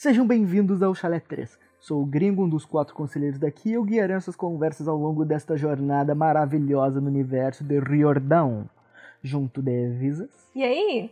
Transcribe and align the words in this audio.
Sejam 0.00 0.26
bem-vindos 0.26 0.82
ao 0.82 0.94
Chalé 0.94 1.20
3. 1.20 1.58
Sou 1.78 2.00
o 2.00 2.06
gringo, 2.06 2.42
um 2.42 2.48
dos 2.48 2.64
quatro 2.64 2.94
conselheiros 2.94 3.38
daqui, 3.38 3.68
e 3.68 3.72
eu 3.74 3.84
guiarei 3.84 4.16
essas 4.16 4.34
conversas 4.34 4.88
ao 4.88 4.96
longo 4.96 5.26
desta 5.26 5.58
jornada 5.58 6.14
maravilhosa 6.14 7.02
no 7.02 7.08
universo 7.08 7.62
de 7.62 7.78
Riordão. 7.78 8.66
Junto 9.22 9.60
de 9.60 9.90
Visas. 9.90 10.30
E 10.54 10.64
aí? 10.64 11.10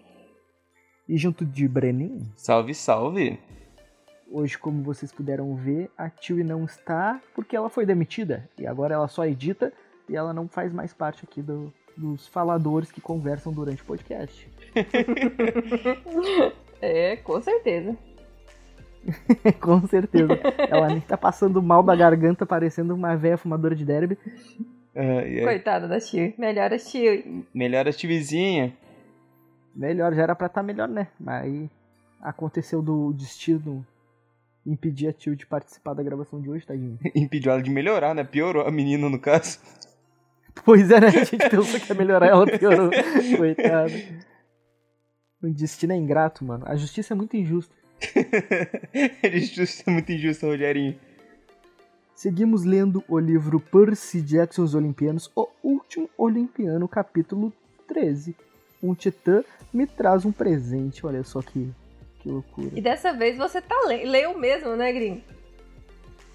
E 1.06 1.18
junto 1.18 1.44
de 1.44 1.68
Brenin. 1.68 2.32
Salve, 2.34 2.74
salve! 2.74 3.38
Hoje, 4.32 4.56
como 4.56 4.82
vocês 4.82 5.12
puderam 5.12 5.54
ver, 5.54 5.90
a 5.94 6.08
Tilly 6.08 6.42
não 6.42 6.64
está 6.64 7.20
porque 7.34 7.54
ela 7.54 7.68
foi 7.68 7.84
demitida. 7.84 8.48
E 8.58 8.66
agora 8.66 8.94
ela 8.94 9.06
só 9.06 9.26
edita 9.26 9.70
e 10.08 10.16
ela 10.16 10.32
não 10.32 10.48
faz 10.48 10.72
mais 10.72 10.94
parte 10.94 11.24
aqui 11.24 11.42
do, 11.42 11.70
dos 11.94 12.26
faladores 12.26 12.90
que 12.90 13.02
conversam 13.02 13.52
durante 13.52 13.82
o 13.82 13.84
podcast. 13.84 14.48
é, 16.80 17.16
com 17.16 17.38
certeza. 17.42 17.94
com 19.60 19.86
certeza. 19.86 20.38
Ela 20.70 20.88
nem 20.88 21.00
tá 21.00 21.16
passando 21.16 21.62
mal 21.62 21.82
da 21.82 21.94
garganta, 21.94 22.46
parecendo 22.46 22.94
uma 22.94 23.16
velha 23.16 23.36
fumadora 23.36 23.74
de 23.74 23.84
derby. 23.84 24.18
Uh, 24.94 25.44
Coitada 25.44 25.86
da 25.86 26.00
Tio. 26.00 26.34
Melhor 26.36 26.72
a 26.72 26.78
Tio. 26.78 27.44
Melhor 27.54 27.88
a 27.88 27.92
Tiozinha. 27.92 28.76
Melhor, 29.74 30.12
já 30.14 30.22
era 30.22 30.34
pra 30.34 30.48
estar 30.48 30.60
tá 30.60 30.66
melhor, 30.66 30.88
né? 30.88 31.08
Mas 31.20 31.44
aí 31.44 31.70
aconteceu 32.20 32.82
do 32.82 33.12
destino 33.12 33.86
impedir 34.66 35.08
a 35.08 35.12
Tio 35.12 35.36
de 35.36 35.46
participar 35.46 35.94
da 35.94 36.02
gravação 36.02 36.40
de 36.40 36.50
hoje, 36.50 36.66
tadinho. 36.66 36.98
Impediu 37.14 37.52
ela 37.52 37.62
de 37.62 37.70
melhorar, 37.70 38.14
né? 38.14 38.24
Piorou 38.24 38.66
a 38.66 38.70
menina, 38.70 39.08
no 39.08 39.18
caso. 39.18 39.58
Pois 40.64 40.90
é, 40.90 41.00
né? 41.00 41.06
A 41.06 41.10
gente 41.10 41.48
pensou 41.48 41.80
que 41.80 41.92
ia 41.92 41.94
melhorar, 41.94 42.26
ela 42.26 42.46
piorou. 42.46 42.90
Coitada. 43.36 43.92
O 45.40 45.48
destino 45.48 45.92
é 45.92 45.96
ingrato, 45.96 46.44
mano. 46.44 46.64
A 46.66 46.74
justiça 46.74 47.14
é 47.14 47.16
muito 47.16 47.36
injusta. 47.36 47.77
é 49.22 49.90
muito 49.90 50.12
injusta, 50.12 50.46
Rogerinho. 50.46 50.98
Seguimos 52.14 52.64
lendo 52.64 53.04
o 53.08 53.18
livro 53.18 53.60
Percy 53.60 54.20
Jackson 54.20 54.62
os 54.62 54.74
Olimpianos, 54.74 55.30
o 55.36 55.48
último 55.62 56.10
Olimpiano, 56.16 56.88
capítulo 56.88 57.52
13. 57.86 58.34
Um 58.82 58.94
titã 58.94 59.44
me 59.72 59.86
traz 59.86 60.24
um 60.24 60.32
presente, 60.32 61.06
olha 61.06 61.22
só 61.22 61.40
que 61.40 61.72
que 62.20 62.28
loucura. 62.28 62.70
E 62.74 62.80
dessa 62.80 63.12
vez 63.12 63.36
você 63.36 63.60
tá 63.62 63.76
le 63.86 64.04
leu 64.04 64.36
mesmo, 64.36 64.74
né, 64.74 64.92
Grim? 64.92 65.22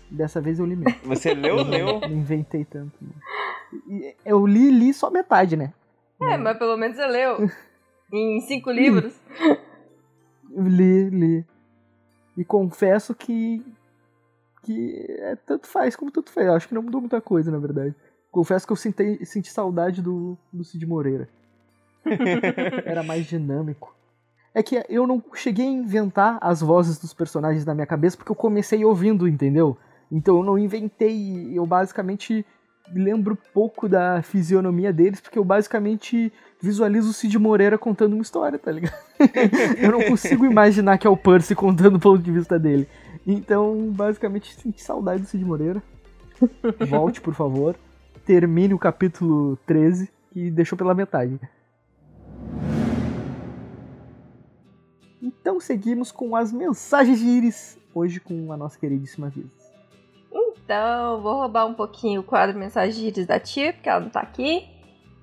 Dessa 0.10 0.40
vez 0.40 0.60
eu 0.60 0.66
li 0.66 0.76
mesmo. 0.76 1.00
Você 1.04 1.34
leu, 1.34 1.58
leu? 1.64 2.00
Não 2.00 2.08
inventei 2.10 2.64
tanto. 2.64 2.98
Eu 4.26 4.46
li 4.46 4.70
li 4.70 4.94
só 4.94 5.10
metade, 5.10 5.58
né? 5.58 5.74
É, 6.22 6.38
mas 6.38 6.58
pelo 6.58 6.78
menos 6.78 6.96
você 6.96 7.06
leu. 7.08 7.50
em 8.14 8.40
cinco 8.42 8.72
livros. 8.72 9.20
li, 10.50 11.10
li. 11.10 11.46
E 12.38 12.44
confesso 12.44 13.14
que. 13.14 13.64
que 14.64 15.06
é, 15.20 15.36
tanto 15.36 15.68
faz 15.68 15.96
como 15.96 16.12
tanto 16.12 16.32
faz. 16.32 16.48
Acho 16.48 16.68
que 16.68 16.74
não 16.74 16.84
mudou 16.84 17.02
muita 17.02 17.22
coisa, 17.22 17.52
na 17.52 17.60
verdade. 17.60 17.96
Confesso 18.32 18.66
que 18.66 18.74
eu 18.74 18.78
senti, 18.78 19.26
senti 19.26 19.52
saudade 19.52 20.02
do, 20.02 20.38
do 20.52 20.64
Cid 20.64 20.86
Moreira. 20.86 21.30
Era 22.86 23.04
mais 23.04 23.26
dinâmico 23.26 23.94
é 24.54 24.62
que 24.62 24.84
eu 24.88 25.08
não 25.08 25.22
cheguei 25.34 25.66
a 25.66 25.72
inventar 25.72 26.38
as 26.40 26.62
vozes 26.62 27.00
dos 27.00 27.14
personagens 27.14 27.66
na 27.66 27.74
minha 27.74 27.88
cabeça 27.88 28.16
porque 28.16 28.32
eu 28.32 28.36
comecei 28.36 28.86
ouvindo, 28.86 29.28
entendeu? 29.28 29.78
Então 30.12 30.38
eu 30.38 30.44
não 30.44 30.58
inventei, 30.60 31.58
eu 31.58 31.66
basicamente 31.66 32.46
lembro 32.92 33.38
pouco 33.54 33.88
da 33.88 34.22
fisionomia 34.22 34.92
deles 34.92 35.22
porque 35.22 35.40
eu 35.40 35.44
basicamente 35.44 36.32
visualizo 36.62 37.10
o 37.10 37.14
Cid 37.14 37.38
Moreira 37.38 37.78
contando 37.78 38.14
uma 38.14 38.22
história, 38.22 38.58
tá 38.58 38.72
ligado? 38.72 38.96
eu 39.78 39.92
não 39.92 40.02
consigo 40.04 40.46
imaginar 40.46 40.98
que 40.98 41.08
é 41.08 41.10
o 41.10 41.18
Percy 41.18 41.56
contando 41.56 41.96
o 41.96 42.00
ponto 42.00 42.22
de 42.22 42.32
vista 42.32 42.58
dele. 42.60 42.88
Então, 43.26 43.90
basicamente, 43.92 44.54
senti 44.56 44.82
saudade 44.82 45.22
do 45.22 45.28
Cid 45.28 45.44
Moreira. 45.46 45.82
Volte, 46.88 47.22
por 47.22 47.34
favor. 47.34 47.76
Termine 48.26 48.74
o 48.74 48.80
capítulo 48.80 49.58
13, 49.66 50.10
que 50.32 50.50
deixou 50.52 50.78
pela 50.78 50.94
metade. 50.94 51.40
Então 55.22 55.60
seguimos 55.60 56.12
com 56.12 56.36
as 56.36 56.52
mensagens 56.52 57.20
de 57.20 57.26
Iris, 57.26 57.78
hoje 57.94 58.20
com 58.20 58.52
a 58.52 58.58
nossa 58.58 58.78
queridíssima 58.78 59.30
Visa. 59.30 59.63
Então, 60.34 61.22
vou 61.22 61.36
roubar 61.36 61.66
um 61.66 61.74
pouquinho 61.74 62.22
o 62.22 62.24
quadro 62.24 62.58
Iris 62.60 63.28
da 63.28 63.40
tia, 63.40 63.74
porque 63.74 63.88
ela 63.88 64.00
não 64.00 64.10
tá 64.10 64.22
aqui. 64.22 64.68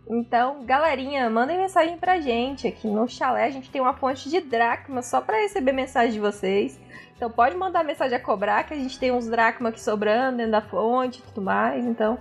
Então, 0.09 0.65
galerinha, 0.65 1.29
mandem 1.31 1.59
mensagem 1.59 1.97
pra 1.97 2.21
gente. 2.21 2.67
Aqui 2.67 2.89
no 2.89 3.09
chalé 3.09 3.45
a 3.45 3.51
gente 3.51 3.71
tem 3.71 3.81
uma 3.81 3.95
fonte 3.95 4.29
de 4.29 4.41
dracma 4.41 5.03
só 5.03 5.21
para 5.21 5.39
receber 5.39 5.73
mensagem 5.73 6.13
de 6.13 6.21
vocês. 6.21 6.79
Então 7.17 7.31
pode 7.31 7.57
mandar 7.57 7.85
mensagem 7.85 8.17
a 8.17 8.21
cobrar, 8.21 8.65
que 8.65 8.75
a 8.75 8.77
gente 8.77 8.99
tem 8.99 9.13
uns 9.13 9.27
dracma 9.27 9.69
aqui 9.69 9.81
sobrando 9.81 10.39
dentro 10.39 10.53
da 10.53 10.63
fonte 10.63 11.19
e 11.19 11.23
tudo 11.23 11.43
mais. 11.43 11.85
Então, 11.85 12.19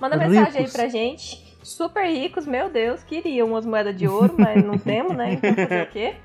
manda 0.00 0.16
ricos. 0.16 0.32
mensagem 0.32 0.64
aí 0.64 0.70
pra 0.70 0.88
gente. 0.88 1.52
Super 1.62 2.06
ricos, 2.06 2.46
meu 2.46 2.68
Deus, 2.68 3.02
queriam 3.02 3.48
umas 3.48 3.64
moedas 3.64 3.96
de 3.96 4.06
ouro, 4.06 4.34
mas 4.36 4.62
não 4.64 4.78
temos, 4.78 5.16
né? 5.16 5.32
Então 5.34 5.54
fazer 5.54 5.82
o 5.82 5.90
quê? 5.90 6.16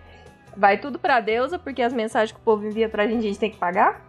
vai 0.57 0.77
tudo 0.79 0.97
pra 0.97 1.19
deusa, 1.19 1.59
porque 1.59 1.81
as 1.81 1.93
mensagens 1.93 2.31
que 2.31 2.39
o 2.39 2.43
povo 2.43 2.65
envia 2.65 2.89
pra 2.89 3.05
gente, 3.05 3.19
a 3.19 3.27
gente 3.27 3.39
tem 3.39 3.51
que 3.51 3.57
pagar. 3.57 4.01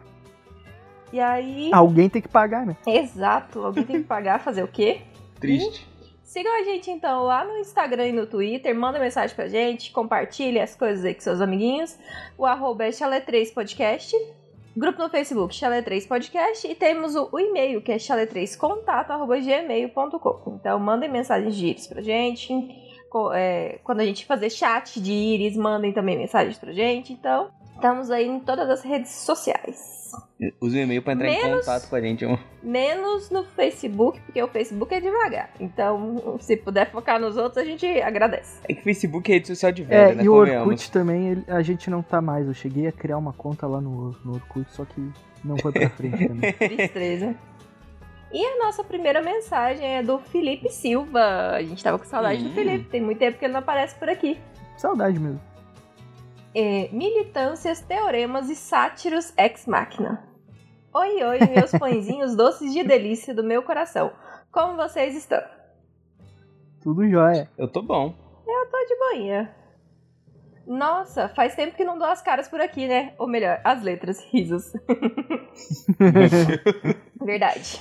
E 1.12 1.20
aí. 1.20 1.70
Alguém 1.72 2.08
tem 2.08 2.22
que 2.22 2.28
pagar, 2.28 2.64
né? 2.66 2.76
Exato, 2.86 3.64
alguém 3.64 3.84
tem 3.84 4.02
que 4.02 4.08
pagar, 4.08 4.40
fazer 4.40 4.62
o 4.62 4.68
quê? 4.68 5.02
Triste. 5.40 5.86
E 6.24 6.28
sigam 6.28 6.54
a 6.54 6.62
gente 6.64 6.90
então 6.90 7.24
lá 7.24 7.44
no 7.44 7.56
Instagram 7.58 8.08
e 8.08 8.12
no 8.12 8.26
Twitter, 8.26 8.74
manda 8.74 8.98
mensagem 8.98 9.34
pra 9.34 9.48
gente, 9.48 9.90
compartilhe 9.92 10.60
as 10.60 10.74
coisas 10.74 11.02
aí 11.04 11.14
com 11.14 11.20
seus 11.20 11.40
amiguinhos. 11.40 11.96
O 12.36 12.44
arroba 12.44 12.84
é 12.84 12.90
chalé3podcast. 12.90 14.12
Grupo 14.76 15.02
no 15.02 15.08
Facebook, 15.08 15.54
Chalé3 15.54 16.06
Podcast. 16.06 16.68
E 16.68 16.74
temos 16.74 17.16
o, 17.16 17.30
o 17.32 17.40
e-mail, 17.40 17.80
que 17.82 17.90
é 17.90 17.96
chalé3contato.gmail.com. 17.96 20.58
Então 20.60 20.78
mandem 20.78 21.10
mensagens 21.10 21.56
de 21.56 21.66
íris 21.66 21.88
pra 21.88 22.00
gente 22.00 22.52
é, 23.34 23.80
quando 23.82 24.00
a 24.00 24.04
gente 24.04 24.26
fazer 24.26 24.50
chat 24.50 25.00
de 25.00 25.12
íris, 25.12 25.56
mandem 25.56 25.92
também 25.92 26.16
mensagens 26.16 26.58
pra 26.58 26.72
gente. 26.72 27.12
Então, 27.12 27.50
estamos 27.78 28.10
aí 28.10 28.26
em 28.26 28.40
todas 28.40 28.68
as 28.68 28.82
redes 28.82 29.10
sociais. 29.12 29.96
Use 30.60 30.76
o 30.76 30.80
e-mail 30.80 31.02
pra 31.02 31.12
entrar 31.12 31.28
menos, 31.28 31.44
em 31.44 31.58
contato 31.60 31.88
com 31.88 31.96
a 31.96 32.00
gente. 32.00 32.24
Amor. 32.24 32.40
Menos 32.62 33.30
no 33.30 33.44
Facebook, 33.44 34.20
porque 34.20 34.42
o 34.42 34.48
Facebook 34.48 34.94
é 34.94 35.00
devagar. 35.00 35.50
Então, 35.60 36.36
se 36.40 36.56
puder 36.56 36.90
focar 36.90 37.20
nos 37.20 37.36
outros, 37.36 37.58
a 37.58 37.64
gente 37.64 37.86
agradece. 38.00 38.60
É 38.68 38.74
que 38.74 38.80
o 38.80 38.84
Facebook 38.84 39.30
é 39.30 39.34
rede 39.34 39.48
social 39.48 39.70
de 39.70 39.82
velho, 39.82 40.12
é, 40.12 40.14
né? 40.14 40.24
E 40.24 40.28
o 40.28 40.34
Orkut 40.34 40.90
também, 40.90 41.44
a 41.46 41.62
gente 41.62 41.90
não 41.90 42.02
tá 42.02 42.20
mais. 42.20 42.46
Eu 42.46 42.54
cheguei 42.54 42.86
a 42.86 42.92
criar 42.92 43.18
uma 43.18 43.32
conta 43.32 43.66
lá 43.66 43.80
no, 43.80 44.12
no 44.24 44.34
Orkut, 44.34 44.70
só 44.72 44.84
que 44.84 45.10
não 45.44 45.56
foi 45.58 45.72
pra 45.72 45.90
frente 45.90 46.28
também. 46.28 46.52
Tristeza. 46.54 47.34
E 48.32 48.44
a 48.44 48.58
nossa 48.64 48.84
primeira 48.84 49.22
mensagem 49.22 49.96
é 49.96 50.02
do 50.02 50.18
Felipe 50.18 50.70
Silva. 50.70 51.52
A 51.54 51.62
gente 51.62 51.82
tava 51.82 51.98
com 51.98 52.04
saudade 52.04 52.42
do 52.42 52.50
Felipe, 52.54 52.88
tem 52.90 53.00
muito 53.00 53.18
tempo 53.18 53.38
que 53.38 53.44
ele 53.44 53.52
não 53.52 53.60
aparece 53.60 53.94
por 53.94 54.08
aqui. 54.08 54.38
Saudade 54.76 55.18
mesmo. 55.18 55.47
É, 56.54 56.88
militâncias, 56.92 57.80
teoremas 57.80 58.48
e 58.48 58.56
sátiros 58.56 59.32
ex 59.36 59.66
machina. 59.66 60.26
Oi, 60.94 61.22
oi, 61.22 61.38
meus 61.54 61.70
pãezinhos 61.78 62.34
doces 62.34 62.72
de 62.72 62.82
delícia 62.82 63.34
do 63.34 63.44
meu 63.44 63.62
coração. 63.62 64.12
Como 64.50 64.76
vocês 64.76 65.14
estão? 65.14 65.42
Tudo 66.82 67.08
jóia. 67.08 67.50
Eu 67.58 67.68
tô 67.68 67.82
bom. 67.82 68.14
Eu 68.46 68.66
tô 68.70 68.78
de 68.86 68.96
boinha. 68.96 69.54
Nossa, 70.66 71.28
faz 71.30 71.54
tempo 71.54 71.76
que 71.76 71.84
não 71.84 71.98
dou 71.98 72.08
as 72.08 72.20
caras 72.20 72.48
por 72.48 72.60
aqui, 72.60 72.86
né? 72.86 73.14
Ou 73.18 73.26
melhor, 73.26 73.60
as 73.64 73.82
letras, 73.82 74.20
risos. 74.24 74.72
Verdade. 77.20 77.80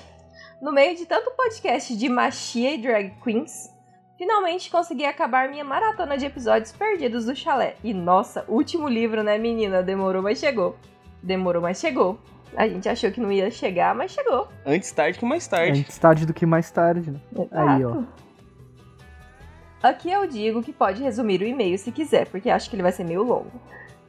No 0.61 0.71
meio 0.71 0.95
de 0.95 1.05
tanto 1.05 1.31
podcast 1.31 1.95
de 1.95 2.09
machia 2.09 2.73
e 2.73 2.81
drag 2.81 3.13
queens, 3.23 3.69
finalmente 4.17 4.71
consegui 4.71 5.05
acabar 5.05 5.49
minha 5.49 5.63
maratona 5.63 6.17
de 6.17 6.25
episódios 6.25 6.71
perdidos 6.71 7.25
do 7.25 7.35
chalé. 7.35 7.75
E 7.83 7.93
nossa, 7.93 8.43
último 8.47 8.87
livro, 8.87 9.23
né, 9.23 9.37
menina? 9.37 9.83
Demorou, 9.83 10.21
mas 10.21 10.39
chegou. 10.39 10.75
Demorou, 11.21 11.61
mas 11.61 11.79
chegou. 11.79 12.19
A 12.55 12.67
gente 12.67 12.89
achou 12.89 13.11
que 13.11 13.19
não 13.19 13.31
ia 13.31 13.51
chegar, 13.51 13.93
mas 13.93 14.11
chegou. 14.11 14.47
Antes 14.65 14.91
tarde 14.91 15.19
que 15.19 15.25
mais 15.25 15.47
tarde. 15.47 15.81
Antes 15.81 15.97
tarde 15.97 16.25
do 16.25 16.33
que 16.33 16.45
mais 16.45 16.71
tarde, 16.71 17.11
né? 17.11 17.19
Exato. 17.33 17.57
Aí, 17.57 17.85
ó. 17.85 18.03
Aqui 19.83 20.11
eu 20.11 20.25
digo 20.25 20.63
que 20.63 20.73
pode 20.73 21.03
resumir 21.03 21.41
o 21.41 21.45
e-mail 21.45 21.77
se 21.77 21.91
quiser, 21.91 22.27
porque 22.27 22.49
acho 22.49 22.69
que 22.69 22.75
ele 22.75 22.83
vai 22.83 22.91
ser 22.91 23.03
meio 23.03 23.21
longo. 23.21 23.51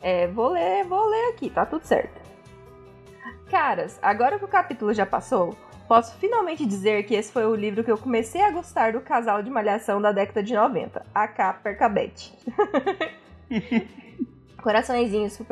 É, 0.00 0.26
vou 0.28 0.48
ler, 0.48 0.84
vou 0.84 1.06
ler 1.08 1.30
aqui, 1.30 1.50
tá 1.50 1.66
tudo 1.66 1.84
certo. 1.84 2.18
Caras, 3.50 3.98
agora 4.00 4.38
que 4.38 4.44
o 4.44 4.48
capítulo 4.48 4.94
já 4.94 5.04
passou, 5.04 5.54
Posso 5.88 6.14
finalmente 6.18 6.66
dizer 6.66 7.04
que 7.04 7.14
esse 7.14 7.32
foi 7.32 7.46
o 7.46 7.54
livro 7.54 7.82
que 7.82 7.90
eu 7.90 7.96
comecei 7.96 8.42
a 8.42 8.50
gostar 8.50 8.92
do 8.92 9.00
casal 9.00 9.42
de 9.42 9.48
malhação 9.48 10.02
da 10.02 10.12
década 10.12 10.42
de 10.42 10.52
90, 10.54 11.02
a 11.14 11.52
Percabete. 11.54 12.34
Coraçõezinhos 14.62 15.38
pro 15.38 15.46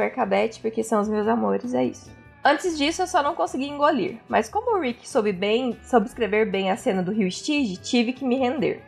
porque 0.60 0.84
são 0.84 1.00
os 1.00 1.08
meus 1.08 1.26
amores, 1.26 1.72
é 1.72 1.84
isso. 1.84 2.14
Antes 2.44 2.76
disso, 2.76 3.00
eu 3.00 3.06
só 3.06 3.22
não 3.22 3.34
consegui 3.34 3.66
engolir, 3.66 4.18
mas 4.28 4.48
como 4.48 4.76
o 4.76 4.80
Rick 4.80 5.08
soube 5.08 5.32
bem, 5.32 5.76
soube 5.82 6.06
escrever 6.06 6.50
bem 6.50 6.70
a 6.70 6.76
cena 6.76 7.02
do 7.02 7.12
Rio 7.12 7.30
Stige, 7.30 7.78
tive 7.78 8.12
que 8.12 8.24
me 8.24 8.36
render. 8.36 8.82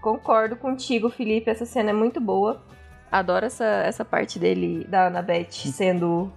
Concordo 0.00 0.56
contigo, 0.56 1.08
Felipe, 1.08 1.48
essa 1.48 1.64
cena 1.64 1.90
é 1.90 1.94
muito 1.94 2.20
boa. 2.20 2.60
Adoro 3.10 3.46
essa, 3.46 3.64
essa 3.64 4.04
parte 4.04 4.36
dele, 4.36 4.84
da 4.88 5.06
Annabeth, 5.06 5.52
sendo 5.52 6.32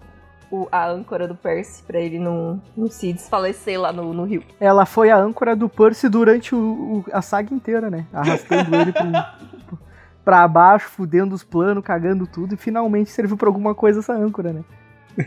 o, 0.52 0.68
a 0.72 0.88
âncora 0.88 1.28
do 1.28 1.36
Percy 1.36 1.84
pra 1.84 2.00
ele 2.00 2.20
não, 2.20 2.62
não 2.76 2.88
se 2.88 3.12
desfalecer 3.14 3.80
lá 3.80 3.92
no, 3.92 4.14
no 4.14 4.24
rio. 4.26 4.44
Ela 4.60 4.86
foi 4.86 5.10
a 5.10 5.18
âncora 5.18 5.56
do 5.56 5.68
Percy 5.70 6.08
durante 6.10 6.54
o, 6.56 6.58
o- 6.60 7.06
a 7.12 7.22
saga 7.22 7.54
inteira, 7.54 7.90
né? 7.90 8.06
Arrastando 8.14 8.76
ele 8.76 8.92
pro, 8.94 9.78
pra 10.24 10.48
baixo, 10.48 10.88
fudendo 10.90 11.34
os 11.36 11.44
planos, 11.44 11.84
cagando 11.84 12.26
tudo, 12.28 12.54
e 12.54 12.58
finalmente 12.58 13.10
serviu 13.12 13.38
pra 13.38 13.48
alguma 13.50 13.74
coisa 13.76 14.00
essa 14.00 14.14
âncora, 14.14 14.54
né? 14.54 14.64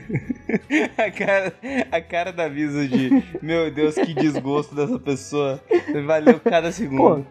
A 0.98 1.10
cara, 1.10 1.54
a 1.90 2.00
cara 2.00 2.32
da 2.32 2.46
Visa 2.48 2.86
de, 2.86 3.24
meu 3.40 3.70
Deus, 3.70 3.94
que 3.94 4.12
desgosto 4.12 4.74
dessa 4.74 4.98
pessoa. 4.98 5.60
Valeu 6.06 6.38
cada 6.40 6.68
Pô, 6.68 6.72
segundo. 6.72 7.26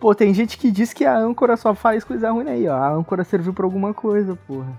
pô, 0.00 0.14
tem 0.14 0.32
gente 0.32 0.56
que 0.56 0.70
diz 0.70 0.92
que 0.94 1.04
a 1.04 1.14
âncora 1.16 1.54
só 1.56 1.74
faz 1.74 2.02
coisa 2.02 2.30
ruim 2.30 2.48
aí, 2.48 2.66
ó. 2.66 2.74
A 2.74 2.90
âncora 2.92 3.24
serviu 3.24 3.52
pra 3.52 3.66
alguma 3.66 3.92
coisa, 3.92 4.34
porra. 4.46 4.72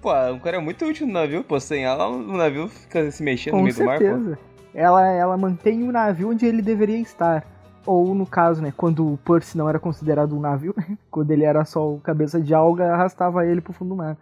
Pô, 0.00 0.10
a 0.10 0.28
âncora 0.28 0.56
é 0.56 0.60
muito 0.60 0.84
útil 0.84 1.06
no 1.06 1.12
navio, 1.12 1.42
pô. 1.42 1.58
Sem 1.58 1.84
ela, 1.84 2.08
o 2.08 2.36
navio 2.36 2.68
fica 2.68 3.10
se 3.10 3.22
mexendo 3.22 3.54
no 3.54 3.58
Com 3.58 3.64
meio 3.64 3.76
do 3.76 3.84
mar, 3.84 3.98
pô. 3.98 4.04
certeza. 4.04 4.38
Ela, 4.74 5.06
ela 5.08 5.36
mantém 5.36 5.82
o 5.82 5.92
navio 5.92 6.30
onde 6.30 6.46
ele 6.46 6.62
deveria 6.62 6.98
estar. 6.98 7.44
Ou 7.84 8.14
no 8.14 8.26
caso, 8.26 8.60
né, 8.62 8.72
quando 8.76 9.14
o 9.14 9.16
Percy 9.18 9.56
não 9.56 9.68
era 9.68 9.80
considerado 9.80 10.36
um 10.36 10.40
navio, 10.40 10.74
quando 11.10 11.30
ele 11.30 11.44
era 11.44 11.64
só 11.64 11.90
o 11.90 12.00
cabeça 12.00 12.40
de 12.40 12.54
alga, 12.54 12.92
arrastava 12.92 13.46
ele 13.46 13.60
pro 13.60 13.72
fundo 13.72 13.90
do 13.90 13.96
mar. 13.96 14.16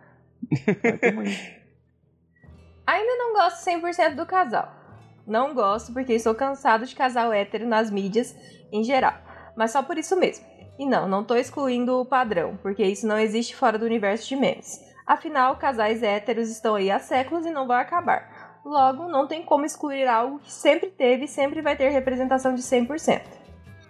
Ainda 2.87 3.17
não 3.17 3.35
gosto 3.35 3.69
100% 3.69 4.15
do 4.15 4.25
casal. 4.25 4.73
Não 5.27 5.53
gosto 5.53 5.93
porque 5.93 6.13
estou 6.13 6.35
cansado 6.37 6.87
de 6.87 6.95
casal 6.95 7.33
hétero 7.33 7.67
nas 7.67 7.91
mídias 7.91 8.37
em 8.71 8.85
geral. 8.85 9.15
Mas 9.57 9.73
só 9.73 9.83
por 9.83 9.99
isso 9.99 10.17
mesmo. 10.17 10.47
E 10.79 10.87
não, 10.87 11.09
não 11.09 11.25
tô 11.25 11.35
excluindo 11.35 12.01
o 12.01 12.07
padrão, 12.07 12.57
porque 12.63 12.85
isso 12.85 13.07
não 13.07 13.19
existe 13.19 13.57
fora 13.57 13.77
do 13.77 13.85
universo 13.85 14.29
de 14.29 14.37
memes. 14.37 14.86
Afinal, 15.07 15.57
casais 15.57 16.03
héteros 16.03 16.51
estão 16.51 16.75
aí 16.75 16.91
há 16.91 16.99
séculos 16.99 17.47
e 17.47 17.51
não 17.51 17.67
vão 17.67 17.77
acabar. 17.77 18.59
Logo, 18.65 19.07
não 19.07 19.29
tem 19.29 19.45
como 19.45 19.65
excluir 19.65 20.09
algo 20.09 20.41
que 20.41 20.53
sempre 20.53 20.91
teve 20.91 21.27
e 21.27 21.29
sempre 21.29 21.63
vai 21.63 21.77
ter 21.77 21.91
representação 21.91 22.55
de 22.55 22.63
100%. 22.63 23.23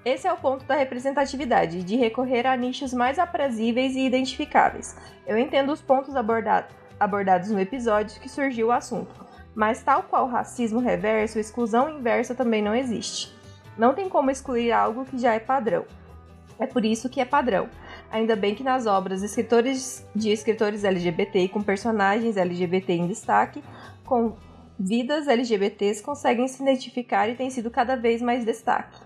Esse 0.04 0.28
é 0.28 0.32
o 0.32 0.36
ponto 0.36 0.66
da 0.66 0.76
representatividade, 0.76 1.82
de 1.82 1.96
recorrer 1.96 2.46
a 2.46 2.54
nichos 2.56 2.92
mais 2.92 3.18
aprazíveis 3.18 3.96
e 3.96 4.04
identificáveis. 4.04 4.94
Eu 5.26 5.38
entendo 5.38 5.72
os 5.72 5.80
pontos 5.80 6.14
aborda- 6.14 6.68
abordados 7.00 7.50
no 7.50 7.58
episódio 7.58 8.20
que 8.20 8.28
surgiu 8.28 8.68
o 8.68 8.72
assunto, 8.72 9.26
mas 9.54 9.82
tal 9.82 10.02
qual 10.02 10.28
racismo 10.28 10.78
reverso, 10.78 11.38
exclusão 11.38 11.88
inversa 11.88 12.34
também 12.34 12.62
não 12.62 12.74
existe. 12.74 13.34
Não 13.76 13.94
tem 13.94 14.08
como 14.08 14.30
excluir 14.30 14.70
algo 14.70 15.06
que 15.06 15.18
já 15.18 15.32
é 15.32 15.40
padrão. 15.40 15.86
É 16.58 16.66
por 16.66 16.84
isso 16.84 17.08
que 17.08 17.20
é 17.20 17.24
padrão. 17.24 17.68
Ainda 18.10 18.36
bem 18.36 18.54
que 18.54 18.62
nas 18.62 18.86
obras 18.86 19.22
escritores 19.22 20.06
de 20.14 20.30
escritores 20.30 20.84
LGBT 20.84 21.48
com 21.48 21.62
personagens 21.62 22.36
LGBT 22.36 22.92
em 22.92 23.06
destaque, 23.06 23.62
com 24.04 24.36
vidas 24.78 25.26
LGBTs 25.26 26.02
conseguem 26.02 26.46
se 26.46 26.62
identificar 26.62 27.28
e 27.28 27.34
tem 27.34 27.50
sido 27.50 27.70
cada 27.70 27.96
vez 27.96 28.22
mais 28.22 28.44
destaque. 28.44 28.98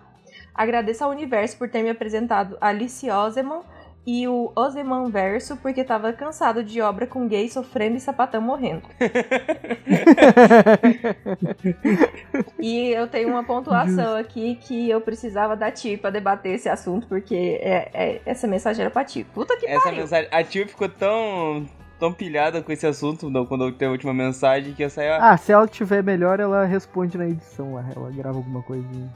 Agradeço 0.55 1.05
ao 1.05 1.11
universo 1.11 1.57
por 1.57 1.69
ter 1.69 1.83
me 1.83 1.91
apresentado 1.91 2.57
Alice 2.61 3.09
Oseman 3.11 3.63
e 4.07 4.27
o 4.27 4.51
Oseman 4.57 5.11
Verso, 5.11 5.57
porque 5.59 5.85
tava 5.85 6.13
cansado 6.13 6.65
de 6.65 6.81
obra 6.81 7.07
com 7.07 7.29
gay 7.29 7.49
sofrendo 7.49 7.97
e 7.97 8.01
sapatão 8.01 8.41
morrendo. 8.41 8.83
E 12.59 12.91
eu 12.91 13.07
tenho 13.09 13.29
uma 13.31 13.45
pontuação 13.45 14.17
aqui 14.17 14.57
que 14.57 14.89
eu 14.91 15.01
precisava 15.01 15.57
da 15.57 15.71
Ti 15.71 15.97
pra 15.97 16.11
debater 16.11 16.55
esse 16.55 16.69
assunto, 16.69 17.07
porque 17.07 17.59
é, 17.63 17.91
é- 17.93 18.21
essa 18.27 18.47
mensagem 18.47 18.83
era 18.83 18.91
pra 18.91 19.05
Ti. 19.05 19.25
Puta 19.35 19.57
que 19.57 19.67
Essa 19.67 19.85
pariu! 19.85 20.01
mensagem. 20.01 20.29
A 20.31 20.43
tia 20.45 20.67
ficou 20.67 20.89
tão. 20.89 21.67
tão 21.99 22.13
pilhada 22.13 22.63
com 22.63 22.73
esse 22.73 22.87
assunto 22.87 23.29
não, 23.31 23.47
quando 23.47 23.65
eu 23.65 23.73
teve 23.73 23.87
a 23.87 23.91
última 23.93 24.13
mensagem 24.15 24.73
que 24.75 24.83
eu 24.83 24.91
saí. 24.91 25.09
Ah, 25.09 25.37
se 25.37 25.53
ela 25.53 25.67
tiver 25.67 26.03
melhor, 26.03 26.41
ela 26.41 26.65
responde 26.65 27.17
na 27.19 27.27
edição 27.29 27.75
lá. 27.75 27.85
Ela 27.95 28.11
grava 28.11 28.37
alguma 28.39 28.63
coisinha. 28.63 29.09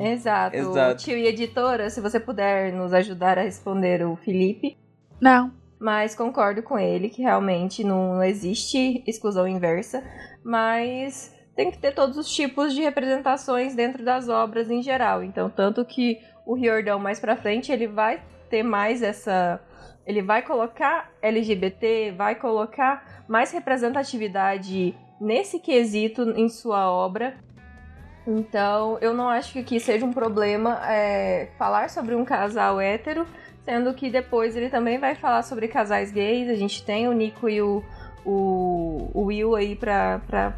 Exato. 0.00 0.56
Exato. 0.56 1.04
Tio 1.04 1.16
e 1.16 1.26
editora, 1.26 1.90
se 1.90 2.00
você 2.00 2.18
puder 2.18 2.72
nos 2.72 2.92
ajudar 2.92 3.38
a 3.38 3.42
responder 3.42 4.04
o 4.06 4.16
Felipe. 4.16 4.76
Não. 5.20 5.52
Mas 5.78 6.14
concordo 6.14 6.62
com 6.62 6.78
ele 6.78 7.08
que 7.08 7.22
realmente 7.22 7.84
não 7.84 8.22
existe 8.22 9.02
exclusão 9.06 9.46
inversa, 9.46 10.02
mas 10.42 11.34
tem 11.54 11.70
que 11.70 11.78
ter 11.78 11.92
todos 11.92 12.16
os 12.16 12.28
tipos 12.28 12.74
de 12.74 12.82
representações 12.82 13.74
dentro 13.74 14.04
das 14.04 14.28
obras 14.28 14.70
em 14.70 14.82
geral. 14.82 15.22
Então, 15.22 15.50
tanto 15.50 15.84
que 15.84 16.18
o 16.46 16.54
Riordão 16.54 16.98
mais 16.98 17.20
pra 17.20 17.36
frente, 17.36 17.72
ele 17.72 17.86
vai 17.86 18.22
ter 18.48 18.62
mais 18.62 19.02
essa 19.02 19.60
ele 20.06 20.22
vai 20.22 20.40
colocar 20.40 21.10
LGBT, 21.20 22.12
vai 22.16 22.36
colocar 22.36 23.24
mais 23.26 23.50
representatividade 23.50 24.94
nesse 25.20 25.58
quesito 25.58 26.22
em 26.36 26.48
sua 26.48 26.90
obra. 26.90 27.34
Então, 28.26 28.98
eu 29.00 29.14
não 29.14 29.28
acho 29.28 29.52
que 29.52 29.60
aqui 29.60 29.78
seja 29.78 30.04
um 30.04 30.12
problema 30.12 30.80
é, 30.90 31.48
falar 31.56 31.88
sobre 31.90 32.14
um 32.14 32.24
casal 32.24 32.80
hétero, 32.80 33.26
sendo 33.64 33.94
que 33.94 34.10
depois 34.10 34.56
ele 34.56 34.68
também 34.68 34.98
vai 34.98 35.14
falar 35.14 35.42
sobre 35.42 35.68
casais 35.68 36.10
gays. 36.10 36.48
A 36.48 36.54
gente 36.54 36.84
tem 36.84 37.08
o 37.08 37.12
Nico 37.12 37.48
e 37.48 37.62
o, 37.62 37.84
o, 38.24 39.10
o 39.14 39.24
Will 39.26 39.54
aí 39.54 39.78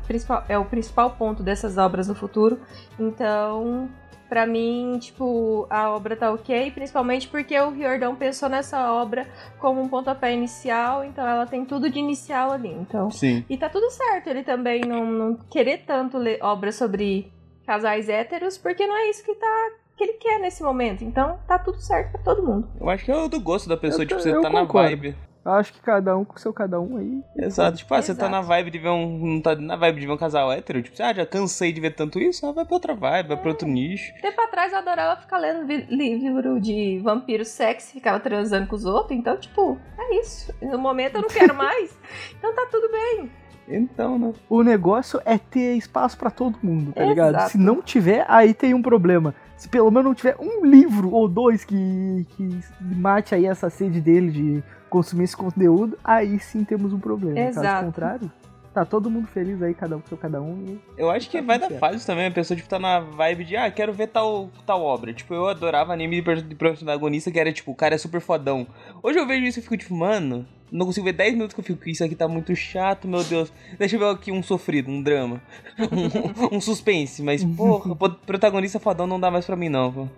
principal, 0.06 0.44
é 0.49 0.59
o 0.59 0.65
principal 0.65 1.11
ponto 1.11 1.43
dessas 1.43 1.76
obras 1.76 2.09
no 2.09 2.15
futuro. 2.15 2.59
Então, 2.99 3.88
pra 4.29 4.47
mim, 4.47 4.99
tipo, 4.99 5.67
a 5.69 5.91
obra 5.91 6.17
tá 6.17 6.31
ok, 6.32 6.70
principalmente 6.70 7.29
porque 7.29 7.59
o 7.59 7.70
Riordão 7.70 8.15
pensou 8.15 8.49
nessa 8.49 8.93
obra 8.93 9.26
como 9.59 9.81
um 9.81 9.88
pontapé 9.88 10.32
inicial, 10.32 11.05
então 11.05 11.26
ela 11.26 11.47
tem 11.47 11.65
tudo 11.65 11.91
de 11.91 11.99
inicial 11.99 12.53
ali. 12.53 12.73
Então, 12.73 13.11
Sim. 13.11 13.44
e 13.49 13.56
tá 13.56 13.69
tudo 13.69 13.91
certo 13.91 14.29
ele 14.29 14.43
também 14.43 14.81
não, 14.82 15.05
não 15.06 15.35
querer 15.50 15.85
tanto 15.87 16.19
ler 16.19 16.38
obras 16.43 16.75
sobre 16.75 17.32
casais 17.69 18.09
héteros, 18.09 18.56
porque 18.56 18.87
não 18.87 18.97
é 18.97 19.11
isso 19.11 19.23
que 19.23 19.35
tá 19.35 19.70
que 19.94 20.03
ele 20.05 20.15
quer 20.15 20.38
nesse 20.41 20.62
momento. 20.62 21.05
Então 21.05 21.38
tá 21.47 21.59
tudo 21.59 21.81
certo 21.82 22.12
pra 22.12 22.23
todo 22.23 22.43
mundo. 22.43 22.67
Eu 22.81 22.88
acho 22.88 23.05
que 23.05 23.12
é 23.12 23.29
do 23.29 23.38
gosto 23.41 23.69
da 23.69 23.76
pessoa, 23.76 24.05
Eu 24.05 24.09
tipo, 24.09 24.20
você 24.20 24.32
tá 24.32 24.49
na 24.49 24.61
concordo. 24.62 24.88
vibe. 24.88 25.17
Eu 25.44 25.53
acho 25.53 25.73
que 25.73 25.81
cada 25.81 26.17
um 26.17 26.25
com 26.25 26.37
seu 26.38 26.53
cada 26.53 26.81
um 26.81 26.97
aí. 26.97 27.23
Exato, 27.37 27.79
tipo, 27.79 27.93
ah, 27.94 28.00
você 28.03 28.15
tá 28.15 28.26
Exato. 28.26 28.31
na 28.31 28.41
vibe 28.41 28.70
de 28.70 28.79
ver 28.79 28.88
um. 28.91 29.35
Não 29.35 29.41
tá 29.43 29.55
na 29.55 29.76
vibe 29.76 30.00
de 30.00 30.06
ver 30.06 30.12
um 30.12 30.17
casal 30.17 30.50
hétero, 30.53 30.82
tipo, 30.82 30.97
ah, 31.03 31.12
já 31.12 31.26
cansei 31.26 31.73
de 31.73 31.81
ver 31.81 31.94
tanto 31.94 32.19
isso, 32.19 32.47
ah, 32.47 32.53
vai 32.53 32.65
pra 32.65 32.75
outra 32.75 32.94
vibe, 32.94 33.29
vai 33.29 33.37
pra 33.37 33.50
outro 33.50 33.67
nicho. 33.69 34.13
Tempo 34.20 34.41
atrás 34.41 34.72
eu 34.72 34.79
adorava 34.79 35.20
ficar 35.20 35.39
lendo 35.39 35.67
livro 35.91 36.60
de 36.60 37.01
vampiro 37.03 37.44
sexy, 37.44 37.93
ficava 37.94 38.20
transando 38.20 38.67
com 38.67 38.77
os 38.77 38.84
outros, 38.84 39.19
então, 39.19 39.37
tipo, 39.39 39.79
é 39.98 40.20
isso. 40.20 40.55
No 40.63 40.79
momento 40.79 41.17
eu 41.17 41.22
não 41.22 41.29
quero 41.29 41.55
mais. 41.56 41.98
Então 42.39 42.55
tá 42.55 42.67
tudo 42.70 42.91
bem. 42.91 43.31
Então, 43.69 44.19
né? 44.19 44.32
O 44.48 44.63
negócio 44.63 45.20
é 45.25 45.37
ter 45.39 45.77
espaço 45.77 46.17
pra 46.17 46.31
todo 46.31 46.58
mundo, 46.63 46.93
tá 46.93 47.05
ligado? 47.05 47.34
Exato. 47.34 47.53
Se 47.53 47.58
não 47.58 47.82
tiver, 47.82 48.25
aí 48.29 48.55
tem 48.55 48.75
um 48.75 48.82
problema. 48.82 49.34
Se 49.56 49.69
pelo 49.69 49.91
menos 49.91 50.05
não 50.05 50.15
tiver 50.15 50.37
um 50.39 50.65
livro 50.65 51.10
ou 51.10 51.29
dois 51.29 51.65
que, 51.65 52.27
que 52.37 52.60
mate 52.81 53.34
aí 53.34 53.46
essa 53.46 53.69
sede 53.69 54.01
dele 54.01 54.31
de 54.31 54.63
consumir 54.89 55.25
esse 55.25 55.37
conteúdo, 55.37 55.98
aí 56.03 56.39
sim 56.39 56.65
temos 56.65 56.93
um 56.93 56.98
problema. 56.98 57.34
Caso 57.34 57.60
Exato. 57.60 57.84
contrário, 57.87 58.32
tá 58.72 58.84
todo 58.84 59.10
mundo 59.10 59.27
feliz 59.27 59.60
aí, 59.60 59.75
cada 59.75 59.96
um 59.96 60.01
com 60.01 60.08
seu 60.08 60.17
cada 60.17 60.41
um. 60.41 60.65
E... 60.67 60.81
Eu 60.96 61.10
acho 61.10 61.29
que 61.29 61.39
Tá 61.39 61.44
vai 61.44 61.58
da 61.58 61.70
fase 61.70 62.06
também, 62.06 62.27
a 62.27 62.31
pessoa, 62.31 62.56
tipo, 62.56 62.69
tá 62.69 62.79
na 62.79 63.01
vibe 63.01 63.44
de, 63.44 63.56
ah, 63.56 63.70
quero 63.70 63.93
ver 63.93 64.08
tal, 64.08 64.48
tal 64.65 64.82
obra. 64.82 65.13
Tipo, 65.13 65.34
eu 65.34 65.48
adorava 65.48 65.93
anime 65.93 66.22
de 66.22 66.55
protagonista 66.55 67.31
que 67.31 67.39
era, 67.41 67.53
tipo, 67.53 67.72
o 67.72 67.75
cara 67.75 67.94
é 67.96 67.98
super 67.98 68.20
fodão. 68.20 68.67
Hoje 69.03 69.19
eu 69.19 69.27
vejo 69.27 69.44
isso 69.44 69.58
e 69.58 69.63
fico, 69.63 69.77
tipo, 69.77 69.94
mano, 69.94 70.46
não 70.70 70.87
consigo 70.87 71.05
ver 71.05 71.13
10 71.13 71.34
minutos 71.34 71.55
que 71.55 71.60
eu 71.60 71.65
fico, 71.65 71.89
isso 71.89 72.05
aqui 72.05 72.15
tá 72.15 72.29
muito 72.29 72.55
chato, 72.55 73.08
meu 73.08 73.22
Deus. 73.25 73.53
Deixa 73.79 73.96
eu 73.96 74.01
ver 74.01 74.06
aqui 74.06 74.32
um 74.32 74.43
sofrido, 74.43 74.91
um 74.91 75.03
drama. 75.03 75.41
um, 75.79 76.56
um 76.56 76.60
suspense, 76.60 77.22
mas, 77.22 77.44
porra, 77.44 77.94
pô, 77.94 78.10
protagonista 78.10 78.79
fodão 78.79 79.06
não 79.06 79.19
dá 79.19 79.31
mais 79.31 79.46
pra 79.46 79.56
mim, 79.56 79.69
não, 79.69 79.93
pô. 79.93 80.08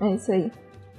É 0.00 0.14
isso 0.14 0.32
aí. 0.32 0.50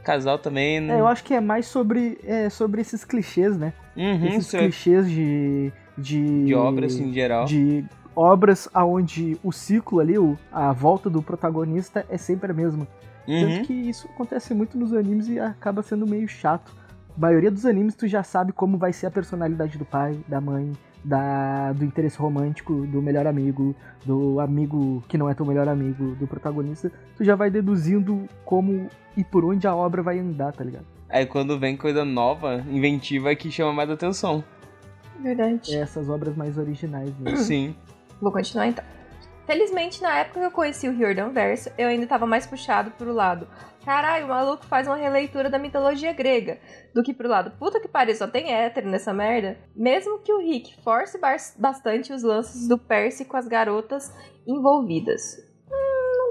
Casal 0.04 0.38
também, 0.38 0.82
né? 0.82 0.98
É, 0.98 1.00
eu 1.00 1.08
acho 1.08 1.24
que 1.24 1.34
é 1.34 1.40
mais 1.40 1.66
sobre, 1.66 2.20
é, 2.26 2.50
sobre 2.50 2.82
esses 2.82 3.06
clichês, 3.06 3.58
né? 3.58 3.74
Uhum, 3.96 4.26
esses 4.28 4.54
é 4.54 4.60
clichês 4.60 5.10
de, 5.10 5.72
de. 5.98 6.46
de 6.46 6.54
obra, 6.54 6.86
assim, 6.86 7.10
em 7.10 7.14
geral. 7.14 7.46
De 7.46 7.86
obras 8.16 8.70
onde 8.76 9.38
o 9.44 9.52
ciclo 9.52 10.00
ali, 10.00 10.18
o, 10.18 10.38
a 10.52 10.72
volta 10.72 11.10
do 11.10 11.22
protagonista 11.22 12.06
é 12.10 12.18
sempre 12.18 12.52
a 12.52 12.54
mesma. 12.54 12.88
Uhum. 13.28 13.42
Tanto 13.42 13.68
que 13.68 13.74
isso 13.74 14.08
acontece 14.14 14.54
muito 14.54 14.78
nos 14.78 14.94
animes 14.94 15.30
e 15.30 15.40
acaba 15.40 15.82
sendo 15.82 16.06
meio 16.06 16.28
chato. 16.28 16.76
A 17.16 17.20
maioria 17.20 17.52
dos 17.52 17.66
animes 17.66 17.96
tu 17.96 18.08
já 18.08 18.24
sabe 18.24 18.52
como 18.52 18.78
vai 18.78 18.92
ser 18.92 19.06
a 19.06 19.12
personalidade 19.12 19.78
do 19.78 19.86
pai, 19.86 20.20
da 20.28 20.42
mãe, 20.42 20.72
da, 21.04 21.72
do 21.74 21.86
interesse 21.86 22.18
romântico, 22.18 22.88
do 22.88 23.02
melhor 23.02 23.28
amigo, 23.28 23.76
do 24.06 24.40
amigo 24.40 25.04
que 25.08 25.18
não 25.18 25.30
é 25.30 25.34
teu 25.34 25.46
melhor 25.46 25.68
amigo, 25.68 26.16
do 26.16 26.26
protagonista. 26.26 26.92
Tu 27.16 27.24
já 27.24 27.36
vai 27.36 27.52
deduzindo 27.52 28.28
como 28.44 28.88
e 29.16 29.24
por 29.24 29.46
onde 29.46 29.68
a 29.68 29.76
obra 29.76 30.02
vai 30.02 30.18
andar, 30.18 30.54
tá 30.54 30.64
ligado? 30.64 30.86
Aí 31.08 31.26
quando 31.26 31.60
vem 31.60 31.78
coisa 31.78 32.04
nova, 32.04 32.64
inventiva, 32.68 33.32
é 33.32 33.36
que 33.36 33.52
chama 33.52 33.72
mais 33.72 33.90
atenção. 33.90 34.44
Verdade. 35.20 35.76
É 35.76 35.80
essas 35.80 36.10
obras 36.10 36.36
mais 36.36 36.58
originais. 36.58 37.12
Né? 37.20 37.36
Sim. 37.36 37.76
Vou 38.20 38.32
continuar 38.32 38.68
então. 38.68 38.84
Felizmente, 39.46 40.02
na 40.02 40.20
época 40.20 40.40
que 40.40 40.46
eu 40.46 40.52
conheci 40.52 40.88
o 40.88 40.96
Riordan 40.96 41.30
Verso, 41.30 41.70
eu 41.78 41.90
ainda 41.90 42.08
tava 42.08 42.26
mais 42.26 42.48
puxado 42.48 42.92
pro 42.92 43.14
lado. 43.14 43.48
Caralho, 43.84 44.26
o 44.26 44.30
maluco 44.30 44.66
faz 44.66 44.88
uma 44.88 44.96
releitura 44.96 45.50
da 45.50 45.60
mitologia 45.60 46.14
grega. 46.14 46.60
Do 46.96 47.04
que 47.04 47.14
pro 47.14 47.28
lado, 47.28 47.52
puta 47.60 47.82
que 47.82 47.88
pariu, 47.88 48.16
só 48.16 48.26
tem 48.26 48.54
hétero 48.54 48.88
nessa 48.88 49.14
merda. 49.14 49.58
Mesmo 49.76 50.20
que 50.20 50.32
o 50.32 50.40
Rick 50.40 50.82
force 50.82 51.20
bastante 51.58 52.14
os 52.14 52.24
lances 52.24 52.68
do 52.70 52.78
Percy 52.78 53.26
com 53.26 53.36
as 53.36 53.48
garotas 53.48 54.14
envolvidas 54.48 55.53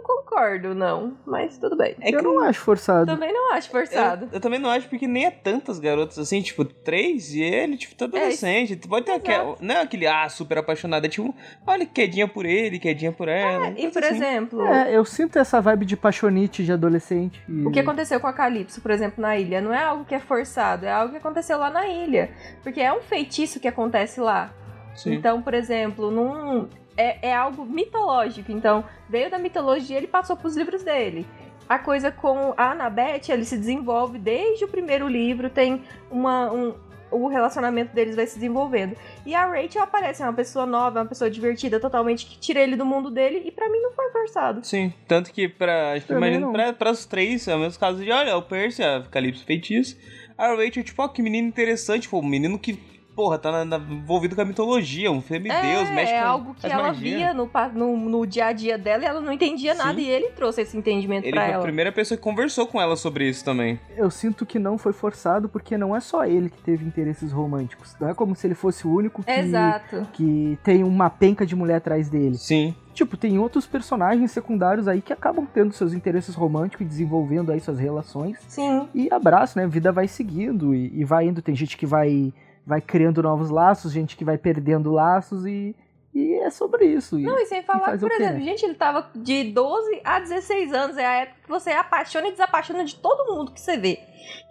concordo, 0.03 0.75
não. 0.75 1.17
Mas 1.27 1.59
tudo 1.59 1.77
bem. 1.77 1.97
É 2.01 2.11
eu 2.11 2.19
que 2.19 2.25
não 2.25 2.41
acho 2.41 2.61
forçado. 2.61 3.07
Também 3.07 3.33
não 3.33 3.53
acho 3.53 3.71
forçado. 3.71 4.27
Eu, 4.27 4.31
eu, 4.35 4.41
também 4.41 4.59
não 4.59 4.71
acho, 4.71 4.89
porque 4.89 5.07
nem 5.07 5.27
é 5.27 5.31
tantas 5.31 5.79
garotas 5.79 6.19
assim, 6.19 6.43
tipo, 6.43 6.65
três 6.65 7.35
e 7.35 7.41
ele, 7.43 7.77
tipo, 7.77 7.95
tá 7.95 8.05
adolescente. 8.05 8.73
É, 8.73 8.89
Pode 8.89 9.07
ter 9.07 9.13
aquele. 9.13 9.57
Não 9.61 9.75
é 9.75 9.81
aquele, 9.81 10.07
ah, 10.07 10.29
super 10.29 10.59
apaixonado. 10.59 11.05
É 11.05 11.09
tipo, 11.09 11.35
olha, 11.67 11.87
quedinha 11.87 12.29
por 12.29 12.45
ele, 12.45 12.79
quedinha 12.79 13.13
por 13.13 13.29
ela. 13.29 13.69
É, 13.69 13.75
e 13.79 13.89
por 13.91 14.03
assim. 14.03 14.17
exemplo. 14.17 14.67
É, 14.67 14.97
eu 14.97 15.05
sinto 15.05 15.39
essa 15.39 15.61
vibe 15.61 15.87
de 15.87 15.97
paixonite 15.97 16.65
de 16.65 16.73
adolescente. 16.73 17.43
E... 17.49 17.67
O 17.67 17.71
que 17.71 17.81
aconteceu 17.81 18.21
com 18.21 18.27
a 18.27 18.33
Calypso, 18.33 18.81
por 18.81 18.91
exemplo, 18.91 19.23
na 19.23 19.37
ilha, 19.39 19.61
não 19.61 19.73
é 19.73 19.83
algo 19.83 20.05
que 20.05 20.15
é 20.15 20.21
forçado, 20.21 20.87
é 20.87 20.93
algo 20.93 21.13
que 21.13 21.19
aconteceu 21.19 21.59
lá 21.59 21.71
na 21.71 21.87
ilha. 21.87 22.31
Porque 22.63 22.81
é 22.81 22.93
um 22.93 23.01
feitiço 23.01 23.61
que 23.61 23.69
acontece 23.69 24.21
lá. 24.21 24.53
Sim. 24.95 25.15
Então, 25.15 25.41
por 25.41 25.55
exemplo, 25.55 26.11
num, 26.11 26.69
é, 26.97 27.29
é 27.29 27.35
algo 27.35 27.65
mitológico. 27.65 28.53
Então, 28.53 28.85
veio 29.09 29.31
da 29.31 29.39
mitologia, 29.39 29.97
ele 29.97 30.07
passou 30.07 30.37
para 30.37 30.49
os 30.49 30.57
livros 30.57 30.83
dele. 30.83 31.27
A 31.69 31.79
coisa 31.79 32.11
com 32.11 32.53
a 32.57 32.73
Annabeth, 32.73 33.31
ele 33.31 33.45
se 33.45 33.57
desenvolve 33.57 34.19
desde 34.19 34.65
o 34.65 34.69
primeiro 34.69 35.09
livro, 35.09 35.49
tem 35.49 35.83
uma, 36.11 36.53
um, 36.53 36.75
o 37.11 37.29
relacionamento 37.29 37.95
deles 37.95 38.17
vai 38.17 38.27
se 38.27 38.35
desenvolvendo. 38.35 38.97
E 39.25 39.35
a 39.35 39.47
Rachel 39.47 39.83
aparece, 39.83 40.23
é 40.23 40.27
uma 40.27 40.33
pessoa 40.33 40.67
nova, 40.67 40.99
é 40.99 41.03
uma 41.03 41.09
pessoa 41.09 41.31
divertida, 41.31 41.79
totalmente 41.79 42.27
que 42.27 42.39
tira 42.39 42.61
ele 42.61 42.77
do 42.77 42.85
mundo 42.85 43.11
dele, 43.11 43.43
e 43.45 43.51
para 43.51 43.69
mim 43.71 43.81
não 43.81 43.93
foi 43.93 44.11
forçado. 44.11 44.65
Sim, 44.65 44.93
tanto 45.07 45.33
que 45.33 45.49
pra, 45.49 45.93
acho 45.93 46.07
que 46.07 46.13
imagino 46.13 46.53
pra, 46.53 46.73
pra 46.73 46.91
os 46.91 47.07
três, 47.07 47.47
é 47.47 47.55
o 47.55 47.61
mesmo 47.61 47.79
caso 47.79 48.03
de, 48.03 48.11
olha, 48.11 48.37
o 48.37 48.43
Percy, 48.43 48.83
a 48.83 49.03
Calypso 49.11 49.45
feitiço, 49.45 49.97
a 50.37 50.49
Rachel, 50.49 50.83
tipo, 50.83 51.03
ó, 51.03 51.09
que 51.09 51.23
menino 51.23 51.47
interessante, 51.47 52.09
pô, 52.09 52.19
um 52.19 52.27
menino 52.27 52.59
que 52.59 52.79
porra, 53.15 53.39
tá 53.39 53.53
na, 53.53 53.65
na, 53.65 53.79
envolvido 53.79 54.35
com 54.35 54.43
a 54.43 54.45
mitologia, 54.45 55.11
um 55.11 55.21
semideus, 55.21 55.89
é, 55.89 55.95
mexe 55.95 56.13
é 56.13 56.21
com 56.21 56.25
É 56.25 56.29
algo 56.29 56.55
que 56.55 56.67
ela 56.67 56.83
magia. 56.85 57.17
via 57.17 57.35
no, 57.35 57.51
no, 57.75 57.97
no, 57.97 58.27
dia 58.27 58.47
a 58.47 58.53
dia 58.53 58.79
dela 58.79 59.03
e 59.03 59.07
ela 59.07 59.21
não 59.21 59.33
entendia 59.33 59.73
Sim. 59.73 59.79
nada 59.79 60.01
e 60.01 60.09
ele 60.09 60.29
trouxe 60.31 60.63
esse 60.63 60.77
entendimento 60.77 61.25
ele 61.25 61.33
pra 61.33 61.43
ela. 61.43 61.49
Ele 61.49 61.55
foi 61.55 61.63
a 61.63 61.67
primeira 61.67 61.93
pessoa 61.93 62.17
que 62.17 62.23
conversou 62.23 62.67
com 62.67 62.81
ela 62.81 62.97
sobre 62.97 63.29
isso 63.29 63.45
também. 63.45 63.79
Eu 63.97 64.11
sinto 64.11 64.47
que 64.47 64.59
não 64.59 64.79
foi 64.79 64.93
forçado 64.93 65.49
porque 65.49 65.77
não 65.77 65.95
é 65.95 66.01
só 66.01 66.25
ele 66.25 66.49
que 66.49 66.63
teve 66.63 66.85
interesses 66.85 67.33
românticos. 67.33 67.95
Não 68.01 68.09
é 68.09 68.15
como 68.15 68.35
se 68.35 68.47
ele 68.47 68.55
fosse 68.55 68.87
o 68.87 68.95
único 68.95 69.23
que, 69.23 69.31
Exato. 69.31 70.07
que 70.13 70.59
tem 70.63 70.83
uma 70.83 71.11
penca 71.11 71.45
de 71.45 71.55
mulher 71.55 71.77
atrás 71.77 72.09
dele. 72.09 72.37
Sim. 72.37 72.75
Tipo, 72.95 73.17
tem 73.17 73.39
outros 73.39 73.67
personagens 73.67 74.31
secundários 74.31 74.87
aí 74.87 75.01
que 75.01 75.13
acabam 75.13 75.47
tendo 75.47 75.73
seus 75.73 75.95
interesses 75.95 76.35
românticos 76.35 76.85
e 76.85 76.89
desenvolvendo 76.89 77.51
aí 77.51 77.61
suas 77.61 77.79
relações. 77.79 78.39
Sim. 78.47 78.89
E 78.95 79.09
abraço, 79.11 79.59
né? 79.59 79.65
A 79.65 79.69
vida 79.69 79.91
vai 79.91 80.07
seguindo 80.07 80.75
e, 80.75 81.01
e 81.01 81.05
vai 81.05 81.27
indo. 81.27 81.41
Tem 81.41 81.55
gente 81.55 81.77
que 81.77 81.87
vai 81.87 82.33
vai 82.67 82.81
criando 82.81 83.23
novos 83.23 83.51
laços, 83.51 83.93
gente 83.93 84.17
que 84.17 84.25
vai 84.25 84.39
perdendo 84.39 84.93
laços 84.93 85.45
e, 85.47 85.75
e 86.15 86.35
é 86.35 86.51
sobre 86.51 86.87
isso. 86.87 87.19
Não, 87.19 87.39
e 87.39 87.47
sem 87.47 87.63
falar, 87.63 87.99
por 87.99 88.11
exemplo, 88.11 88.39
né? 88.39 88.45
gente, 88.45 88.65
ele 88.65 88.75
tava 88.75 89.11
de 89.15 89.45
12 89.53 90.01
a 90.05 90.21
16 90.21 90.73
anos, 90.73 90.97
é 90.97 91.07
a 91.07 91.15
época 91.23 91.41
que 91.43 91.49
você 91.49 91.71
apaixona 91.71 92.29
e 92.29 92.33
desapaixona 92.33 92.85
de 92.85 92.97
todo 92.97 93.35
mundo 93.35 93.53
que 93.53 93.61
você 93.61 93.77
vê. 93.77 93.99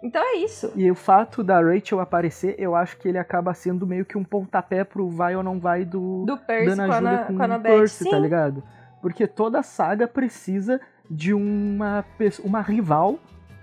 Então 0.02 0.22
é 0.22 0.36
isso. 0.36 0.72
E 0.74 0.90
o 0.90 0.94
fato 0.94 1.42
da 1.42 1.60
Rachel 1.60 2.00
aparecer, 2.00 2.54
eu 2.58 2.74
acho 2.74 2.98
que 2.98 3.08
ele 3.08 3.18
acaba 3.18 3.54
sendo 3.54 3.86
meio 3.86 4.04
que 4.04 4.18
um 4.18 4.24
pontapé 4.24 4.84
pro 4.84 5.08
vai 5.08 5.36
ou 5.36 5.42
não 5.42 5.58
vai 5.58 5.84
do, 5.84 6.24
do 6.24 6.36
Percy 6.36 6.76
com, 6.76 6.82
a, 6.82 7.18
com, 7.24 7.36
com 7.36 7.42
a 7.42 7.58
Percy, 7.58 8.10
tá 8.10 8.18
ligado? 8.18 8.62
Porque 9.00 9.26
toda 9.26 9.62
saga 9.62 10.06
precisa 10.06 10.80
de 11.10 11.34
uma, 11.34 12.04
uma 12.44 12.60
rival 12.60 13.18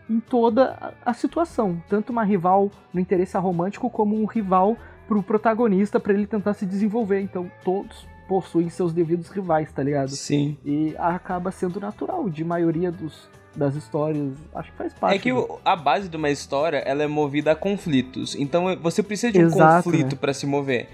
em 0.09 0.19
toda 0.19 0.93
a 1.05 1.13
situação. 1.13 1.81
Tanto 1.87 2.11
uma 2.11 2.23
rival 2.23 2.71
no 2.93 2.99
interesse 2.99 3.37
romântico, 3.37 3.89
como 3.89 4.19
um 4.19 4.25
rival 4.25 4.75
pro 5.07 5.23
protagonista 5.23 5.99
para 5.99 6.13
ele 6.13 6.27
tentar 6.27 6.53
se 6.53 6.65
desenvolver. 6.65 7.21
Então 7.21 7.51
todos 7.63 8.07
possuem 8.27 8.69
seus 8.69 8.93
devidos 8.93 9.29
rivais, 9.29 9.71
tá 9.71 9.81
ligado? 9.81 10.09
Sim. 10.09 10.57
E 10.63 10.95
acaba 10.97 11.51
sendo 11.51 11.79
natural 11.79 12.29
de 12.29 12.43
maioria 12.43 12.91
dos, 12.91 13.27
das 13.55 13.75
histórias, 13.75 14.33
acho 14.53 14.71
que 14.71 14.77
faz 14.77 14.93
parte. 14.93 15.15
É 15.15 15.19
que 15.19 15.33
o, 15.33 15.59
a 15.65 15.75
base 15.75 16.07
de 16.07 16.15
uma 16.15 16.29
história, 16.29 16.77
ela 16.77 17.01
é 17.01 17.07
movida 17.07 17.51
a 17.51 17.55
conflitos. 17.55 18.35
Então 18.35 18.75
você 18.77 19.01
precisa 19.01 19.31
de 19.33 19.39
um 19.39 19.47
Exato, 19.47 19.83
conflito 19.83 20.13
né? 20.13 20.17
para 20.21 20.33
se 20.33 20.45
mover. 20.45 20.87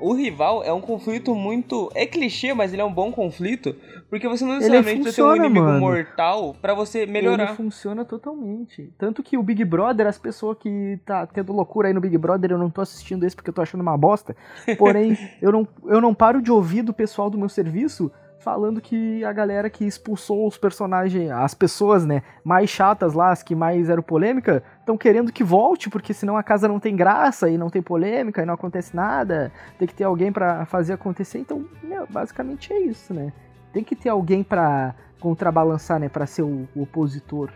O 0.00 0.14
rival 0.14 0.62
é 0.62 0.72
um 0.72 0.80
conflito 0.80 1.34
muito. 1.34 1.90
É 1.94 2.06
clichê, 2.06 2.54
mas 2.54 2.72
ele 2.72 2.82
é 2.82 2.84
um 2.84 2.92
bom 2.92 3.10
conflito. 3.10 3.74
Porque 4.08 4.28
você 4.28 4.44
não 4.44 4.54
necessariamente 4.54 5.02
precisa 5.02 5.26
ter 5.26 5.32
um 5.32 5.36
inimigo 5.36 5.66
mano. 5.66 5.80
mortal 5.80 6.54
para 6.60 6.74
você 6.74 7.06
melhorar. 7.06 7.44
Ele 7.44 7.54
funciona 7.54 8.04
totalmente. 8.04 8.92
Tanto 8.96 9.22
que 9.22 9.36
o 9.36 9.42
Big 9.42 9.64
Brother, 9.64 10.06
as 10.06 10.18
pessoas 10.18 10.56
que 10.58 10.98
tá 11.04 11.26
tendo 11.26 11.52
loucura 11.52 11.88
aí 11.88 11.94
no 11.94 12.00
Big 12.00 12.16
Brother, 12.16 12.52
eu 12.52 12.58
não 12.58 12.70
tô 12.70 12.80
assistindo 12.80 13.24
esse 13.24 13.34
porque 13.34 13.50
eu 13.50 13.54
tô 13.54 13.62
achando 13.62 13.80
uma 13.80 13.96
bosta. 13.96 14.36
Porém, 14.78 15.18
eu, 15.42 15.50
não, 15.50 15.66
eu 15.86 16.00
não 16.00 16.14
paro 16.14 16.40
de 16.40 16.52
ouvir 16.52 16.82
do 16.82 16.92
pessoal 16.92 17.28
do 17.28 17.38
meu 17.38 17.48
serviço 17.48 18.10
falando 18.38 18.80
que 18.80 19.24
a 19.24 19.32
galera 19.32 19.68
que 19.68 19.84
expulsou 19.84 20.46
os 20.46 20.56
personagens, 20.56 21.32
as 21.32 21.52
pessoas, 21.52 22.06
né, 22.06 22.22
mais 22.44 22.70
chatas 22.70 23.12
lá, 23.12 23.32
as 23.32 23.42
que 23.42 23.56
mais 23.56 23.88
eram 23.88 24.04
polêmica, 24.04 24.62
estão 24.78 24.96
querendo 24.96 25.32
que 25.32 25.42
volte, 25.42 25.90
porque 25.90 26.14
senão 26.14 26.36
a 26.36 26.44
casa 26.44 26.68
não 26.68 26.78
tem 26.78 26.94
graça 26.94 27.50
e 27.50 27.58
não 27.58 27.68
tem 27.68 27.82
polêmica 27.82 28.42
e 28.42 28.46
não 28.46 28.54
acontece 28.54 28.94
nada. 28.94 29.50
Tem 29.76 29.88
que 29.88 29.94
ter 29.94 30.04
alguém 30.04 30.30
para 30.30 30.64
fazer 30.64 30.92
acontecer. 30.92 31.40
Então, 31.40 31.64
meu, 31.82 32.06
basicamente 32.08 32.72
é 32.72 32.78
isso, 32.78 33.12
né? 33.12 33.32
Tem 33.76 33.84
que 33.84 33.94
ter 33.94 34.08
alguém 34.08 34.42
para 34.42 34.94
contrabalançar, 35.20 36.00
né, 36.00 36.08
para 36.08 36.24
ser 36.24 36.40
o, 36.40 36.66
o, 36.74 36.84
opositor. 36.84 37.50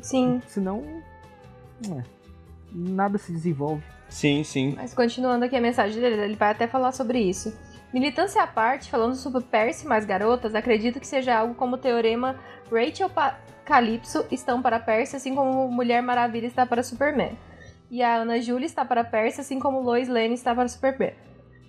Sim. 0.00 0.40
Senão, 0.46 0.82
é, 1.90 2.02
nada 2.72 3.18
se 3.18 3.30
desenvolve. 3.30 3.82
Sim, 4.08 4.42
sim. 4.44 4.72
Mas 4.74 4.94
continuando 4.94 5.44
aqui 5.44 5.54
a 5.54 5.60
mensagem 5.60 6.00
dele, 6.00 6.22
ele 6.22 6.36
vai 6.36 6.52
até 6.52 6.66
falar 6.66 6.90
sobre 6.92 7.18
isso. 7.18 7.54
Militância 7.92 8.42
à 8.42 8.46
parte, 8.46 8.90
falando 8.90 9.14
sobre 9.14 9.42
Percy 9.42 9.86
mais 9.86 10.06
garotas, 10.06 10.54
acredito 10.54 10.98
que 10.98 11.06
seja 11.06 11.36
algo 11.36 11.54
como 11.54 11.76
o 11.76 11.78
teorema 11.78 12.34
Rachel 12.72 13.10
pa 13.10 13.38
Calypso 13.66 14.24
estão 14.30 14.62
para 14.62 14.80
Percy, 14.80 15.16
assim 15.16 15.34
como 15.34 15.68
Mulher 15.68 16.02
Maravilha 16.02 16.46
está 16.46 16.64
para 16.64 16.82
Superman. 16.82 17.36
E 17.90 18.02
a 18.02 18.14
Ana 18.14 18.40
Júlia 18.40 18.64
está 18.64 18.86
para 18.86 19.04
Percy, 19.04 19.42
assim 19.42 19.60
como 19.60 19.82
Lois 19.82 20.08
Lane 20.08 20.32
está 20.32 20.54
para 20.54 20.66
Superman. 20.66 21.12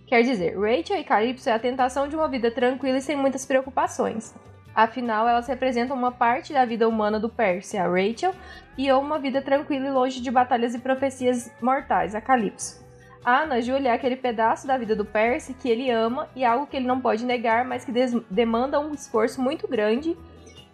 Quer 0.05 0.21
dizer, 0.23 0.57
Rachel 0.59 0.99
e 0.99 1.03
Calypso 1.03 1.49
é 1.49 1.53
a 1.53 1.59
tentação 1.59 2.07
de 2.07 2.15
uma 2.15 2.27
vida 2.27 2.51
tranquila 2.51 2.97
e 2.97 3.01
sem 3.01 3.15
muitas 3.15 3.45
preocupações. 3.45 4.33
Afinal, 4.75 5.27
elas 5.27 5.47
representam 5.47 5.95
uma 5.95 6.11
parte 6.11 6.51
da 6.51 6.65
vida 6.65 6.87
humana 6.87 7.19
do 7.19 7.29
Percy, 7.29 7.77
a 7.77 7.87
Rachel, 7.87 8.33
e 8.77 8.91
uma 8.91 9.19
vida 9.19 9.41
tranquila 9.41 9.87
e 9.87 9.91
longe 9.91 10.19
de 10.19 10.31
batalhas 10.31 10.73
e 10.73 10.79
profecias 10.79 11.51
mortais, 11.61 12.15
a 12.15 12.21
Calypso. 12.21 12.83
A 13.23 13.43
Ana 13.43 13.61
Júlia 13.61 13.89
é 13.89 13.93
aquele 13.93 14.17
pedaço 14.17 14.67
da 14.67 14.77
vida 14.77 14.95
do 14.95 15.05
Percy 15.05 15.53
que 15.53 15.69
ele 15.69 15.89
ama 15.89 16.27
e 16.35 16.43
algo 16.43 16.67
que 16.67 16.75
ele 16.75 16.87
não 16.87 16.99
pode 16.99 17.23
negar, 17.23 17.63
mas 17.63 17.85
que 17.85 17.93
demanda 18.29 18.79
um 18.79 18.93
esforço 18.93 19.41
muito 19.41 19.67
grande 19.67 20.17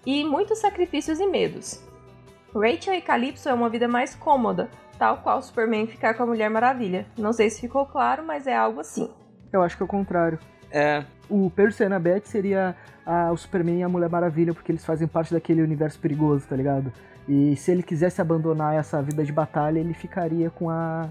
e 0.05 0.24
muitos 0.24 0.59
sacrifícios 0.59 1.19
e 1.19 1.27
medos. 1.27 1.83
Rachel 2.55 2.95
e 2.95 3.01
Calypso 3.01 3.48
é 3.48 3.53
uma 3.53 3.69
vida 3.69 3.88
mais 3.88 4.15
cômoda, 4.15 4.69
tal 5.00 5.18
qual 5.18 5.41
Superman 5.41 5.88
ficar 5.88 6.13
com 6.13 6.24
a 6.24 6.25
Mulher 6.25 6.50
Maravilha. 6.50 7.08
Não 7.18 7.32
sei 7.34 7.50
se 7.50 7.62
ficou 7.62 7.86
claro, 7.86 8.24
mas 8.24 8.46
é 8.46 8.56
algo 8.56 8.82
assim. 8.82 9.10
Eu 9.51 9.63
acho 9.63 9.77
que 9.77 9.82
é 9.82 9.86
o 9.86 9.88
contrário. 9.88 10.38
É. 10.70 11.03
O 11.29 11.50
Percy 11.50 11.82
e 11.82 11.86
a 11.86 11.88
Annabeth 11.88 12.25
seria 12.25 12.75
a, 13.06 13.32
o 13.32 13.38
Superman 13.38 13.79
e 13.79 13.84
a 13.84 13.89
Mulher 13.89 14.10
Maravilha, 14.10 14.53
porque 14.53 14.72
eles 14.72 14.86
fazem 14.86 15.08
parte 15.08 15.34
daquele 15.34 15.62
universo 15.62 15.98
perigoso, 16.00 16.46
tá 16.48 16.56
ligado? 16.56 16.91
E 17.27 17.56
se 17.56 17.72
ele 17.72 17.82
quisesse 17.82 18.20
abandonar 18.22 18.75
essa 18.75 19.01
vida 19.01 19.24
de 19.24 19.32
batalha, 19.32 19.79
ele 19.79 19.94
ficaria 19.94 20.50
com 20.50 20.70
a 20.70 21.10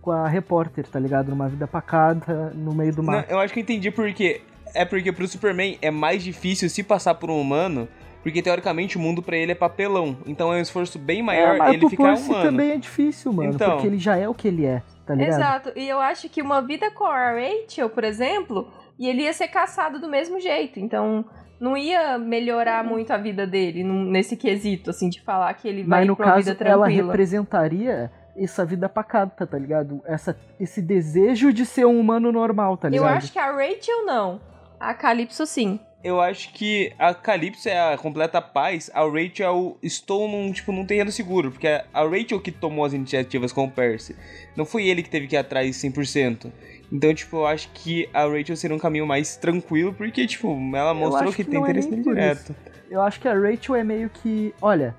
com 0.00 0.10
a 0.10 0.26
repórter, 0.26 0.86
tá 0.86 0.98
ligado? 0.98 1.28
Numa 1.28 1.48
vida 1.48 1.66
pacata, 1.66 2.52
no 2.54 2.74
meio 2.74 2.94
do 2.94 3.02
mar. 3.02 3.26
Não, 3.28 3.36
eu 3.36 3.38
acho 3.38 3.52
que 3.52 3.60
eu 3.60 3.62
entendi 3.62 3.90
porque. 3.90 4.42
É 4.72 4.84
porque 4.84 5.10
pro 5.10 5.26
Superman 5.26 5.76
é 5.82 5.90
mais 5.90 6.22
difícil 6.22 6.68
se 6.70 6.84
passar 6.84 7.16
por 7.16 7.28
um 7.28 7.40
humano, 7.40 7.88
porque 8.22 8.42
teoricamente 8.42 8.96
o 8.96 9.00
mundo 9.00 9.22
para 9.22 9.36
ele 9.36 9.52
é 9.52 9.54
papelão. 9.54 10.16
Então 10.26 10.52
é 10.52 10.58
um 10.58 10.60
esforço 10.60 10.98
bem 10.98 11.22
maior 11.22 11.54
é, 11.54 11.58
mas 11.58 11.74
ele 11.74 11.88
ficar 11.88 12.14
humano. 12.14 12.42
também 12.42 12.72
é 12.72 12.76
difícil, 12.76 13.32
mano, 13.32 13.54
então... 13.54 13.72
porque 13.72 13.86
ele 13.86 13.98
já 13.98 14.16
é 14.16 14.28
o 14.28 14.34
que 14.34 14.48
ele 14.48 14.66
é, 14.66 14.82
tá 15.06 15.14
ligado? 15.14 15.36
Exato. 15.36 15.72
E 15.76 15.88
eu 15.88 15.98
acho 15.98 16.28
que 16.28 16.42
uma 16.42 16.60
vida 16.60 16.90
com 16.90 17.04
a 17.04 17.32
Rachel, 17.32 17.88
por 17.90 18.04
exemplo, 18.04 18.68
e 18.98 19.08
ele 19.08 19.22
ia 19.22 19.32
ser 19.32 19.48
caçado 19.48 19.98
do 19.98 20.08
mesmo 20.08 20.38
jeito. 20.38 20.78
Então, 20.78 21.24
não 21.58 21.76
ia 21.76 22.18
melhorar 22.18 22.82
muito 22.82 23.12
a 23.12 23.18
vida 23.18 23.46
dele 23.46 23.84
nesse 23.84 24.36
quesito, 24.36 24.90
assim, 24.90 25.08
de 25.08 25.20
falar 25.20 25.52
que 25.54 25.68
ele 25.68 25.82
vai 25.82 26.00
Mas 26.00 26.08
no 26.08 26.16
pra 26.16 26.26
uma 26.26 26.32
caso, 26.32 26.44
vida 26.44 26.56
tranquila. 26.56 26.86
ela 26.86 27.06
representaria 27.06 28.10
essa 28.36 28.64
vida 28.64 28.88
pacata, 28.88 29.46
tá 29.46 29.58
ligado? 29.58 30.00
Essa, 30.06 30.38
esse 30.58 30.80
desejo 30.80 31.52
de 31.52 31.66
ser 31.66 31.84
um 31.84 32.00
humano 32.00 32.32
normal, 32.32 32.76
tá 32.76 32.88
ligado? 32.88 33.06
Eu 33.06 33.14
acho 33.14 33.32
que 33.32 33.38
a 33.38 33.52
Rachel 33.52 34.06
não. 34.06 34.40
A 34.78 34.94
Calypso 34.94 35.44
sim. 35.44 35.78
Eu 36.02 36.18
acho 36.18 36.52
que 36.54 36.92
a 36.98 37.12
Calypso 37.12 37.68
é 37.68 37.92
a 37.92 37.98
completa 37.98 38.40
paz, 38.40 38.90
a 38.94 39.02
Rachel 39.02 39.76
estou 39.82 40.26
num, 40.26 40.50
tipo, 40.50 40.72
num 40.72 40.86
terreno 40.86 41.12
seguro, 41.12 41.50
porque 41.50 41.66
a 41.66 42.02
Rachel 42.02 42.40
que 42.40 42.50
tomou 42.50 42.86
as 42.86 42.94
iniciativas 42.94 43.52
com 43.52 43.64
o 43.64 43.70
Percy. 43.70 44.16
Não 44.56 44.64
foi 44.64 44.86
ele 44.86 45.02
que 45.02 45.10
teve 45.10 45.26
que 45.26 45.36
ir 45.36 45.38
atrás 45.38 45.76
100%. 45.76 46.50
Então, 46.90 47.14
tipo, 47.14 47.36
eu 47.36 47.46
acho 47.46 47.68
que 47.74 48.08
a 48.14 48.24
Rachel 48.24 48.56
seria 48.56 48.74
um 48.74 48.80
caminho 48.80 49.06
mais 49.06 49.36
tranquilo, 49.36 49.92
porque, 49.92 50.26
tipo, 50.26 50.48
ela 50.74 50.94
mostrou 50.94 51.30
que, 51.30 51.44
que 51.44 51.50
tem 51.50 51.60
é 51.60 51.62
interesse 51.62 51.88
nem 51.88 51.98
nele 51.98 52.04
por 52.04 52.14
direto. 52.14 52.56
Eu 52.90 53.02
acho 53.02 53.20
que 53.20 53.28
a 53.28 53.34
Rachel 53.34 53.76
é 53.76 53.84
meio 53.84 54.08
que. 54.08 54.54
Olha. 54.60 54.94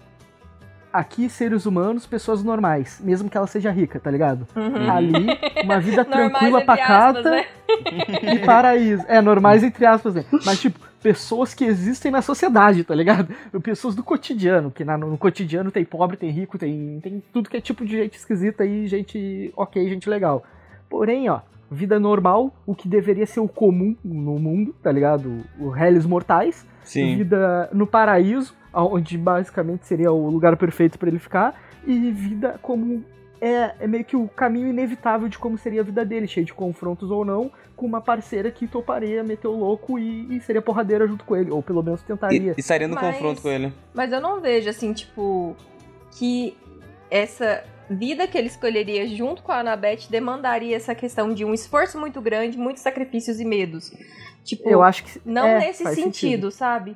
Aqui, 0.93 1.29
seres 1.29 1.65
humanos, 1.65 2.05
pessoas 2.05 2.43
normais. 2.43 2.99
Mesmo 3.01 3.29
que 3.29 3.37
ela 3.37 3.47
seja 3.47 3.71
rica, 3.71 3.97
tá 3.97 4.11
ligado? 4.11 4.45
Uhum. 4.53 4.91
Ali, 4.91 5.25
uma 5.63 5.79
vida 5.79 6.03
Normais, 6.03 6.31
tranquila, 6.31 6.59
entre 6.59 6.65
pacata 6.65 7.19
aspas, 7.19 7.31
né? 7.31 7.45
e 8.35 8.39
paraíso. 8.39 9.05
É, 9.07 9.21
normais 9.21 9.63
entre 9.63 9.85
aspas, 9.85 10.15
né? 10.15 10.25
Mas, 10.45 10.59
tipo, 10.59 10.90
pessoas 11.01 11.53
que 11.53 11.65
existem 11.65 12.11
na 12.11 12.21
sociedade, 12.21 12.83
tá 12.83 12.93
ligado? 12.93 13.33
Pessoas 13.63 13.95
do 13.95 14.03
cotidiano, 14.03 14.69
que 14.71 14.83
na- 14.85 14.97
no 14.97 15.17
cotidiano 15.17 15.71
tem 15.71 15.83
pobre, 15.83 16.17
tem 16.17 16.29
rico, 16.29 16.57
tem, 16.57 16.99
tem 17.01 17.23
tudo 17.33 17.49
que 17.49 17.57
é 17.57 17.61
tipo 17.61 17.83
de 17.85 17.97
gente 17.97 18.15
esquisita 18.17 18.65
e 18.65 18.87
gente 18.87 19.51
ok, 19.55 19.87
gente 19.89 20.09
legal. 20.09 20.43
Porém, 20.89 21.29
ó, 21.29 21.41
vida 21.69 21.99
normal, 21.99 22.53
o 22.65 22.75
que 22.75 22.87
deveria 22.87 23.25
ser 23.25 23.39
o 23.39 23.47
comum 23.47 23.95
no 24.03 24.37
mundo, 24.37 24.75
tá 24.83 24.91
ligado? 24.91 25.43
O 25.59 25.69
réis 25.69 26.05
mortais 26.05 26.65
Sim. 26.83 27.15
vida 27.17 27.69
no 27.73 27.87
paraíso, 27.87 28.53
onde 28.73 29.17
basicamente 29.17 29.85
seria 29.85 30.11
o 30.11 30.29
lugar 30.29 30.55
perfeito 30.57 30.99
para 30.99 31.09
ele 31.09 31.19
ficar, 31.19 31.59
e 31.85 32.11
vida 32.11 32.59
como 32.61 33.03
é, 33.39 33.73
é 33.79 33.87
meio 33.87 34.05
que 34.05 34.15
o 34.15 34.27
caminho 34.27 34.67
inevitável 34.67 35.27
de 35.27 35.39
como 35.39 35.57
seria 35.57 35.81
a 35.81 35.83
vida 35.83 36.05
dele, 36.05 36.27
cheio 36.27 36.45
de 36.45 36.53
confrontos 36.53 37.09
ou 37.09 37.25
não, 37.25 37.51
com 37.81 37.87
uma 37.87 37.99
parceira 37.99 38.51
que 38.51 38.67
toparia, 38.67 39.23
meteu 39.23 39.51
o 39.51 39.57
louco 39.59 39.97
e, 39.97 40.37
e 40.37 40.39
seria 40.41 40.61
porradeira 40.61 41.07
junto 41.07 41.25
com 41.25 41.35
ele, 41.35 41.49
ou 41.49 41.63
pelo 41.63 41.81
menos 41.81 42.03
tentaria. 42.03 42.53
E, 42.55 42.59
estaria 42.59 42.87
no 42.87 42.93
Mas- 42.93 43.15
confronto 43.15 43.41
com 43.41 43.49
ele. 43.49 43.73
Mas 43.91 44.11
eu 44.11 44.21
não 44.21 44.39
vejo, 44.39 44.69
assim, 44.69 44.93
tipo, 44.93 45.55
que 46.11 46.55
essa 47.09 47.63
vida 47.89 48.27
que 48.27 48.37
ele 48.37 48.45
escolheria 48.47 49.07
junto 49.07 49.41
com 49.41 49.51
a 49.51 49.61
Annabeth 49.61 50.07
demandaria 50.11 50.75
essa 50.75 50.93
questão 50.93 51.33
de 51.33 51.43
um 51.43 51.55
esforço 51.55 51.99
muito 51.99 52.21
grande, 52.21 52.55
muitos 52.55 52.83
sacrifícios 52.83 53.39
e 53.39 53.45
medos. 53.45 53.91
Tipo, 54.43 54.69
Eu 54.69 54.83
acho 54.83 55.03
que 55.03 55.19
não 55.25 55.47
é, 55.47 55.59
nesse 55.59 55.83
faz 55.83 55.95
sentido, 55.95 56.51
sabe? 56.51 56.95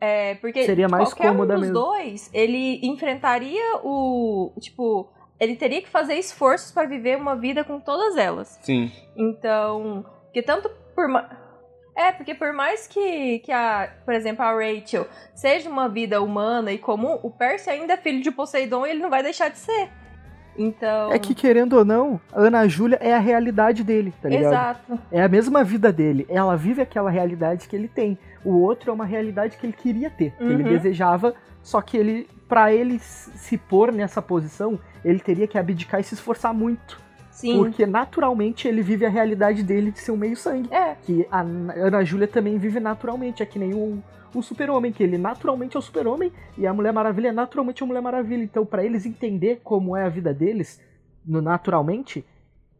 É, 0.00 0.36
porque 0.36 0.64
Seria 0.64 0.88
mais 0.88 1.08
qualquer 1.12 1.28
cômoda 1.32 1.54
um 1.54 1.56
dos 1.56 1.66
mesmo. 1.68 1.74
dois, 1.74 2.30
ele 2.32 2.78
enfrentaria 2.86 3.78
o. 3.82 4.52
Tipo, 4.60 5.10
ele 5.42 5.56
teria 5.56 5.82
que 5.82 5.88
fazer 5.88 6.14
esforços 6.14 6.70
para 6.70 6.86
viver 6.86 7.16
uma 7.16 7.34
vida 7.34 7.64
com 7.64 7.80
todas 7.80 8.16
elas. 8.16 8.58
Sim. 8.62 8.92
Então, 9.16 10.04
que 10.32 10.40
tanto 10.42 10.70
por 10.94 11.08
ma- 11.08 11.28
é, 11.96 12.12
porque 12.12 12.34
por 12.34 12.52
mais 12.52 12.86
que, 12.86 13.40
que 13.40 13.50
a, 13.52 13.92
por 14.04 14.14
exemplo, 14.14 14.42
a 14.44 14.52
Rachel 14.52 15.06
seja 15.34 15.68
uma 15.68 15.88
vida 15.88 16.22
humana 16.22 16.72
e 16.72 16.78
comum, 16.78 17.18
o 17.22 17.30
Percy 17.30 17.70
ainda 17.70 17.94
é 17.94 17.96
filho 17.96 18.22
de 18.22 18.30
Poseidon 18.30 18.86
e 18.86 18.90
ele 18.90 19.02
não 19.02 19.10
vai 19.10 19.22
deixar 19.22 19.48
de 19.50 19.58
ser. 19.58 19.88
Então, 20.56 21.10
É 21.10 21.18
que, 21.18 21.34
querendo 21.34 21.78
ou 21.78 21.84
não, 21.84 22.20
a 22.30 22.40
Ana 22.42 22.68
Júlia 22.68 22.98
é 23.00 23.14
a 23.14 23.18
realidade 23.18 23.82
dele, 23.82 24.12
tá 24.20 24.28
ligado? 24.28 24.44
exato. 24.52 24.98
É 25.10 25.22
a 25.22 25.28
mesma 25.28 25.64
vida 25.64 25.90
dele. 25.90 26.26
Ela 26.28 26.56
vive 26.56 26.82
aquela 26.82 27.10
realidade 27.10 27.66
que 27.66 27.74
ele 27.74 27.88
tem. 27.88 28.18
O 28.44 28.58
outro 28.60 28.90
é 28.90 28.94
uma 28.94 29.04
realidade 29.04 29.56
que 29.56 29.66
ele 29.66 29.72
queria 29.72 30.10
ter, 30.10 30.32
que 30.36 30.44
ele 30.44 30.62
Uhum. 30.64 30.68
desejava, 30.70 31.34
só 31.62 31.80
que 31.80 31.96
ele, 31.96 32.28
para 32.48 32.72
ele 32.72 32.98
se 32.98 33.56
pôr 33.56 33.92
nessa 33.92 34.20
posição, 34.20 34.78
ele 35.04 35.20
teria 35.20 35.46
que 35.46 35.56
abdicar 35.58 36.00
e 36.00 36.04
se 36.04 36.14
esforçar 36.14 36.52
muito, 36.52 37.00
Sim. 37.30 37.56
porque 37.56 37.86
naturalmente 37.86 38.66
ele 38.66 38.82
vive 38.82 39.06
a 39.06 39.08
realidade 39.08 39.62
dele 39.62 39.90
de 39.92 39.98
ser 40.00 40.10
um 40.12 40.16
meio 40.16 40.36
sangue, 40.36 40.68
É, 40.72 40.96
que 41.02 41.26
a 41.30 41.40
Ana 41.40 42.04
Júlia 42.04 42.26
também 42.26 42.58
vive 42.58 42.80
naturalmente, 42.80 43.42
é 43.42 43.46
que 43.46 43.58
nem 43.58 43.72
o, 43.74 44.02
o 44.34 44.42
Super-Homem, 44.42 44.90
que 44.92 45.02
ele 45.02 45.18
naturalmente 45.18 45.76
é 45.76 45.78
o 45.78 45.82
Super-Homem 45.82 46.32
e 46.58 46.66
a 46.66 46.72
Mulher 46.74 46.92
Maravilha 46.92 47.28
é 47.28 47.32
naturalmente 47.32 47.82
a 47.82 47.86
Mulher 47.86 48.02
Maravilha. 48.02 48.42
Então, 48.42 48.66
para 48.66 48.84
eles 48.84 49.06
entender 49.06 49.60
como 49.62 49.96
é 49.96 50.04
a 50.04 50.08
vida 50.08 50.34
deles, 50.34 50.80
no 51.24 51.40
naturalmente, 51.40 52.24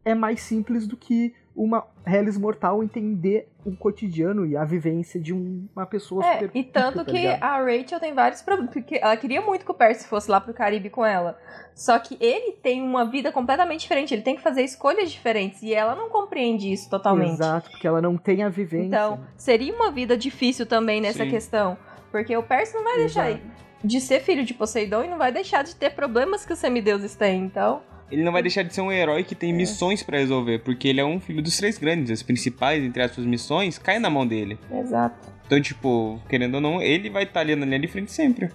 é 0.03 0.13
mais 0.13 0.41
simples 0.41 0.85
do 0.85 0.97
que 0.97 1.33
uma 1.55 1.85
Hellis 2.05 2.37
mortal 2.37 2.83
entender 2.83 3.47
o 3.65 3.75
cotidiano 3.75 4.45
e 4.45 4.57
a 4.57 4.63
vivência 4.65 5.19
de 5.19 5.33
um- 5.33 5.67
uma 5.75 5.85
pessoa 5.85 6.25
é, 6.25 6.33
super 6.39 6.49
e 6.53 6.59
rica, 6.59 6.71
tanto 6.81 6.97
tá 6.99 7.05
que 7.05 7.11
ligado? 7.11 7.43
a 7.43 7.57
Rachel 7.59 7.99
tem 7.99 8.13
vários 8.13 8.41
problemas, 8.41 8.73
porque 8.73 8.99
ela 9.01 9.15
queria 9.15 9.39
muito 9.41 9.63
que 9.63 9.71
o 9.71 9.73
Percy 9.73 10.07
fosse 10.07 10.29
lá 10.29 10.41
pro 10.41 10.53
Caribe 10.53 10.89
com 10.89 11.05
ela. 11.05 11.37
Só 11.75 11.97
que 11.99 12.17
ele 12.19 12.53
tem 12.53 12.81
uma 12.81 13.05
vida 13.05 13.31
completamente 13.31 13.81
diferente, 13.81 14.13
ele 14.13 14.21
tem 14.23 14.35
que 14.35 14.41
fazer 14.41 14.63
escolhas 14.63 15.11
diferentes 15.11 15.61
e 15.61 15.73
ela 15.73 15.95
não 15.95 16.09
compreende 16.09 16.71
isso 16.71 16.89
totalmente. 16.89 17.33
Exato, 17.33 17.69
porque 17.71 17.87
ela 17.87 18.01
não 18.01 18.17
tem 18.17 18.43
a 18.43 18.49
vivência. 18.49 18.87
Então, 18.87 19.19
seria 19.37 19.73
uma 19.73 19.91
vida 19.91 20.17
difícil 20.17 20.65
também 20.65 20.99
nessa 21.01 21.23
Sim. 21.23 21.29
questão. 21.29 21.77
Porque 22.11 22.35
o 22.35 22.43
Percy 22.43 22.73
não 22.75 22.83
vai 22.83 22.97
deixar 22.97 23.29
Exato. 23.31 23.45
de 23.83 24.01
ser 24.01 24.19
filho 24.21 24.43
de 24.45 24.53
Poseidon 24.53 25.03
e 25.03 25.07
não 25.07 25.17
vai 25.17 25.31
deixar 25.31 25.63
de 25.63 25.75
ter 25.75 25.91
problemas 25.91 26.45
que 26.45 26.53
os 26.53 26.59
semideuses 26.59 27.15
têm. 27.15 27.43
Então, 27.43 27.81
Ele 28.11 28.23
não 28.23 28.31
vai 28.31 28.41
deixar 28.41 28.63
de 28.63 28.73
ser 28.73 28.81
um 28.81 28.91
herói 28.91 29.23
que 29.23 29.33
tem 29.35 29.51
É. 29.51 29.53
missões 29.53 30.03
pra 30.03 30.17
resolver, 30.19 30.59
porque 30.59 30.87
ele 30.87 30.99
é 31.01 31.05
um 31.05 31.19
filho 31.19 31.41
dos 31.41 31.57
três 31.57 31.77
grandes. 31.77 32.11
As 32.11 32.21
principais, 32.23 32.83
entre 32.83 33.01
aspas, 33.01 33.25
missões 33.25 33.77
caem 33.77 33.99
na 33.99 34.09
mão 34.09 34.25
dele. 34.27 34.57
exato. 34.71 35.31
Então, 35.45 35.59
tipo, 35.61 36.19
querendo 36.29 36.55
ou 36.55 36.61
não, 36.61 36.81
ele 36.81 37.09
vai 37.09 37.23
estar 37.23 37.41
ali 37.41 37.55
na 37.55 37.65
linha 37.65 37.79
de 37.79 37.87
frente 37.87 38.11
sempre. 38.11 38.49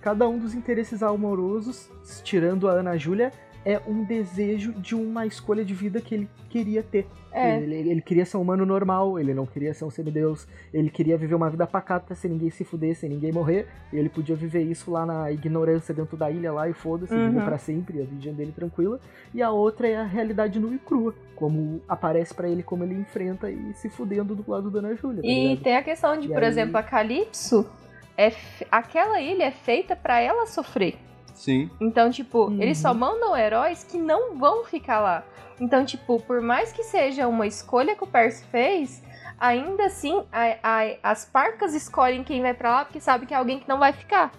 Cada 0.00 0.28
um 0.28 0.38
dos 0.38 0.54
interesses 0.54 1.02
amorosos, 1.02 1.90
tirando 2.22 2.68
a 2.68 2.72
Ana 2.72 2.96
Júlia, 2.96 3.32
é 3.64 3.80
um 3.86 4.02
desejo 4.04 4.72
de 4.72 4.94
uma 4.94 5.26
escolha 5.26 5.64
de 5.64 5.74
vida 5.74 6.00
que 6.00 6.14
ele 6.14 6.28
queria 6.48 6.82
ter. 6.82 7.06
É. 7.30 7.58
Ele, 7.58 7.74
ele 7.74 8.00
queria 8.00 8.24
ser 8.24 8.38
um 8.38 8.40
humano 8.42 8.64
normal, 8.64 9.18
ele 9.18 9.34
não 9.34 9.44
queria 9.44 9.74
ser 9.74 9.84
um 9.84 9.90
semideus, 9.90 10.48
ele 10.72 10.88
queria 10.88 11.16
viver 11.18 11.34
uma 11.34 11.50
vida 11.50 11.66
pacata 11.66 12.14
sem 12.14 12.30
ninguém 12.30 12.48
se 12.50 12.64
fuder, 12.64 12.96
sem 12.96 13.10
ninguém 13.10 13.30
morrer, 13.30 13.66
e 13.92 13.96
ele 13.98 14.08
podia 14.08 14.34
viver 14.34 14.62
isso 14.62 14.90
lá 14.90 15.04
na 15.04 15.30
ignorância 15.30 15.92
dentro 15.94 16.16
da 16.16 16.30
ilha 16.30 16.50
lá 16.52 16.68
e 16.68 16.72
foda-se, 16.72 17.12
Uhum. 17.14 17.30
viver 17.30 17.44
pra 17.44 17.58
sempre, 17.58 18.00
a 18.00 18.04
vida 18.04 18.32
dele 18.32 18.52
tranquila. 18.52 18.98
E 19.34 19.42
a 19.42 19.50
outra 19.50 19.86
é 19.86 19.96
a 19.96 20.04
realidade 20.04 20.58
nua 20.58 20.74
e 20.74 20.78
crua, 20.78 21.14
como 21.36 21.82
aparece 21.86 22.32
pra 22.34 22.48
ele, 22.48 22.62
como 22.62 22.82
ele 22.82 22.94
enfrenta 22.94 23.50
e 23.50 23.74
se 23.74 23.90
fudendo 23.90 24.34
do 24.34 24.50
lado 24.50 24.70
da 24.70 24.78
Ana 24.78 24.94
Júlia. 24.96 25.20
Tá 25.22 25.28
E 25.28 25.48
ligado? 25.48 25.62
tem 25.64 25.76
a 25.76 25.82
questão 25.82 26.18
de, 26.18 26.26
E 26.28 26.32
por 26.32 26.42
aí- 26.42 26.48
exemplo, 26.48 26.76
a 26.78 26.82
Calypso, 26.82 27.68
é 28.16 28.32
aquela 28.70 29.20
ilha 29.20 29.44
é 29.44 29.50
feita 29.50 29.94
pra 29.94 30.18
ela 30.18 30.46
sofrer. 30.46 30.96
Sim. 31.38 31.70
Então, 31.80 32.10
tipo, 32.10 32.46
Uhum. 32.46 32.60
eles 32.60 32.78
só 32.78 32.92
mandam 32.92 33.36
heróis 33.36 33.84
que 33.84 33.96
não 33.96 34.36
vão 34.36 34.64
ficar 34.64 35.00
lá. 35.00 35.22
Então, 35.60 35.84
tipo, 35.84 36.20
por 36.20 36.40
mais 36.40 36.72
que 36.72 36.82
seja 36.82 37.26
uma 37.28 37.46
escolha 37.46 37.94
que 37.94 38.02
o 38.04 38.06
Percy 38.06 38.44
fez, 38.46 39.02
ainda 39.38 39.84
assim 39.86 40.22
a- 40.32 40.56
a- 40.62 40.96
as 41.10 41.24
parcas 41.24 41.74
escolhem 41.74 42.24
quem 42.24 42.42
vai 42.42 42.54
pra 42.54 42.70
lá 42.70 42.84
porque 42.84 43.00
sabe 43.00 43.24
que 43.26 43.32
é 43.34 43.36
alguém 43.36 43.58
que 43.60 43.68
não 43.68 43.78
vai 43.78 43.92
ficar. 43.92 44.32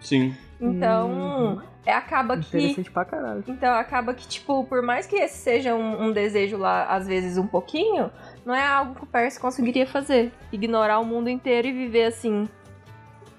Sim. 0.00 0.34
Então, 0.60 1.10
Uhum. 1.10 1.60
é, 1.84 1.92
acaba 1.92 2.36
que. 2.38 2.56
Interessante 2.56 2.90
pra 2.90 3.04
caralho. 3.04 3.42
Então, 3.48 3.74
acaba 3.74 4.12
que, 4.14 4.26
tipo, 4.28 4.64
por 4.64 4.82
mais 4.82 5.06
que 5.06 5.16
esse 5.16 5.38
seja 5.38 5.74
um, 5.74 6.04
um 6.08 6.12
desejo 6.12 6.56
lá, 6.58 6.84
às 6.84 7.06
vezes, 7.06 7.36
um 7.38 7.46
pouquinho, 7.46 8.10
não 8.44 8.54
é 8.54 8.64
algo 8.66 8.94
que 8.94 9.02
o 9.04 9.06
Percy 9.06 9.40
conseguiria 9.40 9.86
fazer. 9.86 10.32
Ignorar 10.52 10.98
o 10.98 11.04
mundo 11.04 11.28
inteiro 11.28 11.68
e 11.68 11.72
viver 11.72 12.04
assim. 12.04 12.48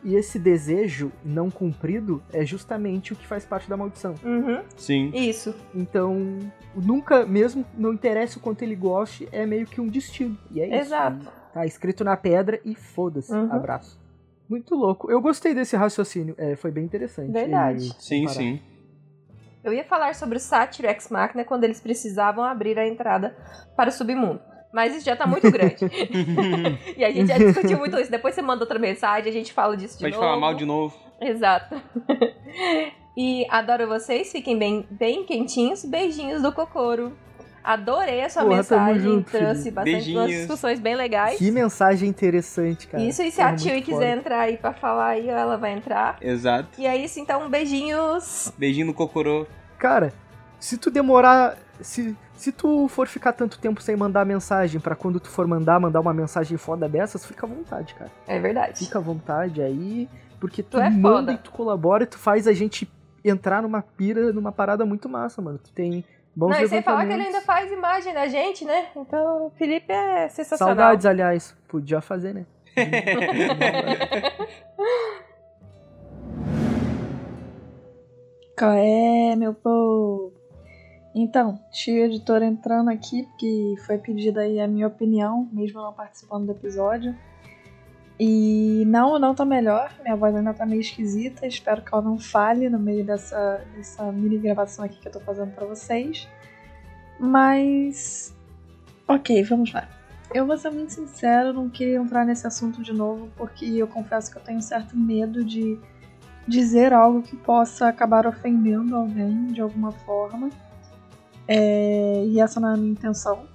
E 0.05 0.15
esse 0.15 0.37
desejo 0.37 1.11
não 1.23 1.49
cumprido 1.49 2.21
é 2.31 2.45
justamente 2.45 3.11
o 3.11 3.15
que 3.15 3.25
faz 3.25 3.43
parte 3.43 3.67
da 3.67 3.75
maldição. 3.75 4.13
Uhum, 4.23 4.61
Sim. 4.77 5.11
isso. 5.15 5.55
Então, 5.73 6.37
nunca, 6.75 7.25
mesmo 7.25 7.65
não 7.75 7.91
interessa 7.91 8.37
o 8.37 8.41
quanto 8.41 8.61
ele 8.61 8.75
goste, 8.75 9.27
é 9.31 9.47
meio 9.47 9.65
que 9.65 9.81
um 9.81 9.87
destino. 9.87 10.37
E 10.51 10.61
é 10.61 10.67
isso. 10.67 10.75
Exato. 10.75 11.27
Tá 11.51 11.65
escrito 11.65 12.03
na 12.03 12.15
pedra 12.15 12.61
e 12.63 12.75
foda-se. 12.75 13.33
Uhum. 13.33 13.51
Abraço. 13.51 13.99
Muito 14.47 14.75
louco. 14.75 15.09
Eu 15.09 15.19
gostei 15.19 15.55
desse 15.55 15.75
raciocínio. 15.75 16.35
É, 16.37 16.55
foi 16.55 16.69
bem 16.69 16.83
interessante. 16.83 17.31
Verdade. 17.31 17.95
Sim, 17.99 18.25
comparar. 18.27 18.37
sim. 18.37 18.61
Eu 19.63 19.73
ia 19.73 19.83
falar 19.83 20.13
sobre 20.13 20.37
o 20.37 20.39
Sátiro 20.39 20.87
Ex 20.87 21.09
Machina 21.09 21.43
quando 21.43 21.63
eles 21.63 21.81
precisavam 21.81 22.43
abrir 22.43 22.77
a 22.77 22.87
entrada 22.87 23.35
para 23.75 23.89
o 23.89 23.91
submundo. 23.91 24.39
Mas 24.75 24.93
isso 24.93 25.05
já 25.05 25.15
tá 25.15 25.25
muito 25.25 25.49
grande. 25.49 25.77
e 26.97 27.05
a 27.05 27.09
gente 27.09 27.27
já 27.27 27.37
discutiu 27.37 27.77
muito 27.77 27.97
isso. 27.97 28.11
Depois 28.11 28.35
você 28.35 28.41
manda 28.41 28.61
outra 28.61 28.77
mensagem, 28.77 29.29
a 29.29 29.33
gente 29.33 29.53
fala 29.53 29.77
disso 29.77 29.97
de 29.97 30.03
Pode 30.03 30.15
novo. 30.15 30.25
falar 30.25 30.37
mal 30.37 30.53
de 30.53 30.65
novo. 30.65 30.93
Exato. 31.21 31.81
e 33.15 33.47
adoro 33.49 33.87
vocês, 33.87 34.33
fiquem 34.33 34.59
bem, 34.59 34.85
bem 34.91 35.23
quentinhos. 35.23 35.85
Beijinhos 35.85 36.41
do 36.41 36.51
Kokoro. 36.51 37.13
Adorei 37.63 38.21
a 38.21 38.29
sua 38.29 38.43
Porra, 38.43 38.57
mensagem, 38.57 39.01
junto, 39.01 39.31
trouxe 39.31 39.71
bastante 39.71 39.71
umas 39.71 39.83
Beijinhos. 39.83 40.29
discussões 40.29 40.79
bem 40.81 40.95
legais. 40.95 41.37
Que 41.37 41.49
mensagem 41.49 42.09
interessante, 42.09 42.85
cara. 42.85 43.01
Isso, 43.01 43.23
e 43.23 43.31
se 43.31 43.41
a 43.41 43.45
Porra, 43.45 43.55
Tio 43.55 43.71
muito 43.71 43.85
quiser 43.85 44.09
foda. 44.09 44.19
entrar 44.19 44.39
aí 44.41 44.57
pra 44.57 44.73
falar 44.73 45.07
aí, 45.07 45.29
ela 45.29 45.55
vai 45.55 45.71
entrar. 45.71 46.17
Exato. 46.21 46.69
E 46.77 46.85
é 46.85 46.97
isso, 46.97 47.17
então, 47.17 47.49
beijinhos. 47.49 48.53
Beijinho 48.57 48.87
no 48.87 48.93
Cocorô. 48.93 49.47
Cara, 49.79 50.13
se 50.59 50.77
tu 50.77 50.91
demorar. 50.91 51.57
Se, 51.81 52.15
se 52.35 52.51
tu 52.51 52.87
for 52.87 53.07
ficar 53.07 53.33
tanto 53.33 53.59
tempo 53.59 53.81
sem 53.81 53.95
mandar 53.95 54.25
mensagem, 54.25 54.79
pra 54.79 54.95
quando 54.95 55.19
tu 55.19 55.29
for 55.29 55.47
mandar, 55.47 55.79
mandar 55.79 55.99
uma 55.99 56.13
mensagem 56.13 56.57
foda 56.57 56.87
dessas, 56.87 57.25
fica 57.25 57.45
à 57.45 57.49
vontade, 57.49 57.93
cara. 57.95 58.11
É 58.27 58.39
verdade. 58.39 58.79
Fica 58.85 58.99
à 58.99 59.01
vontade 59.01 59.61
aí, 59.61 60.07
porque 60.39 60.63
tu, 60.63 60.71
Tu 60.71 60.79
é 60.79 60.89
manda 60.89 61.17
foda. 61.17 61.33
e 61.33 61.37
tu 61.37 61.51
colabora 61.51 62.03
e 62.03 62.07
tu 62.07 62.17
faz 62.17 62.47
a 62.47 62.53
gente 62.53 62.89
entrar 63.23 63.61
numa 63.61 63.81
pira, 63.81 64.31
numa 64.31 64.51
parada 64.51 64.85
muito 64.85 65.09
massa, 65.09 65.41
mano. 65.41 65.57
Tu 65.57 65.71
tem 65.71 66.03
bons 66.35 66.49
Não, 66.51 66.61
e 66.61 66.67
sem 66.67 66.81
falar 66.81 67.05
que 67.07 67.13
ele 67.13 67.23
ainda 67.23 67.41
faz 67.41 67.71
imagem 67.71 68.13
da 68.13 68.27
gente, 68.27 68.63
né? 68.65 68.87
Então, 68.95 69.47
o 69.47 69.49
Felipe 69.51 69.91
é 69.91 70.29
sensacional. 70.29 70.75
Saudades, 70.75 71.05
aliás. 71.05 71.55
Podia 71.67 72.01
fazer, 72.01 72.33
né? 72.33 72.45
Qual 78.57 78.71
é, 78.71 79.35
meu 79.35 79.53
povo? 79.53 80.33
Então, 81.17 81.57
tia 81.71 82.07
editora 82.07 82.45
entrando 82.45 82.89
aqui, 82.89 83.23
porque 83.23 83.75
foi 83.85 83.97
pedida 83.97 84.41
aí 84.41 84.59
a 84.59 84.67
minha 84.67 84.85
opinião, 84.85 85.47
mesmo 85.49 85.81
não 85.81 85.93
participando 85.93 86.47
do 86.47 86.51
episódio. 86.51 87.15
E 88.19 88.83
não, 88.85 89.17
não 89.17 89.33
tá 89.33 89.45
melhor, 89.45 89.93
minha 90.03 90.15
voz 90.17 90.35
ainda 90.35 90.53
tá 90.53 90.65
meio 90.65 90.81
esquisita, 90.81 91.47
espero 91.47 91.81
que 91.81 91.93
ela 91.93 92.01
não 92.01 92.19
falhe 92.19 92.69
no 92.69 92.77
meio 92.77 93.05
dessa, 93.05 93.65
dessa 93.73 94.11
mini 94.11 94.37
gravação 94.37 94.83
aqui 94.83 94.99
que 94.99 95.07
eu 95.07 95.11
tô 95.13 95.21
fazendo 95.21 95.51
para 95.51 95.65
vocês. 95.65 96.27
Mas. 97.17 98.35
Ok, 99.07 99.41
vamos 99.43 99.71
lá. 99.71 99.87
Eu 100.33 100.45
vou 100.45 100.57
ser 100.57 100.69
muito 100.69 100.91
sincero, 100.91 101.53
não 101.53 101.69
queria 101.69 101.97
entrar 101.97 102.25
nesse 102.25 102.45
assunto 102.45 102.81
de 102.83 102.91
novo, 102.91 103.29
porque 103.37 103.65
eu 103.65 103.87
confesso 103.87 104.29
que 104.29 104.37
eu 104.37 104.41
tenho 104.41 104.61
certo 104.61 104.97
medo 104.97 105.45
de 105.45 105.79
dizer 106.45 106.91
algo 106.91 107.21
que 107.21 107.37
possa 107.37 107.87
acabar 107.87 108.27
ofendendo 108.27 108.97
alguém 108.97 109.47
de 109.47 109.61
alguma 109.61 109.93
forma. 109.93 110.49
É, 111.47 112.25
e 112.25 112.39
essa 112.39 112.59
não 112.59 112.69
é 112.69 112.73
a 112.73 112.77
minha 112.77 112.91
intenção. 112.91 113.47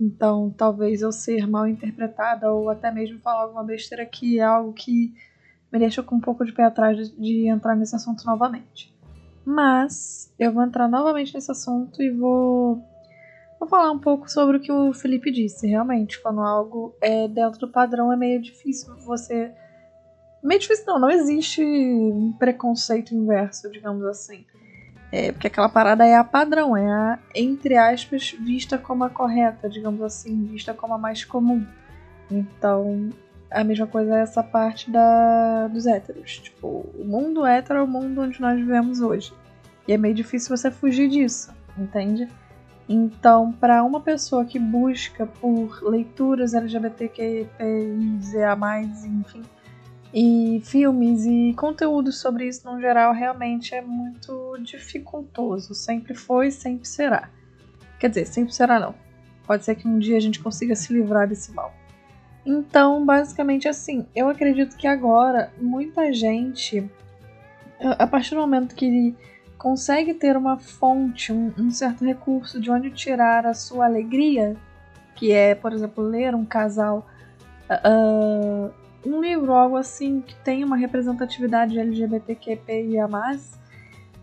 Então, 0.00 0.52
talvez 0.56 1.02
eu 1.02 1.12
ser 1.12 1.46
mal 1.46 1.68
interpretada 1.68 2.50
ou 2.50 2.70
até 2.70 2.90
mesmo 2.90 3.20
falar 3.20 3.42
alguma 3.42 3.62
besteira 3.62 4.06
que 4.06 4.38
é 4.38 4.42
algo 4.42 4.72
que 4.72 5.12
me 5.70 5.78
deixa 5.78 6.02
com 6.02 6.16
um 6.16 6.20
pouco 6.20 6.44
de 6.44 6.52
pé 6.52 6.64
atrás 6.64 6.96
de, 6.96 7.16
de 7.16 7.46
entrar 7.48 7.76
nesse 7.76 7.94
assunto 7.94 8.24
novamente. 8.24 8.94
Mas 9.44 10.32
eu 10.38 10.52
vou 10.52 10.62
entrar 10.62 10.88
novamente 10.88 11.34
nesse 11.34 11.50
assunto 11.50 12.02
e 12.02 12.10
vou, 12.10 12.82
vou 13.58 13.68
falar 13.68 13.90
um 13.90 13.98
pouco 13.98 14.30
sobre 14.30 14.56
o 14.56 14.60
que 14.60 14.72
o 14.72 14.92
Felipe 14.92 15.30
disse. 15.30 15.66
Realmente, 15.66 16.20
quando 16.20 16.40
algo 16.40 16.94
é 17.00 17.28
dentro 17.28 17.60
do 17.60 17.68
padrão, 17.68 18.12
é 18.12 18.16
meio 18.16 18.40
difícil 18.40 18.96
você. 18.96 19.52
Meio 20.42 20.60
difícil, 20.60 20.86
não, 20.86 20.98
não 20.98 21.10
existe 21.10 21.62
um 21.62 22.32
preconceito 22.32 23.14
inverso, 23.14 23.70
digamos 23.70 24.04
assim. 24.06 24.44
É, 25.12 25.32
porque 25.32 25.48
aquela 25.48 25.68
parada 25.68 26.06
é 26.06 26.14
a 26.14 26.22
padrão, 26.22 26.76
é 26.76 26.86
a, 26.86 27.18
entre 27.34 27.76
aspas, 27.76 28.30
vista 28.38 28.78
como 28.78 29.02
a 29.02 29.10
correta, 29.10 29.68
digamos 29.68 30.00
assim, 30.02 30.44
vista 30.44 30.72
como 30.72 30.94
a 30.94 30.98
mais 30.98 31.24
comum. 31.24 31.66
Então, 32.30 33.10
a 33.50 33.64
mesma 33.64 33.86
coisa 33.86 34.16
é 34.16 34.22
essa 34.22 34.42
parte 34.42 34.90
da, 34.90 35.66
dos 35.68 35.86
héteros. 35.86 36.38
Tipo, 36.38 36.86
o 36.96 37.04
mundo 37.04 37.44
hétero 37.44 37.80
é 37.80 37.82
o 37.82 37.86
mundo 37.86 38.20
onde 38.20 38.40
nós 38.40 38.56
vivemos 38.56 39.00
hoje. 39.00 39.32
E 39.88 39.92
é 39.92 39.98
meio 39.98 40.14
difícil 40.14 40.56
você 40.56 40.70
fugir 40.70 41.08
disso, 41.08 41.52
entende? 41.76 42.28
Então, 42.88 43.52
para 43.52 43.82
uma 43.82 44.00
pessoa 44.00 44.44
que 44.44 44.58
busca 44.58 45.26
por 45.26 45.82
leituras 45.82 46.54
LGBTQIA+, 46.54 47.46
enfim, 49.06 49.42
e 50.12 50.60
filmes 50.64 51.24
e 51.24 51.54
conteúdos 51.54 52.20
sobre 52.20 52.48
isso 52.48 52.68
no 52.70 52.80
geral 52.80 53.12
realmente 53.12 53.74
é 53.74 53.80
muito 53.80 54.56
dificultoso. 54.60 55.74
Sempre 55.74 56.14
foi, 56.14 56.50
sempre 56.50 56.86
será. 56.86 57.30
Quer 57.98 58.08
dizer, 58.08 58.26
sempre 58.26 58.52
será 58.52 58.80
não. 58.80 58.94
Pode 59.46 59.64
ser 59.64 59.74
que 59.76 59.86
um 59.86 59.98
dia 59.98 60.16
a 60.16 60.20
gente 60.20 60.40
consiga 60.40 60.74
se 60.74 60.92
livrar 60.92 61.28
desse 61.28 61.52
mal. 61.52 61.72
Então, 62.44 63.04
basicamente 63.04 63.68
assim, 63.68 64.06
eu 64.14 64.28
acredito 64.28 64.76
que 64.76 64.86
agora 64.86 65.52
muita 65.60 66.12
gente, 66.12 66.90
a 67.80 68.06
partir 68.06 68.34
do 68.34 68.40
momento 68.40 68.74
que 68.74 69.14
consegue 69.58 70.14
ter 70.14 70.36
uma 70.36 70.58
fonte, 70.58 71.32
um, 71.32 71.52
um 71.58 71.70
certo 71.70 72.04
recurso 72.04 72.58
de 72.58 72.70
onde 72.70 72.90
tirar 72.90 73.44
a 73.46 73.52
sua 73.52 73.84
alegria, 73.84 74.56
que 75.14 75.32
é, 75.32 75.54
por 75.54 75.72
exemplo, 75.72 76.02
ler 76.02 76.34
um 76.34 76.46
casal 76.46 77.06
uh, 77.68 78.72
um 79.04 79.20
livro, 79.20 79.52
algo 79.52 79.76
assim, 79.76 80.20
que 80.20 80.34
tem 80.36 80.64
uma 80.64 80.76
representatividade 80.76 81.78
LGBTQIA+, 81.78 83.08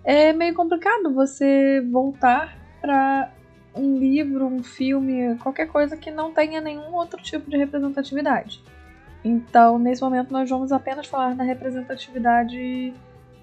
é 0.03 0.31
meio 0.33 0.53
complicado 0.53 1.13
você 1.13 1.81
voltar 1.91 2.57
para 2.79 3.31
um 3.75 3.97
livro, 3.97 4.45
um 4.45 4.63
filme, 4.63 5.35
qualquer 5.37 5.67
coisa 5.67 5.97
que 5.97 6.09
não 6.09 6.31
tenha 6.33 6.61
nenhum 6.61 6.93
outro 6.93 7.21
tipo 7.21 7.49
de 7.49 7.57
representatividade. 7.57 8.63
Então, 9.23 9.77
nesse 9.77 10.01
momento, 10.01 10.31
nós 10.31 10.49
vamos 10.49 10.71
apenas 10.71 11.07
falar 11.07 11.35
da 11.35 11.43
representatividade 11.43 12.93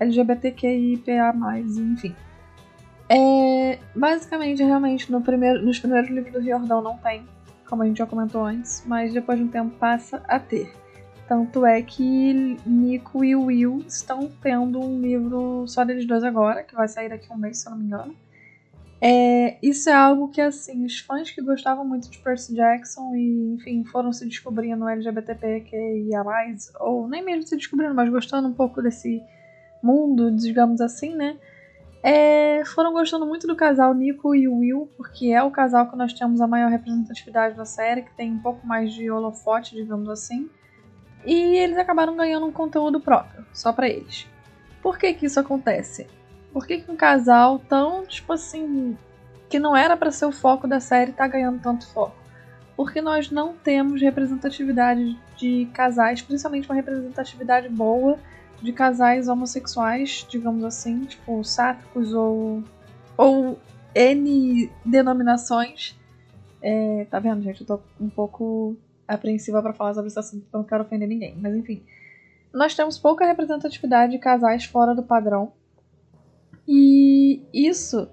LGBTQIA+, 0.01 1.35
enfim. 1.79 2.14
É, 3.09 3.79
basicamente, 3.94 4.62
realmente, 4.62 5.12
no 5.12 5.20
primeiro, 5.20 5.62
nos 5.62 5.79
primeiros 5.79 6.09
livros 6.11 6.33
do 6.33 6.40
Riordão 6.40 6.81
não 6.81 6.97
tem, 6.97 7.25
como 7.68 7.83
a 7.83 7.87
gente 7.87 7.99
já 7.99 8.07
comentou 8.07 8.44
antes, 8.44 8.83
mas 8.87 9.12
depois 9.12 9.38
de 9.38 9.44
um 9.44 9.49
tempo 9.49 9.77
passa 9.77 10.23
a 10.27 10.38
ter. 10.38 10.84
Tanto 11.26 11.64
é 11.64 11.80
que 11.80 12.58
Nico 12.66 13.24
e 13.24 13.34
Will 13.34 13.82
estão 13.87 14.30
tendo 14.42 14.78
um 14.78 15.00
livro 15.00 15.66
só 15.66 15.84
deles 15.84 16.06
dois 16.06 16.22
agora, 16.22 16.62
que 16.62 16.74
vai 16.74 16.87
sair 16.87 17.08
daqui 17.08 17.26
a 17.30 17.34
um 17.34 17.38
mês, 17.38 17.58
se 17.58 17.66
eu 17.66 17.70
não 17.70 17.78
me 17.78 17.87
engano. 17.87 18.14
É, 19.00 19.58
isso 19.62 19.90
é 19.90 19.92
algo 19.92 20.28
que, 20.28 20.40
assim, 20.40 20.84
os 20.84 20.98
fãs 21.00 21.30
que 21.30 21.42
gostavam 21.42 21.84
muito 21.84 22.10
de 22.10 22.18
Percy 22.18 22.54
Jackson 22.54 23.14
e, 23.14 23.54
enfim, 23.54 23.84
foram 23.84 24.12
se 24.12 24.26
descobrindo 24.26 24.88
LGBTQIA+, 24.88 26.22
ou 26.80 27.08
nem 27.08 27.22
mesmo 27.22 27.42
se 27.42 27.56
descobrindo, 27.56 27.94
mas 27.94 28.08
gostando 28.08 28.48
um 28.48 28.54
pouco 28.54 28.80
desse 28.80 29.22
mundo, 29.82 30.30
digamos 30.30 30.80
assim, 30.80 31.14
né? 31.14 31.37
É, 32.02 32.62
foram 32.66 32.92
gostando 32.92 33.26
muito 33.26 33.46
do 33.46 33.56
casal 33.56 33.94
Nico 33.94 34.34
e 34.34 34.46
Will, 34.46 34.90
porque 34.96 35.28
é 35.28 35.42
o 35.42 35.50
casal 35.50 35.90
que 35.90 35.96
nós 35.96 36.12
temos 36.12 36.40
a 36.40 36.46
maior 36.46 36.70
representatividade 36.70 37.56
da 37.56 37.64
série, 37.64 38.02
que 38.02 38.14
tem 38.14 38.32
um 38.32 38.40
pouco 38.40 38.66
mais 38.66 38.92
de 38.92 39.10
holofote, 39.10 39.74
digamos 39.74 40.08
assim. 40.08 40.48
E 41.24 41.56
eles 41.56 41.78
acabaram 41.78 42.16
ganhando 42.16 42.46
um 42.46 42.52
conteúdo 42.52 43.00
próprio, 43.00 43.44
só 43.52 43.72
para 43.72 43.88
eles. 43.88 44.26
Por 44.82 44.98
que 44.98 45.14
que 45.14 45.26
isso 45.26 45.40
acontece? 45.40 46.06
Por 46.52 46.66
que, 46.66 46.78
que 46.78 46.90
um 46.90 46.96
casal 46.96 47.58
tão, 47.58 48.06
tipo 48.06 48.32
assim, 48.32 48.96
que 49.48 49.58
não 49.58 49.76
era 49.76 49.96
para 49.96 50.10
ser 50.10 50.26
o 50.26 50.32
foco 50.32 50.68
da 50.68 50.78
série 50.78 51.12
tá 51.12 51.26
ganhando 51.26 51.60
tanto 51.60 51.87
foco? 51.88 52.16
Porque 52.76 53.00
nós 53.00 53.30
não 53.30 53.54
temos 53.54 54.00
representatividade 54.00 55.18
de 55.37 55.68
casais, 55.72 56.20
principalmente 56.20 56.68
uma 56.68 56.74
representatividade 56.74 57.68
boa 57.68 58.18
de 58.60 58.72
casais 58.72 59.28
homossexuais, 59.28 60.26
digamos 60.28 60.64
assim, 60.64 61.04
tipo 61.04 61.42
sáficos 61.42 62.12
ou, 62.12 62.62
ou 63.16 63.58
N 63.94 64.70
denominações. 64.84 65.98
É, 66.62 67.06
tá 67.10 67.18
vendo, 67.18 67.42
gente? 67.42 67.60
Eu 67.60 67.66
tô 67.66 67.80
um 68.00 68.08
pouco 68.08 68.76
apreensiva 69.07 69.62
para 69.62 69.73
falar 69.73 69.95
sobre 69.95 70.09
esse 70.09 70.19
assunto, 70.19 70.47
eu 70.53 70.59
não 70.59 70.67
quero 70.67 70.83
ofender 70.83 71.09
ninguém. 71.09 71.37
Mas 71.40 71.55
enfim, 71.55 71.83
nós 72.53 72.75
temos 72.75 72.99
pouca 72.99 73.27
representatividade 73.27 74.12
de 74.12 74.19
casais 74.19 74.64
fora 74.64 74.95
do 74.95 75.03
padrão. 75.03 75.53
E 76.67 77.43
isso 77.53 78.09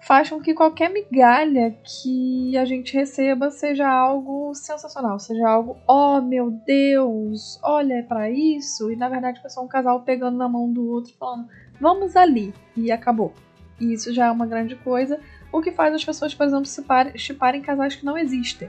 faz 0.00 0.28
com 0.28 0.40
que 0.40 0.54
qualquer 0.54 0.90
migalha 0.90 1.74
que 1.82 2.56
a 2.56 2.64
gente 2.64 2.94
receba 2.94 3.50
seja 3.50 3.88
algo 3.88 4.54
sensacional, 4.54 5.18
seja 5.18 5.48
algo, 5.48 5.76
oh 5.88 6.20
meu 6.20 6.50
Deus, 6.50 7.58
olha 7.62 8.04
para 8.04 8.30
isso, 8.30 8.92
e 8.92 8.96
na 8.96 9.08
verdade 9.08 9.40
foi 9.40 9.50
só 9.50 9.64
um 9.64 9.68
casal 9.68 10.02
pegando 10.02 10.36
na 10.36 10.48
mão 10.48 10.70
do 10.72 10.88
outro 10.88 11.12
falando, 11.18 11.48
vamos 11.80 12.14
ali, 12.14 12.54
e 12.76 12.92
acabou. 12.92 13.32
E 13.80 13.92
isso 13.92 14.12
já 14.12 14.26
é 14.26 14.30
uma 14.30 14.46
grande 14.46 14.76
coisa, 14.76 15.18
o 15.50 15.60
que 15.60 15.72
faz 15.72 15.92
as 15.92 16.04
pessoas, 16.04 16.34
por 16.34 16.46
exemplo, 16.46 16.68
chiparem 17.16 17.62
casais 17.62 17.96
que 17.96 18.04
não 18.04 18.16
existem 18.16 18.68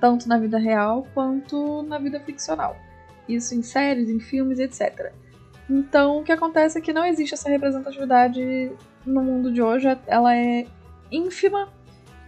tanto 0.00 0.28
na 0.28 0.38
vida 0.38 0.58
real 0.58 1.06
quanto 1.14 1.82
na 1.82 1.98
vida 1.98 2.18
ficcional. 2.20 2.76
Isso 3.28 3.54
em 3.54 3.62
séries, 3.62 4.08
em 4.08 4.18
filmes, 4.18 4.58
etc. 4.58 5.12
Então, 5.68 6.18
o 6.18 6.24
que 6.24 6.32
acontece 6.32 6.78
é 6.78 6.80
que 6.80 6.92
não 6.92 7.04
existe 7.04 7.34
essa 7.34 7.48
representatividade 7.48 8.72
no 9.06 9.22
mundo 9.22 9.52
de 9.52 9.62
hoje, 9.62 9.86
ela 10.06 10.34
é 10.34 10.66
ínfima. 11.12 11.68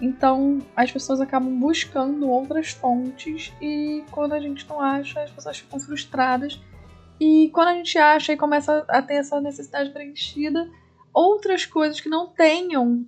Então, 0.00 0.58
as 0.76 0.90
pessoas 0.90 1.20
acabam 1.20 1.58
buscando 1.58 2.28
outras 2.28 2.70
fontes 2.70 3.52
e 3.60 4.04
quando 4.10 4.32
a 4.32 4.40
gente 4.40 4.68
não 4.68 4.80
acha, 4.80 5.22
as 5.22 5.30
pessoas 5.30 5.58
ficam 5.58 5.80
frustradas. 5.80 6.60
E 7.20 7.50
quando 7.52 7.68
a 7.68 7.74
gente 7.74 7.98
acha 7.98 8.32
e 8.32 8.36
começa 8.36 8.84
a 8.88 9.02
ter 9.02 9.14
essa 9.14 9.40
necessidade 9.40 9.90
preenchida, 9.90 10.68
outras 11.12 11.66
coisas 11.66 12.00
que 12.00 12.08
não 12.08 12.28
tenham 12.28 13.04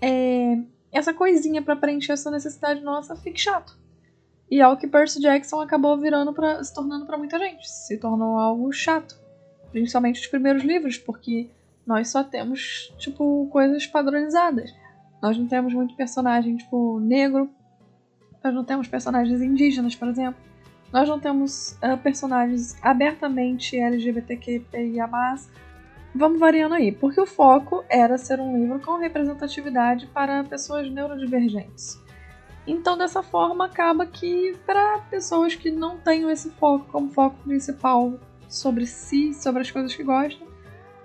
é, 0.00 0.58
essa 0.92 1.14
coisinha 1.14 1.62
para 1.62 1.76
preencher 1.76 2.12
essa 2.12 2.30
necessidade 2.30 2.80
nossa 2.82 3.16
fica 3.16 3.38
chato. 3.38 3.77
E 4.50 4.60
é 4.60 4.68
o 4.68 4.76
que 4.76 4.86
Percy 4.86 5.20
Jackson 5.20 5.60
acabou 5.60 5.96
virando 5.98 6.32
para 6.32 6.62
se 6.64 6.72
tornando 6.74 7.04
para 7.04 7.18
muita 7.18 7.38
gente. 7.38 7.68
Se 7.68 7.98
tornou 7.98 8.38
algo 8.38 8.72
chato. 8.72 9.18
Principalmente 9.70 10.20
os 10.20 10.26
primeiros 10.26 10.62
livros, 10.64 10.96
porque 10.96 11.50
nós 11.86 12.08
só 12.08 12.24
temos, 12.24 12.92
tipo, 12.98 13.46
coisas 13.50 13.86
padronizadas. 13.86 14.74
Nós 15.22 15.36
não 15.36 15.46
temos 15.46 15.74
muito 15.74 15.94
personagem, 15.94 16.56
tipo, 16.56 16.98
negro. 17.00 17.50
Nós 18.42 18.54
não 18.54 18.64
temos 18.64 18.88
personagens 18.88 19.42
indígenas, 19.42 19.94
por 19.94 20.08
exemplo. 20.08 20.40
Nós 20.92 21.06
não 21.08 21.20
temos 21.20 21.72
uh, 21.82 21.98
personagens 22.02 22.76
abertamente 22.82 23.78
LGBTQIA+. 23.78 25.08
Vamos 26.14 26.40
variando 26.40 26.74
aí, 26.74 26.90
porque 26.90 27.20
o 27.20 27.26
foco 27.26 27.84
era 27.88 28.16
ser 28.16 28.40
um 28.40 28.56
livro 28.58 28.80
com 28.80 28.96
representatividade 28.96 30.06
para 30.06 30.42
pessoas 30.44 30.90
neurodivergentes. 30.90 31.98
Então, 32.68 32.98
dessa 32.98 33.22
forma, 33.22 33.64
acaba 33.64 34.04
que 34.04 34.54
para 34.66 34.98
pessoas 35.10 35.54
que 35.54 35.70
não 35.70 35.96
tenham 35.96 36.30
esse 36.30 36.50
foco 36.50 36.84
como 36.92 37.10
foco 37.10 37.36
principal 37.42 38.12
sobre 38.46 38.86
si, 38.86 39.32
sobre 39.32 39.62
as 39.62 39.70
coisas 39.70 39.94
que 39.94 40.04
gostam, 40.04 40.46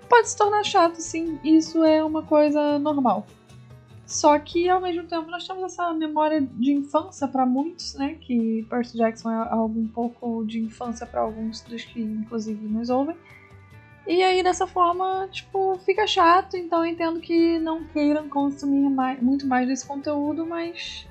pode 0.06 0.28
se 0.28 0.36
tornar 0.36 0.62
chato, 0.62 0.96
sim. 0.96 1.40
Isso 1.42 1.82
é 1.82 2.04
uma 2.04 2.22
coisa 2.22 2.78
normal. 2.78 3.26
Só 4.04 4.38
que 4.38 4.68
ao 4.68 4.78
mesmo 4.78 5.04
tempo 5.04 5.30
nós 5.30 5.46
temos 5.46 5.64
essa 5.64 5.90
memória 5.94 6.42
de 6.42 6.72
infância 6.72 7.26
para 7.26 7.46
muitos, 7.46 7.94
né? 7.94 8.18
Que 8.20 8.66
Percy 8.68 8.98
Jackson 8.98 9.30
é 9.30 9.48
algo 9.50 9.80
um 9.80 9.88
pouco 9.88 10.44
de 10.44 10.60
infância 10.60 11.06
para 11.06 11.22
alguns 11.22 11.62
dos 11.62 11.82
que 11.82 12.02
inclusive 12.02 12.68
nos 12.68 12.90
ouvem. 12.90 13.16
E 14.06 14.22
aí 14.22 14.42
dessa 14.42 14.66
forma, 14.66 15.26
tipo, 15.32 15.78
fica 15.78 16.06
chato, 16.06 16.58
então 16.58 16.84
eu 16.84 16.92
entendo 16.92 17.20
que 17.20 17.58
não 17.58 17.84
queiram 17.84 18.28
consumir 18.28 18.90
mais, 18.90 19.22
muito 19.22 19.46
mais 19.46 19.66
desse 19.66 19.86
conteúdo, 19.86 20.44
mas 20.44 21.06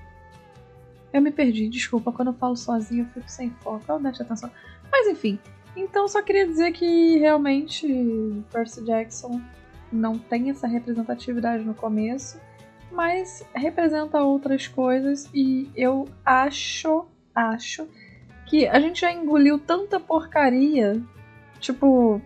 eu 1.13 1.21
me 1.21 1.31
perdi, 1.31 1.69
desculpa, 1.69 2.11
quando 2.11 2.29
eu 2.29 2.33
falo 2.33 2.57
sozinho 2.57 3.03
eu 3.03 3.13
fico 3.13 3.29
sem 3.29 3.51
foco, 3.61 3.83
eu 3.87 3.99
deixo 3.99 4.23
atenção. 4.23 4.51
Mas 4.91 5.07
enfim, 5.07 5.39
então 5.75 6.07
só 6.07 6.21
queria 6.21 6.47
dizer 6.47 6.71
que 6.73 7.17
realmente 7.19 8.43
Percy 8.51 8.83
Jackson 8.83 9.39
não 9.91 10.17
tem 10.17 10.49
essa 10.49 10.67
representatividade 10.67 11.63
no 11.63 11.75
começo, 11.75 12.39
mas 12.91 13.45
representa 13.53 14.21
outras 14.21 14.67
coisas 14.67 15.29
e 15.33 15.69
eu 15.75 16.07
acho, 16.25 17.05
acho 17.33 17.87
que 18.47 18.67
a 18.67 18.79
gente 18.79 19.01
já 19.01 19.11
engoliu 19.11 19.57
tanta 19.59 19.99
porcaria, 19.99 21.01
tipo, 21.59 22.21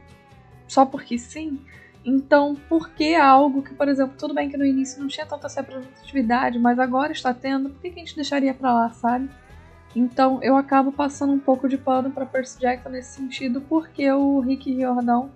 só 0.67 0.86
porque 0.86 1.17
sim. 1.17 1.60
Então, 2.10 2.56
por 2.70 2.91
que 2.91 3.15
algo 3.15 3.62
que, 3.62 3.74
por 3.74 3.89
exemplo, 3.89 4.15
tudo 4.17 4.34
bem 4.34 4.50
que 4.50 4.56
no 4.56 4.65
início 4.65 5.02
não 5.02 5.10
tinha 5.10 5.26
tanta 5.26 5.50
representatividade, 5.50 6.58
mas 6.58 6.80
agora 6.80 7.12
está 7.12 7.34
tendo, 7.34 7.70
por 7.70 7.82
que, 7.82 7.89
a 7.89 7.91
gente 7.96 8.15
deixaria 8.15 8.54
pra 8.54 8.74
lá, 8.74 8.89
sabe? 8.91 9.30
Então, 9.93 10.41
eu 10.41 10.56
acabo 10.56 10.89
passando 10.89 11.34
um 11.34 11.39
pouco 11.39 11.67
de 11.67 11.78
pano 11.78 12.10
para 12.10 12.26
Percy 12.26 12.62
Jackson 12.62 12.88
nesse 12.88 13.17
sentido, 13.17 13.60
porque 13.60 14.10
o 14.10 14.39
Rick 14.39 14.74
Riordan, 14.74 15.28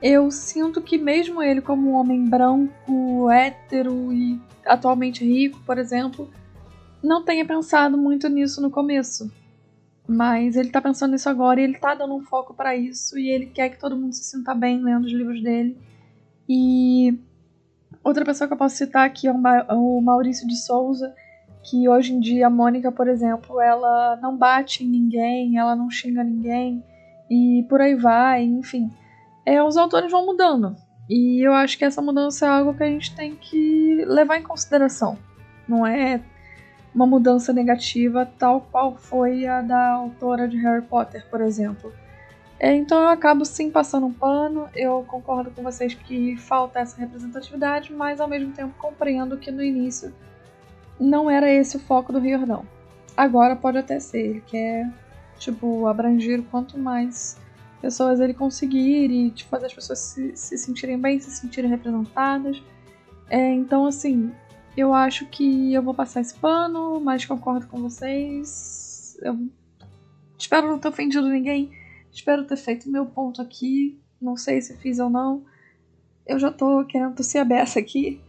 eu 0.00 0.30
sinto 0.30 0.80
que 0.80 0.96
mesmo 0.96 1.42
ele 1.42 1.60
como 1.60 1.90
um 1.90 1.94
homem 1.94 2.24
branco, 2.24 3.28
hétero 3.28 4.12
e 4.12 4.40
atualmente 4.64 5.24
rico, 5.24 5.58
por 5.66 5.76
exemplo, 5.76 6.30
não 7.02 7.24
tenha 7.24 7.44
pensado 7.44 7.98
muito 7.98 8.28
nisso 8.28 8.62
no 8.62 8.70
começo. 8.70 9.28
Mas 10.06 10.54
ele 10.54 10.70
tá 10.70 10.80
pensando 10.80 11.10
nisso 11.10 11.28
agora 11.28 11.60
e 11.60 11.64
ele 11.64 11.78
tá 11.78 11.96
dando 11.96 12.14
um 12.14 12.22
foco 12.22 12.54
para 12.54 12.76
isso 12.76 13.18
e 13.18 13.28
ele 13.28 13.46
quer 13.46 13.70
que 13.70 13.80
todo 13.80 13.96
mundo 13.96 14.12
se 14.12 14.22
sinta 14.22 14.54
bem 14.54 14.80
lendo 14.80 15.06
os 15.06 15.12
livros 15.12 15.42
dele. 15.42 15.76
E 16.48 17.18
outra 18.02 18.24
pessoa 18.24 18.46
que 18.46 18.54
eu 18.54 18.58
posso 18.58 18.76
citar 18.76 19.06
aqui 19.06 19.26
é 19.26 19.32
o 19.32 20.00
Maurício 20.00 20.46
de 20.46 20.56
Souza, 20.56 21.14
que 21.62 21.88
hoje 21.88 22.12
em 22.12 22.20
dia 22.20 22.46
a 22.46 22.50
Mônica, 22.50 22.92
por 22.92 23.08
exemplo, 23.08 23.60
ela 23.60 24.16
não 24.22 24.36
bate 24.36 24.84
em 24.84 24.88
ninguém, 24.88 25.58
ela 25.58 25.74
não 25.74 25.90
xinga 25.90 26.22
ninguém 26.22 26.82
e 27.30 27.66
por 27.68 27.80
aí 27.80 27.94
vai, 27.94 28.44
enfim. 28.44 28.90
É, 29.44 29.62
os 29.62 29.76
autores 29.76 30.10
vão 30.10 30.24
mudando. 30.24 30.76
E 31.08 31.40
eu 31.46 31.52
acho 31.54 31.78
que 31.78 31.84
essa 31.84 32.02
mudança 32.02 32.46
é 32.46 32.48
algo 32.48 32.74
que 32.74 32.82
a 32.82 32.88
gente 32.88 33.14
tem 33.14 33.36
que 33.36 34.04
levar 34.06 34.38
em 34.38 34.42
consideração. 34.42 35.18
Não 35.68 35.86
é 35.86 36.20
uma 36.94 37.06
mudança 37.06 37.52
negativa 37.52 38.26
tal 38.38 38.62
qual 38.72 38.96
foi 38.96 39.46
a 39.46 39.62
da 39.62 39.90
autora 39.90 40.48
de 40.48 40.56
Harry 40.56 40.82
Potter, 40.82 41.28
por 41.30 41.40
exemplo. 41.40 41.92
É, 42.58 42.74
então 42.74 43.02
eu 43.02 43.08
acabo 43.08 43.44
sim 43.44 43.70
passando 43.70 44.06
um 44.06 44.12
pano, 44.12 44.68
eu 44.74 45.04
concordo 45.06 45.50
com 45.50 45.62
vocês 45.62 45.92
que 45.92 46.36
falta 46.38 46.80
essa 46.80 46.98
representatividade, 46.98 47.92
mas 47.92 48.20
ao 48.20 48.28
mesmo 48.28 48.52
tempo 48.52 48.74
compreendo 48.78 49.36
que 49.36 49.50
no 49.50 49.62
início 49.62 50.12
não 50.98 51.30
era 51.30 51.50
esse 51.50 51.76
o 51.76 51.80
foco 51.80 52.12
do 52.12 52.18
Riordão. 52.18 52.66
Agora 53.14 53.54
pode 53.54 53.76
até 53.78 54.00
ser, 54.00 54.20
ele 54.20 54.40
quer, 54.46 54.90
tipo, 55.38 55.86
abranger 55.86 56.42
quanto 56.50 56.78
mais 56.78 57.38
pessoas 57.80 58.20
ele 58.20 58.32
conseguir 58.32 59.10
e 59.10 59.30
tipo, 59.30 59.50
fazer 59.50 59.66
as 59.66 59.74
pessoas 59.74 59.98
se, 59.98 60.34
se 60.34 60.56
sentirem 60.56 60.98
bem, 60.98 61.20
se 61.20 61.30
sentirem 61.30 61.70
representadas. 61.70 62.62
É, 63.28 63.52
então, 63.52 63.86
assim, 63.86 64.32
eu 64.76 64.94
acho 64.94 65.26
que 65.26 65.72
eu 65.72 65.82
vou 65.82 65.94
passar 65.94 66.20
esse 66.20 66.34
pano, 66.34 67.00
mas 67.00 67.24
concordo 67.24 67.66
com 67.66 67.80
vocês. 67.80 69.18
Eu 69.22 69.48
espero 70.38 70.68
não 70.68 70.78
ter 70.78 70.88
ofendido 70.88 71.28
ninguém. 71.28 71.70
Espero 72.16 72.46
ter 72.46 72.56
feito 72.56 72.90
meu 72.90 73.04
ponto 73.04 73.42
aqui. 73.42 74.00
Não 74.18 74.38
sei 74.38 74.62
se 74.62 74.74
fiz 74.78 74.98
ou 74.98 75.10
não. 75.10 75.44
Eu 76.26 76.38
já 76.38 76.50
tô 76.50 76.82
querendo 76.86 77.14
tossir 77.14 77.38
a 77.38 77.44
beça 77.44 77.78
aqui. 77.78 78.22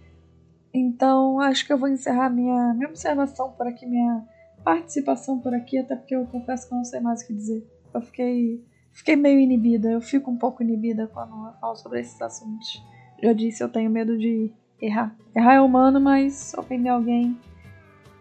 Então 0.74 1.40
acho 1.40 1.66
que 1.66 1.72
eu 1.72 1.78
vou 1.78 1.88
encerrar 1.88 2.30
minha, 2.30 2.74
minha 2.74 2.90
observação 2.90 3.54
por 3.54 3.66
aqui, 3.66 3.86
minha 3.86 4.28
participação 4.62 5.40
por 5.40 5.54
aqui, 5.54 5.78
até 5.78 5.96
porque 5.96 6.14
eu 6.14 6.26
confesso 6.26 6.68
que 6.68 6.74
eu 6.74 6.78
não 6.78 6.84
sei 6.84 7.00
mais 7.00 7.22
o 7.22 7.28
que 7.28 7.34
dizer. 7.34 7.66
Eu 7.94 8.02
fiquei, 8.02 8.62
fiquei 8.92 9.16
meio 9.16 9.40
inibida, 9.40 9.90
eu 9.90 10.02
fico 10.02 10.30
um 10.30 10.38
pouco 10.38 10.62
inibida 10.62 11.08
quando 11.08 11.48
eu 11.48 11.54
falo 11.54 11.76
sobre 11.78 12.02
esses 12.02 12.22
assuntos. 12.22 12.84
Já 13.24 13.32
disse, 13.32 13.64
eu 13.64 13.70
tenho 13.70 13.90
medo 13.90 14.18
de 14.18 14.52
errar. 14.82 15.16
Errar 15.34 15.54
é 15.54 15.62
humano, 15.62 16.02
mas 16.02 16.54
ofender 16.58 16.92
alguém 16.92 17.40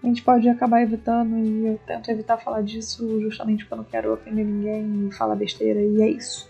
a 0.06 0.08
gente 0.08 0.22
pode 0.22 0.48
acabar 0.48 0.82
evitando 0.82 1.36
e 1.36 1.66
eu 1.66 1.80
tento 1.84 2.08
evitar 2.12 2.36
falar 2.36 2.62
disso 2.62 3.20
justamente 3.22 3.64
porque 3.64 3.74
eu 3.74 3.78
não 3.78 3.84
quero 3.84 4.12
ofender 4.12 4.46
ninguém 4.46 5.08
e 5.08 5.12
falar 5.12 5.34
besteira 5.34 5.80
e 5.80 6.00
é 6.00 6.08
isso. 6.08 6.48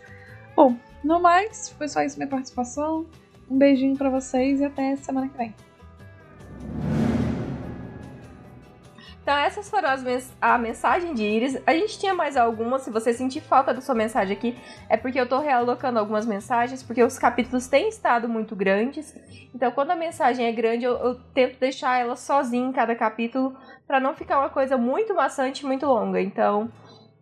Bom, 0.54 0.76
no 1.02 1.18
mais, 1.18 1.70
foi 1.70 1.88
só 1.88 2.02
isso 2.02 2.18
minha 2.18 2.28
participação. 2.28 3.06
Um 3.50 3.56
beijinho 3.56 3.96
para 3.96 4.10
vocês 4.10 4.60
e 4.60 4.64
até 4.64 4.94
semana 4.96 5.28
que 5.28 5.38
vem. 5.38 5.54
Então 9.26 9.36
essas 9.36 9.68
foram 9.68 9.88
as 9.88 10.04
mens 10.04 10.32
a 10.40 10.56
mensagem 10.56 11.12
de 11.12 11.24
Iris. 11.24 11.60
A 11.66 11.72
gente 11.72 11.98
tinha 11.98 12.14
mais 12.14 12.36
algumas, 12.36 12.82
se 12.82 12.92
você 12.92 13.12
sentir 13.12 13.40
falta 13.40 13.74
da 13.74 13.80
sua 13.80 13.92
mensagem 13.92 14.36
aqui, 14.36 14.56
é 14.88 14.96
porque 14.96 15.18
eu 15.18 15.28
tô 15.28 15.40
realocando 15.40 15.98
algumas 15.98 16.24
mensagens, 16.24 16.80
porque 16.80 17.02
os 17.02 17.18
capítulos 17.18 17.66
têm 17.66 17.88
estado 17.88 18.28
muito 18.28 18.54
grandes. 18.54 19.18
Então 19.52 19.72
quando 19.72 19.90
a 19.90 19.96
mensagem 19.96 20.46
é 20.46 20.52
grande, 20.52 20.84
eu, 20.84 20.92
eu 20.98 21.16
tento 21.34 21.58
deixar 21.58 21.98
ela 21.98 22.14
sozinha 22.14 22.68
em 22.68 22.72
cada 22.72 22.94
capítulo, 22.94 23.56
para 23.84 23.98
não 23.98 24.14
ficar 24.14 24.38
uma 24.38 24.48
coisa 24.48 24.78
muito 24.78 25.12
maçante, 25.12 25.66
muito 25.66 25.86
longa. 25.86 26.20
Então, 26.20 26.70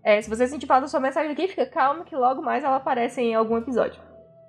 é, 0.03 0.21
se 0.21 0.29
você 0.29 0.47
sentir 0.47 0.67
falta 0.67 0.83
da 0.83 0.89
sua 0.89 1.01
mensagem 1.01 1.33
aqui, 1.33 1.49
fica 1.49 1.65
calmo 1.65 2.05
que 2.05 2.15
logo 2.15 2.43
mais 2.43 2.63
ela 2.63 2.77
aparece 2.77 3.23
em 3.23 3.35
algum 3.35 3.57
episódio. 3.57 3.99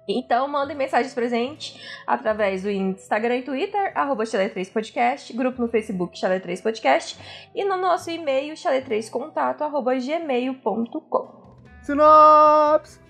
Então, 0.08 0.48
mandem 0.48 0.78
mensagens 0.78 1.14
pra 1.14 1.28
gente 1.28 1.82
através 2.06 2.62
do 2.64 2.70
Instagram 2.70 3.38
e 3.38 3.44
Twitter, 3.44 3.92
arroba 3.96 4.24
3 4.26 4.70
podcast 4.70 5.34
grupo 5.34 5.62
no 5.62 5.68
Facebook 5.68 6.16
Chalé3podcast 6.16 7.18
e 7.56 7.66
no 7.66 7.78
nosso 7.78 8.12
e-mail 8.12 8.54
chalé3contato, 8.54 9.62
arroba 9.62 9.96
gmail.com. 9.96 11.46
Sinopse! 11.82 13.06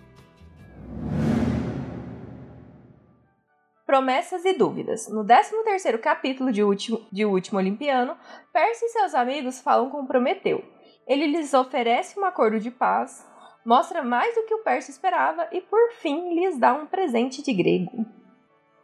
Promessas 3.85 4.43
e 4.45 4.53
dúvidas. 4.53 5.07
No 5.09 5.23
13º 5.23 5.99
capítulo 5.99 6.51
de 6.51 6.63
Último, 6.63 7.05
de 7.11 7.23
Último 7.23 7.59
Olimpiano, 7.59 8.17
Percy 8.51 8.85
e 8.85 8.89
seus 8.89 9.13
amigos 9.13 9.61
falam 9.61 9.89
com 9.89 10.07
Prometeu. 10.07 10.63
Ele 11.07 11.27
lhes 11.27 11.53
oferece 11.53 12.19
um 12.19 12.25
acordo 12.25 12.59
de 12.59 12.71
paz, 12.71 13.25
mostra 13.65 14.03
mais 14.03 14.35
do 14.35 14.43
que 14.43 14.53
o 14.53 14.59
Percy 14.59 14.91
esperava 14.91 15.47
e, 15.51 15.59
por 15.59 15.91
fim, 15.93 16.35
lhes 16.35 16.59
dá 16.59 16.73
um 16.73 16.85
presente 16.85 17.41
de 17.41 17.51
grego. 17.51 18.05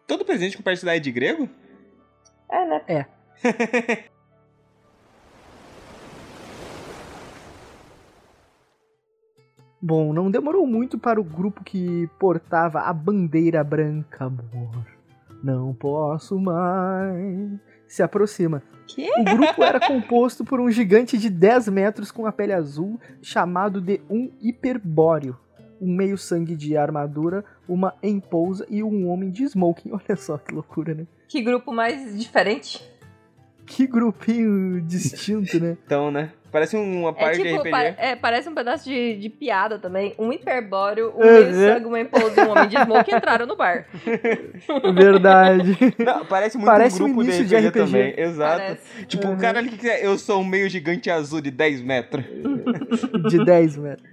Todo 0.07 0.25
presente 0.25 0.55
que 0.55 0.61
o 0.61 0.63
Percy 0.63 0.83
dá 0.83 0.95
é 0.95 0.99
de 0.99 1.11
grego? 1.11 1.47
É, 2.49 2.65
né? 2.65 2.81
É. 2.87 3.05
Bom, 9.83 10.13
não 10.13 10.29
demorou 10.29 10.67
muito 10.67 10.99
para 10.99 11.19
o 11.19 11.23
grupo 11.23 11.63
que 11.63 12.07
portava 12.19 12.81
a 12.81 12.93
bandeira 12.93 13.63
branca, 13.63 14.25
amor. 14.25 14.85
Não 15.43 15.73
posso 15.73 16.39
mais. 16.39 17.59
Se 17.91 18.01
aproxima. 18.01 18.63
Que? 18.87 19.05
O 19.19 19.25
grupo 19.25 19.61
era 19.61 19.77
composto 19.77 20.45
por 20.45 20.61
um 20.61 20.71
gigante 20.71 21.17
de 21.17 21.29
10 21.29 21.67
metros 21.67 22.09
com 22.09 22.25
a 22.25 22.31
pele 22.31 22.53
azul, 22.53 22.97
chamado 23.21 23.81
de 23.81 23.99
um 24.09 24.31
hiperbóreo. 24.39 25.37
Um 25.81 25.93
meio-sangue 25.93 26.55
de 26.55 26.77
armadura, 26.77 27.43
uma 27.67 27.93
empousa 28.01 28.65
e 28.69 28.81
um 28.81 29.09
homem 29.09 29.29
de 29.29 29.43
smoking. 29.43 29.91
Olha 30.07 30.15
só 30.15 30.37
que 30.37 30.53
loucura, 30.53 30.93
né? 30.93 31.05
Que 31.27 31.41
grupo 31.41 31.73
mais 31.73 32.17
diferente. 32.17 32.81
Que 33.65 33.87
grupinho 33.87 34.81
distinto, 34.81 35.59
né? 35.59 35.77
Então, 35.85 36.11
né? 36.11 36.31
Parece 36.51 36.75
uma 36.75 37.11
É 37.11 37.13
parte 37.13 37.37
de 37.37 37.43
tipo, 37.43 37.59
RPG. 37.59 37.71
pa- 37.71 37.81
é, 37.83 38.13
parece 38.13 38.49
um 38.49 38.53
pedaço 38.53 38.83
de, 38.89 39.15
de 39.15 39.29
piada 39.29 39.79
também. 39.79 40.13
Um 40.19 40.33
hiperbóreo, 40.33 41.13
um 41.15 41.21
Uhum. 41.25 41.31
meio 41.31 41.53
sangue, 41.53 41.85
uma 41.85 41.99
empousa 42.01 42.41
e 42.41 42.45
um 42.45 42.51
homem 42.51 42.67
de 42.67 42.77
smoke 42.77 43.07
entraram 43.15 43.45
no 43.45 43.55
bar. 43.55 43.85
Verdade. 44.93 45.77
Não, 45.97 46.25
parece 46.25 46.57
muito 46.57 46.67
Parece 46.69 47.01
um 47.01 47.05
um 47.05 47.13
grupo 47.13 47.23
início 47.23 47.43
de 47.45 47.49
de 47.49 47.55
RPG, 47.55 47.67
RPG. 47.69 47.85
também. 47.85 48.13
Exato. 48.19 48.57
Parece. 48.61 49.05
Tipo, 49.05 49.27
Uhum. 49.27 49.33
o 49.35 49.37
cara 49.37 49.59
ali 49.59 49.69
que 49.69 49.77
quiser, 49.77 50.03
eu 50.03 50.17
sou 50.17 50.41
um 50.41 50.45
meio 50.45 50.69
gigante 50.69 51.09
azul 51.09 51.39
de 51.39 51.51
10 51.51 51.81
metros. 51.81 52.25
De 53.29 53.45
10 53.45 53.77
metros. 53.77 54.11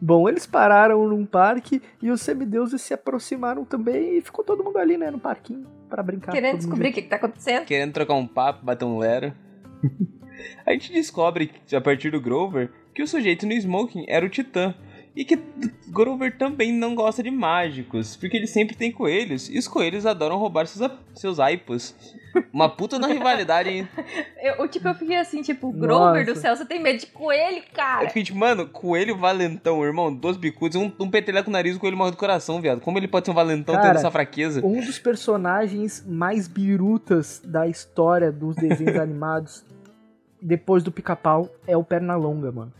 Bom, 0.00 0.28
eles 0.28 0.46
pararam 0.46 1.08
num 1.08 1.24
parque 1.24 1.80
e 2.02 2.10
os 2.10 2.20
semideuses 2.20 2.82
se 2.82 2.92
aproximaram 2.92 3.64
também 3.64 4.18
e 4.18 4.20
ficou 4.20 4.44
todo 4.44 4.62
mundo 4.62 4.78
ali, 4.78 4.98
né, 4.98 5.10
no 5.10 5.18
parquinho, 5.18 5.66
pra 5.88 6.02
brincar. 6.02 6.32
Querendo 6.32 6.58
descobrir 6.58 6.90
o 6.90 6.92
que, 6.92 7.02
que 7.02 7.08
tá 7.08 7.16
acontecendo. 7.16 7.64
Querendo 7.64 7.92
trocar 7.92 8.14
um 8.14 8.26
papo, 8.26 8.64
bater 8.64 8.84
um 8.84 8.98
lero. 8.98 9.32
A 10.66 10.72
gente 10.72 10.92
descobre, 10.92 11.52
a 11.72 11.80
partir 11.80 12.10
do 12.10 12.20
Grover, 12.20 12.70
que 12.94 13.02
o 13.02 13.08
sujeito 13.08 13.46
no 13.46 13.52
smoking 13.52 14.04
era 14.08 14.26
o 14.26 14.28
Titã. 14.28 14.74
E 15.16 15.24
que 15.24 15.38
Grover 15.88 16.36
também 16.36 16.72
não 16.72 16.94
gosta 16.94 17.22
de 17.22 17.30
mágicos, 17.30 18.16
porque 18.16 18.36
ele 18.36 18.48
sempre 18.48 18.74
tem 18.74 18.90
coelhos, 18.90 19.48
e 19.48 19.56
os 19.56 19.68
coelhos 19.68 20.04
adoram 20.04 20.36
roubar 20.36 20.66
seus, 20.66 20.90
seus 21.14 21.38
aipos. 21.38 21.94
Uma 22.52 22.68
puta 22.68 22.98
na 22.98 23.06
rivalidade, 23.06 23.68
hein? 23.68 23.88
Eu, 24.42 24.68
tipo, 24.68 24.86
eu 24.88 24.94
fiquei 24.94 25.16
assim, 25.16 25.40
tipo, 25.40 25.72
Grover 25.72 26.26
Nossa. 26.26 26.34
do 26.34 26.38
céu, 26.38 26.54
você 26.54 26.66
tem 26.66 26.82
medo 26.82 26.98
de 26.98 27.06
coelho, 27.06 27.58
Eu 27.58 27.72
cara? 27.72 28.08
fiquei 28.08 28.24
tipo, 28.24 28.38
mano, 28.38 28.66
coelho 28.66 29.16
valentão, 29.16 29.82
irmão, 29.82 30.12
dois 30.12 30.36
bicudos, 30.36 30.76
um, 30.76 30.92
um 31.00 31.08
peteleco 31.08 31.48
no 31.48 31.54
nariz 31.54 31.74
e 31.74 31.76
o 31.76 31.80
coelho 31.80 31.96
morre 31.96 32.10
do 32.10 32.16
coração, 32.16 32.60
viado. 32.60 32.80
Como 32.80 32.98
ele 32.98 33.08
pode 33.08 33.24
ser 33.24 33.30
um 33.30 33.34
valentão 33.34 33.74
Cara, 33.74 33.86
tendo 33.86 33.98
essa 33.98 34.10
fraqueza? 34.10 34.60
Um 34.62 34.80
dos 34.80 34.98
personagens 34.98 36.04
mais 36.06 36.46
birutas 36.46 37.40
da 37.42 37.66
história 37.66 38.30
dos 38.30 38.54
desenhos 38.56 38.96
animados, 39.00 39.64
depois 40.42 40.82
do 40.82 40.92
pica-pau, 40.92 41.48
é 41.66 41.76
o 41.76 41.84
Pernalonga, 41.84 42.52
mano. 42.52 42.72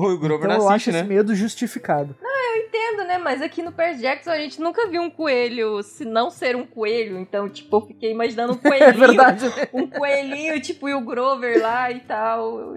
O 0.00 0.16
Grover 0.16 0.46
Então 0.46 0.58
não 0.58 0.64
eu 0.66 0.70
assiste, 0.70 0.90
acho 0.90 0.92
né? 0.92 0.98
esse 1.00 1.08
medo 1.08 1.34
justificado. 1.34 2.14
entendo, 2.56 3.04
né? 3.06 3.18
Mas 3.18 3.42
aqui 3.42 3.62
no 3.62 3.72
Percy 3.72 4.00
Jackson 4.02 4.30
a 4.30 4.38
gente 4.38 4.60
nunca 4.60 4.86
viu 4.88 5.02
um 5.02 5.10
coelho 5.10 5.82
se 5.82 6.04
não 6.04 6.30
ser 6.30 6.54
um 6.54 6.64
coelho. 6.64 7.18
Então, 7.18 7.48
tipo, 7.48 7.76
eu 7.76 7.80
fiquei 7.80 8.12
imaginando 8.12 8.52
um 8.52 8.56
É 8.62 8.68
coelhinho. 8.68 8.98
verdade, 9.06 9.44
né? 9.48 9.68
um 9.72 9.86
coelhinho, 9.88 10.60
tipo, 10.60 10.88
e 10.88 10.94
o 10.94 11.00
Grover 11.00 11.60
lá 11.60 11.90
e 11.90 12.00
tal. 12.00 12.74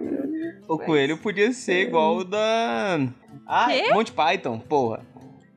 O 0.67 0.79
coelho 0.79 1.17
podia 1.17 1.51
ser 1.53 1.87
igual 1.87 2.17
o 2.17 2.23
da. 2.23 2.99
Ah, 3.45 3.67
Quê? 3.69 3.93
Monty 3.93 4.11
Python, 4.11 4.57
porra. 4.59 5.05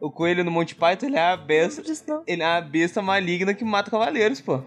O 0.00 0.10
coelho 0.10 0.44
no 0.44 0.50
Monty 0.50 0.74
Python, 0.74 1.06
ele 1.06 1.16
é 1.16 1.30
a 1.32 1.36
besta. 1.36 1.82
Ele 2.26 2.42
é 2.42 2.46
a 2.46 2.60
besta 2.60 3.00
maligna 3.00 3.54
que 3.54 3.64
mata 3.64 3.90
cavaleiros, 3.90 4.40
pô. 4.40 4.60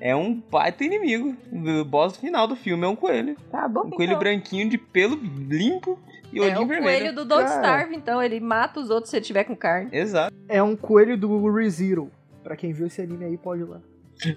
É 0.00 0.14
um 0.16 0.34
baita 0.50 0.84
inimigo. 0.84 1.36
O 1.52 1.84
boss 1.84 2.16
final 2.16 2.46
do 2.46 2.56
filme 2.56 2.84
é 2.84 2.88
um 2.88 2.96
coelho. 2.96 3.36
Tá 3.50 3.68
bom, 3.68 3.82
Um 3.86 3.90
coelho 3.90 4.10
então. 4.12 4.18
branquinho 4.18 4.68
de 4.68 4.76
pelo 4.78 5.16
limpo 5.16 5.98
e 6.34 6.48
É 6.48 6.58
o 6.58 6.66
vermelho. 6.66 6.82
coelho 6.82 7.14
do 7.14 7.24
Don't 7.24 7.44
Cara. 7.44 7.56
Starve, 7.56 7.96
então. 7.96 8.22
Ele 8.22 8.40
mata 8.40 8.80
os 8.80 8.90
outros 8.90 9.10
se 9.10 9.16
ele 9.16 9.24
tiver 9.24 9.44
com 9.44 9.56
carne. 9.56 9.90
Exato. 9.92 10.34
É 10.48 10.62
um 10.62 10.74
coelho 10.76 11.16
do 11.16 11.50
ReZero. 11.50 12.10
Pra 12.42 12.56
quem 12.56 12.72
viu 12.72 12.86
esse 12.86 13.00
anime 13.00 13.24
aí, 13.24 13.36
pode 13.38 13.62
ir 13.62 13.64
lá. 13.64 13.80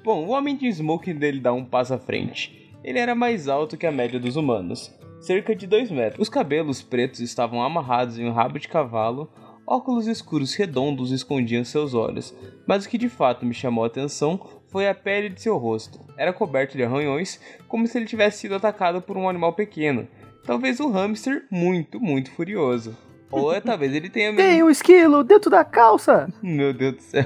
Bom, 0.04 0.26
o 0.26 0.30
homem 0.30 0.56
de 0.56 0.68
smoking 0.68 1.16
dele 1.16 1.40
dá 1.40 1.54
um 1.54 1.64
passo 1.66 1.94
à 1.94 1.98
frente. 1.98 2.72
Ele 2.84 3.00
era 3.00 3.14
mais 3.14 3.48
alto 3.48 3.76
que 3.78 3.86
a 3.86 3.92
média 3.92 4.20
dos 4.20 4.36
humanos, 4.36 4.94
cerca 5.20 5.56
de 5.56 5.68
2 5.68 5.92
metros. 5.92 6.20
Os 6.22 6.30
cabelos 6.30 6.82
pretos 6.82 7.20
estavam 7.20 7.62
amarrados 7.62 8.18
em 8.18 8.26
um 8.26 8.32
rabo 8.32 8.60
de 8.60 8.68
cavalo, 8.68 9.30
óculos 9.66 10.08
escuros 10.08 10.56
redondos 10.56 11.12
escondiam 11.12 11.64
seus 11.66 11.94
olhos, 11.94 12.34
mas 12.66 12.86
o 12.86 12.90
que 12.90 12.98
de 12.98 13.10
fato 13.10 13.46
me 13.46 13.54
chamou 13.54 13.84
a 13.84 13.88
atenção 13.88 14.40
foi 14.70 14.88
a 14.88 14.96
pele 14.96 15.30
de 15.30 15.42
seu 15.42 15.58
rosto. 15.58 16.00
Era 16.18 16.32
coberto 16.34 16.78
de 16.78 16.84
arranhões, 16.84 17.40
como 17.68 17.86
se 17.88 17.98
ele 17.98 18.06
tivesse 18.06 18.40
sido 18.40 18.56
atacado 18.56 19.02
por 19.02 19.18
um 19.18 19.28
animal 19.28 19.54
pequeno. 19.54 20.08
Talvez 20.48 20.80
um 20.80 20.90
hamster 20.90 21.46
muito, 21.52 22.00
muito 22.00 22.32
furioso. 22.32 22.98
Ou 23.30 23.54
é, 23.54 23.60
talvez 23.60 23.94
ele 23.94 24.10
tenha 24.10 24.34
Tem 24.34 24.64
um 24.64 24.70
esquilo 24.70 25.22
dentro 25.22 25.52
da 25.52 25.66
calça! 25.66 26.30
Meu 26.42 26.74
Deus 26.74 26.96
do 26.96 27.02
céu. 27.02 27.26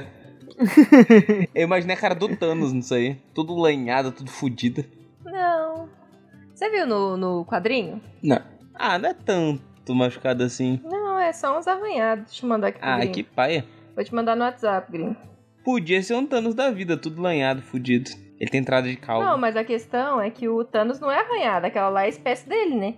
Eu 1.54 1.62
imaginei 1.62 1.96
a 1.96 2.00
cara 2.00 2.16
do 2.16 2.36
Thanos 2.36 2.74
nisso 2.74 2.96
aí. 2.96 3.16
Tudo 3.32 3.56
lanhado, 3.56 4.12
tudo 4.12 4.32
fodido. 4.32 4.84
Não. 5.24 5.88
Você 6.52 6.68
viu 6.72 6.88
no, 6.88 7.16
no 7.16 7.46
quadrinho? 7.46 8.02
Não. 8.24 8.42
Ah, 8.74 8.98
não 8.98 9.10
é 9.10 9.14
tanto 9.14 9.94
machucado 9.94 10.44
assim. 10.44 10.82
Não, 10.84 11.20
é 11.20 11.32
só 11.32 11.60
uns 11.60 11.68
arranhados. 11.68 12.26
Deixa 12.26 12.44
eu 12.44 12.50
mandar 12.50 12.70
aqui 12.70 12.80
pro 12.80 12.90
Ah, 12.90 13.06
que 13.06 13.22
paia. 13.22 13.66
Vou 13.96 14.04
te 14.04 14.16
mandar 14.16 14.36
no 14.36 14.44
WhatsApp, 14.44 14.92
gringo. 14.92 15.16
Podia 15.64 16.02
ser 16.02 16.16
um 16.16 16.26
Thanos 16.26 16.56
da 16.56 16.72
vida, 16.72 16.98
tudo 16.98 17.22
lanhado, 17.22 17.62
fudido. 17.62 18.10
Ele 18.40 18.50
tem 18.50 18.62
entrada 18.62 18.88
de 18.88 18.96
caldo. 18.96 19.24
Não, 19.24 19.38
mas 19.38 19.56
a 19.56 19.64
questão 19.64 20.20
é 20.20 20.32
que 20.32 20.50
o 20.50 20.64
Thanos 20.66 21.00
não 21.00 21.12
é 21.12 21.20
arranhado. 21.20 21.68
Aquela 21.68 21.90
lá 21.90 22.02
é 22.02 22.06
a 22.06 22.10
espécie 22.10 22.50
dele, 22.50 22.76
né? 22.76 22.96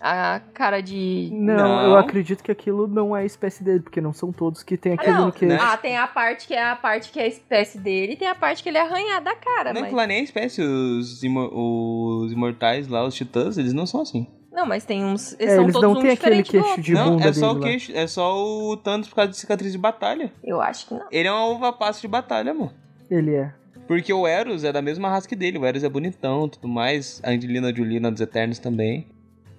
A 0.00 0.40
cara 0.52 0.80
de... 0.80 1.30
Não, 1.32 1.54
Não. 1.56 1.82
eu 1.90 1.96
acredito 1.96 2.42
que 2.42 2.50
aquilo 2.50 2.86
não 2.86 3.16
é 3.16 3.22
a 3.22 3.24
espécie 3.24 3.62
dele, 3.64 3.80
porque 3.80 4.00
não 4.00 4.12
são 4.12 4.32
todos 4.32 4.62
que 4.62 4.76
tem 4.76 4.92
Ah, 4.92 4.94
aquilo 4.96 5.16
não. 5.16 5.26
no 5.26 5.32
queixo. 5.32 5.54
né? 5.54 5.60
Ah, 5.62 5.76
tem 5.76 5.96
a 5.96 6.06
parte 6.06 6.46
que 6.46 6.54
é 6.54 6.62
a 6.62 6.76
parte 6.76 7.10
que 7.12 7.18
é 7.18 7.22
a 7.24 7.26
espécie 7.28 7.78
dele 7.78 8.12
e 8.12 8.16
tem 8.16 8.28
a 8.28 8.34
parte 8.34 8.62
que 8.62 8.68
ele 8.68 8.76
é 8.78 8.82
arranhado 8.82 9.24
da 9.24 9.34
cara, 9.34 9.72
Não 9.72 9.78
é 9.78 9.82
mas... 9.82 9.90
que 9.90 9.96
lá 9.96 10.06
nem 10.06 10.20
a 10.20 10.22
espécie, 10.24 10.60
os, 10.62 11.22
imo- 11.22 11.50
os 11.52 12.32
imortais 12.32 12.88
lá, 12.88 13.04
os 13.06 13.14
titãs, 13.14 13.56
eles 13.56 13.72
não 13.72 13.86
são 13.86 14.00
assim. 14.02 14.26
Não, 14.52 14.66
mas 14.66 14.84
tem 14.84 15.04
uns... 15.04 15.32
Eles 15.40 15.52
É, 15.52 15.54
são 15.56 15.64
eles 15.64 15.72
todos 15.74 15.88
não 15.94 15.98
um 15.98 16.02
têm 16.02 16.12
aquele 16.12 16.42
queixo 16.42 16.80
de 16.80 16.92
não, 16.92 17.10
bunda 17.16 17.28
é 17.28 17.32
só 17.32 17.48
dele 17.48 17.58
o 17.58 17.62
lá. 17.62 17.68
queixo, 17.68 17.92
é 17.96 18.06
só 18.06 18.36
o 18.44 18.76
Thanos 18.76 19.08
por 19.08 19.16
causa 19.16 19.30
de 19.30 19.36
cicatriz 19.36 19.72
de 19.72 19.78
batalha. 19.78 20.32
Eu 20.44 20.60
acho 20.60 20.86
que 20.88 20.94
não. 20.94 21.06
Ele 21.10 21.26
é 21.28 21.32
uma 21.32 21.46
uva 21.46 21.72
passa 21.72 22.00
de 22.00 22.06
batalha, 22.08 22.52
amor. 22.52 22.72
Ele 23.10 23.34
é. 23.34 23.52
Porque 23.88 24.12
o 24.12 24.26
Eros 24.26 24.64
é 24.64 24.72
da 24.72 24.80
mesma 24.80 25.08
raça 25.10 25.28
que 25.28 25.34
dele. 25.36 25.58
O 25.58 25.64
Eros 25.66 25.82
é 25.84 25.88
bonitão 25.88 26.48
tudo 26.48 26.68
mais. 26.68 27.20
A 27.24 27.30
Angelina 27.30 27.74
Jolie 27.74 28.00
na 28.00 28.10
dos 28.10 28.20
Eternos 28.20 28.58
também. 28.58 29.06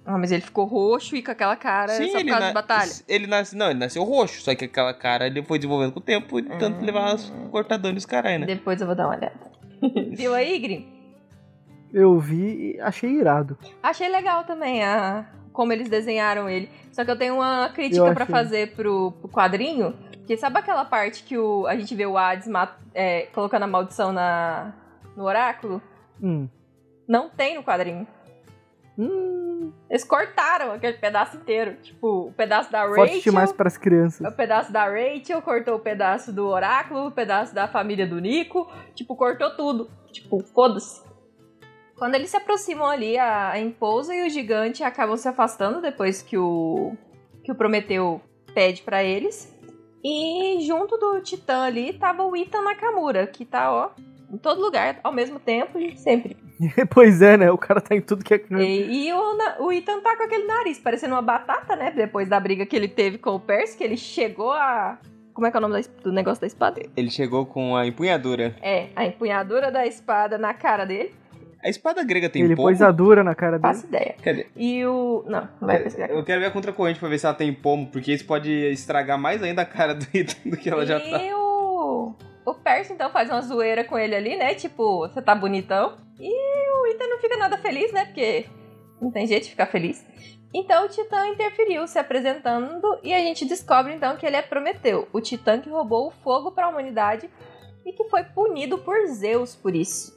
Ah, 0.06 0.16
mas 0.16 0.30
ele 0.30 0.42
ficou 0.42 0.64
roxo 0.66 1.16
e 1.16 1.22
com 1.22 1.32
aquela 1.32 1.56
cara 1.56 1.88
só 1.88 1.96
por 1.98 2.20
ele 2.20 2.28
causa 2.30 2.40
na- 2.40 2.48
de 2.48 2.54
batalha. 2.54 2.90
Ele 3.08 3.26
nasce, 3.26 3.56
não, 3.56 3.70
ele 3.70 3.78
nasceu 3.80 4.04
roxo, 4.04 4.40
só 4.40 4.54
que 4.54 4.64
aquela 4.66 4.94
cara 4.94 5.26
ele 5.26 5.42
foi 5.42 5.58
desenvolvendo 5.58 5.92
com 5.92 5.98
o 5.98 6.02
tempo, 6.02 6.40
de 6.40 6.48
tanto 6.58 6.80
Hum. 6.80 6.84
levar 6.84 7.00
umas 7.10 7.32
cortadoras 7.50 7.98
os 7.98 8.06
caralho, 8.06 8.40
né? 8.40 8.46
Depois 8.46 8.80
eu 8.80 8.86
vou 8.86 8.94
dar 8.94 9.06
uma 9.08 9.16
olhada. 9.16 9.34
Viu 10.16 10.32
aí, 10.32 10.58
Grim? 10.58 10.88
Eu 11.92 12.18
vi 12.18 12.74
e 12.76 12.80
achei 12.80 13.10
irado. 13.10 13.58
Achei 13.82 14.08
legal 14.08 14.44
também 14.44 14.84
a 14.84 15.26
como 15.52 15.72
eles 15.72 15.88
desenharam 15.88 16.48
ele. 16.48 16.68
Só 16.92 17.04
que 17.04 17.10
eu 17.10 17.16
tenho 17.18 17.34
uma 17.36 17.68
crítica 17.70 18.02
achei. 18.24 18.34
fazer 18.34 18.72
pro, 18.74 19.12
pro 19.12 19.28
quadrinho. 19.28 19.94
Que 20.26 20.36
sabe 20.36 20.58
aquela 20.58 20.84
parte 20.84 21.22
que 21.22 21.38
o, 21.38 21.66
a 21.66 21.76
gente 21.76 21.94
vê 21.94 22.04
o 22.04 22.18
Hades 22.18 22.46
ma- 22.48 22.76
é, 22.94 23.22
colocando 23.32 23.62
a 23.62 23.66
maldição 23.66 24.12
na, 24.12 24.72
no 25.16 25.24
oráculo? 25.24 25.80
Hum. 26.22 26.48
Não 27.08 27.30
tem 27.30 27.54
no 27.54 27.62
quadrinho. 27.62 28.06
Hum, 28.98 29.72
Eles 29.90 30.04
cortaram 30.04 30.72
aquele 30.72 30.96
pedaço 30.98 31.36
inteiro. 31.36 31.76
Tipo, 31.82 32.28
o 32.28 32.32
pedaço 32.32 32.70
da 32.72 32.86
forte 32.86 33.16
Rachel. 33.16 33.20
demais 33.22 33.52
pras 33.52 33.76
crianças. 33.76 34.26
O 34.26 34.34
pedaço 34.34 34.72
da 34.72 34.84
Rachel, 34.88 35.42
cortou 35.42 35.74
o 35.76 35.80
pedaço 35.80 36.32
do 36.32 36.46
oráculo, 36.46 37.06
o 37.06 37.10
pedaço 37.10 37.54
da 37.54 37.68
família 37.68 38.06
do 38.06 38.18
Nico. 38.20 38.70
Tipo, 38.94 39.14
cortou 39.14 39.54
tudo. 39.56 39.90
Tipo, 40.10 40.40
foda-se. 40.54 41.04
Quando 41.96 42.14
eles 42.14 42.30
se 42.30 42.36
aproximam 42.36 42.88
ali, 42.88 43.16
a, 43.18 43.50
a 43.52 43.58
Impousa 43.58 44.14
e 44.14 44.26
o 44.26 44.30
gigante 44.30 44.82
acabam 44.82 45.16
se 45.16 45.28
afastando 45.28 45.80
depois 45.80 46.20
que 46.20 46.36
o, 46.36 46.94
que 47.42 47.50
o 47.50 47.54
Prometeu 47.54 48.20
pede 48.54 48.82
pra 48.82 49.02
eles. 49.02 49.54
E 50.04 50.60
junto 50.66 50.96
do 50.98 51.20
Titã 51.20 51.62
ali 51.62 51.92
tava 51.94 52.22
o 52.24 52.36
Ita 52.36 52.60
Nakamura, 52.60 53.26
que 53.26 53.44
tá, 53.44 53.72
ó, 53.72 53.90
em 54.30 54.36
todo 54.36 54.60
lugar, 54.60 55.00
ao 55.02 55.12
mesmo 55.12 55.40
tempo 55.40 55.78
e 55.78 55.96
sempre. 55.96 56.36
pois 56.90 57.20
é, 57.22 57.36
né? 57.36 57.50
O 57.50 57.58
cara 57.58 57.80
tá 57.80 57.94
em 57.94 58.00
tudo 58.00 58.24
que 58.24 58.34
é. 58.34 58.40
E, 58.50 59.08
e 59.08 59.12
o, 59.12 59.38
o 59.60 59.72
Ethan 59.72 60.00
tá 60.00 60.16
com 60.16 60.22
aquele 60.22 60.46
nariz, 60.46 60.78
parecendo 60.78 61.14
uma 61.14 61.22
batata, 61.22 61.76
né? 61.76 61.90
Depois 61.90 62.28
da 62.28 62.40
briga 62.40 62.64
que 62.64 62.74
ele 62.74 62.88
teve 62.88 63.18
com 63.18 63.30
o 63.30 63.40
Percy, 63.40 63.76
que 63.76 63.84
ele 63.84 63.96
chegou 63.96 64.52
a. 64.52 64.98
Como 65.34 65.46
é 65.46 65.50
que 65.50 65.56
é 65.56 65.60
o 65.60 65.60
nome 65.60 65.84
do 66.02 66.12
negócio 66.12 66.40
da 66.40 66.46
espada? 66.46 66.80
Ele 66.96 67.10
chegou 67.10 67.44
com 67.44 67.76
a 67.76 67.86
empunhadura. 67.86 68.56
É, 68.62 68.86
a 68.96 69.04
empunhadura 69.04 69.70
da 69.70 69.86
espada 69.86 70.38
na 70.38 70.54
cara 70.54 70.86
dele. 70.86 71.12
A 71.62 71.68
espada 71.68 72.02
grega 72.04 72.28
tem 72.30 72.42
Ele 72.42 72.54
pomo? 72.54 72.68
pôs 72.68 72.80
a 72.80 72.90
dura 72.90 73.24
na 73.24 73.34
cara 73.34 73.58
dele. 73.58 73.74
Faço 73.74 73.86
ideia. 73.86 74.14
Cadê? 74.22 74.46
E 74.56 74.84
o. 74.86 75.24
Não, 75.26 75.48
não 75.60 75.66
vai 75.66 75.82
pesquisar. 75.82 76.08
Eu 76.08 76.24
quero 76.24 76.40
ver 76.40 76.46
a 76.46 76.50
contracorrente 76.50 76.98
pra 76.98 77.08
ver 77.08 77.18
se 77.18 77.26
ela 77.26 77.34
tem 77.34 77.52
pomo, 77.52 77.88
porque 77.88 78.12
isso 78.12 78.24
pode 78.24 78.50
estragar 78.70 79.18
mais 79.18 79.42
ainda 79.42 79.62
a 79.62 79.66
cara 79.66 79.94
do 79.94 80.06
Ethan 80.14 80.48
do 80.50 80.56
que 80.56 80.70
ela 80.70 80.86
já 80.86 80.98
tá. 81.00 81.22
E 81.22 81.34
o. 81.34 82.14
O 82.46 82.54
Percy 82.54 82.92
então 82.92 83.10
faz 83.10 83.28
uma 83.28 83.42
zoeira 83.42 83.82
com 83.82 83.98
ele 83.98 84.14
ali, 84.14 84.36
né? 84.36 84.54
Tipo, 84.54 85.00
você 85.00 85.20
tá 85.20 85.34
bonitão. 85.34 85.96
E 86.18 86.30
o 86.30 86.86
Ethan 86.86 87.08
não 87.08 87.18
fica 87.18 87.36
nada 87.36 87.58
feliz, 87.58 87.92
né? 87.92 88.04
Porque 88.04 88.46
não 89.02 89.10
tem 89.10 89.26
jeito 89.26 89.44
de 89.44 89.50
ficar 89.50 89.66
feliz. 89.66 90.06
Então 90.54 90.86
o 90.86 90.88
Titã 90.88 91.26
interferiu, 91.26 91.86
se 91.86 91.98
apresentando, 91.98 92.98
e 93.02 93.12
a 93.12 93.18
gente 93.18 93.44
descobre 93.44 93.92
então 93.92 94.16
que 94.16 94.24
ele 94.24 94.36
é 94.36 94.42
Prometeu, 94.42 95.08
o 95.12 95.20
Titã 95.20 95.60
que 95.60 95.68
roubou 95.68 96.06
o 96.06 96.10
fogo 96.10 96.52
para 96.52 96.66
a 96.66 96.68
humanidade 96.70 97.28
e 97.84 97.92
que 97.92 98.04
foi 98.04 98.22
punido 98.24 98.78
por 98.78 99.06
Zeus 99.08 99.54
por 99.54 99.74
isso. 99.74 100.16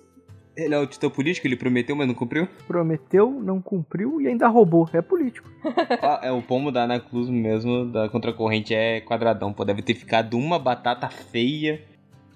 Ele 0.55 0.73
é 0.73 0.77
o 0.77 0.85
titã 0.85 1.09
político, 1.09 1.47
ele 1.47 1.55
prometeu, 1.55 1.95
mas 1.95 2.05
não 2.05 2.13
cumpriu? 2.13 2.47
Prometeu, 2.67 3.31
não 3.31 3.61
cumpriu 3.61 4.19
e 4.19 4.27
ainda 4.27 4.47
roubou. 4.47 4.89
É 4.91 5.01
político. 5.01 5.49
Ah, 6.01 6.19
é 6.23 6.31
o 6.31 6.41
pomo 6.41 6.71
da 6.71 6.83
Ana 6.83 6.99
Cruz 6.99 7.29
mesmo, 7.29 7.85
da 7.85 8.09
contracorrente, 8.09 8.73
é 8.73 8.99
quadradão. 9.01 9.53
Pô, 9.53 9.63
deve 9.63 9.81
ter 9.81 9.93
ficado 9.93 10.37
uma 10.37 10.59
batata 10.59 11.09
feia. 11.09 11.81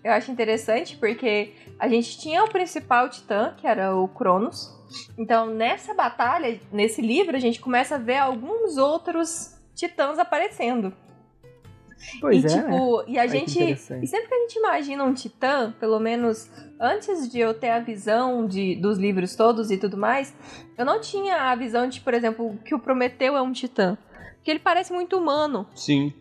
Eu 0.03 0.11
acho 0.11 0.31
interessante 0.31 0.97
porque 0.97 1.53
a 1.79 1.87
gente 1.87 2.17
tinha 2.17 2.43
o 2.43 2.49
principal 2.49 3.09
titã, 3.09 3.53
que 3.55 3.65
era 3.65 3.95
o 3.95 4.07
Cronos. 4.07 4.71
Então, 5.17 5.47
nessa 5.47 5.93
batalha, 5.93 6.59
nesse 6.71 7.01
livro, 7.01 7.35
a 7.35 7.39
gente 7.39 7.59
começa 7.59 7.95
a 7.95 7.97
ver 7.97 8.17
alguns 8.17 8.77
outros 8.77 9.57
titãs 9.73 10.19
aparecendo. 10.19 10.93
Pois 12.19 12.43
e, 12.43 12.47
é. 12.47 12.55
né? 12.55 12.63
tipo, 12.63 13.03
e 13.07 13.17
a 13.17 13.21
Ai, 13.21 13.29
gente. 13.29 13.59
E 13.59 13.75
sempre 14.07 14.27
que 14.27 14.33
a 14.33 14.39
gente 14.39 14.59
imagina 14.59 15.03
um 15.03 15.13
titã, 15.13 15.73
pelo 15.79 15.99
menos 15.99 16.51
antes 16.79 17.31
de 17.31 17.39
eu 17.39 17.53
ter 17.53 17.69
a 17.69 17.79
visão 17.79 18.45
de, 18.45 18.75
dos 18.75 18.97
livros 18.97 19.35
todos 19.35 19.71
e 19.71 19.77
tudo 19.77 19.97
mais, 19.97 20.33
eu 20.77 20.85
não 20.85 20.99
tinha 20.99 21.51
a 21.51 21.55
visão 21.55 21.87
de, 21.87 22.01
por 22.01 22.13
exemplo, 22.13 22.57
que 22.65 22.75
o 22.75 22.79
Prometeu 22.79 23.37
é 23.37 23.41
um 23.41 23.53
titã. 23.53 23.97
Porque 24.35 24.51
ele 24.51 24.59
parece 24.59 24.91
muito 24.91 25.17
humano. 25.17 25.65
Sim. 25.73 26.13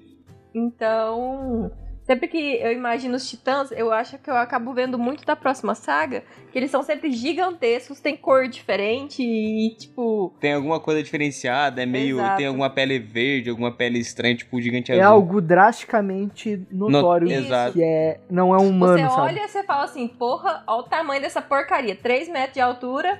Então, 0.55 1.73
Sempre 2.13 2.29
que 2.29 2.57
eu 2.61 2.71
imagino 2.73 3.15
os 3.17 3.27
titãs, 3.27 3.73
eu 3.73 3.91
acho 3.91 4.19
que 4.19 4.29
eu 4.29 4.37
acabo 4.37 4.75
vendo 4.75 4.99
muito 4.99 5.25
da 5.25 5.35
próxima 5.35 5.75
saga, 5.75 6.23
que 6.53 6.59
eles 6.59 6.71
são 6.71 6.83
sempre 6.83 7.11
gigantescos, 7.11 8.01
tem 8.01 8.15
cor 8.19 8.47
diferente 8.49 9.23
e, 9.23 9.75
tipo. 9.79 10.31
Tem 10.39 10.53
alguma 10.53 10.79
coisa 10.79 11.03
diferenciada, 11.03 11.83
é 11.83 11.87
meio. 11.87 12.19
Exato. 12.19 12.37
Tem 12.37 12.47
alguma 12.47 12.69
pele 12.69 12.99
verde, 12.99 13.49
alguma 13.49 13.73
pele 13.75 13.99
estranha, 13.99 14.37
tipo 14.37 14.59
o 14.59 14.61
gigante 14.61 14.93
É 14.93 14.97
azul. 15.01 15.07
algo 15.07 15.41
drasticamente 15.41 16.61
notório 16.71 17.27
No- 17.29 17.33
Exato. 17.33 17.73
que 17.73 17.83
é, 17.83 18.21
não 18.29 18.55
é 18.55 18.59
humano, 18.59 18.99
você 18.99 19.09
sabe? 19.09 19.21
olha 19.23 19.45
e 19.47 19.49
você 19.49 19.63
fala 19.63 19.85
assim, 19.85 20.07
porra, 20.07 20.63
olha 20.67 20.81
o 20.81 20.83
tamanho 20.83 21.23
dessa 21.23 21.41
porcaria. 21.41 21.97
3 21.97 22.29
metros 22.29 22.53
de 22.53 22.61
altura, 22.61 23.19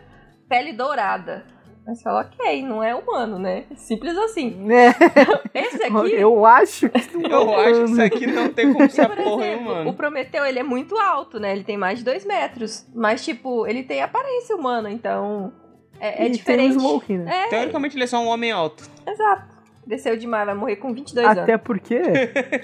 pele 0.51 0.75
dourada. 0.75 1.47
Aí 1.87 1.97
você 1.97 2.03
fala, 2.05 2.21
ok, 2.21 2.63
não 2.63 2.83
é 2.83 2.95
humano, 2.95 3.39
né? 3.41 3.65
Simples 3.75 4.17
assim. 4.17 4.57
É, 4.71 4.91
Esse 5.67 5.83
aqui. 5.83 6.13
eu 6.15 6.47
acho 6.47 6.89
que 6.89 7.17
não 7.19 7.29
é 7.29 7.33
Eu 7.33 7.55
acho 7.55 7.65
que 7.65 7.71
humano. 7.73 7.85
isso 7.93 8.03
aqui 8.03 8.27
não 8.29 8.53
tem 8.53 8.73
como 8.73 8.89
ser 8.91 9.09
por 9.09 9.17
porra, 9.17 9.47
exemplo, 9.47 9.63
o 9.73 9.75
mano. 9.75 9.93
Prometeu, 9.95 10.45
ele 10.45 10.61
é 10.61 10.63
muito 10.63 10.97
alto, 10.97 11.41
né? 11.41 11.53
Ele 11.53 11.65
tem 11.65 11.77
mais 11.77 11.99
de 11.99 12.05
2 12.05 12.25
metros. 12.25 12.87
Mas, 12.95 13.25
tipo, 13.25 13.67
ele 13.67 13.83
tem 13.83 14.01
aparência 14.01 14.55
humana, 14.55 14.91
então. 14.93 15.53
É, 15.99 16.27
é 16.27 16.29
diferente. 16.29 16.69
Tem 16.69 16.77
o 16.77 16.81
Smoke, 16.81 17.19
né? 17.19 17.45
É, 17.47 17.49
Teoricamente 17.49 17.97
ele 17.97 18.05
é 18.05 18.07
só 18.07 18.19
um 18.19 18.29
homem 18.29 18.53
alto. 18.53 18.89
exato. 19.07 19.53
Desceu 19.85 20.17
demais, 20.17 20.47
vai 20.47 20.55
morrer 20.55 20.77
com 20.77 20.95
22 20.95 21.27
Até 21.27 21.55
anos. 21.55 21.65
porque 21.65 21.99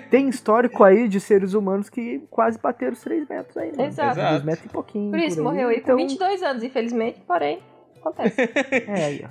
tem 0.08 0.28
histórico 0.28 0.84
aí 0.84 1.08
de 1.08 1.18
seres 1.18 1.52
humanos 1.52 1.90
que 1.90 2.20
quase 2.30 2.56
bateram 2.60 2.92
os 2.92 3.00
3 3.00 3.28
metros 3.28 3.56
aí, 3.56 3.72
mano. 3.72 3.82
Exato. 3.88 4.14
2 4.20 4.44
metros 4.44 4.66
e 4.66 4.68
pouquinho. 4.68 5.10
Por 5.10 5.18
isso, 5.18 5.38
aí. 5.38 5.44
morreu 5.44 5.68
aí 5.68 5.78
então, 5.78 5.96
com 5.96 6.02
22 6.06 6.42
anos, 6.44 6.62
infelizmente, 6.62 7.20
porém, 7.26 7.58
acontece. 7.98 8.36
É, 8.88 9.04
aí, 9.04 9.24
ó. 9.24 9.28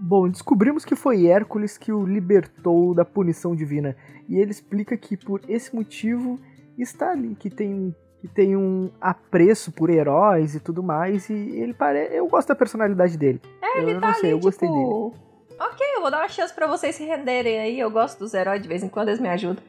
Bom, 0.00 0.28
descobrimos 0.28 0.84
que 0.84 0.96
foi 0.96 1.26
Hércules 1.26 1.78
que 1.78 1.92
o 1.92 2.04
libertou 2.04 2.92
da 2.94 3.04
punição 3.04 3.54
divina. 3.54 3.94
E 4.28 4.36
ele 4.36 4.50
explica 4.50 4.96
que 4.96 5.16
por 5.16 5.40
esse 5.48 5.74
motivo 5.74 6.40
está 6.76 7.12
ali, 7.12 7.36
que 7.36 7.48
tem, 7.48 7.94
que 8.20 8.26
tem 8.26 8.56
um 8.56 8.90
apreço 9.00 9.70
por 9.70 9.90
heróis 9.90 10.54
e 10.56 10.60
tudo 10.60 10.82
mais. 10.82 11.28
E 11.30 11.34
ele 11.34 11.72
parece. 11.72 12.14
Eu 12.16 12.26
gosto 12.26 12.48
da 12.48 12.54
personalidade 12.56 13.16
dele. 13.16 13.40
É, 13.62 13.80
eu 13.80 14.00
não 14.00 14.14
sei, 14.14 14.32
eu 14.32 14.40
gostei 14.40 14.68
dele. 14.68 14.80
tipo, 14.82 15.14
Ok, 15.60 15.86
eu 15.94 16.00
vou 16.00 16.10
dar 16.10 16.18
uma 16.22 16.28
chance 16.28 16.52
pra 16.52 16.66
vocês 16.66 16.96
se 16.96 17.04
renderem 17.04 17.60
aí. 17.60 17.78
Eu 17.78 17.88
gosto 17.90 18.18
dos 18.18 18.34
heróis, 18.34 18.60
de 18.60 18.66
vez 18.66 18.82
em 18.82 18.88
quando 18.88 19.08
eles 19.08 19.20
me 19.20 19.28
ajudam. 19.28 19.62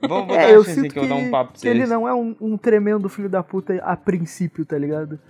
Vamos 0.00 0.28
vou 0.28 0.36
É, 0.40 0.46
dar 0.46 0.50
eu 0.50 0.60
uma 0.60 0.64
chance 0.64 0.80
sinto 0.80 0.92
que 0.94 0.98
eu 0.98 1.06
vou 1.06 1.10
dar 1.18 1.22
um 1.22 1.30
papo 1.30 1.52
pra 1.52 1.60
que 1.60 1.68
ele 1.68 1.80
vocês. 1.80 1.90
não 1.90 2.08
é 2.08 2.14
um, 2.14 2.34
um 2.40 2.56
tremendo 2.56 3.08
filho 3.10 3.28
da 3.28 3.42
puta 3.42 3.74
a 3.84 3.94
princípio, 3.96 4.64
tá 4.64 4.78
ligado? 4.78 5.20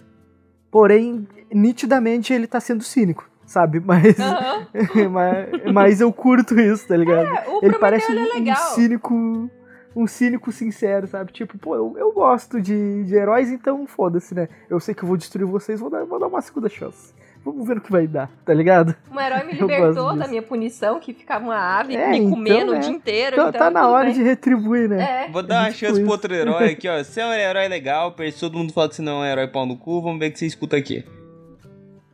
Porém, 0.73 1.29
nitidamente 1.53 2.33
ele 2.33 2.47
tá 2.47 2.59
sendo 2.59 2.83
cínico, 2.83 3.29
sabe? 3.45 3.79
Mas, 3.79 4.19
Aham. 4.19 4.67
mas, 5.13 5.73
mas 5.75 6.01
eu 6.01 6.11
curto 6.11 6.59
isso, 6.59 6.89
tá 6.89 6.97
ligado? 6.97 7.27
É, 7.27 7.45
ele 7.61 7.79
parece 7.79 8.11
ele 8.11 8.21
é 8.21 8.23
um, 8.25 8.53
um 8.53 8.57
cínico. 8.57 9.51
Um 9.95 10.07
cínico 10.07 10.51
sincero, 10.51 11.07
sabe? 11.07 11.31
Tipo, 11.33 11.59
pô, 11.59 11.77
eu, 11.77 11.95
eu 11.99 12.11
gosto 12.13 12.59
de, 12.59 13.05
de 13.05 13.15
heróis, 13.15 13.51
então 13.51 13.87
foda-se, 13.87 14.35
né? 14.35 14.49
Eu 14.71 14.81
sei 14.81 14.95
que 14.95 15.03
eu 15.03 15.07
vou 15.07 15.19
destruir 15.19 15.45
vocês, 15.45 15.79
vou 15.79 15.91
dar, 15.91 16.07
vou 16.07 16.19
dar 16.19 16.29
uma 16.29 16.41
segunda 16.41 16.71
chance. 16.71 17.13
Vamos 17.45 17.67
ver 17.67 17.79
o 17.79 17.81
que 17.81 17.91
vai 17.91 18.07
dar, 18.07 18.31
tá 18.45 18.55
ligado? 18.55 18.95
Um 19.11 19.21
herói 19.21 19.45
me 19.45 19.53
libertou 19.59 20.15
da 20.17 20.29
minha 20.29 20.43
punição, 20.43 21.01
que 21.01 21.13
ficava 21.13 21.45
uma 21.45 21.57
ave 21.81 21.97
É, 21.97 22.11
me 22.11 22.19
então, 22.19 22.31
comendo 22.31 22.75
é. 22.75 22.79
o 22.79 22.81
dia 22.81 22.91
inteiro. 22.91 23.35
Então, 23.35 23.49
então 23.49 23.61
tá 23.61 23.71
na 23.71 23.89
hora 23.89 24.05
bem. 24.07 24.15
de 24.15 24.23
retribuir, 24.23 24.89
né? 24.89 25.25
É. 25.27 25.31
Vou 25.31 25.43
dar 25.43 25.63
uma 25.63 25.67
Tipo 25.73 25.79
chance 25.79 25.93
isso. 25.95 26.03
pro 26.03 26.13
outro 26.13 26.33
herói 26.35 26.71
aqui, 26.73 26.89
ó. 26.89 27.03
Você 27.03 27.21
é 27.21 27.27
um 27.27 27.33
herói 27.33 27.67
legal, 27.69 28.15
todo 28.39 28.57
mundo 28.59 28.73
fala 28.73 28.89
que 28.89 28.95
você 28.97 29.03
não 29.03 29.25
é 29.25 29.29
um 29.29 29.33
herói 29.33 29.49
pau 29.49 29.67
no 29.67 29.77
cu, 29.77 30.01
vamos 30.01 30.19
ver 30.21 30.29
o 30.29 30.33
que 30.33 30.39
você 30.39 30.47
escuta 30.47 30.77
aqui. 30.77 31.05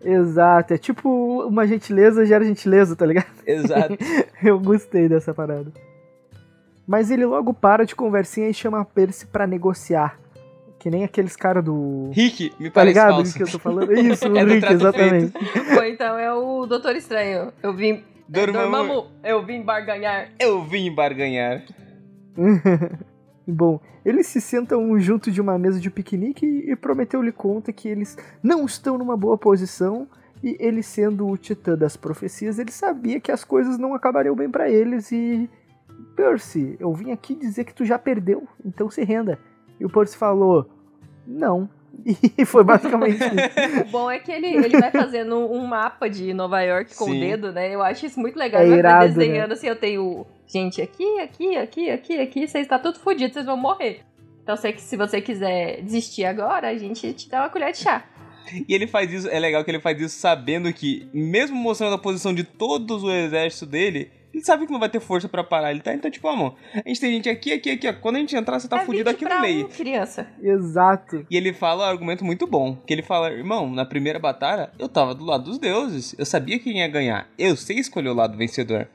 Exato, 0.02 0.72
é 0.74 0.78
tipo 0.78 1.08
uma 1.46 1.66
gentileza 1.66 2.24
gera 2.24 2.44
gentileza, 2.44 2.94
tá 2.94 3.04
ligado? 3.04 3.26
Exato. 3.46 3.96
Eu 4.42 4.58
gostei 4.60 5.08
dessa 5.08 5.34
parada. 5.34 5.72
Mas 6.86 7.10
ele 7.10 7.26
logo 7.26 7.52
para 7.52 7.84
de 7.84 7.94
conversinha 7.94 8.48
e 8.48 8.54
chama 8.54 8.80
a 8.80 8.84
Percy 8.84 9.26
pra 9.26 9.46
negociar. 9.46 10.18
Que 10.78 10.90
nem 10.90 11.04
aqueles 11.04 11.34
caras 11.34 11.64
do. 11.64 12.10
Rick, 12.12 12.52
me 12.58 12.70
Tá 12.70 12.74
parece 12.74 12.88
ligado 12.94 13.08
do 13.10 13.14
falso. 13.16 13.36
que 13.36 13.42
eu 13.42 13.48
tô 13.50 13.58
falando? 13.58 13.92
Isso, 13.98 14.28
o 14.30 14.36
É 14.36 14.44
Rick, 14.44 14.72
exatamente. 14.72 15.32
Ou 15.76 15.84
então 15.84 16.18
é 16.18 16.32
o 16.32 16.66
Doutor 16.66 16.94
Estranho. 16.94 17.52
Eu 17.62 17.74
vim. 17.74 18.04
Dormammu. 18.28 19.06
Eu 19.24 19.44
vim 19.44 19.62
barganhar. 19.62 20.28
Eu 20.38 20.62
vim 20.62 20.94
barganhar. 20.94 21.62
Bom, 23.46 23.80
eles 24.04 24.26
se 24.26 24.40
sentam 24.40 24.98
junto 24.98 25.30
de 25.30 25.40
uma 25.40 25.58
mesa 25.58 25.80
de 25.80 25.90
piquenique 25.90 26.46
e 26.46 26.76
Prometeu 26.76 27.22
lhe 27.22 27.32
conta 27.32 27.72
que 27.72 27.88
eles 27.88 28.16
não 28.42 28.66
estão 28.66 28.98
numa 28.98 29.16
boa 29.16 29.38
posição 29.38 30.06
e 30.44 30.56
ele 30.60 30.82
sendo 30.82 31.26
o 31.26 31.36
titã 31.36 31.76
das 31.76 31.96
profecias, 31.96 32.58
ele 32.58 32.70
sabia 32.70 33.18
que 33.18 33.32
as 33.32 33.42
coisas 33.42 33.78
não 33.78 33.94
acabariam 33.94 34.36
bem 34.36 34.48
pra 34.50 34.70
eles 34.70 35.10
e 35.10 35.48
Percy, 36.14 36.76
eu 36.78 36.92
vim 36.92 37.10
aqui 37.10 37.34
dizer 37.34 37.64
que 37.64 37.74
tu 37.74 37.84
já 37.84 37.98
perdeu, 37.98 38.46
então 38.64 38.90
se 38.90 39.02
renda. 39.02 39.38
E 39.80 39.84
o 39.84 39.90
Percy 39.90 40.16
falou: 40.16 40.68
"Não". 41.26 41.68
E 42.38 42.44
foi 42.44 42.64
basicamente 42.64 43.16
isso. 43.16 43.82
O 43.88 43.90
bom 43.90 44.10
é 44.10 44.18
que 44.18 44.30
ele, 44.30 44.46
ele 44.46 44.80
vai 44.80 44.90
fazendo 44.90 45.36
um 45.36 45.66
mapa 45.66 46.08
de 46.08 46.32
Nova 46.32 46.60
York 46.62 46.94
com 46.94 47.06
Sim. 47.06 47.16
o 47.16 47.20
dedo, 47.20 47.52
né? 47.52 47.74
Eu 47.74 47.82
acho 47.82 48.06
isso 48.06 48.20
muito 48.20 48.38
legal. 48.38 48.60
É 48.60 48.64
ele 48.64 48.70
vai 48.70 48.78
irado, 48.78 49.08
desenhando 49.08 49.52
assim, 49.52 49.66
eu 49.66 49.76
tenho 49.76 50.26
gente 50.46 50.80
aqui, 50.80 51.20
aqui, 51.20 51.56
aqui, 51.56 51.90
aqui, 51.90 52.20
aqui, 52.20 52.46
vocês 52.46 52.64
estão 52.64 52.78
tudo 52.80 52.98
fodido, 52.98 53.32
vocês 53.32 53.46
vão 53.46 53.56
morrer. 53.56 54.00
Então 54.42 54.56
sei 54.56 54.72
que 54.72 54.80
se 54.80 54.96
você 54.96 55.20
quiser 55.20 55.82
desistir 55.82 56.24
agora, 56.24 56.68
a 56.68 56.74
gente 56.76 57.12
te 57.12 57.28
dá 57.28 57.42
uma 57.42 57.50
colher 57.50 57.72
de 57.72 57.78
chá. 57.78 58.04
E 58.66 58.74
ele 58.74 58.86
faz 58.86 59.12
isso, 59.12 59.28
é 59.28 59.38
legal 59.38 59.62
que 59.62 59.70
ele 59.70 59.80
faz 59.80 60.00
isso 60.00 60.18
sabendo 60.18 60.72
que, 60.72 61.06
mesmo 61.12 61.54
mostrando 61.54 61.94
a 61.94 61.98
posição 61.98 62.32
de 62.32 62.44
todos 62.44 63.04
o 63.04 63.10
exército 63.10 63.66
dele, 63.66 64.10
ele 64.32 64.44
sabe 64.44 64.66
que 64.66 64.72
não 64.72 64.78
vai 64.78 64.88
ter 64.88 65.00
força 65.00 65.28
pra 65.28 65.42
parar 65.42 65.70
ele, 65.70 65.80
tá? 65.80 65.92
Então, 65.94 66.10
tipo, 66.10 66.28
amor, 66.28 66.54
a 66.74 66.86
gente 66.88 67.00
tem 67.00 67.12
gente 67.12 67.28
aqui, 67.28 67.52
aqui, 67.52 67.70
aqui, 67.70 67.88
ó. 67.88 67.92
Quando 67.92 68.16
a 68.16 68.18
gente 68.20 68.36
entrar, 68.36 68.60
você 68.60 68.68
tá 68.68 68.82
é 68.82 68.84
fudido 68.84 69.10
20 69.10 69.14
aqui 69.24 69.34
no 69.34 69.40
meio. 69.40 69.66
um, 69.66 69.68
criança. 69.68 70.28
Exato. 70.40 71.26
E 71.30 71.36
ele 71.36 71.52
fala 71.52 71.86
um 71.86 71.90
argumento 71.90 72.24
muito 72.24 72.46
bom. 72.46 72.76
Que 72.86 72.92
ele 72.92 73.02
fala, 73.02 73.30
irmão, 73.30 73.70
na 73.70 73.84
primeira 73.84 74.18
batalha, 74.18 74.70
eu 74.78 74.88
tava 74.88 75.14
do 75.14 75.24
lado 75.24 75.44
dos 75.44 75.58
deuses. 75.58 76.14
Eu 76.18 76.26
sabia 76.26 76.58
quem 76.58 76.78
ia 76.78 76.88
ganhar. 76.88 77.28
Eu 77.38 77.56
sei 77.56 77.78
escolher 77.78 78.10
o 78.10 78.14
lado 78.14 78.36
vencedor. 78.36 78.86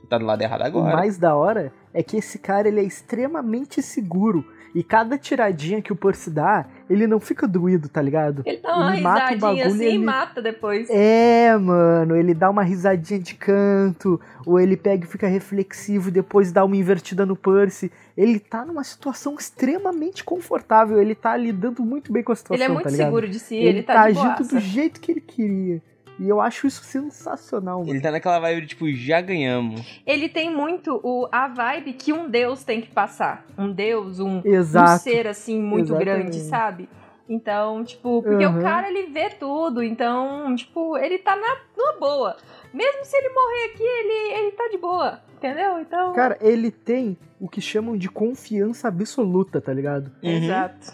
Você 0.00 0.06
tá 0.06 0.18
do 0.18 0.24
lado 0.26 0.42
errado 0.42 0.60
O 0.62 0.64
agora. 0.64 0.96
mais 0.96 1.16
da 1.16 1.34
hora 1.34 1.72
é 1.92 2.02
que 2.02 2.16
esse 2.16 2.38
cara 2.38 2.68
ele 2.68 2.80
é 2.80 2.84
extremamente 2.84 3.80
seguro. 3.80 4.44
E 4.74 4.82
cada 4.82 5.16
tiradinha 5.16 5.80
que 5.80 5.92
o 5.92 5.96
Percy 5.96 6.30
dá, 6.30 6.66
ele 6.90 7.06
não 7.06 7.20
fica 7.20 7.46
doído, 7.46 7.88
tá 7.88 8.02
ligado? 8.02 8.42
Ele 8.44 8.56
dá 8.58 8.74
uma 8.76 8.92
Ele 8.94 9.02
mata 9.02 9.34
o 9.34 9.38
bagulho 9.38 9.66
assim 9.66 9.78
e 9.78 9.84
e 9.84 9.88
ele- 9.94 9.98
mata 10.04 10.42
depois. 10.42 10.88
É, 10.90 11.56
mano, 11.56 12.16
ele 12.16 12.34
dá 12.34 12.50
uma 12.50 12.62
risadinha 12.64 13.20
de 13.20 13.34
canto, 13.34 14.20
ou 14.44 14.58
ele 14.58 14.76
pega 14.76 15.04
e 15.04 15.08
fica 15.08 15.28
reflexivo 15.28 16.08
e 16.08 16.12
depois 16.12 16.50
dá 16.50 16.64
uma 16.64 16.76
invertida 16.76 17.24
no 17.24 17.36
Percy. 17.36 17.92
Ele 18.16 18.40
tá 18.40 18.64
numa 18.64 18.82
situação 18.82 19.36
extremamente 19.38 20.24
confortável, 20.24 21.00
ele 21.00 21.14
tá 21.14 21.36
lidando 21.36 21.82
muito 21.84 22.12
bem 22.12 22.22
com 22.24 22.32
a 22.32 22.36
situação, 22.36 22.56
Ele 22.56 22.64
é 22.64 22.74
muito 22.74 22.84
tá 22.84 22.90
seguro 22.90 23.28
de 23.28 23.38
si, 23.38 23.54
Ele, 23.54 23.68
ele, 23.68 23.82
tá, 23.84 23.94
tá, 23.94 24.00
agindo 24.02 24.24
boaça. 24.24 24.44
do 24.56 24.60
jeito 24.60 25.00
que 25.00 25.12
ele 25.12 25.20
queria. 25.20 25.80
E 26.18 26.28
eu 26.28 26.40
acho 26.40 26.66
isso 26.66 26.84
sensacional, 26.84 27.80
mano. 27.80 27.90
Ele 27.90 28.00
tá 28.00 28.10
naquela 28.10 28.38
vibe 28.38 28.60
de, 28.62 28.66
tipo, 28.68 28.88
já 28.92 29.20
ganhamos. 29.20 30.00
Ele 30.06 30.28
tem 30.28 30.54
muito 30.54 31.00
o, 31.02 31.28
a 31.32 31.48
vibe 31.48 31.92
que 31.94 32.12
um 32.12 32.28
deus 32.30 32.62
tem 32.64 32.80
que 32.80 32.88
passar. 32.90 33.44
Um 33.58 33.70
deus, 33.72 34.20
um, 34.20 34.38
um 34.38 34.42
Exato. 34.44 35.02
ser 35.02 35.26
assim 35.26 35.60
muito 35.60 35.92
Exatamente. 35.94 36.04
grande, 36.22 36.40
sabe? 36.40 36.88
Então, 37.28 37.82
tipo, 37.82 38.22
porque 38.22 38.44
Uhum. 38.46 38.58
o 38.58 38.62
cara 38.62 38.88
ele 38.88 39.06
vê 39.06 39.30
tudo, 39.30 39.82
então, 39.82 40.54
tipo, 40.54 40.96
ele 40.98 41.18
tá 41.18 41.34
na, 41.34 41.56
numa 41.76 41.98
boa. 41.98 42.36
Mesmo 42.72 43.04
se 43.04 43.16
ele 43.16 43.30
morrer 43.30 43.64
aqui, 43.72 43.82
ele, 43.82 44.34
ele 44.40 44.52
tá 44.52 44.68
de 44.68 44.76
boa, 44.78 45.20
entendeu? 45.36 45.80
Então, 45.80 46.12
Cara, 46.12 46.36
ele 46.40 46.70
tem 46.70 47.16
o 47.40 47.48
que 47.48 47.60
chamam 47.62 47.96
de 47.96 48.08
confiança 48.10 48.88
absoluta, 48.88 49.58
tá 49.60 49.72
ligado? 49.72 50.12
Uhum. 50.22 50.30
exato. 50.30 50.92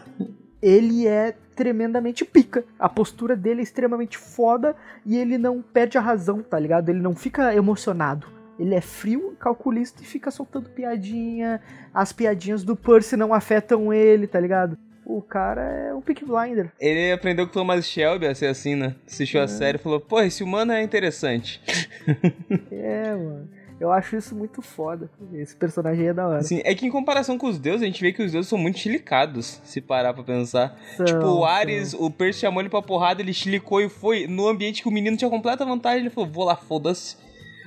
ele 0.63 1.07
é 1.09 1.35
tremendamente 1.61 2.25
pica. 2.25 2.65
A 2.79 2.89
postura 2.89 3.37
dele 3.37 3.61
é 3.61 3.63
extremamente 3.63 4.17
foda 4.17 4.75
e 5.05 5.19
ele 5.19 5.37
não 5.37 5.61
perde 5.61 5.99
a 5.99 6.01
razão, 6.01 6.43
tá 6.43 6.59
ligado? 6.59 6.89
Ele 6.89 7.01
não 7.01 7.15
fica 7.15 7.55
emocionado. 7.55 8.27
Ele 8.59 8.75
é 8.75 8.81
frio, 8.81 9.37
calculista 9.39 10.03
e 10.03 10.07
fica 10.07 10.31
soltando 10.31 10.71
piadinha. 10.71 11.61
As 11.93 12.15
piadinhas 12.15 12.65
do 12.65 12.75
Percy 12.75 13.15
não 13.15 13.35
afetam 13.35 13.93
ele, 13.93 14.27
tá 14.27 14.41
ligado? 14.41 14.79
O 15.05 15.21
cara 15.21 15.61
é 15.61 15.93
um 15.93 16.01
pick 16.01 16.25
blinder. 16.25 16.73
Ele 16.81 17.13
aprendeu 17.13 17.45
com 17.45 17.51
o 17.51 17.53
Thomas 17.53 17.85
Shelby 17.85 18.27
a 18.27 18.35
ser 18.35 18.47
assim, 18.47 18.75
né? 18.75 18.95
Assistiu 19.07 19.43
a 19.43 19.49
série 19.49 19.77
e 19.77 19.81
falou, 19.83 20.01
pô, 20.01 20.23
esse 20.23 20.43
humano 20.43 20.73
é 20.73 20.83
interessante. 20.83 21.61
É, 22.73 23.15
mano. 23.15 23.49
Eu 23.81 23.91
acho 23.91 24.15
isso 24.15 24.37
muito 24.37 24.61
foda. 24.61 25.11
Esse 25.33 25.57
personagem 25.57 26.09
é 26.09 26.13
da 26.13 26.29
hora. 26.29 26.41
Assim, 26.41 26.61
é 26.65 26.75
que 26.75 26.85
em 26.85 26.91
comparação 26.91 27.39
com 27.39 27.47
os 27.47 27.59
deuses, 27.59 27.83
a 27.83 27.87
gente 27.87 28.03
vê 28.03 28.13
que 28.13 28.23
os 28.23 28.31
deuses 28.31 28.49
são 28.49 28.59
muito 28.59 28.79
chilicados, 28.79 29.59
se 29.65 29.81
parar 29.81 30.13
pra 30.13 30.23
pensar. 30.23 30.79
São, 30.99 31.07
tipo, 31.07 31.25
o 31.25 31.37
são. 31.37 31.45
Ares, 31.47 31.95
o 31.95 32.11
Percy 32.11 32.41
chamou 32.41 32.61
ele 32.61 32.69
pra 32.69 32.83
porrada, 32.83 33.23
ele 33.23 33.33
chilicou 33.33 33.81
e 33.81 33.89
foi. 33.89 34.27
No 34.27 34.47
ambiente 34.47 34.83
que 34.83 34.89
o 34.89 34.93
menino 34.93 35.17
tinha 35.17 35.31
completa 35.31 35.65
vantagem, 35.65 36.01
ele 36.01 36.11
falou, 36.11 36.29
vou 36.29 36.45
lá, 36.45 36.57
foda-se. 36.57 37.17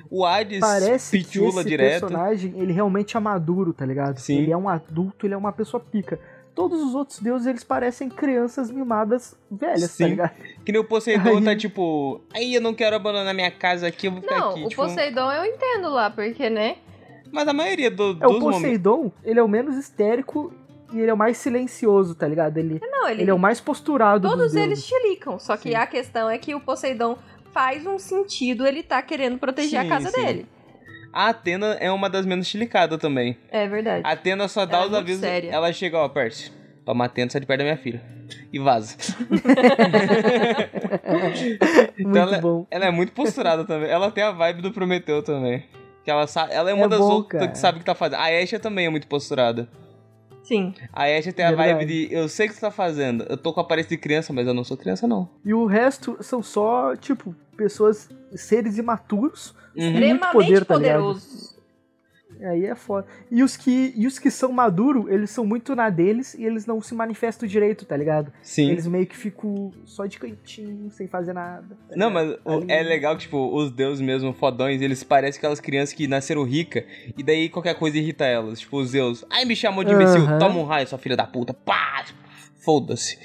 O 0.07 0.23
Ares 0.23 0.59
Parece 0.59 1.17
que 1.17 1.25
pitula 1.25 1.61
esse 1.61 1.69
direto. 1.69 2.01
personagem, 2.01 2.53
ele 2.57 2.71
realmente 2.71 3.17
é 3.17 3.19
maduro, 3.19 3.73
tá 3.73 3.83
ligado? 3.83 4.19
Sim. 4.19 4.37
Ele 4.37 4.51
é 4.51 4.57
um 4.57 4.69
adulto, 4.69 5.25
ele 5.25 5.33
é 5.33 5.37
uma 5.37 5.51
pessoa 5.51 5.81
pica. 5.81 6.19
Todos 6.55 6.81
os 6.83 6.93
outros 6.93 7.19
deuses, 7.19 7.47
eles 7.47 7.63
parecem 7.63 8.07
crianças 8.09 8.69
mimadas 8.69 9.35
velhas, 9.49 9.89
Sim. 9.91 10.03
tá 10.03 10.09
ligado? 10.09 10.31
Que 10.63 10.71
nem 10.71 10.79
o 10.79 10.83
Poseidon 10.83 11.37
Aí- 11.37 11.43
tá 11.43 11.55
tipo, 11.55 12.21
aí 12.33 12.53
eu 12.53 12.61
não 12.61 12.73
quero 12.75 12.95
abandonar 12.95 13.33
minha 13.33 13.49
casa 13.49 13.87
aqui, 13.87 14.05
eu 14.07 14.11
vou 14.11 14.21
ficar 14.21 14.39
Não, 14.39 14.49
aqui. 14.51 14.65
o 14.65 14.69
tipo, 14.69 14.81
Poseidon 14.83 15.31
eu 15.31 15.45
entendo 15.45 15.89
lá, 15.89 16.09
porque, 16.11 16.49
né? 16.51 16.77
Mas 17.31 17.47
a 17.47 17.53
maioria 17.53 17.89
do, 17.89 18.11
É, 18.21 18.27
o 18.27 18.29
dos 18.33 18.39
momentos. 18.39 18.61
Poseidon, 18.61 19.11
ele 19.23 19.39
é 19.39 19.43
o 19.43 19.47
menos 19.47 19.75
histérico 19.75 20.53
e 20.93 20.99
ele 20.99 21.09
é 21.09 21.13
o 21.13 21.17
mais 21.17 21.37
silencioso, 21.37 22.13
tá 22.13 22.27
ligado? 22.27 22.55
Ele, 22.59 22.79
Não, 22.83 23.09
ele, 23.09 23.23
ele 23.23 23.31
é 23.31 23.33
o 23.33 23.39
mais 23.39 23.59
posturado 23.59 24.29
todos 24.29 24.51
dos 24.51 24.55
eles 24.55 24.83
chilicam. 24.85 25.39
Só 25.39 25.57
que 25.57 25.69
Sim. 25.69 25.75
a 25.75 25.87
questão 25.87 26.29
é 26.29 26.37
que 26.37 26.53
o 26.53 26.59
Poseidon 26.59 27.17
faz 27.51 27.85
um 27.87 27.97
sentido 27.97 28.65
ele 28.67 28.83
tá 28.83 29.01
querendo 29.01 29.39
proteger 29.39 29.81
Sim, 29.81 29.87
a 29.87 29.89
casa 29.89 30.09
sim. 30.11 30.23
dele. 30.23 30.45
A 31.13 31.29
Atena 31.29 31.77
é 31.79 31.91
uma 31.91 32.09
das 32.09 32.25
menos 32.25 32.47
chilicadas 32.47 32.97
também. 32.99 33.37
É 33.51 33.67
verdade. 33.67 34.01
A 34.05 34.11
Atena 34.13 34.47
só 34.47 34.65
dá 34.65 34.77
Ela 34.77 34.83
é 34.83 34.85
os 34.87 34.91
muito 34.93 35.03
avisos. 35.03 35.21
séria. 35.21 35.51
Ela 35.51 35.71
chega, 35.71 35.97
ó, 35.99 36.09
Percy. 36.09 36.51
Toma 36.83 37.05
atento, 37.05 37.31
sai 37.31 37.39
de 37.39 37.47
perto 37.47 37.59
da 37.59 37.63
minha 37.63 37.77
filha. 37.77 38.01
E 38.51 38.59
vaza. 38.59 38.97
Muito 41.97 42.17
ela, 42.17 42.37
bom. 42.39 42.65
ela 42.69 42.85
é 42.85 42.91
muito 42.91 43.13
posturada 43.13 43.63
também. 43.63 43.89
Ela 43.89 44.11
tem 44.11 44.23
a 44.23 44.31
vibe 44.31 44.61
do 44.61 44.71
Prometeu 44.71 45.23
também. 45.23 45.63
Que 46.03 46.11
ela, 46.11 46.27
sa- 46.27 46.49
ela 46.51 46.69
é 46.69 46.73
uma 46.73 46.85
É 46.85 46.89
das 46.89 46.99
bom, 46.99 47.09
outras 47.11 47.39
cara. 47.41 47.51
que 47.51 47.57
sabe 47.57 47.77
o 47.77 47.79
que 47.79 47.85
tá 47.85 47.95
fazendo. 47.95 48.19
A 48.19 48.25
Asha 48.25 48.59
também 48.59 48.85
é 48.85 48.89
muito 48.89 49.07
posturada. 49.07 49.67
Sim. 50.43 50.73
A 50.91 51.03
Asha 51.05 51.31
tem 51.31 51.45
a 51.45 51.49
Verdade. 51.49 51.73
vibe 51.73 51.85
de 51.85 52.13
eu 52.13 52.27
sei 52.27 52.47
o 52.47 52.49
que 52.49 52.55
você 52.55 52.61
tá 52.61 52.71
fazendo. 52.71 53.25
Eu 53.29 53.37
tô 53.37 53.53
com 53.53 53.61
a 53.61 53.63
aparência 53.63 53.89
de 53.89 53.97
criança, 53.97 54.33
mas 54.33 54.45
eu 54.45 54.53
não 54.53 54.63
sou 54.63 54.75
criança, 54.75 55.07
não. 55.07 55.29
E 55.45 55.53
o 55.53 55.65
resto 55.65 56.17
são 56.21 56.43
só, 56.43 56.95
tipo, 56.97 57.33
pessoas, 57.55 58.09
seres 58.35 58.77
imaturos. 58.77 59.53
Uhum. 59.75 59.83
muito 59.91 59.93
Extremamente 59.95 60.31
poder, 60.33 60.65
tá 60.65 60.75
ligado? 60.77 61.01
poderoso. 61.03 61.53
Aí 62.41 62.65
é 62.65 62.75
foda. 62.75 63.07
E 63.31 63.41
os 63.41 63.55
que, 63.55 63.93
e 63.95 64.05
os 64.05 64.19
que 64.19 64.29
são 64.29 64.51
maduros, 64.51 65.05
eles 65.09 65.29
são 65.29 65.45
muito 65.45 65.73
na 65.75 65.89
deles 65.89 66.33
e 66.33 66.43
eles 66.43 66.65
não 66.65 66.81
se 66.81 66.93
manifestam 66.93 67.47
direito, 67.47 67.85
tá 67.85 67.95
ligado? 67.95 68.33
Sim. 68.41 68.69
Eles 68.69 68.85
meio 68.85 69.05
que 69.07 69.15
ficam 69.15 69.71
só 69.85 70.05
de 70.05 70.19
cantinho, 70.19 70.91
sem 70.91 71.07
fazer 71.07 71.31
nada. 71.31 71.77
tá 71.87 71.95
Não, 71.95 72.09
mas 72.09 72.35
Ali- 72.45 72.65
é 72.67 72.83
legal 72.83 73.15
que, 73.15 73.21
tipo, 73.23 73.55
os 73.55 73.71
deuses 73.71 74.01
mesmo, 74.01 74.33
fodões, 74.33 74.81
eles 74.81 75.03
parecem 75.05 75.37
aquelas 75.39 75.61
crianças 75.61 75.93
que 75.95 76.05
nasceram 76.05 76.43
ricas 76.43 76.83
e 77.17 77.23
daí 77.23 77.47
qualquer 77.47 77.75
coisa 77.75 77.97
irrita 77.97 78.25
elas. 78.25 78.59
Tipo, 78.59 78.77
os 78.77 78.91
deuses. 78.91 79.23
Ai, 79.29 79.45
me 79.45 79.55
chamou 79.55 79.83
de 79.85 79.93
imbecil. 79.93 80.23
Aham. 80.23 80.39
Toma 80.39 80.59
um 80.59 80.65
raio, 80.65 80.85
sua 80.87 80.97
filha 80.99 81.15
da 81.15 81.25
puta. 81.25 81.53
Pá! 81.53 82.03
Foda-se. 82.57 83.17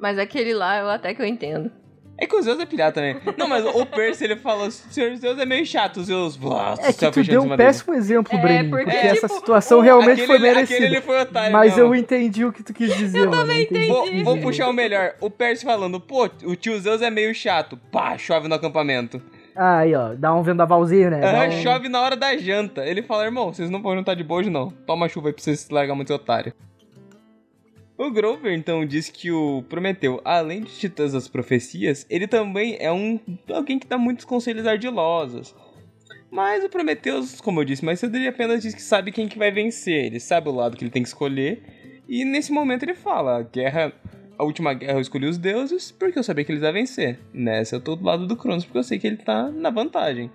Mas 0.00 0.18
aquele 0.18 0.52
lá 0.54 0.78
eu 0.80 0.88
até 0.88 1.14
que 1.14 1.22
eu 1.22 1.26
entendo. 1.26 1.70
É 2.16 2.26
que 2.26 2.36
os 2.36 2.44
Zeus 2.44 2.60
é 2.60 2.64
pilhar 2.66 2.92
também. 2.92 3.16
Não, 3.36 3.48
mas 3.48 3.64
o 3.66 3.84
Percy, 3.84 4.24
ele 4.24 4.36
fala, 4.36 4.70
senhor 4.70 5.14
Zeus 5.16 5.36
é 5.38 5.44
meio 5.44 5.66
chato, 5.66 5.96
os 5.98 6.06
Zeus... 6.06 6.36
Blá, 6.36 6.74
É 6.78 6.92
que 6.92 7.00
céu 7.00 7.10
tu 7.10 7.22
deu 7.24 7.40
um 7.40 7.42
cima 7.44 7.56
dele. 7.56 7.66
péssimo 7.68 7.94
exemplo, 7.94 8.38
É, 8.38 8.40
Breninho, 8.40 8.70
porque, 8.70 8.84
porque, 8.84 8.98
tipo, 9.00 9.12
essa 9.26 9.28
situação 9.28 9.78
O- 9.78 9.82
realmente 9.82 10.22
aquele, 10.22 10.26
foi 10.26 10.38
merecida. 10.38 11.02
Foi 11.02 11.20
otário 11.20 11.52
Mas 11.52 11.74
mesmo. 11.76 11.80
eu 11.92 11.94
entendi 11.96 12.44
o 12.44 12.52
que 12.52 12.62
tu 12.62 12.72
quis 12.72 12.96
dizer, 12.96 13.18
eu 13.18 13.30
também 13.30 13.64
entendi. 13.64 13.88
Vou, 13.88 14.06
vou 14.24 14.38
puxar 14.38 14.68
o 14.68 14.72
melhor. 14.72 15.14
O 15.20 15.28
Percy 15.28 15.64
falando, 15.64 15.98
pô, 16.00 16.28
o 16.44 16.54
tio 16.54 16.78
Zeus 16.80 17.02
é 17.02 17.10
meio 17.10 17.34
chato. 17.34 17.76
Pá, 17.90 18.16
chove 18.16 18.46
no 18.46 18.54
acampamento. 18.54 19.20
Aí, 19.56 19.94
ó, 19.94 20.14
dá 20.14 20.32
um 20.34 20.42
vendavalzinho, 20.42 21.10
né? 21.10 21.20
Aham, 21.24 21.48
um- 21.48 21.62
chove 21.62 21.88
na 21.88 22.00
hora 22.00 22.16
da 22.16 22.36
janta. 22.36 22.84
Ele 22.86 23.02
fala, 23.02 23.24
irmão, 23.24 23.52
vocês 23.52 23.68
não 23.70 23.82
podem 23.82 24.00
estar 24.00 24.14
de 24.14 24.22
bojo, 24.24 24.50
não. 24.50 24.70
Toma 24.86 25.08
chuva 25.08 25.28
aí 25.28 25.32
pra 25.32 25.42
vocês 25.42 25.60
se 25.60 25.72
largar 25.72 25.94
muito 25.94 26.12
otário. 26.14 26.52
O 27.96 28.10
Grover, 28.10 28.52
então, 28.52 28.84
diz 28.84 29.08
que 29.08 29.30
o 29.30 29.62
Prometeu, 29.68 30.20
além 30.24 30.62
de 30.62 30.72
titãs 30.72 31.12
das 31.12 31.28
profecias, 31.28 32.04
ele 32.10 32.26
também 32.26 32.76
é 32.80 32.90
um 32.90 33.20
alguém 33.52 33.78
que 33.78 33.86
dá 33.86 33.96
muitos 33.96 34.24
conselhos 34.24 34.66
ardilosos. 34.66 35.54
Mas 36.28 36.64
o 36.64 36.68
Prometheus, 36.68 37.40
como 37.40 37.60
eu 37.60 37.64
disse 37.64 37.84
mais 37.84 38.00
cedo, 38.00 38.16
ele 38.16 38.26
apenas 38.26 38.62
diz 38.62 38.74
que 38.74 38.82
sabe 38.82 39.12
quem 39.12 39.28
que 39.28 39.38
vai 39.38 39.52
vencer. 39.52 40.06
Ele 40.06 40.18
sabe 40.18 40.48
o 40.48 40.52
lado 40.52 40.76
que 40.76 40.82
ele 40.82 40.90
tem 40.90 41.02
que 41.02 41.08
escolher. 41.08 41.62
E 42.08 42.24
nesse 42.24 42.50
momento 42.50 42.82
ele 42.82 42.94
fala, 42.94 43.38
a 43.38 43.42
guerra... 43.42 43.92
A 44.36 44.42
última 44.42 44.74
guerra 44.74 44.94
eu 44.94 45.00
escolhi 45.00 45.28
os 45.28 45.38
deuses 45.38 45.92
porque 45.92 46.18
eu 46.18 46.24
sabia 46.24 46.44
que 46.44 46.50
eles 46.50 46.64
iam 46.64 46.72
vencer. 46.72 47.20
Nessa 47.32 47.76
eu 47.76 47.80
tô 47.80 47.94
do 47.94 48.04
lado 48.04 48.26
do 48.26 48.36
Cronos 48.36 48.64
porque 48.64 48.78
eu 48.78 48.82
sei 48.82 48.98
que 48.98 49.06
ele 49.06 49.18
tá 49.18 49.48
na 49.48 49.70
vantagem. 49.70 50.28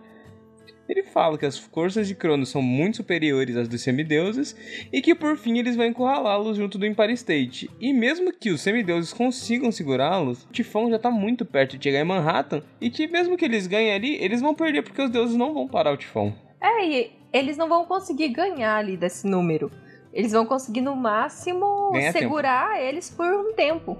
Ele 0.90 1.04
fala 1.04 1.38
que 1.38 1.46
as 1.46 1.56
forças 1.56 2.08
de 2.08 2.16
Cronos 2.16 2.50
são 2.50 2.64
muito 2.64 2.98
superiores 2.98 3.56
às 3.56 3.68
dos 3.68 3.80
semideuses 3.82 4.56
e 4.92 5.04
que 5.04 5.14
por 5.14 5.38
fim 5.38 5.60
eles 5.60 5.76
vão 5.76 5.86
encurralá-los 5.86 6.58
junto 6.58 6.80
do 6.80 6.86
Empire 6.86 7.14
State. 7.14 7.70
E 7.80 7.94
mesmo 7.94 8.34
que 8.34 8.50
os 8.50 8.60
semideuses 8.60 9.14
consigam 9.14 9.72
segurá-los, 9.72 10.44
o 10.46 10.52
Tifão 10.52 10.90
já 10.90 10.98
tá 10.98 11.12
muito 11.12 11.46
perto 11.46 11.78
de 11.78 11.84
chegar 11.84 12.02
em 12.02 12.06
Manhattan 12.06 12.64
e 12.82 12.90
que 12.90 13.08
mesmo 13.08 13.38
que 13.38 13.46
eles 13.46 13.68
ganhem 13.68 13.94
ali, 13.94 14.16
eles 14.16 14.42
vão 14.42 14.56
perder 14.56 14.82
porque 14.82 15.04
os 15.04 15.12
deuses 15.12 15.36
não 15.36 15.54
vão 15.54 15.68
parar 15.68 15.94
o 15.94 15.98
Tifão. 15.98 16.34
É, 16.60 16.84
e 16.84 17.12
eles 17.32 17.56
não 17.56 17.70
vão 17.70 17.86
conseguir 17.86 18.30
ganhar 18.30 18.78
ali 18.78 18.98
desse 18.98 19.28
número. 19.28 19.72
Eles 20.12 20.32
vão 20.32 20.44
conseguir, 20.44 20.82
no 20.82 20.96
máximo, 20.96 21.92
segurar 22.12 22.82
eles 22.82 23.12
por 23.12 23.28
um 23.28 23.54
tempo. 23.54 23.96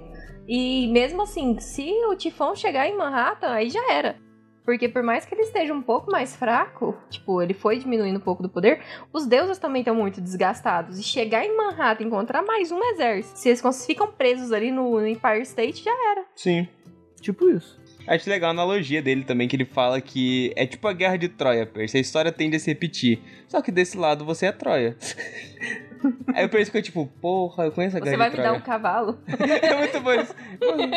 E 0.48 0.88
mesmo 0.88 1.22
assim, 1.22 1.56
se 1.60 1.88
o 2.06 2.16
Tifão 2.16 2.56
chegar 2.56 2.88
em 2.88 2.96
Manhattan, 2.96 3.52
aí 3.52 3.70
já 3.70 3.92
era. 3.92 4.16
Porque 4.64 4.88
por 4.88 5.02
mais 5.02 5.24
que 5.24 5.34
ele 5.34 5.42
esteja 5.42 5.72
um 5.72 5.82
pouco 5.82 6.10
mais 6.10 6.36
fraco, 6.36 6.96
tipo, 7.08 7.40
ele 7.42 7.54
foi 7.54 7.78
diminuindo 7.78 8.18
um 8.18 8.22
pouco 8.22 8.42
do 8.42 8.48
poder, 8.48 8.80
os 9.12 9.26
deuses 9.26 9.58
também 9.58 9.80
estão 9.80 9.94
muito 9.94 10.20
desgastados. 10.20 10.98
E 10.98 11.02
chegar 11.02 11.44
em 11.44 11.56
Manhattan 11.56 12.04
e 12.04 12.06
encontrar 12.06 12.42
mais 12.42 12.70
um 12.70 12.82
exército, 12.84 13.38
se 13.38 13.48
eles 13.48 13.62
ficam 13.86 14.08
presos 14.12 14.52
ali 14.52 14.70
no, 14.70 15.00
no 15.00 15.06
Empire 15.06 15.42
State, 15.42 15.82
já 15.82 15.92
era. 16.12 16.24
Sim. 16.34 16.68
Tipo 17.20 17.48
isso. 17.50 17.78
Acho 18.06 18.28
legal 18.30 18.48
a 18.48 18.52
analogia 18.52 19.02
dele 19.02 19.24
também, 19.24 19.46
que 19.46 19.54
ele 19.54 19.66
fala 19.66 20.00
que 20.00 20.52
é 20.56 20.66
tipo 20.66 20.88
a 20.88 20.92
guerra 20.92 21.16
de 21.16 21.28
Troia, 21.28 21.66
Percy. 21.66 21.98
A 21.98 22.00
história 22.00 22.32
tende 22.32 22.56
a 22.56 22.58
se 22.58 22.66
repetir. 22.70 23.20
Só 23.46 23.60
que 23.60 23.70
desse 23.70 23.96
lado 23.98 24.24
você 24.24 24.46
é 24.46 24.52
Troia. 24.52 24.96
Aí 26.34 26.46
o 26.46 26.48
Percy 26.48 26.66
fica 26.70 26.80
tipo, 26.80 27.06
porra, 27.20 27.64
eu 27.66 27.72
conheço 27.72 27.96
a 27.96 28.00
Você 28.00 28.04
guerra 28.06 28.16
vai 28.16 28.30
de 28.30 28.36
me 28.38 28.42
dar 28.42 28.48
Troia. 28.50 28.58
um 28.58 28.64
cavalo? 28.64 29.18
é 29.28 29.76
muito 29.76 30.00
bom 30.00 30.12
isso. 30.14 30.34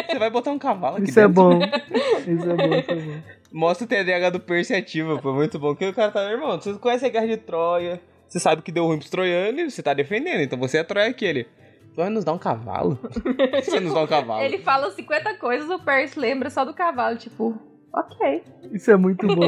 Você 0.09 0.18
vai 0.20 0.30
botar 0.30 0.51
um 0.51 0.59
cavalo 0.59 0.95
aqui 0.97 1.09
Isso 1.09 1.20
é 1.20 1.28
dentro? 1.28 1.43
bom. 1.43 1.59
Isso 1.59 2.51
é 2.51 2.55
bom, 2.55 2.76
isso 2.80 2.91
é 2.91 2.95
bom. 2.95 3.22
Mostra 3.54 3.86
o 3.86 3.88
TDAH 3.88 4.32
do 4.32 4.39
Percy 4.39 4.74
ativo, 4.74 5.22
pô, 5.22 5.32
muito 5.32 5.60
bom. 5.60 5.76
Que 5.76 5.86
o 5.88 5.93
cara 5.93 6.12
tá, 6.12 6.24
irmão, 6.32 6.60
você 6.60 6.74
conhece 6.74 7.06
a 7.06 7.10
guerra 7.10 7.28
de 7.28 7.38
Troia, 7.38 8.01
você 8.28 8.39
sabe 8.39 8.62
que 8.64 8.72
deu 8.72 8.86
ruim 8.86 8.97
pros 8.97 9.12
troianos 9.12 9.62
e 9.62 9.70
você 9.72 9.84
tá 9.84 9.93
defendendo, 9.93 10.41
então 10.41 10.58
você 10.58 10.80
é 10.80 10.84
Troia 10.84 11.08
aquele. 11.10 11.47
Vai 11.95 12.10
nos 12.10 12.24
dar 12.26 12.34
um 12.34 12.39
cavalo? 12.39 12.97
você 13.64 13.80
nos 13.80 13.93
dá 13.93 14.01
um 14.01 14.08
cavalo. 14.08 14.41
Ele 14.43 14.58
fala 14.58 14.89
50 14.89 15.36
coisas, 15.36 15.70
o 15.70 15.78
Percy 15.78 16.20
lembra 16.20 16.49
só 16.49 16.66
do 16.66 16.74
cavalo, 16.74 17.16
tipo, 17.18 17.56
ok. 17.93 18.41
Isso 18.72 18.89
é 18.89 18.95
muito 18.97 19.28
bom. 19.28 19.43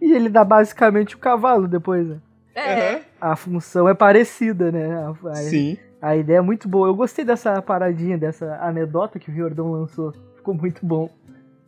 E 0.00 0.12
ele 0.12 0.28
dá 0.28 0.44
basicamente 0.44 1.16
o 1.16 1.18
cavalo 1.18 1.66
depois, 1.66 2.06
né? 2.06 2.18
É. 2.54 3.00
A 3.20 3.34
função 3.34 3.88
é 3.88 3.94
parecida, 3.94 4.70
né? 4.70 4.94
A, 4.94 5.30
a- 5.30 5.34
Sim. 5.34 5.76
a 6.00 6.16
ideia 6.16 6.38
é 6.38 6.40
muito 6.40 6.68
boa. 6.68 6.86
Eu 6.88 6.94
gostei 6.94 7.24
dessa 7.24 7.60
paradinha, 7.60 8.16
dessa 8.16 8.56
anedota 8.62 9.18
que 9.18 9.30
o 9.30 9.34
Riordão 9.34 9.72
lançou. 9.72 10.12
Ficou 10.36 10.54
muito 10.54 10.84
bom. 10.86 11.10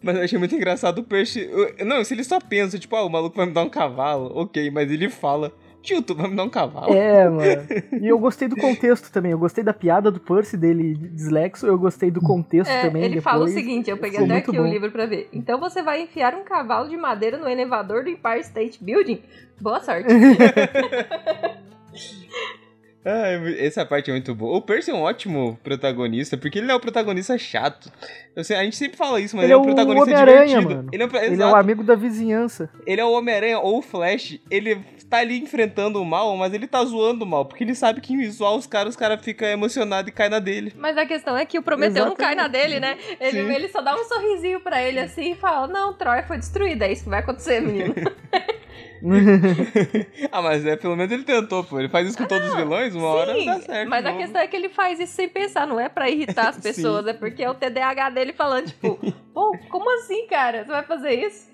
Mas 0.03 0.17
eu 0.17 0.23
achei 0.23 0.39
muito 0.39 0.55
engraçado 0.55 0.99
o 0.99 1.05
Percy. 1.05 1.41
eu- 1.51 1.85
Não, 1.87 2.03
se 2.05 2.15
ele 2.15 2.25
só 2.25 2.39
pensa, 2.41 2.79
tipo, 2.79 2.95
ah, 2.97 3.05
o 3.05 3.11
maluco 3.11 3.37
vai 3.37 3.47
me 3.47 3.53
dar 3.53 3.63
um 3.63 3.69
cavalo, 3.69 4.31
ok, 4.35 4.71
mas 4.71 4.91
ele 4.91 5.09
fala, 5.11 5.53
tio, 5.83 6.01
tu 6.03 6.15
vai 6.15 6.29
me 6.29 6.37
dar 6.37 6.45
um 6.45 6.49
cavalo. 6.49 6.95
É, 6.95 7.29
mano. 7.29 7.67
E 8.01 8.09
eu 8.09 8.19
gostei 8.19 8.49
do 8.49 8.57
contexto 8.57 9.11
também. 9.13 9.33
Eu 9.33 9.39
gostei 9.39 9.63
da 9.63 9.75
piada 9.75 10.11
do 10.11 10.19
Percy 10.21 10.57
dele 10.57 10.95
dislexo. 10.95 11.67
Eu 11.67 11.79
gostei 11.79 12.11
do 12.11 12.21
contexto 12.21 12.71
É, 12.71 12.83
também. 12.87 13.03
ele 13.03 13.15
depois. 13.17 13.25
fala 13.25 13.45
o 13.45 13.49
seguinte, 13.49 13.91
eu 13.91 13.97
peguei 13.99 14.21
Ficou 14.21 14.27
até 14.27 14.37
aqui 14.39 14.51
o 14.59 14.63
bom. 14.63 14.69
livro 14.71 14.91
pra 14.91 15.05
ver. 15.07 15.29
Então 15.33 15.59
você 15.61 15.83
vai 15.83 16.03
enfiar 16.03 16.35
um 16.35 16.45
cavalo 16.45 16.89
de 16.89 16.97
madeira 16.97 17.37
no 17.39 17.49
elevador 17.49 18.03
do 18.05 18.11
Empire 18.11 18.41
State 18.41 18.83
Building? 18.83 19.21
Boa 19.61 19.81
sorte. 19.81 20.09
Ah, 23.05 23.29
essa 23.59 23.85
parte 23.87 24.11
é 24.11 24.13
muito 24.13 24.35
boa. 24.35 24.59
O 24.59 24.63
Percy 24.63 24.91
é 24.91 24.95
um 24.95 25.01
ótimo 25.01 25.59
protagonista, 25.63 26.37
porque 26.37 26.59
ele 26.59 26.67
não 26.67 26.75
é 26.75 26.77
o 26.77 26.81
protagonista 26.81 27.39
chato. 27.39 27.91
Eu 28.37 28.45
sei, 28.45 28.57
a 28.57 28.63
gente 28.63 28.77
sempre 28.77 28.97
fala 28.97 29.19
isso, 29.21 29.35
mas 29.37 29.45
Ele 29.45 29.53
ele, 29.55 29.55
é 29.55 29.57
é 29.57 29.59
um 29.59 29.63
o 29.63 29.75
protagonista 29.75 30.15
divertido. 30.15 30.75
mano. 30.77 30.89
Ele 30.93 31.03
é, 31.03 31.07
um, 31.07 31.17
Ele 31.17 31.43
é 31.43 31.47
o 31.47 31.57
amigo 31.57 31.83
da 31.83 31.95
vizinhança. 31.95 32.69
Ele 32.87 33.01
é 33.01 33.05
o 33.05 33.13
Homem-Aranha 33.13 33.59
ou 33.59 33.79
o 33.79 33.83
Flash. 33.83 34.39
Ele 34.51 34.77
tá 35.09 35.19
ali 35.19 35.41
enfrentando 35.41 36.01
o 36.01 36.05
mal, 36.05 36.37
mas 36.37 36.53
ele 36.55 36.67
tá 36.67 36.85
zoando 36.85 37.25
o 37.25 37.27
mal, 37.27 37.45
porque 37.45 37.65
ele 37.65 37.75
sabe 37.75 38.01
que 38.01 38.13
em 38.13 38.31
zoar 38.31 38.55
os 38.55 38.67
caras, 38.67 38.91
os 38.91 38.97
caras 38.97 39.21
ficam 39.25 39.49
emocionados 39.49 40.09
e 40.09 40.13
cai 40.13 40.29
na 40.29 40.39
dele. 40.39 40.73
Mas 40.77 40.97
a 40.97 41.05
questão 41.05 41.37
é 41.37 41.45
que 41.45 41.59
o 41.59 41.63
Prometeu 41.63 42.05
não 42.07 42.15
cai 42.15 42.35
na 42.35 42.47
dele, 42.47 42.79
né? 42.79 42.97
Ele, 43.19 43.45
Sim. 43.45 43.53
ele 43.53 43.69
só 43.69 43.81
dá 43.81 43.95
um 43.97 44.05
sorrisinho 44.05 44.61
pra 44.61 44.83
ele 44.83 45.01
assim 45.01 45.33
e 45.33 45.35
fala: 45.35 45.67
Não, 45.67 45.93
Troia 45.95 46.23
foi 46.23 46.39
destruída, 46.39 46.87
é 46.87 46.93
isso 46.93 47.05
que 47.05 47.11
vai 47.11 47.21
acontecer, 47.21 47.61
menino. 47.61 47.95
ah, 50.31 50.43
mas 50.43 50.65
é, 50.67 50.77
pelo 50.77 50.97
menos 50.97 51.13
ele 51.13 51.23
tentou, 51.25 51.65
pô. 51.65 51.79
Ele 51.79 51.89
faz 51.89 52.09
isso 52.09 52.19
com 52.19 52.27
todos 52.27 52.49
os 52.49 52.55
vilões, 52.55 52.95
uma 52.95 53.09
hora 53.09 53.35
Sim, 53.35 53.47
dá 53.47 53.61
certo. 53.61 53.89
mas 53.89 54.05
a 54.05 54.11
não- 54.13 54.19
questão 54.19 54.41
é 54.41 54.47
que 54.47 54.57
ele 54.57 54.69
faz 54.69 55.01
isso 55.01 55.15
sem 55.15 55.29
pensar, 55.29 55.67
não 55.67 55.79
é 55.81 55.89
pra 55.89 56.09
irritar 56.11 56.49
as 56.49 56.59
pessoas, 56.61 57.07
é 57.07 57.13
porque 57.13 57.43
é 57.43 57.51
o 57.51 57.55
TDAH 57.55 58.11
dele 58.11 58.33
falando, 58.33 58.67
tipo, 58.67 58.99
pô, 59.35 59.57
como 59.71 59.91
assim, 59.99 60.27
cara? 60.27 60.65
Você 60.65 60.71
vai 60.71 60.83
fazer 60.85 61.13
isso? 61.13 61.51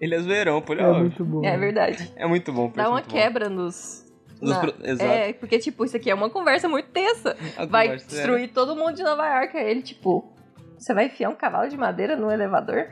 Ele 0.00 0.14
é 0.14 0.18
zoeirão, 0.18 0.60
pô. 0.60 0.72
Ele 0.72 0.82
é, 0.82 0.84
É 0.84 0.88
óbvio. 0.88 1.02
muito 1.04 1.24
bom. 1.24 1.44
É 1.44 1.56
verdade. 1.56 2.12
É 2.16 2.26
muito 2.26 2.52
bom. 2.52 2.66
Dá 2.68 2.72
Percy, 2.74 2.88
uma 2.88 2.92
muito 2.94 3.06
bom. 3.08 3.12
quebra 3.16 3.48
nos. 3.48 4.04
Na- 4.42 4.60
pro- 4.60 4.74
Exato. 4.82 5.10
É, 5.10 5.32
porque, 5.32 5.58
tipo, 5.58 5.84
isso 5.84 5.96
aqui 5.96 6.10
é 6.10 6.14
uma 6.14 6.28
conversa 6.28 6.68
muito 6.68 6.88
tensa. 6.90 7.36
A 7.56 7.64
Vai 7.64 7.88
é. 7.88 7.96
destruir 7.96 8.48
todo 8.52 8.76
mundo 8.76 8.92
de 8.94 9.02
Nova 9.02 9.26
York. 9.38 9.56
Aí 9.56 9.70
ele, 9.70 9.82
tipo, 9.82 10.30
você 10.76 10.92
vai 10.92 11.06
enfiar 11.06 11.30
um 11.30 11.34
cavalo 11.36 11.68
de 11.70 11.76
madeira 11.78 12.16
no 12.16 12.30
elevador? 12.30 12.88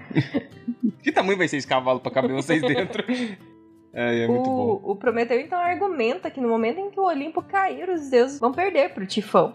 Que 1.03 1.11
tamanho 1.13 1.37
vai 1.37 1.49
ser 1.49 1.57
esse 1.59 1.67
cavalo 1.67 2.01
pra 2.01 2.13
caber 2.13 2.31
vocês 2.33 2.63
dentro? 2.63 3.05
É, 3.95 4.25
é 4.25 4.27
muito 4.27 4.45
bom. 4.49 4.81
o, 4.83 4.93
o 4.93 4.97
Prometeu, 4.97 5.39
então, 5.39 5.59
argumenta 5.59 6.31
que 6.31 6.41
no 6.41 6.49
momento 6.49 6.79
em 6.81 6.91
que 6.91 6.99
o 6.99 7.05
Olimpo 7.05 7.43
cair, 7.43 7.89
os 7.91 8.09
deuses 8.09 8.41
vão 8.41 8.53
perder 8.53 8.95
pro 8.95 9.07
Tifão. 9.07 9.53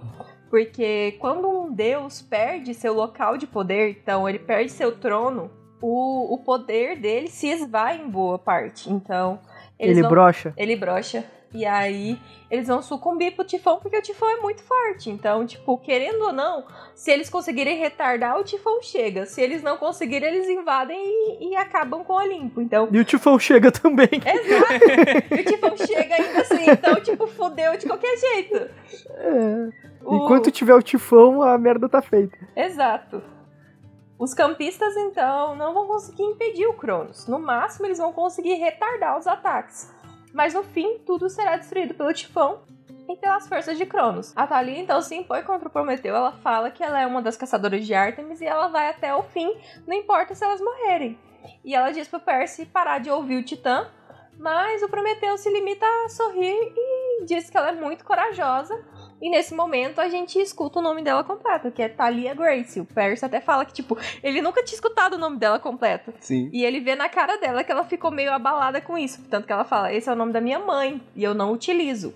Porque 0.49 1.17
quando 1.19 1.49
um 1.49 1.71
deus 1.73 2.21
perde 2.21 2.73
seu 2.73 2.93
local 2.93 3.37
de 3.37 3.45
poder, 3.47 3.89
então 3.91 4.29
ele 4.29 4.39
perde 4.39 4.71
seu 4.71 4.95
trono, 4.97 5.49
o, 5.81 6.33
o 6.35 6.37
poder 6.43 6.99
dele 6.99 7.27
se 7.27 7.47
esvai 7.49 7.97
em 8.01 8.09
boa 8.09 8.39
parte. 8.39 8.89
Então, 8.89 9.39
Ele 9.77 10.01
vão- 10.01 10.09
brocha. 10.09 10.53
ele 10.55 10.75
brocha. 10.75 11.23
E 11.57 11.65
aí 11.65 12.19
eles 12.51 12.67
vão 12.67 12.83
sucumbir 12.83 13.35
pro 13.35 13.43
tifão 13.43 13.79
porque 13.79 13.97
o 13.97 14.01
tifão 14.01 14.29
é 14.29 14.41
muito 14.41 14.61
forte. 14.61 15.09
Então, 15.09 15.43
tipo, 15.43 15.75
querendo 15.79 16.21
ou 16.21 16.31
não, 16.31 16.63
se 16.93 17.09
eles 17.09 17.31
conseguirem 17.31 17.79
retardar, 17.79 18.39
o 18.39 18.43
tifão 18.43 18.79
chega. 18.79 19.25
Se 19.25 19.41
eles 19.41 19.63
não 19.63 19.75
conseguirem, 19.75 20.35
eles 20.35 20.47
invadem 20.47 20.97
e, 20.99 21.49
e 21.49 21.55
acabam 21.55 22.03
com 22.03 22.13
o 22.13 22.17
Olimpo. 22.17 22.61
Então. 22.61 22.87
E 22.91 22.99
o 22.99 23.03
tifão 23.03 23.39
chega 23.39 23.71
também. 23.71 24.07
Exato! 24.23 25.33
e 25.35 25.41
o 25.41 25.45
tifão 25.45 25.77
chega 25.77 26.13
ainda 26.13 26.41
assim. 26.41 26.69
Então, 26.69 26.95
tipo, 27.01 27.25
fodeu 27.25 27.75
de 27.75 27.87
qualquer 27.87 28.15
jeito. 28.17 28.69
É. 29.09 29.87
O... 30.05 30.15
Enquanto 30.15 30.51
tiver 30.51 30.75
o 30.75 30.81
tifão, 30.81 31.41
a 31.41 31.57
merda 31.57 31.89
tá 31.89 32.03
feita. 32.03 32.37
Exato. 32.55 33.21
Os 34.19 34.33
campistas, 34.33 34.95
então, 34.95 35.55
não 35.55 35.73
vão 35.73 35.85
conseguir 35.85 36.23
impedir 36.23 36.65
o 36.65 36.73
Cronos. 36.73 37.27
No 37.27 37.37
máximo, 37.37 37.85
eles 37.85 37.99
vão 37.99 38.11
conseguir 38.11 38.55
retardar 38.55 39.17
os 39.17 39.27
ataques. 39.27 39.93
Mas 40.37 40.53
no 40.53 40.61
fim, 40.61 40.99
tudo 40.99 41.31
será 41.31 41.57
destruído 41.57 41.95
pelo 41.95 42.13
Tifão 42.13 42.59
e 43.09 43.15
pelas 43.17 43.49
forças 43.49 43.75
de 43.75 43.87
Cronos. 43.87 44.33
A 44.35 44.45
Thalia 44.45 44.77
então 44.77 45.01
se 45.01 45.15
impõe 45.15 45.41
contra 45.41 45.67
o 45.67 45.71
Prometeu. 45.71 46.15
Ela 46.15 46.31
fala 46.31 46.69
que 46.69 46.83
ela 46.83 47.01
é 47.01 47.07
uma 47.07 47.23
das 47.23 47.35
caçadoras 47.35 47.83
de 47.83 47.95
Artemis 47.95 48.39
e 48.39 48.45
ela 48.45 48.67
vai 48.67 48.87
até 48.87 49.15
o 49.15 49.23
fim, 49.23 49.51
não 49.87 49.95
importa 49.95 50.35
se 50.35 50.45
elas 50.45 50.61
morrerem. 50.61 51.17
E 51.65 51.73
ela 51.73 51.89
diz 51.89 52.07
pro 52.07 52.19
Percy 52.19 52.67
parar 52.67 52.99
de 52.99 53.09
ouvir 53.09 53.37
o 53.37 53.43
Titã, 53.43 53.89
mas 54.37 54.83
o 54.83 54.89
Prometeu 54.89 55.35
se 55.39 55.49
limita 55.49 55.87
a 56.05 56.09
sorrir 56.09 56.71
e 56.75 57.06
diz 57.25 57.49
que 57.49 57.57
ela 57.57 57.69
é 57.69 57.75
muito 57.75 58.03
corajosa 58.03 58.77
e 59.21 59.29
nesse 59.29 59.55
momento 59.55 59.99
a 59.99 60.09
gente 60.09 60.39
escuta 60.39 60.79
o 60.79 60.81
nome 60.81 61.01
dela 61.01 61.23
completo, 61.23 61.71
que 61.71 61.81
é 61.81 61.89
Talia 61.89 62.35
Grace. 62.35 62.79
O 62.79 62.85
Percy 62.85 63.25
até 63.25 63.41
fala 63.41 63.65
que, 63.65 63.73
tipo, 63.73 63.97
ele 64.21 64.41
nunca 64.41 64.63
tinha 64.63 64.75
escutado 64.75 65.13
o 65.13 65.17
nome 65.17 65.37
dela 65.37 65.59
completo. 65.59 66.13
Sim. 66.19 66.49
E 66.53 66.63
ele 66.63 66.79
vê 66.79 66.95
na 66.95 67.09
cara 67.09 67.37
dela 67.37 67.63
que 67.63 67.71
ela 67.71 67.83
ficou 67.83 68.11
meio 68.11 68.31
abalada 68.31 68.79
com 68.79 68.97
isso. 68.97 69.23
Tanto 69.29 69.47
que 69.47 69.53
ela 69.53 69.63
fala: 69.63 69.91
esse 69.91 70.07
é 70.07 70.13
o 70.13 70.15
nome 70.15 70.31
da 70.31 70.41
minha 70.41 70.59
mãe 70.59 71.01
e 71.15 71.23
eu 71.23 71.33
não 71.33 71.51
utilizo. 71.51 72.13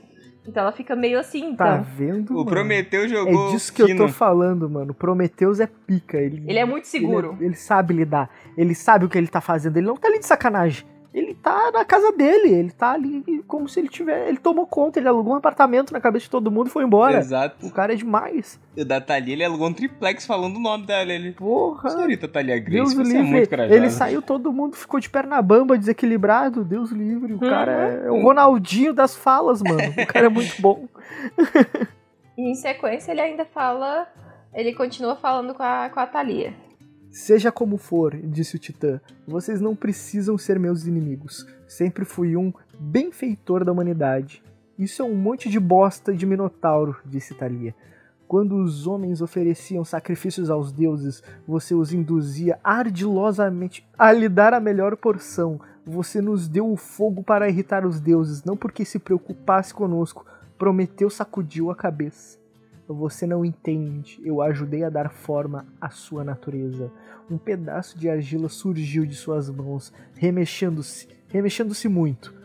Então 0.47 0.63
ela 0.63 0.71
fica 0.71 0.95
meio 0.95 1.19
assim, 1.19 1.51
então. 1.51 1.67
Tá 1.67 1.77
vendo? 1.77 2.31
O 2.31 2.37
mano? 2.37 2.45
Prometeu 2.45 3.07
jogou. 3.07 3.49
É 3.49 3.51
disso 3.51 3.71
que 3.71 3.85
fino. 3.85 4.03
eu 4.03 4.07
tô 4.07 4.13
falando, 4.13 4.69
mano. 4.69 4.93
Prometeus 4.93 5.59
é 5.59 5.67
pica. 5.67 6.17
Ele, 6.17 6.43
Ele 6.47 6.57
é 6.57 6.65
muito 6.65 6.85
seguro. 6.87 7.35
Ele, 7.39 7.47
ele 7.47 7.55
sabe 7.55 7.93
lidar. 7.93 8.29
Ele 8.57 8.73
sabe 8.73 9.05
o 9.05 9.09
que 9.09 9.17
ele 9.17 9.27
tá 9.27 9.39
fazendo. 9.39 9.77
Ele 9.77 9.85
não 9.85 9.95
tá 9.95 10.07
ali 10.07 10.19
de 10.19 10.25
sacanagem. 10.25 10.83
Ele 11.13 11.33
tá 11.33 11.71
na 11.73 11.83
casa 11.83 12.11
dele. 12.13 12.53
Ele 12.53 12.71
tá 12.71 12.91
ali 12.91 13.43
como 13.45 13.67
se 13.67 13.79
ele 13.81 13.89
tiver. 13.89 14.29
Ele 14.29 14.37
tomou 14.37 14.65
conta. 14.65 14.97
Ele 14.97 15.09
alugou 15.09 15.33
um 15.33 15.37
apartamento 15.37 15.91
na 15.91 15.99
cabeça 15.99 16.23
de 16.23 16.29
todo 16.29 16.49
mundo 16.49 16.67
e 16.67 16.69
foi 16.69 16.85
embora. 16.85 17.17
Exato. 17.17 17.65
O 17.65 17.71
cara 17.71 17.91
é 17.91 17.95
demais. 17.97 18.57
O 18.77 18.85
da 18.85 19.01
Thalia, 19.01 19.33
ele 19.33 19.43
alugou 19.43 19.67
um 19.67 19.73
triplex 19.73 20.25
falando 20.25 20.55
o 20.55 20.59
nome 20.59 20.85
dela. 20.85 21.11
Ele. 21.11 21.33
Porra. 21.33 21.89
Senhorita 21.89 22.29
Thalia 22.29 22.57
Grace, 22.59 22.77
Deus 22.77 22.93
você 22.93 23.01
é 23.01 23.17
livre. 23.21 23.31
muito 23.31 23.49
corajosa. 23.49 23.75
ele 23.75 23.89
saiu, 23.89 24.21
todo 24.21 24.53
mundo 24.53 24.77
ficou 24.77 24.99
de 25.01 25.09
perna 25.09 25.41
bamba, 25.41 25.77
desequilibrado. 25.77 26.63
Deus 26.63 26.91
livre. 26.91 27.33
O 27.33 27.43
Uhum. 27.43 27.49
cara 27.49 27.71
é, 27.71 28.07
é 28.07 28.11
o 28.11 28.21
Ronaldinho 28.21 28.93
das 28.93 29.13
falas, 29.15 29.61
mano. 29.61 29.81
O 30.01 30.07
cara 30.07 30.27
é 30.27 30.29
muito 30.29 30.61
bom. 30.61 30.87
E 32.37 32.41
em 32.51 32.55
sequência 32.55 33.11
ele 33.11 33.21
ainda 33.21 33.43
fala. 33.45 34.07
Ele 34.53 34.73
continua 34.73 35.15
falando 35.15 35.53
com 35.53 35.63
a, 35.63 35.89
com 35.89 35.99
a 35.99 36.05
Thalia. 36.07 36.53
Seja 37.11 37.51
como 37.51 37.75
for, 37.75 38.15
disse 38.15 38.55
o 38.55 38.59
Titã, 38.59 39.01
vocês 39.27 39.59
não 39.59 39.75
precisam 39.75 40.37
ser 40.37 40.57
meus 40.57 40.87
inimigos. 40.87 41.45
Sempre 41.67 42.05
fui 42.05 42.37
um 42.37 42.53
benfeitor 42.79 43.65
da 43.65 43.71
humanidade. 43.73 44.41
Isso 44.79 45.01
é 45.01 45.05
um 45.05 45.13
monte 45.13 45.49
de 45.49 45.59
bosta 45.59 46.13
de 46.13 46.25
Minotauro, 46.25 46.95
disse 47.05 47.35
Thalia. 47.35 47.75
Quando 48.29 48.55
os 48.55 48.87
homens 48.87 49.21
ofereciam 49.21 49.83
sacrifícios 49.83 50.49
aos 50.49 50.71
deuses, 50.71 51.21
você 51.45 51.75
os 51.75 51.91
induzia 51.91 52.57
ardilosamente 52.63 53.85
a 53.99 54.13
lhe 54.13 54.29
dar 54.29 54.53
a 54.53 54.61
melhor 54.61 54.95
porção. 54.95 55.59
Você 55.85 56.21
nos 56.21 56.47
deu 56.47 56.71
o 56.71 56.77
fogo 56.77 57.21
para 57.21 57.49
irritar 57.49 57.85
os 57.85 57.99
deuses, 57.99 58.45
não 58.45 58.55
porque 58.55 58.85
se 58.85 58.97
preocupasse 58.97 59.73
conosco. 59.73 60.25
Prometeu 60.57 61.09
sacudiu 61.09 61.69
a 61.69 61.75
cabeça. 61.75 62.40
Você 62.93 63.25
não 63.25 63.45
entende. 63.45 64.19
Eu 64.23 64.41
ajudei 64.41 64.83
a 64.83 64.89
dar 64.89 65.11
forma 65.11 65.65
à 65.79 65.89
sua 65.89 66.23
natureza. 66.23 66.91
Um 67.29 67.37
pedaço 67.37 67.97
de 67.97 68.09
argila 68.09 68.49
surgiu 68.49 69.05
de 69.05 69.15
suas 69.15 69.49
mãos, 69.49 69.93
remexendo-se, 70.15 71.07
remexendo-se 71.27 71.87
muito. 71.87 72.41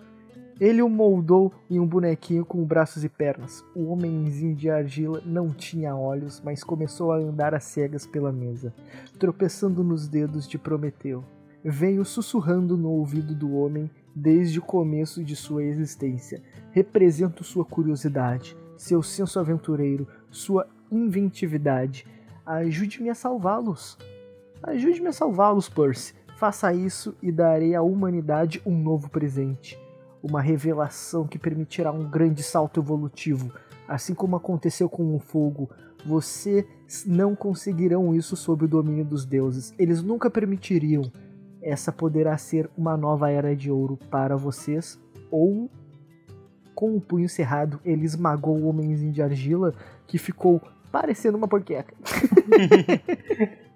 Ele 0.59 0.81
o 0.81 0.89
moldou 0.89 1.53
em 1.69 1.79
um 1.79 1.87
bonequinho 1.87 2.43
com 2.43 2.65
braços 2.65 3.05
e 3.05 3.11
pernas. 3.11 3.63
O 3.75 3.91
homenzinho 3.91 4.55
de 4.55 4.71
argila 4.71 5.23
não 5.27 5.51
tinha 5.51 5.95
olhos, 5.95 6.41
mas 6.43 6.65
começou 6.65 7.13
a 7.13 7.19
andar 7.19 7.55
às 7.55 7.65
cegas 7.65 8.07
pela 8.07 8.33
mesa, 8.33 8.73
tropeçando 9.19 9.85
nos 9.85 10.09
dedos 10.09 10.49
de 10.49 10.57
Prometeu. 10.57 11.23
Veio 11.63 12.05
sussurrando 12.07 12.75
no 12.75 12.89
ouvido 12.89 13.35
do 13.35 13.55
homem 13.55 13.91
desde 14.15 14.59
o 14.59 14.63
começo 14.63 15.23
de 15.23 15.37
sua 15.37 15.63
existência. 15.63 16.43
Represento 16.71 17.45
sua 17.45 17.65
curiosidade, 17.65 18.57
seu 18.79 19.03
senso 19.03 19.39
aventureiro, 19.39 20.09
sua 20.37 20.67
inventividade. 20.91 22.07
Ajude-me 22.45 23.11
a 23.11 23.15
salvá-los. 23.15 23.99
Ajude-me 24.63 25.09
a 25.09 25.13
salvá-los, 25.13 25.69
Percy. 25.69 26.15
Faça 26.37 26.73
isso 26.73 27.17
e 27.23 27.33
darei 27.33 27.75
à 27.75 27.83
humanidade 27.83 28.61
um 28.65 28.79
novo 28.79 29.09
presente. 29.09 29.79
Uma 30.23 30.41
revelação 30.41 31.27
que 31.27 31.39
permitirá 31.39 31.91
um 31.91 32.09
grande 32.09 32.43
salto 32.43 32.81
evolutivo. 32.81 33.53
Assim 33.89 34.15
como 34.15 34.37
aconteceu 34.37 34.89
com 34.89 35.15
o 35.15 35.19
fogo, 35.19 35.71
vocês 36.05 36.67
não 37.07 37.35
conseguirão 37.35 38.15
isso 38.15 38.37
sob 38.37 38.65
o 38.65 38.69
domínio 38.69 39.05
dos 39.05 39.25
deuses. 39.25 39.75
Eles 39.79 40.03
nunca 40.03 40.31
permitiriam. 40.31 41.11
Essa 41.63 41.91
poderá 41.91 42.37
ser 42.37 42.71
uma 42.77 42.97
nova 42.97 43.31
era 43.31 43.57
de 43.57 43.71
ouro 43.71 43.99
para 44.11 44.37
vocês, 44.37 45.01
ou 45.31 45.71
com 46.77 46.95
o 46.95 47.01
punho 47.01 47.29
cerrado, 47.29 47.81
ele 47.85 48.05
esmagou 48.05 48.57
o 48.57 48.69
homenzinho 48.69 49.11
de 49.11 49.23
argila 49.23 49.75
que 50.07 50.19
ficou 50.19 50.61
parecendo 50.93 51.39
uma 51.39 51.49
porqueca. 51.49 51.95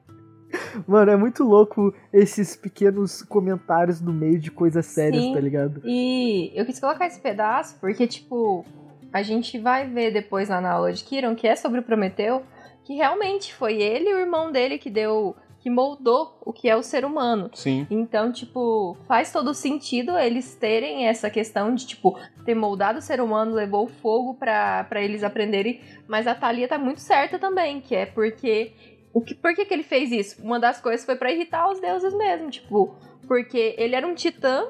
Mano, 0.87 1.11
é 1.11 1.17
muito 1.17 1.43
louco 1.45 1.95
esses 2.13 2.55
pequenos 2.55 3.23
comentários 3.23 4.01
no 4.01 4.13
meio 4.13 4.39
de 4.39 4.51
coisas 4.51 4.85
sérias, 4.87 5.23
Sim. 5.23 5.33
tá 5.33 5.41
ligado? 5.41 5.81
E 5.85 6.53
eu 6.55 6.67
quis 6.67 6.79
colocar 6.79 7.07
esse 7.07 7.21
pedaço 7.21 7.79
porque, 7.81 8.07
tipo, 8.07 8.65
a 9.13 9.23
gente 9.23 9.59
vai 9.59 9.89
ver 9.89 10.13
depois 10.13 10.49
lá 10.49 10.61
na 10.61 10.73
aula 10.73 10.93
de 10.93 11.03
Kiron, 11.03 11.35
que 11.35 11.47
é 11.47 11.57
sobre 11.57 11.81
o 11.81 11.83
Prometeu, 11.83 12.43
que 12.85 12.95
realmente 12.95 13.55
foi 13.55 13.81
ele 13.81 14.11
e 14.11 14.15
o 14.15 14.19
irmão 14.19 14.53
dele 14.53 14.79
que 14.79 14.91
deu. 14.91 15.35
Que 15.61 15.69
moldou 15.69 16.39
o 16.41 16.53
que 16.53 16.69
é 16.69 16.75
o 16.75 16.83
ser 16.83 17.05
humano. 17.05 17.51
Sim. 17.55 17.87
Então, 17.91 18.33
tipo, 18.33 18.97
faz 19.07 19.31
todo 19.31 19.53
sentido 19.55 20.19
eles 20.19 20.55
terem 20.55 21.07
essa 21.07 21.29
questão 21.29 21.75
de, 21.75 21.87
tipo, 21.87 22.19
ter 22.45 22.55
moldado 22.55 22.99
o 22.99 23.03
ser 23.03 23.21
humano, 23.21 23.55
levou 23.55 23.85
o 23.85 23.89
fogo 23.89 24.35
pra, 24.35 24.85
pra 24.85 25.03
eles 25.03 25.23
aprenderem. 25.23 25.81
Mas 26.09 26.27
a 26.27 26.35
Thalia 26.35 26.67
tá 26.67 26.79
muito 26.79 27.01
certa 27.01 27.39
também, 27.39 27.81
que 27.81 27.95
é 27.95 28.07
porque. 28.07 28.73
O 29.13 29.21
que, 29.21 29.35
por 29.35 29.53
que, 29.55 29.65
que 29.65 29.75
ele 29.75 29.83
fez 29.83 30.13
isso? 30.13 30.41
Uma 30.41 30.61
das 30.61 30.81
coisas 30.81 31.05
foi 31.05 31.17
pra 31.17 31.33
irritar 31.33 31.69
os 31.69 31.81
deuses 31.81 32.15
mesmo, 32.15 32.49
tipo, 32.49 32.95
porque 33.27 33.75
ele 33.77 33.97
era 33.97 34.07
um 34.07 34.15
titã 34.15 34.69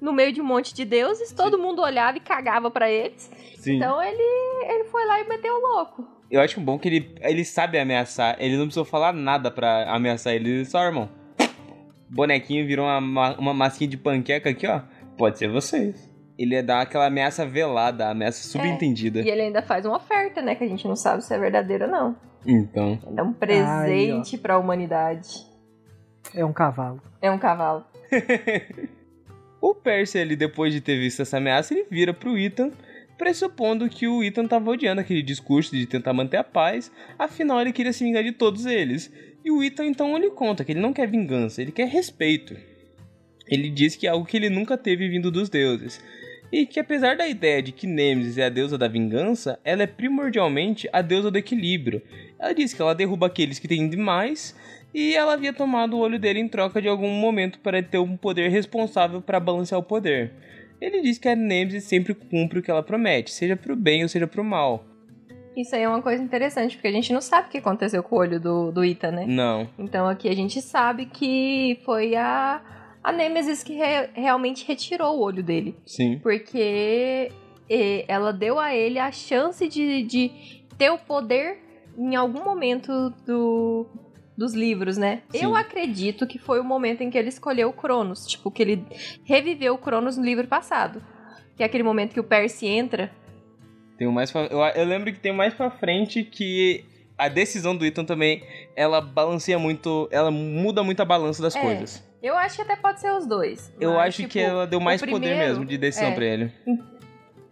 no 0.00 0.12
meio 0.12 0.32
de 0.32 0.40
um 0.40 0.44
monte 0.44 0.72
de 0.72 0.84
deuses, 0.84 1.32
todo 1.32 1.58
mundo 1.58 1.82
olhava 1.82 2.16
e 2.16 2.20
cagava 2.20 2.70
pra 2.70 2.88
eles. 2.88 3.28
Sim. 3.56 3.76
Então 3.76 4.00
ele, 4.00 4.22
ele 4.72 4.84
foi 4.84 5.04
lá 5.06 5.20
e 5.20 5.28
meteu 5.28 5.54
o 5.54 5.58
louco. 5.58 6.13
Eu 6.30 6.40
acho 6.40 6.60
bom 6.60 6.78
que 6.78 6.88
ele, 6.88 7.14
ele 7.20 7.44
sabe 7.44 7.78
ameaçar. 7.78 8.36
Ele 8.38 8.56
não 8.56 8.64
precisou 8.64 8.84
falar 8.84 9.12
nada 9.12 9.50
pra 9.50 9.90
ameaçar 9.94 10.34
ele. 10.34 10.50
Ele 10.50 10.64
só, 10.64 10.82
irmão. 10.84 11.08
Bonequinho 12.10 12.66
virou 12.66 12.86
uma, 12.86 13.00
ma- 13.00 13.36
uma 13.36 13.54
massinha 13.54 13.88
de 13.88 13.96
panqueca 13.96 14.50
aqui, 14.50 14.66
ó. 14.66 14.80
Pode 15.16 15.38
ser 15.38 15.48
vocês. 15.48 16.12
Ele 16.36 16.60
dar 16.62 16.80
aquela 16.80 17.06
ameaça 17.06 17.46
velada, 17.46 18.08
ameaça 18.08 18.42
subentendida. 18.48 19.20
E 19.20 19.28
ele 19.28 19.42
ainda 19.42 19.62
faz 19.62 19.86
uma 19.86 19.96
oferta, 19.96 20.42
né? 20.42 20.54
Que 20.56 20.64
a 20.64 20.68
gente 20.68 20.86
não 20.88 20.96
sabe 20.96 21.24
se 21.24 21.32
é 21.32 21.38
verdadeira 21.38 21.86
ou 21.86 21.90
não. 21.92 22.16
Então. 22.46 22.98
Ele 23.06 23.14
dá 23.14 23.22
um 23.22 23.32
presente 23.32 24.36
pra 24.36 24.58
humanidade. 24.58 25.46
É 26.34 26.44
um 26.44 26.52
cavalo. 26.52 27.00
É 27.22 27.30
um 27.30 27.38
cavalo. 27.38 27.84
O 29.60 29.74
Percy, 29.74 30.18
ele, 30.18 30.36
depois 30.36 30.74
de 30.74 30.80
ter 30.82 30.98
visto 30.98 31.22
essa 31.22 31.38
ameaça, 31.38 31.72
ele 31.72 31.86
vira 31.90 32.12
pro 32.12 32.36
Ethan, 32.36 32.70
pressupondo 33.16 33.88
que 33.88 34.06
o 34.06 34.22
Ethan 34.22 34.46
tava 34.46 34.70
odiando 34.70 35.00
aquele 35.00 35.22
discurso 35.22 35.76
de 35.76 35.86
tentar 35.86 36.12
manter 36.12 36.36
a 36.36 36.44
paz, 36.44 36.90
afinal 37.18 37.60
ele 37.60 37.72
queria 37.72 37.92
se 37.92 38.04
vingar 38.04 38.22
de 38.22 38.32
todos 38.32 38.66
eles. 38.66 39.12
E 39.44 39.50
o 39.50 39.62
Ethan 39.62 39.86
então 39.86 40.16
ele 40.16 40.30
conta 40.30 40.64
que 40.64 40.72
ele 40.72 40.80
não 40.80 40.92
quer 40.92 41.08
vingança, 41.08 41.60
ele 41.60 41.72
quer 41.72 41.88
respeito. 41.88 42.56
Ele 43.46 43.68
diz 43.68 43.94
que 43.94 44.06
é 44.06 44.10
algo 44.10 44.26
que 44.26 44.36
ele 44.36 44.48
nunca 44.48 44.76
teve 44.76 45.08
vindo 45.08 45.30
dos 45.30 45.48
deuses. 45.48 46.02
E 46.50 46.66
que 46.66 46.78
apesar 46.78 47.16
da 47.16 47.26
ideia 47.26 47.62
de 47.62 47.72
que 47.72 47.86
Nemesis 47.86 48.38
é 48.38 48.44
a 48.44 48.48
deusa 48.48 48.78
da 48.78 48.88
vingança, 48.88 49.58
ela 49.64 49.82
é 49.82 49.86
primordialmente 49.86 50.88
a 50.92 51.02
deusa 51.02 51.30
do 51.30 51.36
equilíbrio. 51.36 52.00
Ela 52.38 52.52
diz 52.52 52.72
que 52.72 52.80
ela 52.80 52.94
derruba 52.94 53.26
aqueles 53.26 53.58
que 53.58 53.68
têm 53.68 53.88
demais 53.88 54.54
e 54.94 55.14
ela 55.14 55.34
havia 55.34 55.52
tomado 55.52 55.96
o 55.96 55.98
olho 55.98 56.18
dele 56.18 56.38
em 56.38 56.48
troca 56.48 56.80
de 56.80 56.88
algum 56.88 57.10
momento 57.10 57.58
para 57.58 57.82
ter 57.82 57.98
um 57.98 58.16
poder 58.16 58.48
responsável 58.50 59.20
para 59.20 59.40
balancear 59.40 59.80
o 59.80 59.84
poder. 59.84 60.30
Ele 60.84 61.00
diz 61.00 61.18
que 61.18 61.28
a 61.28 61.34
Nemesis 61.34 61.84
sempre 61.84 62.14
cumpre 62.14 62.58
o 62.58 62.62
que 62.62 62.70
ela 62.70 62.82
promete, 62.82 63.30
seja 63.32 63.56
pro 63.56 63.74
bem 63.74 64.02
ou 64.02 64.08
seja 64.08 64.26
pro 64.26 64.44
mal. 64.44 64.84
Isso 65.56 65.74
aí 65.74 65.82
é 65.82 65.88
uma 65.88 66.02
coisa 66.02 66.22
interessante, 66.22 66.76
porque 66.76 66.88
a 66.88 66.92
gente 66.92 67.12
não 67.12 67.20
sabe 67.20 67.46
o 67.48 67.50
que 67.50 67.58
aconteceu 67.58 68.02
com 68.02 68.16
o 68.16 68.18
olho 68.18 68.40
do, 68.40 68.72
do 68.72 68.84
Ita, 68.84 69.10
né? 69.10 69.24
Não. 69.26 69.68
Então 69.78 70.06
aqui 70.08 70.28
a 70.28 70.34
gente 70.34 70.60
sabe 70.60 71.06
que 71.06 71.78
foi 71.84 72.16
a, 72.16 72.60
a 73.02 73.12
Nemesis 73.12 73.62
que 73.62 73.74
re- 73.74 74.10
realmente 74.14 74.66
retirou 74.66 75.16
o 75.16 75.22
olho 75.22 75.42
dele. 75.42 75.76
Sim. 75.86 76.18
Porque 76.18 77.30
e 77.70 78.04
ela 78.08 78.32
deu 78.32 78.58
a 78.58 78.74
ele 78.74 78.98
a 78.98 79.10
chance 79.10 79.66
de, 79.68 80.02
de 80.02 80.30
ter 80.76 80.90
o 80.90 80.98
poder 80.98 81.58
em 81.96 82.16
algum 82.16 82.44
momento 82.44 83.10
do, 83.24 83.86
dos 84.36 84.52
livros, 84.54 84.96
né? 84.96 85.22
Sim. 85.30 85.44
Eu 85.44 85.54
acredito 85.56 86.26
que 86.26 86.38
foi 86.38 86.60
o 86.60 86.64
momento 86.64 87.02
em 87.02 87.10
que 87.10 87.16
ele 87.18 87.28
escolheu 87.28 87.68
o 87.68 87.72
Cronos, 87.72 88.26
tipo, 88.26 88.50
que 88.50 88.62
ele 88.62 88.84
reviveu 89.24 89.74
o 89.74 89.78
Cronos 89.78 90.16
no 90.16 90.24
livro 90.24 90.46
passado. 90.48 91.02
Que 91.56 91.62
é 91.62 91.66
aquele 91.66 91.84
momento 91.84 92.12
que 92.12 92.20
o 92.20 92.24
Percy 92.24 92.66
entra. 92.66 93.12
Tem 93.96 94.08
mais 94.08 94.32
pra- 94.32 94.46
eu, 94.50 94.58
eu 94.58 94.84
lembro 94.84 95.12
que 95.12 95.20
tem 95.20 95.32
mais 95.32 95.54
pra 95.54 95.70
frente 95.70 96.24
que 96.24 96.84
a 97.16 97.28
decisão 97.28 97.76
do 97.76 97.86
Ethan 97.86 98.04
também, 98.04 98.42
ela 98.74 99.00
balanceia 99.00 99.56
muito, 99.58 100.08
ela 100.10 100.32
muda 100.32 100.82
muito 100.82 101.00
a 101.00 101.04
balança 101.04 101.40
das 101.40 101.54
É, 101.54 101.60
coisas. 101.60 102.04
Eu 102.20 102.36
acho 102.36 102.56
que 102.56 102.62
até 102.62 102.74
pode 102.74 103.00
ser 103.00 103.12
os 103.12 103.24
dois. 103.24 103.72
Eu 103.80 103.92
mas, 103.92 104.08
acho 104.08 104.16
tipo, 104.22 104.30
que 104.32 104.40
ela 104.40 104.66
deu 104.66 104.80
mais 104.80 105.00
o 105.00 105.06
poder 105.06 105.28
primeiro- 105.28 105.48
mesmo 105.50 105.64
de 105.64 105.78
decisão 105.78 106.08
é. 106.08 106.12
pra 106.14 106.24
ele. 106.24 106.52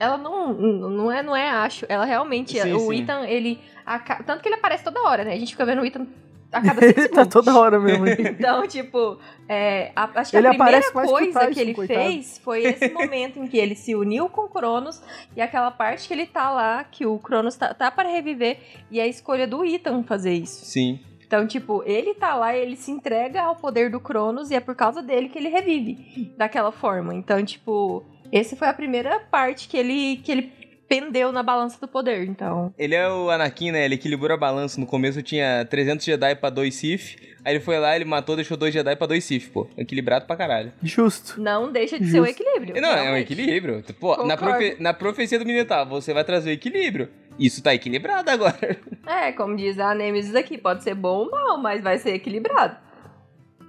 Ela 0.01 0.19
não, 0.19 0.53
não 0.53 1.13
é, 1.13 1.23
não 1.23 1.37
é 1.37 1.49
acho. 1.49 1.87
Ela 1.89 2.05
realmente, 2.05 2.61
Sim, 2.61 2.73
o 2.73 2.81
sim. 2.91 3.03
Ethan, 3.03 3.25
ele 3.29 3.61
aca- 3.87 4.21
tanto 4.25 4.43
que 4.43 4.49
ele 4.49 4.57
aparece 4.57 4.83
toda 4.83 5.01
hora, 5.03 5.23
né? 5.25 5.33
A 5.35 5.39
gente 5.39 5.53
fica 5.53 5.65
vendo 5.65 5.81
o 5.83 5.87
Ethan 5.87 6.07
a 6.53 6.61
cada 6.61 6.81
cinco 6.87 7.01
Ele 7.01 7.09
tá 7.09 7.25
toda 7.27 7.59
hora 7.59 7.81
mesmo. 7.81 8.05
Então, 8.21 8.67
tipo, 8.69 9.19
é, 9.49 9.91
a- 9.97 10.09
acho 10.17 10.31
que 10.31 10.37
Ele 10.37 10.47
a 10.49 10.51
primeira 10.51 10.81
que 10.83 10.93
coisa 10.93 11.13
Tyson, 11.41 11.51
que 11.53 11.61
ele 11.61 11.75
coitado. 11.75 12.01
fez 12.01 12.39
foi 12.39 12.63
esse 12.65 12.89
momento 12.91 13.39
em 13.39 13.47
que 13.47 13.57
ele 13.57 13.75
se 13.75 13.95
uniu 13.95 14.29
com 14.29 14.43
o 14.43 14.49
Cronos 14.49 15.03
e 15.37 15.41
aquela 15.41 15.71
parte 15.71 16.07
que 16.07 16.15
ele 16.15 16.27
tá 16.27 16.51
lá, 16.51 16.85
que 16.85 17.07
o 17.07 17.19
Cronos 17.19 17.57
tá, 17.57 17.73
tá 17.75 17.91
para 17.91 18.09
reviver, 18.09 18.59
e 18.91 19.01
é 19.01 19.05
a 19.05 19.07
escolha 19.09 19.47
do 19.47 19.65
Ethan 19.65 20.03
fazer 20.03 20.35
isso. 20.35 20.65
Sim. 20.65 21.01
Então, 21.27 21.47
tipo, 21.47 21.83
ele 21.87 22.13
tá 22.15 22.35
lá, 22.35 22.55
ele 22.55 22.77
se 22.77 22.91
entrega 22.91 23.41
ao 23.43 23.57
poder 23.57 23.91
do 23.91 23.99
Cronos 23.99 24.51
e 24.51 24.55
é 24.55 24.61
por 24.61 24.75
causa 24.75 25.03
dele 25.03 25.31
que 25.31 25.39
ele 25.39 25.49
revive 25.49 26.35
daquela 26.37 26.71
forma. 26.71 27.15
Então, 27.15 27.43
tipo, 27.43 28.05
esse 28.31 28.55
foi 28.55 28.69
a 28.69 28.75
primeira 28.75 29.19
parte 29.31 29.67
que 29.67 29.79
ele, 29.79 30.17
que 30.23 30.31
ele 30.31 30.53
pendeu 30.95 31.33
na 31.33 31.43
balança 31.43 31.79
do 31.81 31.89
poder. 31.89 32.25
Então, 32.29 32.73
Ele 32.79 32.95
é 32.95 33.09
o 33.09 33.31
Anakin, 33.31 33.71
né? 33.73 33.85
Ele 33.85 33.95
equilibrou 33.95 34.35
a 34.35 34.37
balança. 34.39 34.81
No 34.81 34.87
começo 34.87 35.23
tinha 35.23 35.65
300 35.65 36.05
Jedi 36.05 36.35
pra 36.37 36.51
2 36.51 36.75
Sith. 36.75 37.17
Aí 37.45 37.55
ele 37.55 37.61
foi 37.61 37.79
lá, 37.79 37.97
ele 37.97 38.05
matou, 38.05 38.37
deixou 38.37 38.57
2 38.57 38.73
Jedi 38.73 38.95
pra 38.95 39.07
2 39.07 39.25
Sith, 39.25 39.51
pô. 39.53 39.67
Equilibrado 39.77 40.27
pra 40.27 40.37
caralho. 40.37 40.73
Justo. 40.83 41.41
não 41.41 41.73
deixa 41.73 41.99
de 41.99 42.07
ser 42.11 42.21
um 42.21 42.27
Justo. 42.27 42.43
equilíbrio. 42.43 42.81
Não, 42.81 42.91
é 42.91 42.93
um 43.01 43.03
realmente. 43.05 43.33
equilíbrio. 43.33 43.85
Pô, 43.99 44.25
na, 44.25 44.37
profe- 44.37 44.77
na 44.79 44.93
profecia 44.95 45.39
do 45.39 45.45
militar, 45.47 45.85
você 45.85 46.13
vai 46.15 46.25
trazer 46.25 46.51
o 46.51 46.53
equilíbrio. 46.53 47.09
Isso 47.39 47.63
tá 47.63 47.75
equilibrado 47.75 48.31
agora. 48.31 48.79
É, 49.07 49.33
como 49.33 49.57
diz 49.57 49.79
a 49.79 49.95
Nemesis 49.95 50.35
aqui, 50.35 50.57
pode 50.59 50.85
ser 50.85 50.95
bom 50.95 51.25
ou 51.25 51.31
mal, 51.31 51.59
mas 51.59 51.83
vai 51.83 51.99
ser 51.99 52.15
equilibrado. 52.15 52.77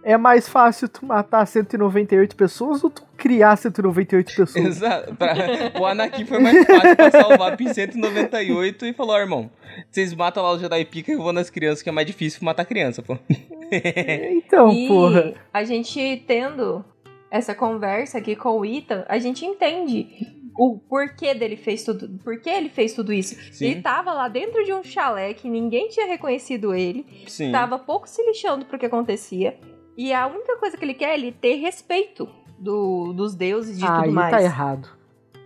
É 0.04 0.18
mais 0.18 0.50
fácil 0.50 0.90
tu 0.90 1.06
matar 1.06 1.46
198 1.46 2.36
pessoas 2.36 2.84
ou 2.84 2.90
tu 2.90 3.04
criar 3.18 3.56
198 3.56 4.36
pessoas? 4.36 4.56
Exato. 4.66 5.16
Pra- 5.16 5.34
O 5.80 5.86
Anakin 5.86 6.26
foi 6.26 6.40
mais 6.40 6.66
fácil 6.66 6.96
pra 6.96 7.12
salvar 7.12 7.56
Pin 7.56 7.74
198 7.74 8.86
e 8.86 8.94
falou, 8.94 9.16
ó, 9.16 9.20
irmão, 9.20 9.50
vocês 9.90 10.14
matam 10.14 10.44
lá 10.44 10.52
o 10.52 10.60
Jedi 10.60 10.84
Pica 10.86 11.12
e 11.12 11.16
eu 11.16 11.22
vou 11.22 11.32
nas 11.32 11.50
crianças, 11.50 11.82
que 11.82 11.88
é 11.90 11.92
mais 11.92 12.06
difícil 12.06 12.40
matar 12.44 12.66
criança, 12.66 13.02
pô. 13.02 13.18
Então, 13.72 14.72
e 14.72 14.88
porra. 14.88 15.34
a 15.52 15.64
gente 15.64 16.24
tendo 16.28 16.86
essa 17.32 17.56
conversa 17.56 18.20
aqui 18.20 18.36
com 18.36 18.60
o 18.60 18.66
Ethan, 18.66 19.04
a 19.08 19.18
gente 19.18 19.44
entende 19.46 20.08
o 20.56 20.78
porquê 20.78 21.34
dele 21.34 21.56
fez 21.58 21.84
tudo, 21.84 22.08
por 22.24 22.40
que 22.40 22.50
ele 22.50 22.70
fez 22.70 22.94
tudo 22.94 23.12
isso. 23.12 23.36
Sim. 23.52 23.66
Ele 23.72 23.82
tava 23.82 24.14
lá 24.14 24.28
dentro 24.28 24.64
de 24.64 24.72
um 24.72 24.84
chalé 24.84 25.34
que 25.34 25.50
ninguém 25.50 25.90
tinha 25.90 26.06
reconhecido 26.06 26.76
ele, 26.76 27.04
Sim. 27.28 27.52
tava 27.52 27.80
pouco 27.80 28.08
se 28.08 28.24
lixando 28.24 28.64
pro 28.66 28.78
que 28.78 28.86
acontecia, 28.86 29.58
e 29.98 30.14
a 30.14 30.28
única 30.28 30.58
coisa 30.58 30.78
que 30.78 30.84
ele 30.86 30.94
quer 30.94 31.10
é 31.12 31.14
ele 31.16 31.32
ter 31.32 31.56
respeito 31.56 32.28
do, 32.58 33.14
dos 33.14 33.36
deuses 33.36 33.78
e 33.78 33.80
de 33.80 33.86
Aí 33.86 34.04
tudo 34.04 34.14
mais. 34.14 34.32
tá 34.32 34.42
errado. 34.42 34.90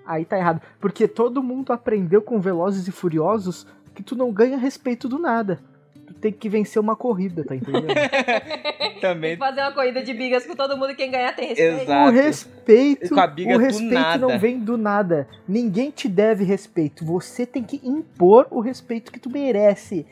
Aí 0.05 0.23
tá 0.25 0.37
errado. 0.37 0.61
Porque 0.79 1.07
todo 1.07 1.43
mundo 1.43 1.73
aprendeu 1.73 2.21
com 2.21 2.39
Velozes 2.39 2.87
e 2.87 2.91
Furiosos 2.91 3.67
que 3.93 4.01
tu 4.03 4.15
não 4.15 4.31
ganha 4.31 4.57
respeito 4.57 5.09
do 5.09 5.19
nada. 5.19 5.59
Tu 6.05 6.13
tem 6.13 6.31
que 6.31 6.47
vencer 6.47 6.79
uma 6.81 6.95
corrida, 6.95 7.43
tá 7.43 7.53
entendendo? 7.55 7.87
Também. 9.01 9.35
fazer 9.37 9.61
uma 9.61 9.73
corrida 9.73 10.01
de 10.01 10.13
bigas 10.13 10.45
com 10.45 10.55
todo 10.55 10.77
mundo 10.77 10.91
e 10.91 10.95
quem 10.95 11.11
ganhar 11.11 11.35
tem 11.35 11.49
respeito. 11.49 11.81
Exato. 11.81 12.09
O 12.09 12.13
respeito, 12.13 13.13
Com 13.13 13.19
a 13.19 13.27
biga 13.27 13.49
o 13.55 13.57
do 13.57 13.63
respeito 13.63 13.93
nada. 13.93 14.17
não 14.27 14.39
vem 14.39 14.59
do 14.59 14.77
nada. 14.77 15.27
Ninguém 15.47 15.91
te 15.91 16.07
deve 16.07 16.43
respeito. 16.45 17.03
Você 17.05 17.45
tem 17.45 17.63
que 17.63 17.81
impor 17.83 18.47
o 18.49 18.59
respeito 18.61 19.11
que 19.11 19.19
tu 19.19 19.29
merece. 19.29 20.05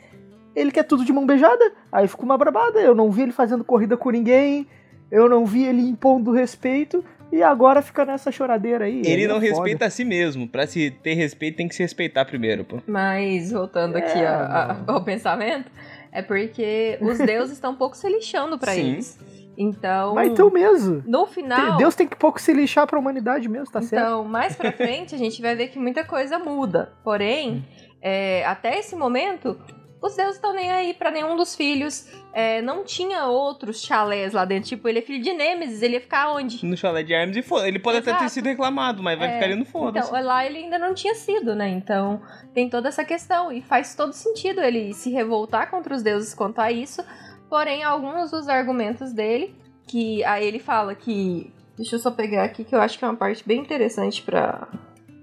Ele 0.56 0.72
quer 0.72 0.82
tudo 0.84 1.04
de 1.04 1.12
mão 1.12 1.26
beijada, 1.26 1.72
aí 1.92 2.08
fica 2.08 2.22
uma 2.24 2.38
brabada. 2.38 2.80
Eu 2.80 2.94
não 2.94 3.10
vi 3.10 3.22
ele 3.22 3.32
fazendo 3.32 3.62
corrida 3.62 3.96
com 3.96 4.10
ninguém, 4.10 4.66
eu 5.10 5.28
não 5.28 5.44
vi 5.44 5.64
ele 5.66 5.82
impondo 5.82 6.32
respeito, 6.32 7.04
e 7.30 7.42
agora 7.42 7.82
fica 7.82 8.04
nessa 8.06 8.32
choradeira 8.32 8.86
aí. 8.86 9.00
Ele 9.04 9.22
Aí 9.22 9.28
não 9.28 9.36
é 9.36 9.40
foda. 9.40 9.50
respeita 9.50 9.84
a 9.86 9.90
si 9.90 10.04
mesmo. 10.04 10.48
Pra 10.48 10.66
se 10.66 10.90
ter 11.02 11.12
respeito, 11.14 11.56
tem 11.56 11.68
que 11.68 11.74
se 11.74 11.82
respeitar 11.82 12.24
primeiro, 12.24 12.64
pô. 12.64 12.78
Mas, 12.86 13.52
voltando 13.52 13.96
aqui 13.96 14.18
É, 14.18 14.26
a- 14.26 14.44
a- 14.46 14.68
mano. 14.74 14.84
ao 14.86 15.04
pensamento, 15.04 15.70
é 16.10 16.22
porque 16.22 16.96
os 17.02 17.18
deuses 17.18 17.54
estão 17.56 17.72
um 17.72 17.76
pouco 17.76 17.96
se 17.96 18.08
lixando 18.08 18.56
pra 18.58 18.72
Sim. 18.72 18.92
eles. 18.94 19.18
Então, 19.58 20.14
Mas 20.14 20.30
então 20.30 20.50
mesmo. 20.50 21.02
no 21.06 21.26
final. 21.26 21.76
Deus 21.78 21.94
tem 21.94 22.06
que 22.06 22.14
pouco 22.16 22.40
se 22.40 22.52
lixar 22.52 22.86
pra 22.86 22.98
humanidade 22.98 23.48
mesmo, 23.48 23.70
tá 23.72 23.80
certo? 23.82 24.02
então, 24.02 24.24
mais 24.24 24.54
pra 24.54 24.70
frente, 24.70 25.14
a 25.14 25.18
gente 25.18 25.40
vai 25.42 25.54
ver 25.56 25.68
que 25.68 25.78
muita 25.78 26.04
coisa 26.04 26.38
muda. 26.38 26.92
Porém, 27.02 27.64
é, 28.02 28.44
até 28.46 28.78
esse 28.78 28.94
momento, 28.94 29.58
os 30.00 30.14
deuses 30.14 30.34
estão 30.36 30.52
nem 30.54 30.70
aí 30.70 30.94
pra 30.94 31.10
nenhum 31.10 31.36
dos 31.36 31.54
filhos. 31.56 32.06
É, 32.32 32.60
não 32.60 32.84
tinha 32.84 33.24
outros 33.26 33.80
chalés 33.80 34.32
lá 34.32 34.44
dentro. 34.44 34.68
Tipo, 34.68 34.88
ele 34.88 34.98
é 34.98 35.02
filho 35.02 35.22
de 35.22 35.32
Nêmesis, 35.32 35.80
ele 35.82 35.94
ia 35.94 36.00
ficar 36.00 36.32
onde? 36.32 36.64
No 36.66 36.76
chalé 36.76 37.02
de 37.02 37.12
Hermes 37.14 37.36
e 37.36 37.42
foda. 37.42 37.66
Ele 37.66 37.78
pode 37.78 37.98
até 37.98 38.10
ter 38.10 38.16
Exato. 38.16 38.30
sido 38.30 38.46
reclamado, 38.46 39.02
mas 39.02 39.18
vai 39.18 39.28
É, 39.28 39.32
ficar 39.32 39.46
ali 39.46 39.54
no 39.54 39.64
foda-se. 39.64 40.08
Então, 40.08 40.22
lá 40.22 40.44
ele 40.44 40.58
ainda 40.58 40.78
não 40.78 40.92
tinha 40.94 41.14
sido, 41.14 41.54
né? 41.54 41.68
Então, 41.68 42.20
tem 42.52 42.68
toda 42.68 42.88
essa 42.88 43.04
questão. 43.04 43.50
E 43.50 43.62
faz 43.62 43.94
todo 43.94 44.12
sentido 44.12 44.60
ele 44.60 44.92
se 44.92 45.10
revoltar 45.10 45.70
contra 45.70 45.94
os 45.94 46.02
deuses 46.02 46.34
quanto 46.34 46.60
a 46.60 46.70
isso. 46.70 47.02
Porém, 47.48 47.82
alguns 47.82 48.30
dos 48.30 48.48
argumentos 48.48 49.12
dele, 49.12 49.54
que 49.86 50.22
aí 50.24 50.46
ele 50.46 50.58
fala 50.58 50.94
que. 50.94 51.52
Deixa 51.76 51.96
eu 51.96 52.00
só 52.00 52.10
pegar 52.10 52.44
aqui, 52.44 52.64
que 52.64 52.74
eu 52.74 52.80
acho 52.80 52.98
que 52.98 53.04
é 53.04 53.08
uma 53.08 53.16
parte 53.16 53.46
bem 53.46 53.60
interessante 53.60 54.22
pra. 54.22 54.68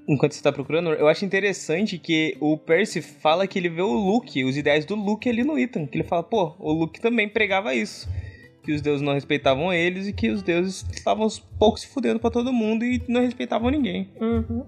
Enquanto 0.08 0.34
você 0.34 0.44
tá 0.44 0.52
procurando, 0.52 0.92
eu 0.94 1.08
acho 1.08 1.24
interessante 1.24 1.98
que 1.98 2.36
o 2.42 2.58
Percy 2.58 3.02
fala 3.02 3.48
que 3.48 3.58
ele 3.58 3.70
vê 3.70 3.82
o 3.82 3.94
Luke, 3.94 4.44
os 4.44 4.58
ideais 4.58 4.86
do 4.86 4.96
Luke 4.96 5.30
ali 5.30 5.44
no 5.44 5.58
Ethan. 5.58 5.86
Que 5.86 5.98
ele 5.98 6.04
fala, 6.04 6.24
pô, 6.24 6.54
o 6.60 6.74
Luke 6.74 7.00
também 7.00 7.30
pregava 7.30 7.74
isso. 7.74 8.10
Que 8.64 8.74
os 8.74 8.82
deuses 8.82 9.02
não 9.02 9.14
respeitavam 9.14 9.72
eles 9.72 10.08
e 10.08 10.14
que 10.14 10.30
os 10.30 10.44
deuses 10.44 10.86
estavam 10.92 11.24
aos 11.24 11.40
poucos 11.40 11.82
se 11.82 11.88
fudendo 11.88 12.20
pra 12.20 12.30
todo 12.30 12.52
mundo 12.52 12.84
e 12.84 13.02
não 13.08 13.22
respeitavam 13.22 13.70
ninguém. 13.70 14.10
Uhum. 14.20 14.66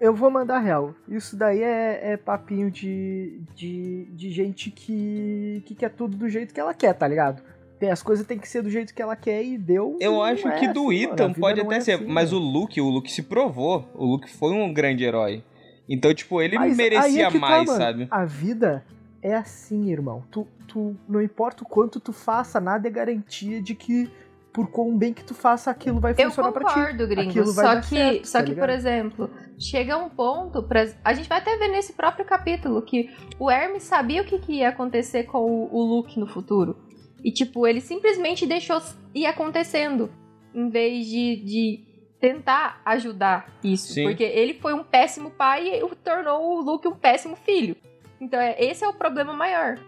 Eu 0.00 0.14
vou 0.14 0.30
mandar 0.30 0.60
real. 0.60 0.94
Isso 1.08 1.36
daí 1.36 1.62
é, 1.62 2.12
é 2.12 2.16
papinho 2.16 2.70
de, 2.70 3.40
de, 3.54 4.06
de 4.12 4.30
gente 4.30 4.70
que, 4.70 5.62
que 5.66 5.74
quer 5.74 5.90
tudo 5.90 6.16
do 6.16 6.28
jeito 6.28 6.54
que 6.54 6.60
ela 6.60 6.74
quer, 6.74 6.94
tá 6.94 7.06
ligado? 7.06 7.42
Tem, 7.78 7.90
as 7.90 8.02
coisas 8.02 8.26
tem 8.26 8.38
que 8.38 8.48
ser 8.48 8.62
do 8.62 8.70
jeito 8.70 8.92
que 8.92 9.00
ela 9.00 9.14
quer 9.14 9.42
e 9.42 9.56
deu. 9.56 9.96
Eu 10.00 10.22
acho 10.22 10.48
é 10.48 10.58
que 10.58 10.68
do 10.68 10.88
assim, 10.88 11.06
mano. 11.06 11.10
A 11.10 11.14
Ethan 11.14 11.32
pode 11.34 11.60
até 11.60 11.76
é 11.76 11.80
ser, 11.80 11.92
assim, 11.92 12.06
mas 12.06 12.32
o 12.32 12.40
mano. 12.40 12.50
Luke, 12.50 12.80
o 12.80 12.88
Luke 12.88 13.10
se 13.10 13.22
provou. 13.22 13.88
O 13.94 14.04
Luke 14.04 14.28
foi 14.30 14.52
um 14.52 14.72
grande 14.72 15.04
herói. 15.04 15.44
Então, 15.88 16.12
tipo, 16.12 16.42
ele 16.42 16.58
Mas 16.58 16.76
merecia 16.76 17.28
é 17.28 17.30
tá, 17.30 17.38
mais, 17.38 17.66
mano. 17.66 17.78
sabe? 17.78 18.08
A 18.10 18.24
vida 18.24 18.84
é 19.22 19.34
assim, 19.34 19.90
irmão. 19.90 20.22
Tu, 20.30 20.46
tu, 20.66 20.96
não 21.08 21.22
importa 21.22 21.62
o 21.62 21.66
quanto 21.66 21.98
tu 21.98 22.12
faça, 22.12 22.60
nada 22.60 22.86
é 22.86 22.90
garantia 22.90 23.62
de 23.62 23.74
que 23.74 24.10
por 24.52 24.68
quão 24.70 24.96
bem 24.96 25.14
que 25.14 25.22
tu 25.22 25.34
faça 25.34 25.70
aquilo 25.70 26.00
vai 26.00 26.12
Eu 26.12 26.30
funcionar 26.30 26.52
pra 26.52 26.64
ti. 26.64 26.74
concordo, 26.74 27.06
gringo. 27.06 27.30
Aquilo 27.30 27.52
vai 27.52 27.64
Só 27.64 27.80
que, 27.80 27.96
certo, 27.96 28.26
só 28.26 28.38
tá 28.38 28.44
que 28.44 28.54
por 28.54 28.68
exemplo, 28.68 29.30
chega 29.58 29.96
um 29.96 30.08
ponto. 30.08 30.62
Pra... 30.62 30.86
A 31.04 31.14
gente 31.14 31.28
vai 31.28 31.38
até 31.38 31.56
ver 31.56 31.68
nesse 31.68 31.92
próprio 31.92 32.24
capítulo 32.24 32.82
que 32.82 33.08
o 33.38 33.50
Hermes 33.50 33.84
sabia 33.84 34.20
o 34.20 34.24
que, 34.24 34.38
que 34.38 34.54
ia 34.54 34.70
acontecer 34.70 35.24
com 35.24 35.38
o, 35.38 35.74
o 35.74 35.82
Luke 35.84 36.18
no 36.18 36.26
futuro. 36.26 36.76
E, 37.24 37.32
tipo, 37.32 37.66
ele 37.66 37.80
simplesmente 37.80 38.46
deixou 38.46 38.80
ir 39.14 39.26
acontecendo. 39.26 40.10
Em 40.54 40.68
vez 40.70 41.06
de, 41.06 41.36
de 41.36 41.88
tentar 42.20 42.80
ajudar 42.84 43.52
isso. 43.62 43.92
Sim. 43.92 44.04
Porque 44.04 44.24
ele 44.24 44.54
foi 44.54 44.74
um 44.74 44.82
péssimo 44.82 45.30
pai 45.30 45.80
e 45.80 45.94
tornou 45.96 46.56
o 46.56 46.60
Luke 46.60 46.88
um 46.88 46.94
péssimo 46.94 47.36
filho. 47.36 47.76
Então, 48.20 48.40
é, 48.40 48.56
esse 48.58 48.84
é 48.84 48.88
o 48.88 48.94
problema 48.94 49.32
maior. 49.32 49.78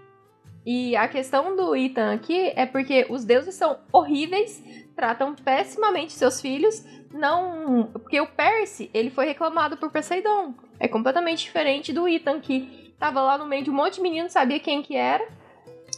E 0.65 0.95
a 0.95 1.09
questão 1.09 1.57
do 1.57 1.75
Ethan 1.75 2.13
aqui 2.13 2.53
é 2.55 2.67
porque 2.67 3.07
os 3.09 3.25
deuses 3.25 3.55
são 3.55 3.79
horríveis, 3.91 4.63
tratam 4.95 5.35
pessimamente 5.35 6.13
seus 6.13 6.41
filhos, 6.41 6.85
não. 7.13 7.91
Porque 7.93 8.21
o 8.21 8.27
Percy, 8.27 8.91
ele 8.93 9.11
foi 9.11 9.27
reclamado 9.27 9.77
por 9.77 9.91
Poseidon. 9.91 10.55
É 10.79 10.87
completamente 10.87 11.45
diferente 11.45 11.93
do 11.93 12.07
Ethan, 12.07 12.41
que 12.41 12.95
tava 12.99 13.23
lá 13.23 13.39
no 13.39 13.47
meio 13.47 13.65
de 13.65 13.71
um 13.71 13.75
monte 13.75 13.95
de 13.95 14.03
menino, 14.03 14.29
sabia 14.29 14.61
quem 14.61 14.83
que 14.83 14.95
era. 14.95 15.27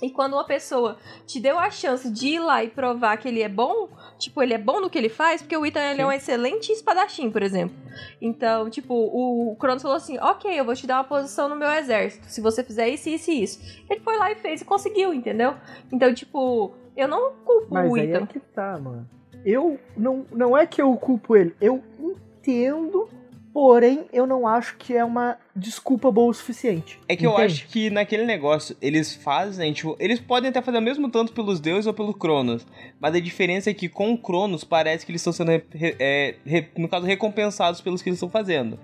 E 0.02 0.10
quando 0.10 0.32
uma 0.32 0.44
pessoa 0.44 0.96
te 1.24 1.38
deu 1.38 1.56
a 1.58 1.70
chance 1.70 2.10
de 2.10 2.30
ir 2.30 2.40
lá 2.40 2.64
e 2.64 2.68
provar 2.68 3.16
que 3.16 3.28
ele 3.28 3.40
é 3.40 3.48
bom, 3.48 3.88
tipo, 4.18 4.42
ele 4.42 4.52
é 4.52 4.58
bom 4.58 4.80
no 4.80 4.90
que 4.90 4.98
ele 4.98 5.08
faz, 5.08 5.40
porque 5.40 5.56
o 5.56 5.64
Ethan 5.64 5.92
ele 5.92 6.02
é 6.02 6.06
um 6.06 6.10
excelente 6.10 6.72
espadachim, 6.72 7.30
por 7.30 7.40
exemplo. 7.40 7.76
Então, 8.20 8.68
tipo, 8.68 8.92
o 8.92 9.54
Cronos 9.60 9.80
falou 9.80 9.96
assim: 9.96 10.18
ok, 10.18 10.58
eu 10.58 10.64
vou 10.64 10.74
te 10.74 10.88
dar 10.88 10.96
uma 10.96 11.04
posição 11.04 11.48
no 11.48 11.54
meu 11.54 11.70
exército, 11.70 12.26
se 12.26 12.40
você 12.40 12.64
fizer 12.64 12.88
isso, 12.88 13.08
isso 13.08 13.30
e 13.30 13.42
isso. 13.44 13.84
Ele 13.88 14.00
foi 14.00 14.18
lá 14.18 14.32
e 14.32 14.34
fez 14.34 14.60
e 14.60 14.64
conseguiu, 14.64 15.14
entendeu? 15.14 15.54
Então, 15.92 16.12
tipo, 16.12 16.74
eu 16.96 17.06
não 17.06 17.32
culpo 17.44 17.68
Mas 17.70 17.88
o 17.90 17.94
aí 17.94 18.10
Ethan. 18.10 18.24
é 18.24 18.26
que 18.26 18.40
tá, 18.40 18.78
mano. 18.78 19.08
Eu 19.44 19.78
não, 19.96 20.26
não 20.32 20.56
é 20.56 20.66
que 20.66 20.82
eu 20.82 20.94
culpo 20.96 21.36
ele, 21.36 21.54
eu 21.60 21.82
entendo 21.98 23.08
Porém, 23.52 24.06
eu 24.12 24.26
não 24.26 24.46
acho 24.46 24.76
que 24.78 24.96
é 24.96 25.04
uma 25.04 25.36
desculpa 25.54 26.10
boa 26.10 26.30
o 26.30 26.34
suficiente. 26.34 26.98
É 27.06 27.14
que 27.14 27.26
eu 27.26 27.32
entende? 27.32 27.46
acho 27.52 27.68
que 27.68 27.90
naquele 27.90 28.24
negócio, 28.24 28.74
eles 28.80 29.14
fazem, 29.14 29.72
tipo, 29.74 29.94
eles 30.00 30.18
podem 30.20 30.48
até 30.48 30.62
fazer 30.62 30.78
o 30.78 30.82
mesmo 30.82 31.10
tanto 31.10 31.34
pelos 31.34 31.60
deuses 31.60 31.86
ou 31.86 31.92
pelo 31.92 32.14
Cronos. 32.14 32.66
Mas 32.98 33.14
a 33.14 33.20
diferença 33.20 33.68
é 33.68 33.74
que 33.74 33.90
com 33.90 34.10
o 34.12 34.16
Cronos 34.18 34.64
parece 34.64 35.04
que 35.04 35.12
eles 35.12 35.20
estão 35.20 35.34
sendo, 35.34 35.50
é, 35.50 36.34
re- 36.46 36.68
no 36.78 36.88
caso, 36.88 37.04
recompensados 37.04 37.82
pelos 37.82 38.00
que 38.00 38.08
eles 38.08 38.16
estão 38.16 38.30
fazendo. 38.30 38.78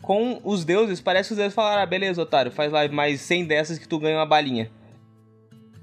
Com 0.00 0.40
os 0.44 0.64
deuses, 0.64 1.00
parece 1.00 1.28
que 1.28 1.32
os 1.32 1.38
deuses 1.38 1.54
falaram, 1.54 1.82
ah, 1.82 1.86
beleza, 1.86 2.22
otário, 2.22 2.52
faz 2.52 2.70
lá 2.70 2.86
mais 2.88 3.20
100 3.22 3.44
dessas 3.46 3.76
que 3.78 3.88
tu 3.88 3.98
ganha 3.98 4.18
uma 4.18 4.26
balinha. 4.26 4.70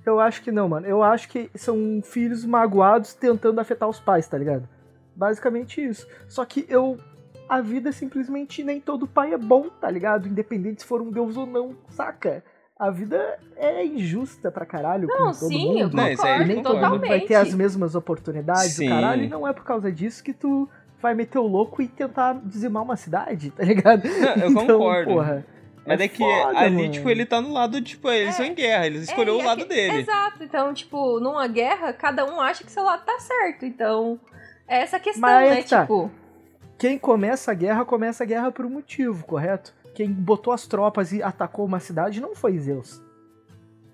Eu 0.05 0.19
acho 0.19 0.41
que 0.41 0.51
não, 0.51 0.69
mano. 0.69 0.87
Eu 0.87 1.03
acho 1.03 1.27
que 1.27 1.49
são 1.55 2.01
filhos 2.03 2.45
magoados 2.45 3.13
tentando 3.13 3.59
afetar 3.59 3.87
os 3.87 3.99
pais, 3.99 4.27
tá 4.27 4.37
ligado? 4.37 4.67
Basicamente 5.15 5.83
isso. 5.85 6.07
Só 6.27 6.45
que 6.45 6.65
eu. 6.69 6.97
A 7.49 7.61
vida 7.61 7.91
simplesmente 7.91 8.63
nem 8.63 8.79
todo 8.79 9.07
pai 9.07 9.33
é 9.33 9.37
bom, 9.37 9.69
tá 9.69 9.89
ligado? 9.89 10.27
Independente 10.27 10.81
se 10.83 10.87
for 10.87 11.01
um 11.01 11.09
deus 11.11 11.35
ou 11.35 11.45
não, 11.47 11.75
saca? 11.89 12.43
A 12.77 12.89
vida 12.91 13.37
é 13.57 13.83
injusta 13.85 14.49
pra 14.51 14.65
caralho 14.65 15.07
com 15.07 15.13
Não, 15.17 15.25
todo 15.33 15.49
sim, 15.49 15.79
eu 15.79 15.85
mundo. 15.87 15.97
Não, 15.97 16.07
isso 16.07 16.21
aí 16.25 16.31
concordo 16.33 16.43
eu 16.51 16.55
nem 16.55 16.63
todo 16.63 16.89
mundo 16.89 17.07
vai 17.07 17.19
ter 17.21 17.35
as 17.35 17.53
mesmas 17.53 17.95
oportunidades, 17.95 18.73
Sim. 18.73 18.87
caralho, 18.87 19.23
e 19.23 19.27
não 19.27 19.45
é 19.47 19.51
por 19.51 19.65
causa 19.65 19.91
disso 19.91 20.23
que 20.23 20.31
tu 20.31 20.69
vai 21.01 21.13
meter 21.13 21.39
o 21.39 21.47
louco 21.47 21.81
e 21.81 21.87
tentar 21.87 22.39
dizimar 22.45 22.83
uma 22.83 22.95
cidade, 22.95 23.51
tá 23.51 23.63
ligado? 23.65 24.07
Não, 24.07 24.43
eu 24.43 24.49
Então, 24.51 24.67
concordo. 24.67 25.11
Porra, 25.11 25.45
Mas 25.85 25.99
é, 25.99 26.03
é 26.03 26.07
que 26.07 26.17
foda, 26.19 26.57
ali, 26.59 26.75
mano. 26.75 26.91
tipo, 26.91 27.09
ele 27.09 27.25
tá 27.25 27.41
no 27.41 27.51
lado, 27.51 27.81
tipo, 27.81 28.09
eles 28.09 28.29
É. 28.35 28.37
são 28.37 28.45
em 28.45 28.53
guerra, 28.53 28.85
eles 28.85 29.03
escolheu 29.09 29.39
É, 29.39 29.43
o 29.43 29.45
lado 29.45 29.65
dele. 29.65 29.97
Exato. 29.97 30.43
Então, 30.43 30.73
tipo, 30.73 31.19
numa 31.19 31.47
guerra, 31.47 31.91
cada 31.91 32.23
um 32.25 32.39
acha 32.39 32.63
que 32.63 32.71
seu 32.71 32.83
lado 32.83 33.03
tá 33.03 33.17
certo. 33.19 33.65
Então, 33.65 34.19
é 34.67 34.81
essa 34.81 34.99
questão, 34.99 35.21
Mas 35.21 35.49
né? 35.49 35.63
que 35.63 35.69
tá. 35.69 35.81
Tipo, 35.81 36.11
Quem 36.79 36.97
começa 36.97 37.51
a 37.51 37.53
guerra, 37.53 37.83
começa 37.83 38.23
a 38.23 38.25
guerra 38.25 38.53
por 38.53 38.65
um 38.65 38.69
motivo, 38.69 39.25
correto? 39.25 39.75
Quem 39.93 40.09
botou 40.09 40.53
as 40.53 40.65
tropas 40.65 41.11
e 41.11 41.21
atacou 41.21 41.65
uma 41.65 41.81
cidade 41.81 42.21
não 42.21 42.33
foi 42.33 42.57
Zeus. 42.57 43.03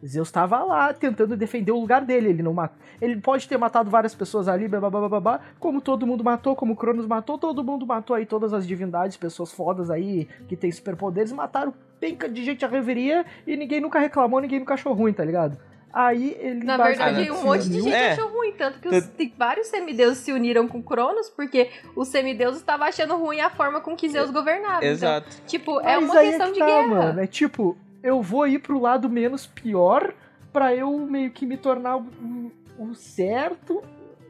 Zeus 0.05 0.27
estava 0.27 0.63
lá 0.63 0.93
tentando 0.93 1.35
defender 1.35 1.71
o 1.71 1.79
lugar 1.79 2.05
dele, 2.05 2.29
ele 2.29 2.43
não 2.43 2.53
mata. 2.53 2.75
Ele 3.01 3.19
pode 3.19 3.49
ter 3.49 3.57
matado 3.57 3.89
várias 3.89 4.13
pessoas 4.13 4.47
ali, 4.47 4.67
blá, 4.67 5.39
como 5.59 5.81
todo 5.81 6.05
mundo 6.05 6.23
matou, 6.23 6.55
como 6.55 6.75
Cronos 6.75 7.07
matou, 7.07 7.39
todo 7.39 7.63
mundo 7.63 7.87
matou 7.87 8.15
aí 8.15 8.23
todas 8.23 8.53
as 8.53 8.67
divindades, 8.67 9.17
pessoas 9.17 9.51
fodas 9.51 9.89
aí 9.89 10.27
que 10.47 10.55
tem 10.55 10.71
superpoderes, 10.71 11.31
mataram 11.31 11.73
penca 11.99 12.29
de 12.29 12.45
gente 12.45 12.63
a 12.63 12.67
reveria 12.67 13.25
e 13.47 13.57
ninguém 13.57 13.81
nunca 13.81 13.97
reclamou, 13.97 14.39
ninguém 14.39 14.59
nunca 14.59 14.75
achou 14.75 14.93
ruim, 14.93 15.11
tá 15.11 15.25
ligado? 15.25 15.57
Aí 15.97 16.35
ele 16.41 16.65
na 16.65 16.75
verdade, 16.75 17.31
um 17.31 17.41
monte 17.41 17.69
de 17.69 17.79
gente 17.79 17.93
É. 17.93 18.11
achou 18.11 18.27
ruim. 18.27 18.51
Tanto 18.51 18.79
que 18.79 18.89
os, 18.89 19.07
tem 19.07 19.33
vários 19.37 19.67
semideuses 19.67 20.17
se 20.17 20.33
uniram 20.33 20.67
com 20.67 20.83
Cronos, 20.83 21.29
porque 21.29 21.71
os 21.95 22.09
semideuses 22.09 22.59
estavam 22.59 22.85
achando 22.85 23.15
ruim 23.15 23.39
a 23.39 23.49
forma 23.49 23.79
com 23.79 23.95
que 23.95 24.09
Zeus 24.09 24.29
governava. 24.29 24.79
Então, 24.79 24.89
Exato. 24.89 25.27
tipo, 25.47 25.79
é 25.79 25.95
Mas 25.95 26.03
uma 26.03 26.19
aí 26.19 26.27
questão 26.27 26.47
que 26.47 26.53
de 26.55 26.59
tá, 26.59 26.65
guerra. 26.65 26.87
Mano. 26.87 27.21
É 27.21 27.27
tipo, 27.27 27.77
eu 28.03 28.21
vou 28.21 28.45
ir 28.45 28.59
pro 28.59 28.77
lado 28.77 29.09
menos 29.09 29.47
pior 29.47 30.13
pra 30.51 30.75
eu 30.75 30.91
meio 30.99 31.31
que 31.31 31.45
me 31.45 31.55
tornar 31.55 31.95
o, 31.95 32.51
o 32.77 32.93
certo. 32.93 33.81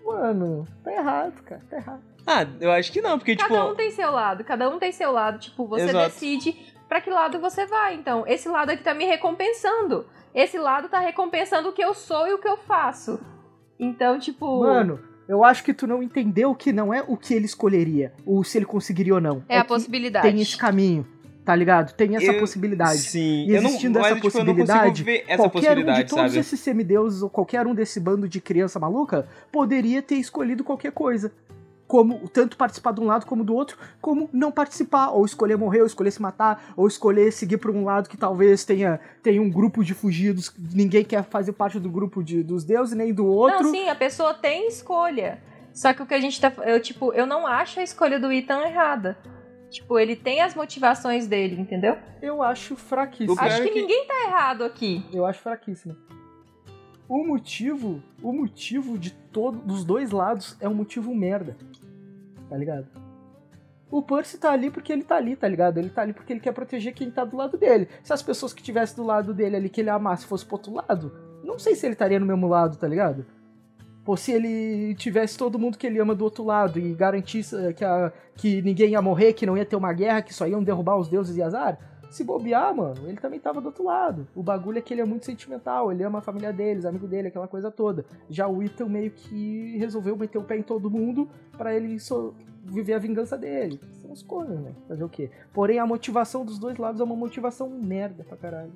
Mano, 0.05 0.67
tá 0.83 0.93
errado, 0.93 1.41
cara. 1.41 1.61
Tá 1.67 1.77
errado. 1.77 2.01
Ah, 2.27 2.45
eu 2.61 2.71
acho 2.71 2.91
que 2.91 3.01
não, 3.01 3.17
porque, 3.17 3.35
Cada 3.35 3.55
tipo... 3.55 3.71
um 3.71 3.75
tem 3.75 3.89
seu 3.89 4.11
lado, 4.11 4.43
cada 4.43 4.69
um 4.69 4.77
tem 4.77 4.91
seu 4.91 5.11
lado. 5.11 5.39
Tipo, 5.39 5.65
você 5.67 5.85
Exato. 5.85 6.09
decide 6.09 6.74
pra 6.87 7.01
que 7.01 7.09
lado 7.09 7.39
você 7.39 7.65
vai. 7.65 7.95
Então, 7.95 8.23
esse 8.27 8.47
lado 8.47 8.69
aqui 8.71 8.83
tá 8.83 8.93
me 8.93 9.05
recompensando. 9.05 10.05
Esse 10.33 10.57
lado 10.57 10.89
tá 10.89 10.99
recompensando 10.99 11.69
o 11.69 11.73
que 11.73 11.83
eu 11.83 11.93
sou 11.93 12.27
e 12.27 12.33
o 12.33 12.37
que 12.37 12.47
eu 12.47 12.57
faço. 12.57 13.19
Então, 13.79 14.19
tipo. 14.19 14.61
Mano, 14.61 14.99
eu 15.27 15.43
acho 15.43 15.63
que 15.63 15.73
tu 15.73 15.87
não 15.87 16.03
entendeu 16.03 16.53
que 16.53 16.71
não 16.71 16.93
é 16.93 17.03
o 17.07 17.17
que 17.17 17.33
ele 17.33 17.45
escolheria, 17.45 18.13
ou 18.25 18.43
se 18.43 18.57
ele 18.57 18.65
conseguiria 18.65 19.15
ou 19.15 19.21
não. 19.21 19.43
é 19.49 19.57
a 19.57 19.61
que 19.61 19.67
possibilidade. 19.69 20.27
Tem 20.29 20.41
esse 20.41 20.57
caminho, 20.57 21.05
tá 21.43 21.55
ligado? 21.55 21.93
Tem 21.93 22.15
essa 22.15 22.31
Eu- 22.33 22.39
possibilidade. 22.39 22.99
Sim, 22.99 23.45
E 23.47 23.55
eu 23.55 23.61
não, 23.61 23.69
existindo 23.69 23.99
mas, 23.99 24.07
essa 24.11 24.15
tipo, 24.15 24.27
eu 24.27 24.43
não 24.45 24.53
possibilidade, 24.53 24.89
consigo 24.89 25.05
ver 25.05 25.23
essa 25.27 25.37
qualquer 25.37 25.37
um 25.37 25.49
de 25.49 25.65
possibilidade, 25.67 26.09
todos 26.09 26.25
sabe? 26.31 26.39
esses 26.39 26.59
semideuses 26.59 27.21
ou 27.21 27.29
qualquer 27.29 27.65
um 27.67 27.73
desse 27.73 27.99
bando 27.99 28.27
de 28.27 28.39
criança 28.41 28.79
maluca 28.79 29.27
poderia 29.51 30.01
ter 30.01 30.15
escolhido 30.15 30.63
qualquer 30.63 30.91
coisa. 30.91 31.31
Como 31.87 32.27
tanto 32.29 32.57
participar 32.57 32.93
de 32.93 32.99
um 33.01 33.05
lado 33.05 33.25
como 33.27 33.43
do 33.43 33.53
outro, 33.53 33.77
como 34.01 34.27
não 34.33 34.51
participar, 34.51 35.09
ou 35.11 35.23
escolher 35.23 35.55
morrer, 35.55 35.81
ou 35.81 35.85
escolher 35.85 36.09
se 36.11 36.21
matar, 36.21 36.73
ou 36.75 36.87
escolher 36.87 37.31
seguir 37.31 37.57
por 37.57 37.69
um 37.69 37.83
lado 37.85 38.09
que 38.09 38.17
talvez 38.17 38.65
tenha, 38.65 38.99
tenha 39.21 39.39
um 39.41 39.49
grupo 39.51 39.83
de 39.83 39.93
fugidos, 39.93 40.51
ninguém 40.73 41.03
quer 41.05 41.23
fazer 41.23 41.51
parte 41.51 41.79
do 41.79 41.89
grupo 41.89 42.23
de, 42.23 42.41
dos 42.41 42.63
deuses, 42.63 42.95
nem 42.95 43.13
do 43.13 43.25
outro. 43.27 43.63
Não, 43.63 43.71
sim, 43.71 43.87
a 43.87 43.93
pessoa 43.95 44.33
tem 44.33 44.67
escolha. 44.67 45.39
Só 45.73 45.93
que 45.93 46.01
o 46.01 46.05
que 46.07 46.13
a 46.13 46.19
gente 46.21 46.39
tá. 46.41 46.51
Eu, 46.63 46.79
tipo, 46.79 47.13
eu 47.13 47.27
não 47.27 47.45
acho 47.45 47.79
a 47.79 47.83
escolha 47.83 48.19
do 48.19 48.31
Ethan 48.31 48.61
errada. 48.61 49.17
Tipo, 49.69 49.99
ele 49.99 50.15
tem 50.15 50.41
as 50.41 50.55
motivações 50.55 51.27
dele, 51.27 51.59
entendeu? 51.59 51.97
Eu 52.21 52.41
acho 52.41 52.75
fraquíssimo. 52.77 53.37
Acho 53.39 53.61
é 53.61 53.63
que, 53.63 53.69
que- 53.73 53.81
ninguém 53.81 54.07
tá 54.07 54.23
errado 54.25 54.63
aqui. 54.63 55.05
Eu 55.13 55.25
acho 55.25 55.41
fraquíssimo. 55.41 55.95
O 57.07 57.23
motivo, 57.25 58.01
o 58.21 58.31
motivo 58.33 58.97
de 58.97 59.11
todo, 59.11 59.59
dos 59.59 59.83
dois 59.83 60.11
lados 60.11 60.55
é 60.59 60.67
um 60.67 60.73
motivo 60.73 61.13
merda. 61.13 61.55
Tá 62.49 62.57
ligado? 62.57 62.87
O 63.91 64.01
Percy 64.01 64.37
tá 64.39 64.51
ali 64.51 64.71
porque 64.71 64.91
ele 64.91 65.03
tá 65.03 65.15
ali, 65.15 65.35
tá 65.35 65.47
ligado? 65.47 65.77
Ele 65.77 65.89
tá 65.89 66.01
ali 66.01 66.13
porque 66.13 66.33
ele 66.33 66.39
quer 66.39 66.51
proteger 66.51 66.93
quem 66.93 67.11
tá 67.11 67.23
do 67.23 67.37
lado 67.37 67.57
dele. 67.57 67.87
Se 68.03 68.11
as 68.11 68.21
pessoas 68.23 68.53
que 68.53 68.63
tivessem 68.63 68.95
do 68.95 69.03
lado 69.03 69.33
dele 69.33 69.55
ali, 69.55 69.69
que 69.69 69.81
ele 69.81 69.89
amasse, 69.91 70.25
fosse 70.25 70.43
pro 70.45 70.55
outro 70.55 70.73
lado, 70.73 71.11
não 71.43 71.59
sei 71.59 71.75
se 71.75 71.85
ele 71.85 71.93
estaria 71.93 72.19
no 72.19 72.25
mesmo 72.25 72.47
lado, 72.47 72.77
tá 72.77 72.87
ligado? 72.87 73.25
Ou 74.05 74.17
se 74.17 74.31
ele 74.31 74.93
tivesse 74.95 75.37
todo 75.37 75.57
mundo 75.57 75.77
que 75.77 75.87
ele 75.87 75.99
ama 75.99 76.13
do 76.13 76.23
outro 76.23 76.43
lado 76.43 76.79
e 76.79 76.93
garantisse 76.93 77.55
eh, 77.55 77.73
que, 77.73 77.83
a- 77.85 78.11
que 78.35 78.61
ninguém 78.61 78.91
ia 78.91 79.01
morrer, 79.01 79.33
que 79.33 79.45
não 79.45 79.57
ia 79.57 79.65
ter 79.65 79.75
uma 79.75 79.93
guerra, 79.93 80.21
que 80.21 80.33
só 80.33 80.47
iam 80.47 80.63
derrubar 80.63 80.97
os 80.97 81.07
deuses 81.07 81.35
e 81.37 81.41
azar. 81.41 81.77
Se 82.09 82.23
bobear, 82.23 82.73
mano, 82.75 83.07
ele 83.07 83.17
também 83.17 83.39
tava 83.39 83.59
do 83.59 83.67
outro 83.67 83.83
lado. 83.83 84.27
O 84.35 84.41
bagulho 84.41 84.77
é 84.77 84.81
que 84.81 84.93
ele 84.93 85.01
é 85.01 85.05
muito 85.05 85.25
sentimental, 85.25 85.91
ele 85.91 86.03
ama 86.03 86.19
a 86.19 86.21
família 86.21 86.53
deles, 86.53 86.85
amigo 86.85 87.07
dele, 87.07 87.27
aquela 87.27 87.47
coisa 87.47 87.69
toda. 87.71 88.05
Já 88.29 88.47
o 88.47 88.63
Ethan 88.63 88.87
meio 88.87 89.11
que 89.11 89.77
resolveu 89.77 90.15
meter 90.15 90.37
o 90.37 90.43
pé 90.43 90.57
em 90.57 90.63
todo 90.63 90.89
mundo 90.89 91.29
pra 91.57 91.73
ele 91.73 91.99
só 91.99 92.33
viver 92.63 92.93
a 92.93 92.99
vingança 92.99 93.37
dele. 93.37 93.79
São 94.01 94.11
as 94.11 94.23
coisas, 94.23 94.59
né? 94.59 94.73
Fazer 94.87 95.03
o 95.03 95.09
quê? 95.09 95.29
Porém, 95.53 95.79
a 95.79 95.85
motivação 95.85 96.45
dos 96.45 96.57
dois 96.57 96.77
lados 96.77 96.99
é 96.99 97.03
uma 97.03 97.15
motivação 97.15 97.69
merda 97.69 98.23
pra 98.23 98.37
caralho. 98.37 98.73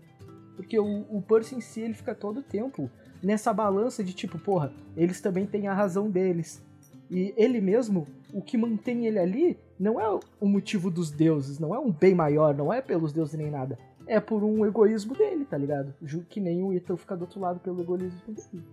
Porque 0.56 0.78
o, 0.78 1.06
o 1.10 1.22
Percy 1.22 1.56
em 1.56 1.62
si, 1.62 1.82
ele 1.82 1.94
fica 1.94 2.14
todo 2.14 2.40
o 2.40 2.44
tempo 2.44 2.90
nessa 3.24 3.54
balança 3.54 4.04
de 4.04 4.14
tipo, 4.14 4.38
porra, 4.38 4.72
eles 4.96 5.22
também 5.22 5.46
têm 5.46 5.68
a 5.68 5.74
razão 5.74 6.10
deles. 6.10 6.62
E 7.10 7.34
ele 7.36 7.60
mesmo, 7.60 8.08
o 8.34 8.42
que 8.42 8.58
mantém 8.58 9.08
ele 9.08 9.18
ali, 9.18 9.58
não 9.80 10.00
é 10.00 10.08
o 10.40 10.46
motivo 10.46 10.92
dos 10.92 11.10
deuses, 11.10 11.58
não 11.58 11.74
é 11.74 11.80
um 11.80 11.92
bem 11.92 12.14
maior, 12.14 12.54
não 12.54 12.72
é 12.72 12.82
pelos 12.82 13.12
deuses 13.12 13.34
nem 13.34 13.50
nada. 13.50 13.78
É 14.06 14.20
por 14.20 14.44
um 14.44 14.66
egoísmo 14.66 15.16
dele, 15.16 15.46
tá 15.46 15.58
ligado? 15.58 15.94
Que 16.30 16.40
nem 16.40 16.64
o 16.64 16.74
Ethan 16.74 16.98
fica 16.98 17.16
do 17.16 17.22
outro 17.22 17.40
lado 17.40 17.60
pelo 17.60 17.82
egoísmo 17.82 18.20
dele. 18.28 18.66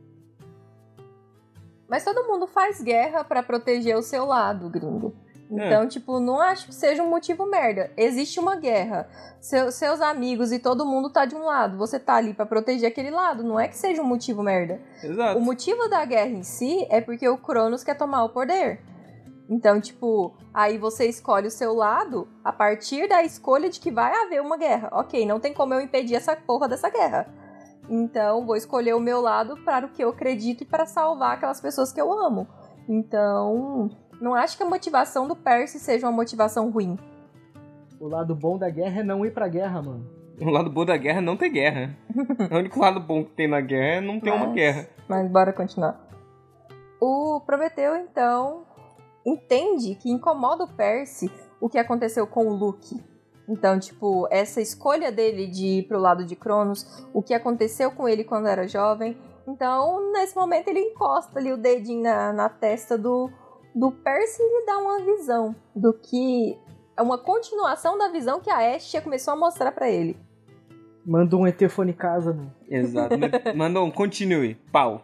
Mas 1.89 2.05
todo 2.05 2.27
mundo 2.27 2.47
faz 2.47 2.83
guerra 2.83 3.23
pra 3.23 3.43
proteger 3.43 3.97
o 3.97 4.03
seu 4.03 4.25
lado, 4.27 4.69
gringo. 4.69 5.15
Então, 5.51 5.87
tipo, 5.87 6.19
não 6.19 6.41
acho 6.41 6.67
que 6.67 6.75
seja 6.75 7.03
um 7.03 7.09
motivo 7.11 7.47
merda. 7.47 7.91
Existe 7.97 8.41
uma 8.41 8.57
guerra. 8.57 9.09
Seu- 9.41 9.71
seus 9.71 10.01
amigos 10.01 10.51
e 10.51 10.59
todo 10.59 10.85
mundo 10.85 11.09
tá 11.11 11.25
de 11.25 11.37
um 11.37 11.45
lado. 11.45 11.77
Você 11.79 11.99
tá 12.01 12.15
ali 12.17 12.35
pra 12.35 12.45
proteger 12.45 12.89
aquele 12.91 13.11
lado. 13.11 13.45
Não 13.45 13.59
é 13.61 13.69
que 13.69 13.77
seja 13.77 14.03
um 14.03 14.07
motivo 14.07 14.43
merda. 14.43 14.81
Exato. 15.03 15.39
O 15.39 15.43
motivo 15.43 15.89
da 15.89 16.05
guerra 16.05 16.31
em 16.31 16.43
si 16.43 16.85
é 16.91 17.01
porque 17.01 17.29
o 17.29 17.39
Cronos 17.39 17.85
quer 17.85 17.97
tomar 17.97 18.25
o 18.25 18.31
poder. 18.31 18.81
Então, 19.49 19.81
tipo, 19.81 20.35
aí 20.53 20.77
você 20.77 21.07
escolhe 21.07 21.47
o 21.47 21.51
seu 21.53 21.73
lado 21.73 22.27
a 22.43 22.53
partir 22.53 23.09
da 23.09 23.23
escolha 23.23 23.71
de 23.71 23.79
que 23.79 23.93
vai 23.93 24.13
haver 24.25 24.43
uma 24.43 24.57
guerra. 24.57 24.89
Ok, 24.91 25.25
não 25.25 25.39
tem 25.39 25.55
como 25.55 25.73
eu 25.75 25.81
impedir 25.81 26.17
essa 26.17 26.35
porra 26.35 26.67
dessa 26.69 26.91
guerra. 26.91 27.29
Então, 27.89 28.45
vou 28.45 28.57
escolher 28.57 28.95
o 28.97 29.01
meu 29.01 29.21
lado 29.21 29.57
para 29.65 29.87
o 29.87 29.91
que 29.91 30.03
eu 30.03 30.09
acredito 30.09 30.63
e 30.63 30.67
para 30.67 30.87
salvar 30.87 31.35
aquelas 31.35 31.61
pessoas 31.61 31.93
que 31.93 32.01
eu 32.01 32.13
amo. 32.13 32.49
Então, 32.89 33.91
não 34.21 34.35
acho 34.35 34.57
que 34.57 34.63
a 34.63 34.69
motivação 34.69 35.27
do 35.29 35.37
Percy 35.37 35.79
seja 35.79 36.07
uma 36.07 36.13
motivação 36.13 36.71
ruim. 36.71 36.99
O 38.01 38.09
lado 38.09 38.35
bom 38.35 38.59
da 38.59 38.69
guerra 38.69 39.01
é 39.01 39.05
não 39.05 39.25
ir 39.25 39.33
pra 39.33 39.49
guerra, 39.49 39.83
mano. 39.83 40.07
O 40.41 40.51
lado 40.51 40.69
bom 40.71 40.85
da 40.85 40.97
guerra 40.97 41.19
é 41.19 41.23
não 41.23 41.37
ter 41.37 41.49
guerra. 41.49 41.97
o 42.51 42.57
único 42.57 42.79
lado 42.79 43.01
bom 43.01 43.25
que 43.25 43.31
tem 43.31 43.49
na 43.49 43.61
guerra 43.61 43.97
é 43.97 44.01
não 44.01 44.21
ter 44.21 44.31
uma 44.31 44.47
Mas- 44.47 44.55
guerra. 44.55 44.89
Mas 45.09 45.31
bora 45.31 45.53
continuar. 45.53 45.99
O 47.01 47.41
Prometeu, 47.41 47.97
então, 47.97 48.65
entende 49.25 49.95
que 49.95 50.11
incomoda 50.11 50.65
o 50.65 50.69
Percy 50.69 51.31
o 51.61 51.69
que 51.69 51.79
aconteceu 51.79 52.27
com 52.27 52.47
o 52.47 52.53
Luke. 52.55 53.03
Então, 53.49 53.79
tipo, 53.79 54.27
essa 54.31 54.61
escolha 54.61 55.13
dele 55.13 55.47
de 55.47 55.79
ir 55.79 55.83
pro 55.89 55.99
lado 56.01 56.25
de 56.25 56.35
Cronos, 56.35 57.07
o 57.15 57.23
que 57.23 57.33
aconteceu 57.33 57.91
com 57.91 58.09
ele 58.09 58.25
quando 58.25 58.49
era 58.49 58.67
jovem. 58.67 59.17
Então, 59.47 60.13
nesse 60.13 60.35
momento, 60.35 60.69
ele 60.69 60.81
encosta 60.81 61.39
ali 61.39 61.53
o 61.53 61.57
dedinho 61.57 62.03
na, 62.03 62.33
na 62.33 62.49
testa 62.49 62.99
do, 62.99 63.31
do 63.77 63.93
Percy 63.93 64.43
lhe 64.43 64.65
dá 64.65 64.79
uma 64.79 65.05
visão 65.05 65.55
do 65.75 65.93
que. 65.93 66.59
É 66.97 67.03
uma 67.03 67.19
continuação 67.19 67.99
da 67.99 68.09
visão 68.09 68.41
que 68.41 68.49
a 68.49 68.75
Ashe 68.75 68.99
começou 69.03 69.35
a 69.35 69.37
mostrar 69.37 69.71
pra 69.71 69.91
ele. 69.91 70.17
Manda 71.05 71.37
um 71.37 71.47
ET 71.47 71.61
fone 71.69 71.93
casa, 71.93 72.33
mano. 72.33 72.53
Exato. 72.67 73.15
Mandou 73.55 73.85
um 73.87 73.91
continue. 73.91 74.55
Pau. 74.73 75.03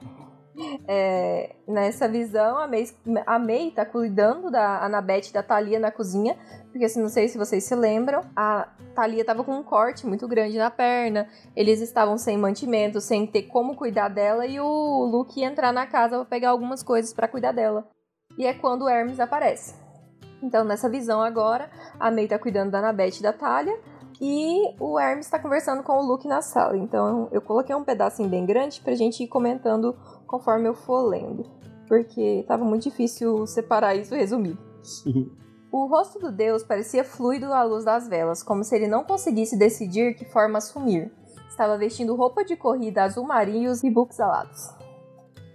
É, 0.89 1.55
nessa 1.69 2.09
visão, 2.09 2.59
a 2.59 2.67
May, 2.67 2.89
a 3.27 3.39
May 3.39 3.71
tá 3.71 3.85
cuidando 3.85 4.51
da 4.51 4.83
Annabeth 4.85 5.29
e 5.29 5.33
da 5.33 5.43
Thalia 5.43 5.79
na 5.79 5.91
cozinha, 5.91 6.37
porque 6.71 6.87
assim, 6.87 7.01
não 7.01 7.09
sei 7.09 7.29
se 7.29 7.39
vocês 7.39 7.65
se 7.65 7.75
lembram, 7.75 8.23
a 8.35 8.69
Thalia 8.95 9.25
tava 9.25 9.45
com 9.45 9.53
um 9.53 9.63
corte 9.63 10.07
muito 10.07 10.27
grande 10.29 10.59
na 10.59 10.71
perna, 10.71 11.27
eles 11.57 11.81
estavam 11.81 12.19
sem 12.19 12.37
mantimento, 12.37 13.01
sem 13.01 13.27
ter 13.27 13.45
como 13.45 13.77
cuidar 13.77 14.09
dela, 14.09 14.47
e 14.47 14.61
o 14.61 15.05
Luke 15.05 15.41
ia 15.41 15.47
entrar 15.47 15.73
na 15.73 15.87
casa 15.87 16.17
pra 16.17 16.25
pegar 16.25 16.51
algumas 16.51 16.83
coisas 16.83 17.13
para 17.15 17.29
cuidar 17.29 17.53
dela. 17.53 17.89
E 18.39 18.47
é 18.47 18.55
quando 18.55 18.83
o 18.83 18.89
Hermes 18.89 19.21
aparece. 19.21 19.75
Então, 20.43 20.65
nessa 20.65 20.89
visão 20.89 21.21
agora, 21.21 21.71
a 21.99 22.11
May 22.11 22.27
tá 22.27 22.39
cuidando 22.39 22.71
da 22.71 22.79
Annabeth 22.79 23.19
e 23.21 23.23
da 23.23 23.33
Thalia, 23.33 23.79
e 24.25 24.77
o 24.79 25.01
Hermes 25.01 25.27
está 25.27 25.37
conversando 25.37 25.83
com 25.83 25.99
o 25.99 26.07
Luke 26.07 26.29
na 26.29 26.41
sala. 26.41 26.77
Então 26.77 27.29
eu 27.33 27.41
coloquei 27.41 27.75
um 27.75 27.83
pedacinho 27.83 28.29
bem 28.29 28.47
grande 28.47 28.81
pra 28.81 28.95
gente 28.95 29.25
ir 29.25 29.27
comentando 29.27 29.97
conforme 30.29 30.69
eu 30.69 30.75
for 30.75 31.03
lendo. 31.03 31.45
Porque 31.89 32.45
tava 32.47 32.65
muito 32.65 32.85
difícil 32.85 33.45
separar 33.49 33.97
isso 33.97 34.15
resumido. 34.15 34.59
o 35.73 35.87
rosto 35.87 36.21
do 36.21 36.31
deus 36.31 36.63
parecia 36.63 37.03
fluido 37.03 37.53
à 37.53 37.65
luz 37.65 37.85
das 37.85 38.07
velas, 38.07 38.45
como 38.45 38.63
se 38.63 38.77
ele 38.77 38.87
não 38.87 39.03
conseguisse 39.03 39.59
decidir 39.59 40.15
que 40.15 40.25
forma 40.25 40.59
assumir. 40.59 41.11
Estava 41.49 41.77
vestindo 41.77 42.15
roupa 42.15 42.45
de 42.45 42.55
corrida 42.57 43.03
azul 43.03 43.27
marinho 43.27 43.73
e 43.83 43.91
bucos 43.91 44.21
alados. 44.21 44.71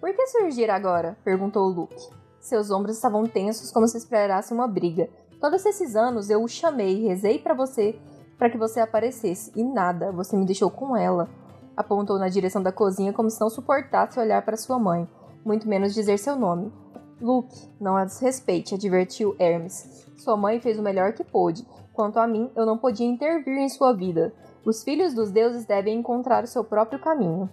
Por 0.02 0.14
que 0.14 0.28
surgir 0.28 0.70
agora? 0.70 1.18
perguntou 1.24 1.68
o 1.68 1.72
Luke. 1.72 2.10
Seus 2.40 2.72
ombros 2.72 2.96
estavam 2.96 3.26
tensos 3.28 3.72
como 3.72 3.88
se 3.88 3.98
esperasse 3.98 4.54
uma 4.54 4.68
briga. 4.68 5.10
Todos 5.40 5.66
esses 5.66 5.96
anos 5.96 6.30
eu 6.30 6.44
o 6.44 6.48
chamei, 6.48 7.06
rezei 7.06 7.40
para 7.40 7.54
você 7.54 8.00
para 8.38 8.50
que 8.50 8.58
você 8.58 8.80
aparecesse. 8.80 9.52
E 9.56 9.64
nada, 9.64 10.12
você 10.12 10.38
me 10.38 10.46
deixou 10.46 10.70
com 10.70 10.96
ela. 10.96 11.28
Apontou 11.76 12.18
na 12.18 12.30
direção 12.30 12.62
da 12.62 12.72
cozinha 12.72 13.14
como 13.14 13.30
se 13.30 13.42
não 13.42 13.50
suportasse 13.50 14.20
olhar 14.20 14.44
para 14.44 14.58
sua 14.58 14.80
mãe, 14.80 15.08
muito 15.44 15.68
menos 15.68 15.94
dizer 15.94 16.18
seu 16.18 16.36
nome. 16.36 16.72
Luke, 17.20 17.56
não 17.80 17.96
a 17.96 18.06
desrespeite, 18.06 18.76
advertiu 18.76 19.36
Hermes. 19.40 20.06
Sua 20.18 20.38
mãe 20.38 20.60
fez 20.60 20.78
o 20.78 20.84
melhor 20.84 21.14
que 21.14 21.24
pôde. 21.24 21.66
Quanto 21.94 22.20
a 22.20 22.28
mim, 22.28 22.52
eu 22.56 22.66
não 22.66 22.78
podia 22.78 23.08
intervir 23.08 23.58
em 23.58 23.70
sua 23.70 23.92
vida. 23.92 24.34
Os 24.64 24.84
filhos 24.84 25.14
dos 25.14 25.32
deuses 25.32 25.66
devem 25.66 26.00
encontrar 26.00 26.44
o 26.44 26.48
seu 26.48 26.64
próprio 26.64 27.00
caminho. 27.00 27.50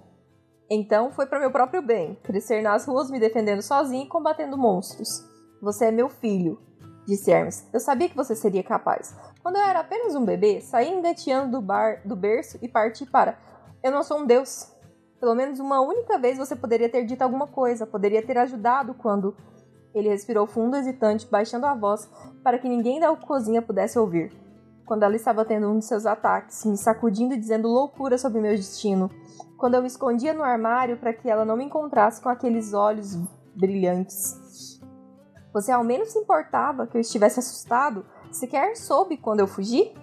Então 0.68 1.12
foi 1.12 1.26
para 1.26 1.40
meu 1.40 1.50
próprio 1.50 1.82
bem, 1.82 2.18
crescer 2.22 2.62
nas 2.62 2.86
ruas 2.86 3.10
me 3.10 3.20
defendendo 3.20 3.60
sozinho 3.62 4.04
e 4.04 4.08
combatendo 4.08 4.56
monstros. 4.56 5.24
Você 5.60 5.86
é 5.86 5.90
meu 5.90 6.08
filho, 6.08 6.58
disse 7.06 7.30
Hermes. 7.30 7.68
Eu 7.72 7.80
sabia 7.80 8.08
que 8.08 8.16
você 8.16 8.34
seria 8.34 8.62
capaz. 8.62 9.14
Quando 9.42 9.56
eu 9.56 9.62
era 9.62 9.80
apenas 9.80 10.14
um 10.14 10.24
bebê, 10.24 10.60
saí 10.60 10.90
engateando 10.90 11.52
do 11.52 11.60
bar 11.60 12.00
do 12.04 12.16
berço 12.16 12.58
e 12.62 12.68
parti 12.68 13.04
para. 13.04 13.38
Eu 13.82 13.92
não 13.92 14.02
sou 14.02 14.20
um 14.20 14.26
deus. 14.26 14.72
Pelo 15.20 15.34
menos 15.34 15.60
uma 15.60 15.80
única 15.80 16.18
vez 16.18 16.38
você 16.38 16.56
poderia 16.56 16.88
ter 16.88 17.04
dito 17.04 17.22
alguma 17.22 17.46
coisa, 17.46 17.86
poderia 17.86 18.24
ter 18.24 18.38
ajudado 18.38 18.94
quando. 18.94 19.36
Ele 19.94 20.08
respirou 20.08 20.46
fundo, 20.46 20.76
hesitante, 20.76 21.26
baixando 21.30 21.66
a 21.66 21.74
voz 21.74 22.10
para 22.42 22.58
que 22.58 22.68
ninguém 22.68 22.98
da 22.98 23.14
cozinha 23.14 23.62
pudesse 23.62 23.98
ouvir. 23.98 24.32
Quando 24.84 25.02
ela 25.02 25.16
estava 25.16 25.44
tendo 25.44 25.68
um 25.68 25.78
de 25.78 25.84
seus 25.84 26.04
ataques, 26.04 26.64
me 26.64 26.76
sacudindo 26.76 27.32
e 27.32 27.38
dizendo 27.38 27.68
loucura 27.68 28.18
sobre 28.18 28.40
meu 28.40 28.54
destino. 28.54 29.10
Quando 29.64 29.76
eu 29.76 29.86
escondia 29.86 30.34
no 30.34 30.42
armário 30.42 30.98
para 30.98 31.14
que 31.14 31.26
ela 31.26 31.42
não 31.42 31.56
me 31.56 31.64
encontrasse 31.64 32.20
com 32.20 32.28
aqueles 32.28 32.74
olhos 32.74 33.16
brilhantes. 33.56 34.78
Você 35.54 35.72
ao 35.72 35.82
menos 35.82 36.12
se 36.12 36.18
importava 36.18 36.86
que 36.86 36.98
eu 36.98 37.00
estivesse 37.00 37.40
assustado? 37.40 38.04
Sequer 38.30 38.76
soube 38.76 39.16
quando 39.16 39.40
eu 39.40 39.46
fugi? 39.46 39.94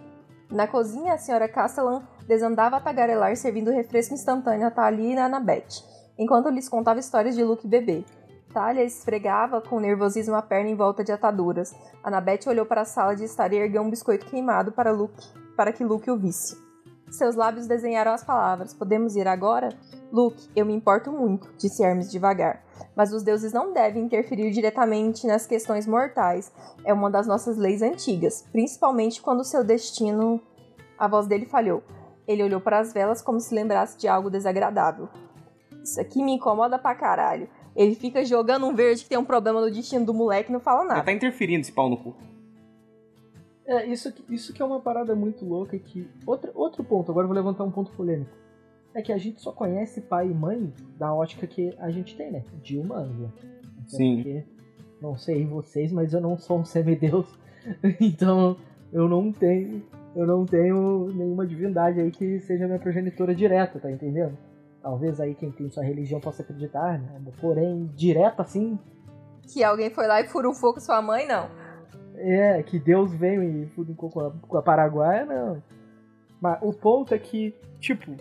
Na 0.49 0.65
cozinha, 0.65 1.13
a 1.13 1.17
senhora 1.19 1.47
Castellan 1.47 2.01
desandava 2.27 2.77
a 2.77 2.81
tagarelar 2.81 3.35
servindo 3.35 3.69
refresco 3.69 4.15
instantâneo 4.15 4.65
a 4.65 4.71
Talia 4.71 5.13
e 5.13 5.17
a 5.19 5.25
Annabeth, 5.25 5.83
enquanto 6.17 6.49
lhes 6.49 6.67
contava 6.67 6.99
histórias 6.99 7.35
de 7.35 7.43
Luke 7.43 7.67
bebê. 7.67 8.03
Talia 8.51 8.83
esfregava 8.83 9.61
com 9.61 9.79
nervosismo 9.79 10.33
a 10.33 10.41
perna 10.41 10.71
em 10.71 10.75
volta 10.75 11.03
de 11.03 11.11
ataduras. 11.11 11.71
Annabeth 12.03 12.47
olhou 12.47 12.65
para 12.65 12.81
a 12.81 12.85
sala 12.85 13.15
de 13.15 13.25
estar 13.25 13.53
e 13.53 13.57
ergueu 13.57 13.83
um 13.83 13.91
biscoito 13.91 14.25
queimado 14.25 14.71
para 14.71 14.91
Luke, 14.91 15.23
para 15.55 15.71
que 15.71 15.83
Luke 15.83 16.09
o 16.09 16.17
visse. 16.17 16.70
Seus 17.11 17.35
lábios 17.35 17.67
desenharam 17.67 18.13
as 18.13 18.23
palavras. 18.23 18.73
Podemos 18.73 19.17
ir 19.17 19.27
agora? 19.27 19.67
Luke, 20.11 20.49
eu 20.55 20.65
me 20.65 20.73
importo 20.73 21.11
muito, 21.11 21.53
disse 21.57 21.83
Hermes 21.83 22.09
devagar. 22.09 22.63
Mas 22.95 23.11
os 23.11 23.21
deuses 23.21 23.51
não 23.51 23.73
devem 23.73 24.03
interferir 24.03 24.49
diretamente 24.51 25.27
nas 25.27 25.45
questões 25.45 25.85
mortais. 25.85 26.51
É 26.85 26.93
uma 26.93 27.11
das 27.11 27.27
nossas 27.27 27.57
leis 27.57 27.81
antigas, 27.81 28.45
principalmente 28.53 29.21
quando 29.21 29.43
seu 29.43 29.61
destino. 29.61 30.41
A 30.97 31.07
voz 31.07 31.27
dele 31.27 31.45
falhou. 31.45 31.83
Ele 32.25 32.43
olhou 32.43 32.61
para 32.61 32.79
as 32.79 32.93
velas 32.93 33.21
como 33.21 33.41
se 33.41 33.53
lembrasse 33.53 33.97
de 33.97 34.07
algo 34.07 34.29
desagradável. 34.29 35.09
Isso 35.83 35.99
aqui 35.99 36.23
me 36.23 36.33
incomoda 36.33 36.79
pra 36.79 36.95
caralho. 36.95 37.49
Ele 37.75 37.93
fica 37.93 38.23
jogando 38.23 38.65
um 38.65 38.73
verde 38.73 39.03
que 39.03 39.09
tem 39.09 39.17
um 39.17 39.25
problema 39.25 39.59
no 39.59 39.69
destino 39.69 40.05
do 40.05 40.13
moleque 40.13 40.49
e 40.49 40.53
não 40.53 40.59
fala 40.61 40.83
nada. 40.83 40.99
Ele 40.99 41.05
tá 41.05 41.11
interferindo 41.11 41.61
esse 41.61 41.73
pau 41.73 41.89
no 41.89 41.97
cu. 41.97 42.15
É, 43.65 43.85
isso, 43.85 44.13
isso 44.29 44.53
que 44.53 44.61
é 44.61 44.65
uma 44.65 44.79
parada 44.79 45.15
muito 45.15 45.45
louca 45.45 45.77
que. 45.77 46.09
Outro, 46.25 46.51
outro 46.55 46.83
ponto, 46.83 47.11
agora 47.11 47.25
eu 47.25 47.29
vou 47.29 47.35
levantar 47.35 47.63
um 47.63 47.71
ponto 47.71 47.91
polêmico. 47.91 48.31
É 48.93 49.01
que 49.01 49.13
a 49.13 49.17
gente 49.17 49.41
só 49.41 49.51
conhece 49.51 50.01
pai 50.01 50.27
e 50.27 50.33
mãe 50.33 50.73
da 50.97 51.13
ótica 51.13 51.47
que 51.47 51.73
a 51.79 51.89
gente 51.89 52.15
tem, 52.17 52.31
né? 52.31 52.43
De 52.61 52.77
humano, 52.77 53.31
Sim. 53.87 54.17
Porque, 54.17 54.43
não 55.01 55.15
sei 55.17 55.45
vocês, 55.45 55.91
mas 55.91 56.13
eu 56.13 56.21
não 56.21 56.37
sou 56.37 56.59
um 56.59 56.65
semideus. 56.65 57.27
então 57.99 58.57
eu 58.91 59.07
não 59.07 59.31
tenho. 59.31 59.83
Eu 60.13 60.27
não 60.27 60.45
tenho 60.45 61.09
nenhuma 61.13 61.47
divindade 61.47 62.01
aí 62.01 62.11
que 62.11 62.41
seja 62.41 62.67
minha 62.67 62.79
progenitora 62.79 63.33
direta, 63.33 63.79
tá 63.79 63.89
entendendo? 63.89 64.37
Talvez 64.81 65.21
aí 65.21 65.33
quem 65.33 65.51
tem 65.51 65.69
sua 65.69 65.83
religião 65.83 66.19
possa 66.19 66.41
acreditar, 66.41 66.99
né? 66.99 67.21
Porém, 67.39 67.89
direta 67.95 68.41
assim, 68.41 68.77
Que 69.47 69.63
alguém 69.63 69.89
foi 69.89 70.07
lá 70.07 70.21
e 70.21 70.27
furufou 70.27 70.73
com 70.73 70.79
sua 70.79 71.01
mãe, 71.01 71.27
não. 71.27 71.49
É, 72.23 72.61
que 72.63 72.77
Deus 72.77 73.13
veio 73.13 73.43
e 73.43 73.67
fudeu 73.69 73.95
com 73.95 74.19
a, 74.19 74.31
com 74.31 74.57
a 74.57 74.61
Paraguaia, 74.61 75.25
não. 75.25 75.63
Mas 76.39 76.59
o 76.61 76.71
ponto 76.71 77.13
é 77.13 77.19
que, 77.19 77.55
tipo, 77.79 78.15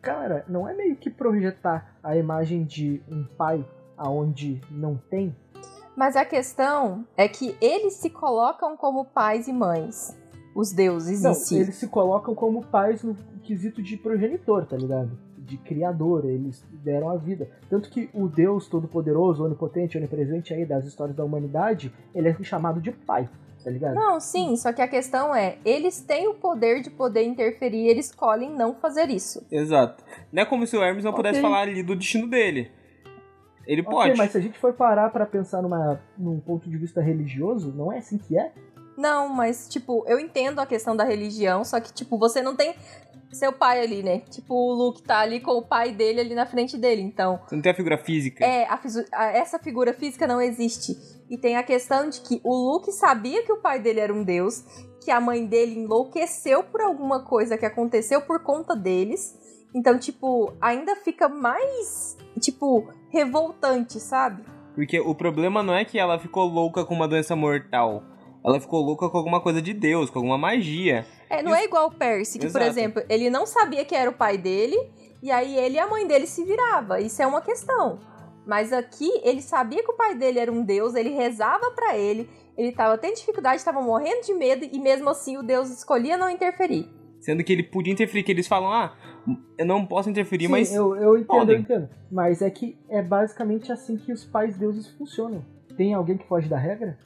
cara, 0.00 0.44
não 0.48 0.68
é 0.68 0.74
meio 0.74 0.96
que 0.96 1.10
projetar 1.10 1.96
a 2.02 2.16
imagem 2.16 2.64
de 2.64 3.02
um 3.08 3.24
pai 3.24 3.64
aonde 3.96 4.60
não 4.70 4.96
tem? 4.96 5.34
Mas 5.96 6.16
a 6.16 6.24
questão 6.24 7.06
é 7.16 7.28
que 7.28 7.56
eles 7.60 7.94
se 7.94 8.10
colocam 8.10 8.76
como 8.76 9.04
pais 9.04 9.48
e 9.48 9.52
mães. 9.52 10.16
Os 10.54 10.72
deuses 10.72 11.22
Não, 11.22 11.30
em 11.30 11.34
si. 11.34 11.58
eles 11.58 11.76
se 11.76 11.86
colocam 11.86 12.34
como 12.34 12.64
pais 12.64 13.02
no 13.02 13.14
quesito 13.42 13.82
de 13.82 13.96
progenitor, 13.96 14.66
tá 14.66 14.76
ligado? 14.76 15.16
De 15.50 15.56
criador, 15.56 16.24
eles 16.24 16.64
deram 16.70 17.10
a 17.10 17.16
vida. 17.16 17.48
Tanto 17.68 17.90
que 17.90 18.08
o 18.14 18.28
Deus 18.28 18.68
Todo-Poderoso, 18.68 19.44
Onipotente, 19.44 19.98
Onipresente 19.98 20.54
aí 20.54 20.64
das 20.64 20.84
histórias 20.84 21.16
da 21.16 21.24
humanidade, 21.24 21.92
ele 22.14 22.28
é 22.28 22.36
chamado 22.44 22.80
de 22.80 22.92
pai, 22.92 23.28
tá 23.64 23.68
ligado? 23.68 23.96
Não, 23.96 24.20
sim, 24.20 24.54
só 24.56 24.72
que 24.72 24.80
a 24.80 24.86
questão 24.86 25.34
é, 25.34 25.58
eles 25.64 26.00
têm 26.00 26.28
o 26.28 26.34
poder 26.34 26.82
de 26.82 26.90
poder 26.90 27.24
interferir, 27.24 27.88
eles 27.88 28.06
escolhem 28.06 28.48
não 28.54 28.76
fazer 28.76 29.10
isso. 29.10 29.44
Exato. 29.50 30.04
Não 30.32 30.42
é 30.44 30.46
como 30.46 30.64
se 30.68 30.76
o 30.76 30.82
Hermes 30.84 31.02
não 31.02 31.12
pudesse 31.12 31.40
Ok. 31.40 31.50
falar 31.50 31.62
ali 31.62 31.82
do 31.82 31.96
destino 31.96 32.28
dele. 32.28 32.70
Ele 33.66 33.80
Ok, 33.82 33.90
pode. 33.90 34.16
mas 34.16 34.30
se 34.30 34.38
a 34.38 34.40
gente 34.40 34.56
for 34.56 34.72
parar 34.72 35.10
pra 35.10 35.26
pensar 35.26 35.60
numa, 35.62 36.00
num 36.16 36.38
ponto 36.38 36.70
de 36.70 36.76
vista 36.78 37.00
religioso, 37.00 37.72
não 37.76 37.92
é 37.92 37.98
assim 37.98 38.18
que 38.18 38.38
é? 38.38 38.52
Não, 38.96 39.28
mas, 39.28 39.68
tipo, 39.68 40.04
eu 40.06 40.18
entendo 40.20 40.60
a 40.60 40.66
questão 40.66 40.94
da 40.94 41.04
religião, 41.04 41.64
só 41.64 41.80
que, 41.80 41.90
tipo, 41.92 42.18
você 42.18 42.42
não 42.42 42.54
tem 42.54 42.74
seu 43.32 43.52
pai 43.52 43.80
ali, 43.82 44.02
né? 44.02 44.20
Tipo, 44.30 44.54
o 44.54 44.72
Luke 44.72 45.02
tá 45.02 45.20
ali 45.20 45.40
com 45.40 45.52
o 45.52 45.62
pai 45.62 45.92
dele 45.92 46.20
ali 46.20 46.34
na 46.34 46.46
frente 46.46 46.76
dele, 46.76 47.02
então. 47.02 47.40
Você 47.46 47.54
não 47.54 47.62
tem 47.62 47.72
a 47.72 47.74
figura 47.74 47.96
física. 47.98 48.44
É, 48.44 48.64
a 48.66 48.78
a- 49.12 49.26
essa 49.32 49.58
figura 49.58 49.92
física 49.94 50.26
não 50.26 50.40
existe. 50.40 50.92
E 51.30 51.38
tem 51.38 51.56
a 51.56 51.62
questão 51.62 52.08
de 52.08 52.20
que 52.20 52.40
o 52.44 52.54
Luke 52.54 52.90
sabia 52.92 53.42
que 53.44 53.52
o 53.52 53.60
pai 53.60 53.78
dele 53.80 54.00
era 54.00 54.12
um 54.12 54.24
deus, 54.24 54.64
que 55.04 55.10
a 55.10 55.20
mãe 55.20 55.46
dele 55.46 55.78
enlouqueceu 55.80 56.62
por 56.64 56.80
alguma 56.80 57.24
coisa 57.24 57.56
que 57.56 57.64
aconteceu 57.64 58.20
por 58.22 58.42
conta 58.42 58.74
deles. 58.74 59.38
Então, 59.74 59.96
tipo, 59.98 60.52
ainda 60.60 60.96
fica 60.96 61.28
mais, 61.28 62.16
tipo, 62.40 62.88
revoltante, 63.10 64.00
sabe? 64.00 64.42
Porque 64.74 64.98
o 64.98 65.14
problema 65.14 65.62
não 65.62 65.74
é 65.74 65.84
que 65.84 65.98
ela 65.98 66.18
ficou 66.18 66.44
louca 66.46 66.84
com 66.84 66.94
uma 66.94 67.06
doença 67.06 67.36
mortal. 67.36 68.02
Ela 68.44 68.60
ficou 68.60 68.80
louca 68.82 69.08
com 69.08 69.16
alguma 69.18 69.40
coisa 69.40 69.60
de 69.62 69.72
Deus, 69.74 70.10
com 70.10 70.18
alguma 70.18 70.38
magia. 70.38 71.06
É, 71.30 71.42
não 71.44 71.54
é 71.54 71.64
igual 71.64 71.86
o 71.86 71.94
Percy, 71.94 72.40
que, 72.40 72.50
por 72.50 72.60
Exato. 72.60 72.66
exemplo, 72.66 73.02
ele 73.08 73.30
não 73.30 73.46
sabia 73.46 73.84
que 73.84 73.94
era 73.94 74.10
o 74.10 74.12
pai 74.12 74.36
dele, 74.36 74.76
e 75.22 75.30
aí 75.30 75.56
ele 75.56 75.76
e 75.76 75.78
a 75.78 75.86
mãe 75.86 76.04
dele 76.04 76.26
se 76.26 76.44
virava. 76.44 77.00
Isso 77.00 77.22
é 77.22 77.26
uma 77.26 77.40
questão. 77.40 78.00
Mas 78.44 78.72
aqui, 78.72 79.08
ele 79.22 79.40
sabia 79.40 79.82
que 79.82 79.90
o 79.92 79.96
pai 79.96 80.16
dele 80.16 80.40
era 80.40 80.50
um 80.50 80.64
deus, 80.64 80.96
ele 80.96 81.10
rezava 81.10 81.70
pra 81.70 81.96
ele, 81.96 82.28
ele 82.58 82.72
tava 82.72 82.98
tendo 82.98 83.14
dificuldade, 83.14 83.64
tava 83.64 83.80
morrendo 83.80 84.26
de 84.26 84.34
medo, 84.34 84.64
e 84.70 84.78
mesmo 84.80 85.08
assim 85.08 85.36
o 85.36 85.42
deus 85.42 85.70
escolhia 85.70 86.16
não 86.18 86.28
interferir. 86.28 86.88
Sendo 87.20 87.44
que 87.44 87.52
ele 87.52 87.62
podia 87.62 87.92
interferir, 87.92 88.24
que 88.24 88.32
eles 88.32 88.48
falam, 88.48 88.72
ah, 88.72 88.96
eu 89.56 89.66
não 89.66 89.86
posso 89.86 90.10
interferir, 90.10 90.46
Sim, 90.46 90.50
mas. 90.50 90.74
eu, 90.74 90.96
eu 90.96 91.14
entendo, 91.16 91.26
podem. 91.26 91.54
eu 91.56 91.60
entendo. 91.60 91.88
Mas 92.10 92.42
é 92.42 92.50
que 92.50 92.76
é 92.88 93.02
basicamente 93.02 93.70
assim 93.70 93.96
que 93.96 94.10
os 94.10 94.24
pais 94.24 94.56
deuses 94.58 94.88
funcionam. 94.88 95.44
Tem 95.76 95.94
alguém 95.94 96.16
que 96.16 96.26
foge 96.26 96.48
da 96.48 96.58
regra? 96.58 96.98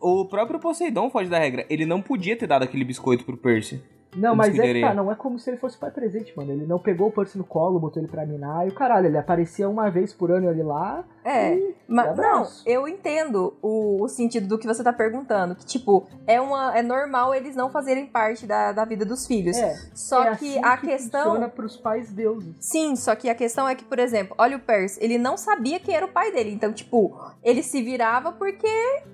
O 0.00 0.24
próprio 0.24 0.58
Poseidon 0.58 1.10
foge 1.10 1.28
da 1.28 1.38
regra. 1.38 1.66
Ele 1.68 1.84
não 1.84 2.00
podia 2.00 2.34
ter 2.34 2.46
dado 2.46 2.62
aquele 2.62 2.84
biscoito 2.84 3.24
pro 3.24 3.36
Percy. 3.36 3.82
Não, 4.16 4.34
mas 4.34 4.58
é 4.58 4.72
que 4.72 4.80
tá, 4.80 4.94
não 4.94 5.10
é 5.10 5.14
como 5.14 5.38
se 5.38 5.48
ele 5.50 5.56
fosse 5.56 5.78
pai 5.78 5.90
presente, 5.90 6.36
mano. 6.36 6.52
Ele 6.52 6.66
não 6.66 6.78
pegou 6.78 7.08
o 7.08 7.12
Percy 7.12 7.38
no 7.38 7.44
colo, 7.44 7.78
botou 7.78 8.02
ele 8.02 8.10
pra 8.10 8.26
minar 8.26 8.66
e 8.66 8.70
o 8.70 8.74
caralho, 8.74 9.06
ele 9.06 9.18
aparecia 9.18 9.68
uma 9.68 9.90
vez 9.90 10.12
por 10.12 10.30
ano 10.30 10.48
ali 10.48 10.62
lá. 10.62 11.04
É, 11.24 11.54
e 11.54 11.74
mas 11.86 12.16
não, 12.16 12.46
eu 12.66 12.88
entendo 12.88 13.56
o, 13.60 14.02
o 14.02 14.08
sentido 14.08 14.48
do 14.48 14.58
que 14.58 14.66
você 14.66 14.82
tá 14.82 14.92
perguntando. 14.92 15.54
Que, 15.54 15.64
tipo, 15.64 16.06
é, 16.26 16.40
uma, 16.40 16.76
é 16.76 16.82
normal 16.82 17.34
eles 17.34 17.54
não 17.54 17.70
fazerem 17.70 18.06
parte 18.06 18.46
da, 18.46 18.72
da 18.72 18.84
vida 18.84 19.04
dos 19.04 19.26
filhos. 19.26 19.56
É, 19.56 19.74
Só 19.94 20.24
é 20.24 20.36
que 20.36 20.56
assim 20.56 20.64
a 20.64 20.76
que 20.76 20.86
questão. 20.86 21.24
funciona 21.24 21.48
pros 21.48 21.76
pais 21.76 22.12
deuses. 22.12 22.54
Sim, 22.58 22.96
só 22.96 23.14
que 23.14 23.28
a 23.28 23.34
questão 23.34 23.68
é 23.68 23.74
que, 23.74 23.84
por 23.84 23.98
exemplo, 23.98 24.34
olha 24.38 24.56
o 24.56 24.60
Percy, 24.60 24.98
ele 25.02 25.18
não 25.18 25.36
sabia 25.36 25.78
quem 25.78 25.94
era 25.94 26.06
o 26.06 26.12
pai 26.12 26.32
dele. 26.32 26.52
Então, 26.52 26.72
tipo, 26.72 27.16
ele 27.42 27.62
se 27.62 27.82
virava 27.82 28.32
porque 28.32 28.66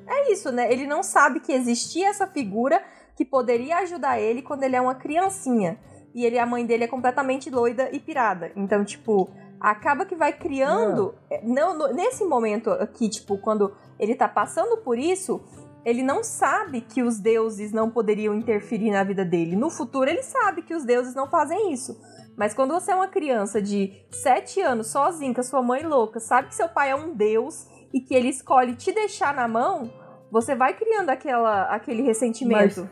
é 0.07 0.33
isso, 0.33 0.51
né? 0.53 0.73
Ele 0.73 0.87
não 0.87 1.03
sabe 1.03 1.41
que 1.41 1.53
existia 1.53 2.09
essa 2.09 2.27
figura 2.27 2.81
que 3.17 3.25
poderia 3.25 3.79
ajudar 3.79 4.21
ele 4.21 4.43
quando 4.43 4.63
ele 4.63 4.77
é 4.77 4.81
uma 4.81 4.95
criancinha. 4.95 5.79
E 6.15 6.25
ele, 6.25 6.39
a 6.39 6.47
mãe 6.47 6.65
dele 6.65 6.85
é 6.85 6.89
completamente 6.89 7.51
doida 7.51 7.89
e 7.93 7.99
pirada. 7.99 8.51
Então, 8.57 8.85
tipo, 8.85 9.31
acaba 9.61 10.05
que 10.07 10.15
vai 10.15 10.33
criando. 10.33 11.15
Não, 11.43 11.77
no- 11.77 11.93
nesse 11.93 12.25
momento 12.25 12.71
aqui, 12.71 13.09
tipo, 13.09 13.37
quando 13.39 13.75
ele 13.99 14.15
tá 14.15 14.29
passando 14.29 14.79
por 14.79 14.99
isso, 14.99 15.43
ele 15.85 16.03
não 16.03 16.23
sabe 16.25 16.81
que 16.81 17.03
os 17.03 17.19
deuses 17.21 17.73
não 17.73 17.91
poderiam 17.91 18.35
interferir 18.35 18.91
na 18.91 19.05
vida 19.05 19.25
dele. 19.25 19.57
No 19.57 19.71
futuro, 19.71 20.09
ele 20.11 20.23
sabe 20.23 20.63
que 20.63 20.75
os 20.75 20.85
deuses 20.85 21.15
não 21.15 21.29
fazem 21.29 21.73
isso. 21.73 21.97
Mas 22.37 22.53
quando 22.53 22.73
você 22.75 22.93
é 22.93 22.95
uma 22.95 23.09
criança 23.09 23.63
de 23.63 23.93
7 24.11 24.61
anos, 24.61 24.89
sozinho, 24.89 25.33
com 25.35 25.41
a 25.41 25.45
sua 25.45 25.63
mãe 25.63 25.83
louca, 25.83 26.19
sabe 26.21 26.49
que 26.49 26.55
seu 26.55 26.69
pai 26.69 26.91
é 26.91 26.97
um 26.97 27.15
deus 27.15 27.67
e 27.95 28.01
que 28.01 28.15
ele 28.15 28.29
escolhe 28.29 28.75
te 28.75 28.93
deixar 28.93 29.33
na 29.35 29.47
mão, 29.49 29.91
você 30.31 30.55
vai 30.55 30.75
criando 30.75 31.09
aquela, 31.11 31.63
aquele 31.65 32.03
ressentimento. 32.03 32.89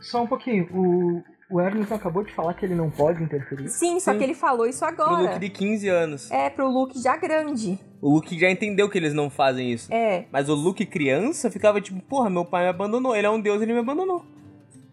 Só 0.00 0.22
um 0.22 0.26
pouquinho, 0.26 0.68
o, 0.72 1.22
o 1.50 1.60
Ernest 1.60 1.92
acabou 1.92 2.22
de 2.22 2.32
falar 2.32 2.54
que 2.54 2.64
ele 2.64 2.74
não 2.74 2.90
pode 2.90 3.22
interferir. 3.22 3.68
Sim, 3.68 3.98
só 4.00 4.12
Sim. 4.12 4.18
que 4.18 4.24
ele 4.24 4.34
falou 4.34 4.66
isso 4.66 4.80
Pro 4.80 4.88
agora. 4.88 5.22
Luke 5.22 5.38
de 5.38 5.48
15 5.48 5.88
anos. 5.88 6.30
É, 6.30 6.50
pro 6.50 6.68
Luke 6.68 7.00
já 7.00 7.16
grande. 7.16 7.78
O 8.00 8.14
Luke 8.14 8.38
já 8.38 8.50
entendeu 8.50 8.88
que 8.88 8.98
eles 8.98 9.14
não 9.14 9.28
fazem 9.30 9.72
isso. 9.72 9.92
É. 9.92 10.26
Mas 10.30 10.48
o 10.48 10.54
Luke 10.54 10.84
criança 10.86 11.50
ficava 11.50 11.80
tipo, 11.80 12.00
porra, 12.02 12.30
meu 12.30 12.44
pai 12.44 12.64
me 12.64 12.70
abandonou. 12.70 13.16
Ele 13.16 13.26
é 13.26 13.30
um 13.30 13.40
deus, 13.40 13.60
ele 13.60 13.72
me 13.72 13.80
abandonou. 13.80 14.24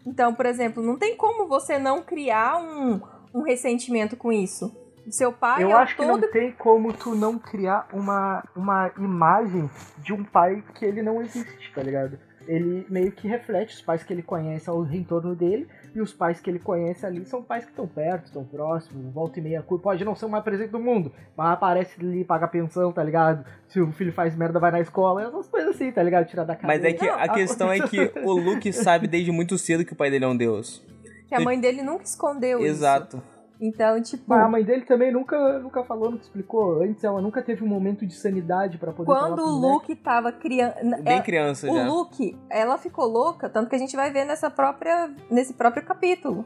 Então, 0.06 0.34
por 0.34 0.46
exemplo, 0.46 0.82
não 0.82 0.96
tem 0.96 1.16
como 1.16 1.48
você 1.48 1.78
não 1.78 2.02
criar 2.02 2.58
um, 2.58 3.00
um 3.34 3.42
ressentimento 3.42 4.16
com 4.16 4.32
isso. 4.32 4.74
Seu 5.10 5.32
pai 5.32 5.62
Eu 5.62 5.70
é 5.70 5.74
acho 5.74 5.96
que 5.96 6.02
todo. 6.04 6.20
não 6.20 6.30
tem 6.30 6.52
como 6.52 6.92
tu 6.92 7.14
não 7.14 7.38
criar 7.38 7.88
uma, 7.92 8.42
uma 8.56 8.90
imagem 8.98 9.70
de 9.98 10.12
um 10.12 10.24
pai 10.24 10.64
que 10.74 10.84
ele 10.84 11.02
não 11.02 11.22
existe, 11.22 11.72
tá 11.72 11.82
ligado? 11.82 12.18
Ele 12.46 12.86
meio 12.88 13.12
que 13.12 13.26
reflete 13.26 13.74
os 13.74 13.82
pais 13.82 14.02
que 14.02 14.12
ele 14.12 14.22
conhece 14.22 14.68
ao 14.68 14.84
entorno 14.86 15.34
dele, 15.34 15.66
e 15.94 16.00
os 16.00 16.12
pais 16.12 16.40
que 16.40 16.50
ele 16.50 16.58
conhece 16.58 17.04
ali 17.06 17.24
são 17.24 17.42
pais 17.42 17.64
que 17.64 17.70
estão 17.70 17.86
perto, 17.86 18.26
estão 18.26 18.44
próximos, 18.44 19.12
volta 19.12 19.38
e 19.38 19.42
meia, 19.42 19.62
pode 19.62 20.04
não 20.04 20.14
ser 20.14 20.26
o 20.26 20.28
mais 20.28 20.44
presente 20.44 20.70
do 20.70 20.78
mundo, 20.78 21.12
mas 21.36 21.52
aparece 21.52 22.00
ali, 22.00 22.24
paga 22.24 22.46
pensão, 22.46 22.92
tá 22.92 23.02
ligado? 23.02 23.44
Se 23.68 23.80
o 23.80 23.90
filho 23.92 24.12
faz 24.12 24.36
merda, 24.36 24.60
vai 24.60 24.70
na 24.70 24.80
escola, 24.80 25.22
essas 25.22 25.48
coisas 25.48 25.74
assim, 25.74 25.90
tá 25.90 26.02
ligado? 26.02 26.26
Tirar 26.26 26.44
da 26.44 26.54
casa. 26.54 26.66
Mas 26.66 26.84
é 26.84 26.92
que 26.92 27.06
Não, 27.06 27.14
a 27.14 27.28
questão 27.28 27.72
é 27.72 27.80
que 27.80 28.12
o 28.22 28.32
Luke 28.32 28.72
sabe 28.72 29.06
desde 29.06 29.32
muito 29.32 29.56
cedo 29.56 29.84
que 29.84 29.92
o 29.92 29.96
pai 29.96 30.10
dele 30.10 30.24
é 30.24 30.28
um 30.28 30.36
deus. 30.36 30.84
Que 31.28 31.34
a 31.34 31.40
mãe 31.40 31.58
dele 31.58 31.82
nunca 31.82 32.04
escondeu 32.04 32.58
isso. 32.58 32.68
Exato. 32.68 33.22
Então, 33.60 34.00
tipo, 34.02 34.22
Mas 34.26 34.42
a 34.44 34.48
mãe 34.48 34.62
dele 34.62 34.82
também 34.84 35.10
nunca, 35.10 35.58
nunca 35.60 35.82
falou, 35.84 36.10
nunca 36.10 36.22
explicou. 36.24 36.82
Antes 36.82 37.02
ela 37.02 37.22
nunca 37.22 37.40
teve 37.42 37.64
um 37.64 37.66
momento 37.66 38.06
de 38.06 38.14
sanidade 38.14 38.76
pra 38.76 38.92
poder 38.92 39.06
quando 39.06 39.38
o 39.40 39.46
moleque. 39.60 39.72
Luke 39.92 39.96
tava 39.96 40.30
criando. 40.30 40.74
Bem 41.02 41.22
criança 41.22 41.70
O 41.70 41.74
já. 41.74 41.86
Luke, 41.88 42.36
ela 42.50 42.76
ficou 42.76 43.06
louca, 43.06 43.48
tanto 43.48 43.70
que 43.70 43.76
a 43.76 43.78
gente 43.78 43.96
vai 43.96 44.10
ver 44.12 44.24
nessa 44.26 44.50
própria, 44.50 45.10
nesse 45.30 45.54
próprio 45.54 45.82
capítulo. 45.84 46.44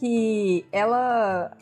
Que 0.00 0.66
ela. 0.72 1.52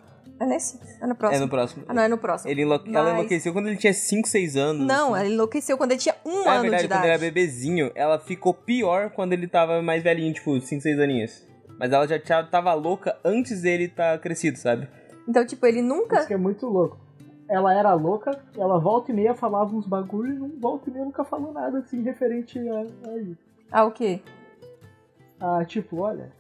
É 0.41 0.47
nesse? 0.47 0.81
É 1.01 1.07
no 1.07 1.12
É 1.12 1.15
próximo? 1.15 1.45
no 1.45 1.49
próximo. 1.49 1.85
Ah, 1.87 1.95
não, 1.95 2.03
é 2.03 2.09
no 2.09 2.19
próximo. 2.19 2.51
Ele 2.51 2.62
enlo... 2.62 2.75
Ela 2.75 3.05
Mas- 3.05 3.12
enlouqueceu 3.12 3.53
quando 3.53 3.69
ele 3.69 3.77
tinha 3.77 3.95
5, 3.95 4.27
6 4.27 4.57
anos. 4.57 4.85
Não, 4.85 5.15
assim. 5.15 5.25
ela 5.27 5.33
enlouqueceu 5.33 5.77
quando 5.79 5.93
ele 5.93 6.01
tinha 6.01 6.15
um 6.27 6.41
Ah, 6.49 6.55
é 6.55 6.57
ano 6.57 6.62
verdade, 6.62 6.83
de 6.83 6.89
quando 6.89 6.91
idade. 6.99 7.05
ele 7.07 7.12
era 7.12 7.19
bebezinho, 7.21 7.93
ela 7.95 8.19
ficou 8.19 8.53
pior 8.53 9.11
quando 9.11 9.33
ele 9.33 9.47
tava 9.47 9.81
mais 9.81 10.03
velhinho, 10.03 10.33
tipo, 10.35 10.61
5, 10.61 10.83
6 10.83 10.99
aninhos. 10.99 11.47
Mas 11.79 11.93
ela 11.93 12.07
já 12.07 12.18
tinha- 12.18 12.45
tava 12.45 12.72
louca 12.75 13.16
antes 13.25 13.62
dele 13.62 13.85
estar 13.85 14.18
crescido, 14.20 14.59
sabe? 14.59 14.89
Então, 15.29 15.45
tipo, 15.47 15.64
ele 15.66 15.83
nunca. 15.83 16.18
Isso 16.18 16.27
que 16.29 16.35
é 16.35 16.39
muito 16.39 16.66
louco. 16.66 16.99
Ela 17.49 17.75
era 17.75 17.93
louca, 17.95 18.31
ela 18.57 18.79
volta 18.79 19.11
e 19.11 19.14
meia 19.14 19.35
falava 19.35 19.75
uns 19.75 19.87
bagulho 19.87 20.33
e 20.35 20.39
não 20.39 20.49
volta 20.61 20.89
e 20.89 20.93
meia 20.93 21.05
nunca 21.05 21.25
falou 21.25 21.53
nada 21.53 21.79
assim 21.79 22.03
referente 22.03 22.59
a, 22.68 22.81
a 23.11 23.16
isso. 23.18 23.37
Ah, 23.70 23.85
o 23.85 23.91
quê? 23.91 24.20
Ah, 25.41 25.64
tipo, 25.64 25.99
olha. 26.01 26.33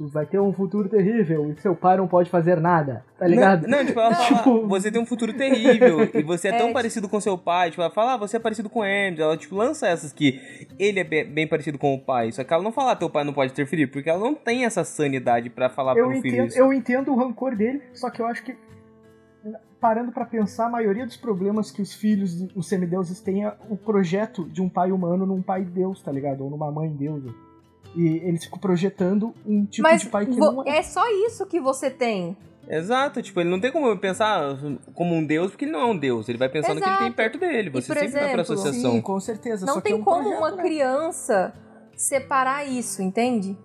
Tu 0.00 0.06
vai 0.06 0.24
ter 0.24 0.40
um 0.40 0.50
futuro 0.50 0.88
terrível 0.88 1.50
e 1.52 1.60
seu 1.60 1.76
pai 1.76 1.98
não 1.98 2.08
pode 2.08 2.30
fazer 2.30 2.58
nada, 2.58 3.04
tá 3.18 3.26
ligado? 3.26 3.66
Não, 3.68 3.76
não, 3.80 3.84
tipo, 3.84 4.00
ela 4.00 4.14
fala, 4.14 4.38
Tipo- 4.38 4.66
você 4.66 4.90
tem 4.90 4.98
um 4.98 5.04
futuro 5.04 5.30
terrível 5.34 6.08
e 6.14 6.22
você 6.22 6.48
é, 6.48 6.52
É, 6.52 6.56
tão 6.56 6.68
tipo- 6.68 6.72
parecido 6.72 7.06
com 7.06 7.20
seu 7.20 7.36
pai. 7.36 7.68
Tipo, 7.68 7.82
ela 7.82 7.90
fala, 7.90 8.14
ah, 8.14 8.16
você 8.16 8.38
é 8.38 8.40
parecido 8.40 8.70
com 8.70 8.80
o 8.80 8.84
Hermes. 8.84 9.20
Ela, 9.20 9.36
tipo, 9.36 9.54
lança 9.54 9.86
essas 9.86 10.10
que 10.10 10.40
ele 10.78 11.00
é 11.00 11.04
bem, 11.04 11.26
bem 11.30 11.46
parecido 11.46 11.76
com 11.76 11.92
o 11.92 12.00
pai. 12.00 12.32
Só 12.32 12.42
que 12.42 12.50
ela 12.50 12.62
não 12.62 12.72
fala, 12.72 12.96
teu 12.96 13.10
pai 13.10 13.24
não 13.24 13.34
pode 13.34 13.52
interferir, 13.52 13.88
porque 13.88 14.08
ela 14.08 14.18
não 14.20 14.34
tem 14.34 14.64
essa 14.64 14.84
sanidade 14.84 15.50
pra 15.50 15.68
falar 15.68 15.94
eu 15.94 16.06
pro 16.08 16.22
filho 16.22 16.34
entendo, 16.34 16.48
isso. 16.48 16.58
eu 16.58 16.72
entendo 16.72 17.12
o 17.12 17.16
rancor 17.16 17.54
dele, 17.54 17.82
só 17.92 18.08
que 18.08 18.22
eu 18.22 18.26
acho 18.26 18.42
que 18.42 18.56
parando 19.78 20.12
pra 20.12 20.24
pensar, 20.24 20.64
a 20.66 20.70
maioria 20.70 21.04
dos 21.04 21.18
problemas 21.18 21.70
que 21.70 21.82
os 21.82 21.92
filhos, 21.92 22.46
os 22.54 22.66
semideuses 22.66 23.20
têm 23.20 23.44
é 23.44 23.52
o 23.68 23.76
projeto 23.76 24.48
de 24.48 24.62
um 24.62 24.68
pai 24.68 24.92
humano 24.92 25.26
num 25.26 25.42
pai 25.42 25.62
deus, 25.62 26.02
tá 26.02 26.10
ligado? 26.10 26.42
Ou 26.42 26.48
numa 26.48 26.70
mãe 26.72 26.88
deusa. 26.90 27.28
E 27.94 28.06
eles 28.24 28.44
ficam 28.44 28.58
projetando 28.58 29.34
um 29.44 29.64
tipo 29.64 29.82
Mas 29.82 30.02
de 30.02 30.08
pai 30.08 30.26
que 30.26 30.36
não 30.36 30.64
é. 30.64 30.78
é 30.78 30.82
só 30.82 31.04
isso 31.26 31.44
que 31.46 31.60
você 31.60 31.90
tem. 31.90 32.36
Exato, 32.68 33.20
tipo, 33.20 33.40
ele 33.40 33.50
não 33.50 33.60
tem 33.60 33.72
como 33.72 33.96
pensar 33.98 34.56
como 34.94 35.12
um 35.12 35.26
deus, 35.26 35.50
porque 35.50 35.64
ele 35.64 35.72
não 35.72 35.80
é 35.80 35.86
um 35.86 35.98
deus. 35.98 36.28
Ele 36.28 36.38
vai 36.38 36.48
pensar 36.48 36.72
no 36.72 36.80
que 36.80 36.86
ele 36.86 36.96
tem 36.98 37.06
Exato. 37.06 37.16
perto 37.16 37.38
dele. 37.38 37.68
Você 37.70 37.88
por 37.88 37.98
sempre 37.98 38.12
vai 38.12 38.32
pra 38.32 38.42
exemplo, 38.42 38.42
associação. 38.42 38.92
Sim, 38.92 39.00
com 39.00 39.18
certeza. 39.18 39.66
Não 39.66 39.74
só 39.74 39.80
que 39.80 39.88
tem 39.88 39.94
é 39.94 39.96
um 39.96 40.04
como 40.04 40.22
projeto, 40.22 40.38
uma 40.38 40.50
né? 40.52 40.62
criança 40.62 41.52
separar 41.96 42.64
isso, 42.64 43.02
entende? 43.02 43.58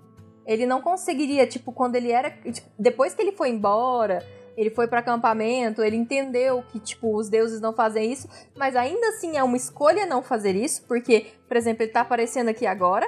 Ele 0.46 0.66
não 0.66 0.82
conseguiria, 0.82 1.46
tipo, 1.46 1.72
quando 1.72 1.96
ele 1.96 2.12
era. 2.12 2.32
tipo, 2.32 2.68
depois 2.80 3.14
que 3.14 3.22
ele 3.22 3.32
foi 3.32 3.50
embora, 3.50 4.26
ele 4.58 4.72
foi 4.72 4.88
para 4.88 5.00
acampamento, 5.00 5.84
ele 5.84 5.96
entendeu 5.96 6.64
que, 6.72 6.80
tipo, 6.80 7.16
os 7.16 7.30
deuses 7.30 7.62
não 7.62 7.74
fazem 7.74 8.12
isso, 8.12 8.28
mas 8.58 8.76
ainda 8.76 9.08
assim 9.10 9.38
é 9.38 9.44
uma 9.44 9.58
escolha 9.58 10.06
não 10.06 10.24
fazer 10.24 10.56
isso, 10.56 10.84
porque, 10.88 11.28
por 11.48 11.58
exemplo, 11.58 11.84
ele 11.84 11.92
tá 11.92 12.02
aparecendo 12.02 12.50
aqui 12.50 12.66
agora. 12.66 13.08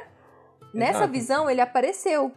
Nessa 0.74 1.00
Exato. 1.00 1.12
visão, 1.12 1.50
ele 1.50 1.62
apareceu. 1.62 2.32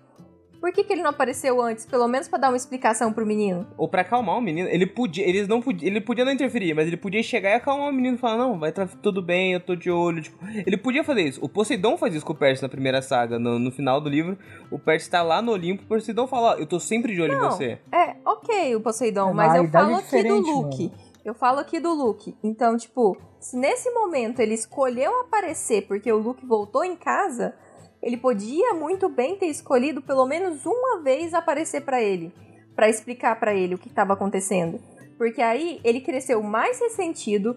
Por 0.61 0.70
que, 0.72 0.85
que 0.85 0.93
ele 0.93 1.03
não 1.03 1.09
apareceu 1.09 1.59
antes? 1.62 1.87
Pelo 1.87 2.07
menos 2.07 2.28
pra 2.28 2.39
dar 2.39 2.49
uma 2.51 2.57
explicação 2.57 3.14
pro 3.14 3.24
menino. 3.24 3.66
Ou 3.78 3.89
pra 3.89 4.03
acalmar 4.03 4.37
o 4.37 4.43
menino. 4.43 4.68
Ele 4.68 4.85
podia, 4.87 5.26
eles 5.26 5.49
não 5.49 5.62
podia, 5.62 5.89
ele 5.89 6.03
podia 6.03 6.22
não 6.22 6.31
interferir, 6.33 6.74
mas 6.74 6.87
ele 6.87 6.99
podia 6.99 7.22
chegar 7.22 7.49
e 7.49 7.55
acalmar 7.55 7.89
o 7.89 7.93
menino 7.93 8.16
e 8.16 8.18
falar: 8.18 8.37
Não, 8.37 8.59
vai 8.59 8.68
estar 8.68 8.87
tudo 9.03 9.22
bem, 9.22 9.55
eu 9.55 9.61
tô 9.61 9.74
de 9.74 9.91
olho. 9.91 10.20
Tipo, 10.22 10.37
ele 10.66 10.76
podia 10.76 11.03
fazer 11.03 11.22
isso. 11.22 11.43
O 11.43 11.49
Poseidon 11.49 11.97
faz 11.97 12.14
isso 12.14 12.26
com 12.26 12.35
o 12.35 12.37
Percy 12.37 12.62
na 12.62 12.68
primeira 12.68 13.01
saga. 13.01 13.39
No, 13.39 13.59
no 13.59 13.70
final 13.72 14.03
do 14.03 14.11
livro, 14.11 14.37
o 14.70 14.78
Percy 14.78 15.09
tá 15.09 15.22
lá 15.22 15.41
no 15.41 15.53
Olimpo, 15.53 15.83
o 15.83 15.87
Poseidon 15.87 16.26
fala: 16.26 16.51
Ó, 16.51 16.55
eu 16.59 16.66
tô 16.66 16.78
sempre 16.78 17.14
de 17.14 17.22
olho 17.22 17.39
Não. 17.39 17.47
em 17.47 17.51
você. 17.51 17.78
É, 17.91 18.16
ok, 18.22 18.76
o 18.76 18.83
Poseidon, 18.83 19.31
É, 19.31 19.33
mas 19.33 19.55
eu 19.55 19.66
falo 19.66 19.95
aqui 19.97 20.22
do 20.22 20.37
Luke. 20.41 20.85
mano. 20.89 21.11
Eu 21.24 21.35
falo 21.35 21.59
aqui 21.61 21.81
do 21.81 21.95
Luke. 21.95 22.37
Então, 22.45 22.76
tipo, 22.76 23.16
se 23.39 23.57
nesse 23.57 23.91
momento 23.93 24.41
ele 24.41 24.53
escolheu 24.55 25.20
aparecer 25.20 25.87
porque 25.87 26.12
o 26.12 26.18
Luke 26.18 26.45
voltou 26.45 26.85
em 26.85 26.97
casa, 26.97 27.55
ele 28.03 28.17
podia 28.17 28.75
muito 28.75 29.09
bem 29.09 29.37
ter 29.37 29.47
escolhido 29.47 30.01
pelo 30.03 30.27
menos 30.27 30.65
uma 30.67 31.01
vez 31.03 31.35
aparecer 31.35 31.83
pra 31.85 32.01
ele, 32.03 32.33
Pra 32.75 32.89
explicar 32.89 33.39
pra 33.39 33.53
ele 33.55 33.75
o 33.75 33.79
que 33.79 33.89
estava 33.89 34.14
acontecendo. 34.14 34.81
Porque 35.18 35.43
aí 35.43 35.81
ele 35.85 36.01
cresceu 36.01 36.43
mais 36.43 36.81
ressentido, 36.81 37.55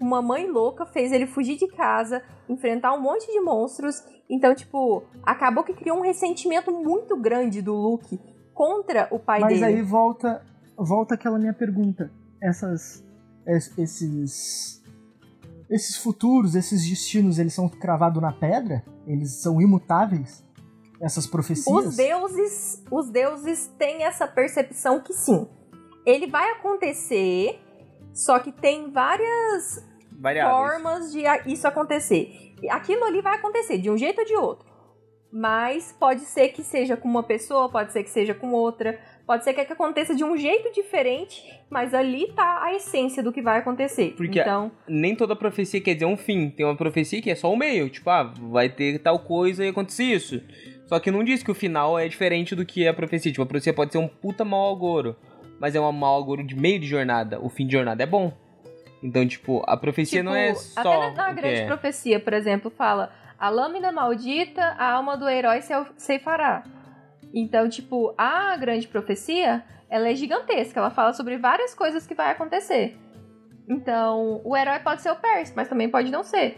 uma 0.00 0.20
mãe 0.20 0.50
louca 0.50 0.84
fez 0.84 1.12
ele 1.12 1.26
fugir 1.26 1.56
de 1.56 1.68
casa, 1.68 2.22
enfrentar 2.48 2.92
um 2.92 3.00
monte 3.00 3.30
de 3.30 3.40
monstros. 3.40 4.02
Então, 4.28 4.52
tipo, 4.54 5.04
acabou 5.22 5.62
que 5.62 5.74
criou 5.74 5.98
um 5.98 6.00
ressentimento 6.02 6.72
muito 6.72 7.16
grande 7.16 7.62
do 7.62 7.72
Luke 7.74 8.18
contra 8.52 9.06
o 9.12 9.18
pai 9.18 9.40
Mas 9.40 9.60
dele. 9.60 9.76
aí 9.76 9.82
volta, 9.82 10.44
volta 10.76 11.14
aquela 11.14 11.38
minha 11.38 11.52
pergunta. 11.54 12.10
Essas, 12.42 13.04
es- 13.46 13.78
esses, 13.78 14.82
esses 15.70 15.96
futuros, 15.96 16.56
esses 16.56 16.88
destinos, 16.88 17.38
eles 17.38 17.54
são 17.54 17.68
cravados 17.68 18.20
na 18.20 18.32
pedra? 18.32 18.82
Eles 19.06 19.42
são 19.42 19.60
imutáveis? 19.60 20.44
Essas 21.00 21.26
profecias? 21.26 21.86
Os 21.86 21.96
deuses, 21.96 22.84
os 22.90 23.10
deuses 23.10 23.66
têm 23.78 24.04
essa 24.04 24.26
percepção 24.26 25.00
que 25.00 25.12
sim. 25.12 25.46
Ele 26.06 26.26
vai 26.26 26.50
acontecer, 26.52 27.60
só 28.12 28.38
que 28.38 28.52
tem 28.52 28.90
várias 28.90 29.84
Variáveis. 30.12 30.56
formas 30.56 31.12
de 31.12 31.22
isso 31.46 31.66
acontecer. 31.66 32.54
E 32.62 32.70
Aquilo 32.70 33.04
ali 33.04 33.20
vai 33.20 33.36
acontecer 33.36 33.78
de 33.78 33.90
um 33.90 33.98
jeito 33.98 34.20
ou 34.20 34.26
de 34.26 34.34
outro. 34.34 34.72
Mas 35.30 35.92
pode 35.92 36.20
ser 36.20 36.50
que 36.50 36.62
seja 36.62 36.96
com 36.96 37.08
uma 37.08 37.22
pessoa, 37.22 37.68
pode 37.68 37.92
ser 37.92 38.04
que 38.04 38.10
seja 38.10 38.32
com 38.32 38.52
outra, 38.52 38.98
pode 39.26 39.44
ser 39.44 39.54
que 39.54 39.60
aconteça 39.60 40.14
de 40.14 40.24
um 40.24 40.36
jeito 40.36 40.72
diferente, 40.72 41.42
mas 41.70 41.94
ali 41.94 42.32
tá 42.32 42.62
a 42.62 42.74
essência 42.74 43.22
do 43.22 43.32
que 43.32 43.42
vai 43.42 43.58
acontecer. 43.58 44.14
Porque 44.16 44.40
então, 44.40 44.70
Nem 44.86 45.14
toda 45.14 45.34
profecia 45.34 45.80
quer 45.80 45.94
dizer 45.94 46.06
um 46.06 46.16
fim. 46.16 46.50
Tem 46.50 46.64
uma 46.64 46.76
profecia 46.76 47.20
que 47.20 47.30
é 47.30 47.34
só 47.34 47.52
o 47.52 47.56
meio. 47.56 47.88
Tipo, 47.88 48.10
ah, 48.10 48.22
vai 48.50 48.68
ter 48.68 48.98
tal 48.98 49.18
coisa 49.18 49.64
e 49.64 49.68
acontecer 49.68 50.04
isso. 50.04 50.42
Só 50.86 51.00
que 51.00 51.10
não 51.10 51.24
diz 51.24 51.42
que 51.42 51.50
o 51.50 51.54
final 51.54 51.98
é 51.98 52.06
diferente 52.06 52.54
do 52.54 52.64
que 52.64 52.84
é 52.84 52.88
a 52.88 52.94
profecia. 52.94 53.32
Tipo, 53.32 53.42
a 53.42 53.46
profecia 53.46 53.72
pode 53.72 53.92
ser 53.92 53.98
um 53.98 54.08
puta 54.08 54.44
mau 54.44 54.70
agouro, 54.74 55.16
mas 55.58 55.74
é 55.74 55.80
um 55.80 55.90
mau 55.92 56.20
agouro 56.20 56.44
de 56.44 56.54
meio 56.54 56.78
de 56.78 56.86
jornada. 56.86 57.40
O 57.40 57.48
fim 57.48 57.66
de 57.66 57.72
jornada 57.72 58.02
é 58.02 58.06
bom. 58.06 58.32
Então, 59.02 59.26
tipo, 59.26 59.62
a 59.66 59.76
profecia 59.76 60.20
Tipo, 60.20 60.30
não 60.30 60.36
é 60.36 60.54
só. 60.54 60.80
Até 60.80 61.10
na 61.10 61.28
que 61.28 61.34
grande 61.34 61.60
é. 61.60 61.66
profecia, 61.66 62.20
por 62.20 62.32
exemplo, 62.32 62.70
fala: 62.70 63.12
a 63.38 63.48
lâmina 63.48 63.92
maldita, 63.92 64.62
a 64.62 64.92
alma 64.92 65.16
do 65.16 65.28
herói 65.28 65.60
se 65.62 65.72
ceifará. 65.96 66.64
Então, 67.34 67.68
tipo, 67.68 68.14
a 68.16 68.56
grande 68.56 68.86
profecia, 68.86 69.64
ela 69.90 70.08
é 70.08 70.14
gigantesca. 70.14 70.78
Ela 70.78 70.90
fala 70.90 71.12
sobre 71.12 71.36
várias 71.36 71.74
coisas 71.74 72.06
que 72.06 72.14
vai 72.14 72.30
acontecer. 72.30 72.96
Então, 73.68 74.40
o 74.44 74.56
herói 74.56 74.78
pode 74.78 75.02
ser 75.02 75.10
o 75.10 75.16
Percy, 75.16 75.52
mas 75.56 75.68
também 75.68 75.88
pode 75.88 76.10
não 76.10 76.22
ser. 76.22 76.56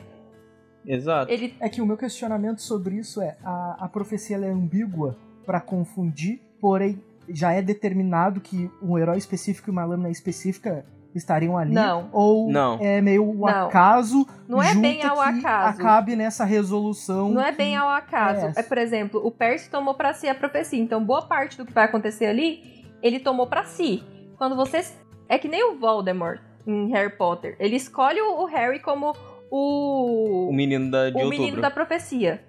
Exato. 0.84 1.32
Ele 1.32 1.54
É 1.60 1.68
que 1.68 1.80
o 1.80 1.86
meu 1.86 1.96
questionamento 1.96 2.60
sobre 2.60 2.96
isso 2.96 3.22
é: 3.22 3.36
a, 3.42 3.84
a 3.86 3.88
profecia 3.88 4.36
ela 4.36 4.46
é 4.46 4.50
ambígua 4.50 5.16
pra 5.44 5.60
confundir, 5.60 6.40
porém 6.60 7.02
já 7.28 7.52
é 7.52 7.62
determinado 7.62 8.40
que 8.40 8.70
um 8.82 8.96
herói 8.98 9.16
específico 9.18 9.70
e 9.70 9.72
uma 9.72 9.84
lâmina 9.84 10.10
específica 10.10 10.84
estariam 11.16 11.56
ali? 11.56 11.72
Não. 11.74 12.08
Ou 12.12 12.50
Não. 12.50 12.78
é 12.80 13.00
meio 13.00 13.24
o 13.24 13.46
acaso 13.46 14.26
Não 14.48 14.62
é 14.62 14.74
bem 14.74 15.02
ao 15.02 15.16
que 15.16 15.20
acaso. 15.40 15.80
acabe 15.80 16.14
nessa 16.16 16.44
resolução 16.44 17.30
Não 17.30 17.42
é 17.42 17.52
bem 17.52 17.76
ao 17.76 17.88
acaso. 17.88 18.46
é. 18.46 18.52
É, 18.56 18.62
por 18.62 18.78
exemplo, 18.78 19.20
o 19.24 19.30
Percy 19.30 19.70
tomou 19.70 19.94
pra 19.94 20.12
si 20.12 20.28
a 20.28 20.34
profecia. 20.34 20.78
Então, 20.80 21.02
boa 21.04 21.22
parte 21.22 21.56
do 21.56 21.64
que 21.64 21.72
vai 21.72 21.84
acontecer 21.84 22.26
ali, 22.26 22.84
ele 23.02 23.18
tomou 23.18 23.46
pra 23.46 23.64
si. 23.64 24.02
Quando 24.36 24.54
você. 24.56 24.84
É 25.28 25.38
que 25.38 25.48
nem 25.48 25.64
o 25.64 25.78
Voldemort 25.78 26.40
em 26.66 26.88
Harry 26.90 27.10
Potter. 27.16 27.56
Ele 27.58 27.76
escolhe 27.76 28.20
o 28.20 28.42
o 28.42 28.44
Harry 28.46 28.78
como 28.80 29.14
o. 29.50 30.48
O 30.50 30.52
menino 30.52 30.90
da, 30.90 31.10
de 31.10 31.16
o 31.16 31.20
outubro. 31.20 31.38
menino 31.38 31.60
da 31.60 31.70
profecia. 31.70 32.42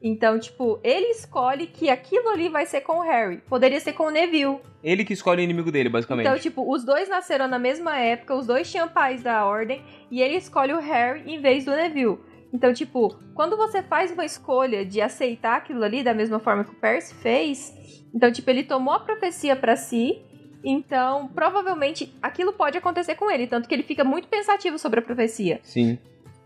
Então, 0.00 0.38
tipo, 0.38 0.78
ele 0.84 1.06
escolhe 1.06 1.66
que 1.66 1.90
aquilo 1.90 2.28
ali 2.28 2.48
vai 2.48 2.64
ser 2.66 2.82
com 2.82 2.98
o 2.98 3.02
Harry. 3.02 3.38
Poderia 3.48 3.80
ser 3.80 3.92
com 3.94 4.04
o 4.04 4.10
Neville. 4.10 4.60
Ele 4.82 5.04
que 5.04 5.12
escolhe 5.12 5.40
o 5.40 5.44
inimigo 5.44 5.72
dele, 5.72 5.88
basicamente. 5.88 6.26
Então, 6.26 6.38
tipo, 6.38 6.72
os 6.72 6.84
dois 6.84 7.08
nasceram 7.08 7.48
na 7.48 7.58
mesma 7.58 7.98
época, 7.98 8.34
os 8.34 8.46
dois 8.46 8.70
tinham 8.70 8.88
pais 8.88 9.22
da 9.22 9.44
ordem, 9.44 9.82
e 10.10 10.22
ele 10.22 10.36
escolhe 10.36 10.72
o 10.72 10.78
Harry 10.78 11.22
em 11.26 11.40
vez 11.40 11.64
do 11.64 11.72
Neville. 11.72 12.18
Então, 12.52 12.72
tipo, 12.72 13.18
quando 13.34 13.56
você 13.56 13.82
faz 13.82 14.12
uma 14.12 14.24
escolha 14.24 14.84
de 14.84 15.00
aceitar 15.00 15.56
aquilo 15.56 15.82
ali 15.82 16.02
da 16.02 16.14
mesma 16.14 16.38
forma 16.38 16.64
que 16.64 16.70
o 16.70 16.74
Percy 16.74 17.14
fez, 17.16 17.74
então, 18.14 18.30
tipo, 18.30 18.48
ele 18.48 18.62
tomou 18.62 18.94
a 18.94 19.00
profecia 19.00 19.54
pra 19.56 19.76
si, 19.76 20.22
então, 20.64 21.28
provavelmente, 21.28 22.14
aquilo 22.22 22.52
pode 22.52 22.78
acontecer 22.78 23.16
com 23.16 23.30
ele, 23.30 23.46
tanto 23.46 23.68
que 23.68 23.74
ele 23.74 23.82
fica 23.82 24.04
muito 24.04 24.28
pensativo 24.28 24.78
sobre 24.78 25.00
a 25.00 25.02
profecia. 25.02 25.60
Sim. 25.62 25.98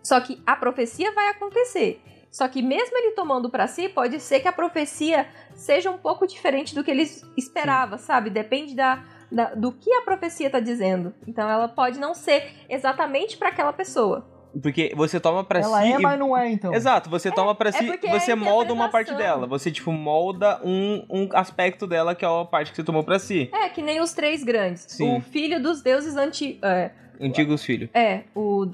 Só 0.02 0.20
que 0.20 0.40
a 0.46 0.56
profecia 0.56 1.12
vai 1.12 1.28
acontecer. 1.28 2.00
Só 2.32 2.48
que 2.48 2.62
mesmo 2.62 2.96
ele 2.96 3.10
tomando 3.12 3.50
pra 3.50 3.66
si, 3.68 3.88
pode 3.90 4.18
ser 4.18 4.40
que 4.40 4.48
a 4.48 4.52
profecia 4.52 5.26
seja 5.54 5.90
um 5.90 5.98
pouco 5.98 6.26
diferente 6.26 6.74
do 6.74 6.82
que 6.82 6.90
ele 6.90 7.06
esperava, 7.36 7.98
sabe? 7.98 8.30
Depende 8.30 8.74
da, 8.74 9.04
da- 9.30 9.54
do 9.54 9.70
que 9.70 9.92
a 9.92 10.00
profecia 10.00 10.48
tá 10.48 10.58
dizendo. 10.58 11.12
Então 11.28 11.46
ela 11.48 11.68
pode 11.68 12.00
não 12.00 12.14
ser 12.14 12.50
exatamente 12.70 13.36
pra 13.36 13.48
aquela 13.50 13.72
pessoa. 13.72 14.26
Porque 14.62 14.92
você 14.96 15.18
toma 15.20 15.44
pra 15.44 15.60
Ela 15.60 15.80
si. 15.82 15.92
é, 15.92 15.96
e- 15.98 16.02
mas 16.02 16.18
não 16.18 16.36
é, 16.36 16.50
então. 16.50 16.74
Exato, 16.74 17.08
você 17.10 17.30
toma 17.30 17.54
pra 17.54 17.70
si, 17.72 17.84
porque 17.86 18.06
é 18.06 18.18
você 18.18 18.34
molda 18.34 18.72
uma 18.72 18.88
parte 18.88 19.14
dela. 19.14 19.46
Você, 19.46 19.70
tipo, 19.70 19.92
molda 19.92 20.60
um, 20.64 21.04
um 21.10 21.28
aspecto 21.34 21.86
dela 21.86 22.14
que 22.14 22.24
é 22.24 22.28
a 22.28 22.44
parte 22.46 22.70
que 22.70 22.76
você 22.76 22.84
tomou 22.84 23.02
pra 23.04 23.18
si. 23.18 23.50
É, 23.52 23.68
que 23.68 23.80
nem 23.82 24.00
os 24.00 24.12
três 24.14 24.42
grandes. 24.44 24.84
Sim. 24.88 25.18
O 25.18 25.20
filho 25.20 25.62
dos 25.62 25.82
deuses 25.82 26.16
antigos. 26.16 26.62
É, 26.62 26.92
Antigos 27.20 27.62
filhos. 27.64 27.88
é, 27.94 28.24
o 28.34 28.70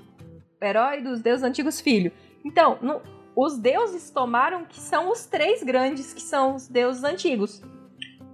herói 0.62 1.00
dos 1.02 1.20
deuses 1.20 1.44
antigos 1.44 1.80
filho. 1.80 2.10
Então, 2.44 2.78
no- 2.80 3.00
os 3.40 3.56
deuses 3.56 4.10
tomaram 4.10 4.64
que 4.64 4.80
são 4.80 5.12
os 5.12 5.24
três 5.24 5.62
grandes, 5.62 6.12
que 6.12 6.20
são 6.20 6.56
os 6.56 6.66
deuses 6.66 7.04
antigos. 7.04 7.62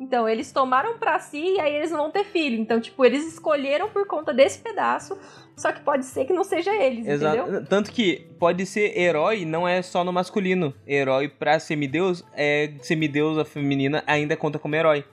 Então, 0.00 0.26
eles 0.26 0.50
tomaram 0.50 0.98
pra 0.98 1.18
si 1.18 1.56
e 1.56 1.60
aí 1.60 1.74
eles 1.74 1.90
não 1.90 1.98
vão 1.98 2.10
ter 2.10 2.24
filho. 2.24 2.58
Então, 2.58 2.80
tipo, 2.80 3.04
eles 3.04 3.26
escolheram 3.26 3.90
por 3.90 4.06
conta 4.06 4.32
desse 4.32 4.60
pedaço, 4.60 5.16
só 5.54 5.70
que 5.72 5.82
pode 5.82 6.06
ser 6.06 6.24
que 6.24 6.32
não 6.32 6.42
seja 6.42 6.74
eles, 6.74 7.00
entendeu? 7.00 7.46
Exato. 7.46 7.66
Tanto 7.68 7.92
que 7.92 8.26
pode 8.38 8.64
ser 8.64 8.98
herói, 8.98 9.44
não 9.44 9.68
é 9.68 9.82
só 9.82 10.02
no 10.02 10.12
masculino. 10.12 10.74
Herói 10.86 11.28
pra 11.28 11.60
semideus, 11.60 12.24
é 12.32 12.72
semideus, 12.80 13.36
a 13.36 13.44
feminina 13.44 14.02
ainda 14.06 14.34
conta 14.38 14.58
como 14.58 14.74
herói. 14.74 15.04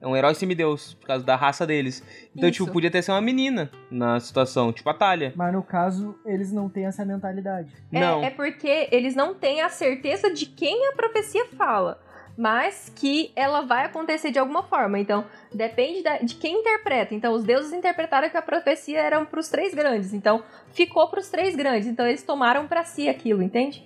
É 0.00 0.06
um 0.06 0.16
herói 0.16 0.32
semideus, 0.34 0.94
por 0.94 1.06
causa 1.08 1.24
da 1.24 1.34
raça 1.34 1.66
deles. 1.66 2.04
Então, 2.36 2.48
Isso. 2.48 2.60
tipo, 2.62 2.72
podia 2.72 2.90
ter 2.90 3.02
sido 3.02 3.14
uma 3.14 3.20
menina 3.20 3.68
na 3.90 4.20
situação, 4.20 4.72
tipo 4.72 4.88
a 4.88 4.94
Talha. 4.94 5.32
Mas 5.34 5.52
no 5.52 5.62
caso, 5.62 6.14
eles 6.24 6.52
não 6.52 6.68
têm 6.68 6.86
essa 6.86 7.04
mentalidade. 7.04 7.72
É, 7.92 7.98
Não. 8.00 8.22
é 8.22 8.30
porque 8.30 8.88
eles 8.92 9.16
não 9.16 9.34
têm 9.34 9.60
a 9.60 9.68
certeza 9.68 10.32
de 10.32 10.46
quem 10.46 10.86
a 10.88 10.92
profecia 10.92 11.44
fala, 11.56 12.00
mas 12.36 12.92
que 12.94 13.32
ela 13.34 13.62
vai 13.62 13.86
acontecer 13.86 14.30
de 14.30 14.38
alguma 14.38 14.62
forma. 14.62 15.00
Então, 15.00 15.24
depende 15.52 16.04
da- 16.04 16.18
de 16.18 16.36
quem 16.36 16.60
interpreta. 16.60 17.12
Então, 17.12 17.32
os 17.34 17.42
deuses 17.42 17.72
interpretaram 17.72 18.30
que 18.30 18.36
a 18.36 18.42
profecia 18.42 19.00
era 19.00 19.24
para 19.24 19.40
os 19.40 19.48
três 19.48 19.74
grandes. 19.74 20.14
Então, 20.14 20.44
ficou 20.70 21.08
para 21.08 21.18
os 21.18 21.28
três 21.28 21.56
grandes. 21.56 21.88
Então, 21.88 22.06
eles 22.06 22.22
tomaram 22.22 22.68
para 22.68 22.84
si 22.84 23.08
aquilo, 23.08 23.42
entende? 23.42 23.84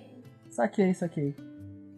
Saquei, 0.51 0.93
saquei. 0.93 1.33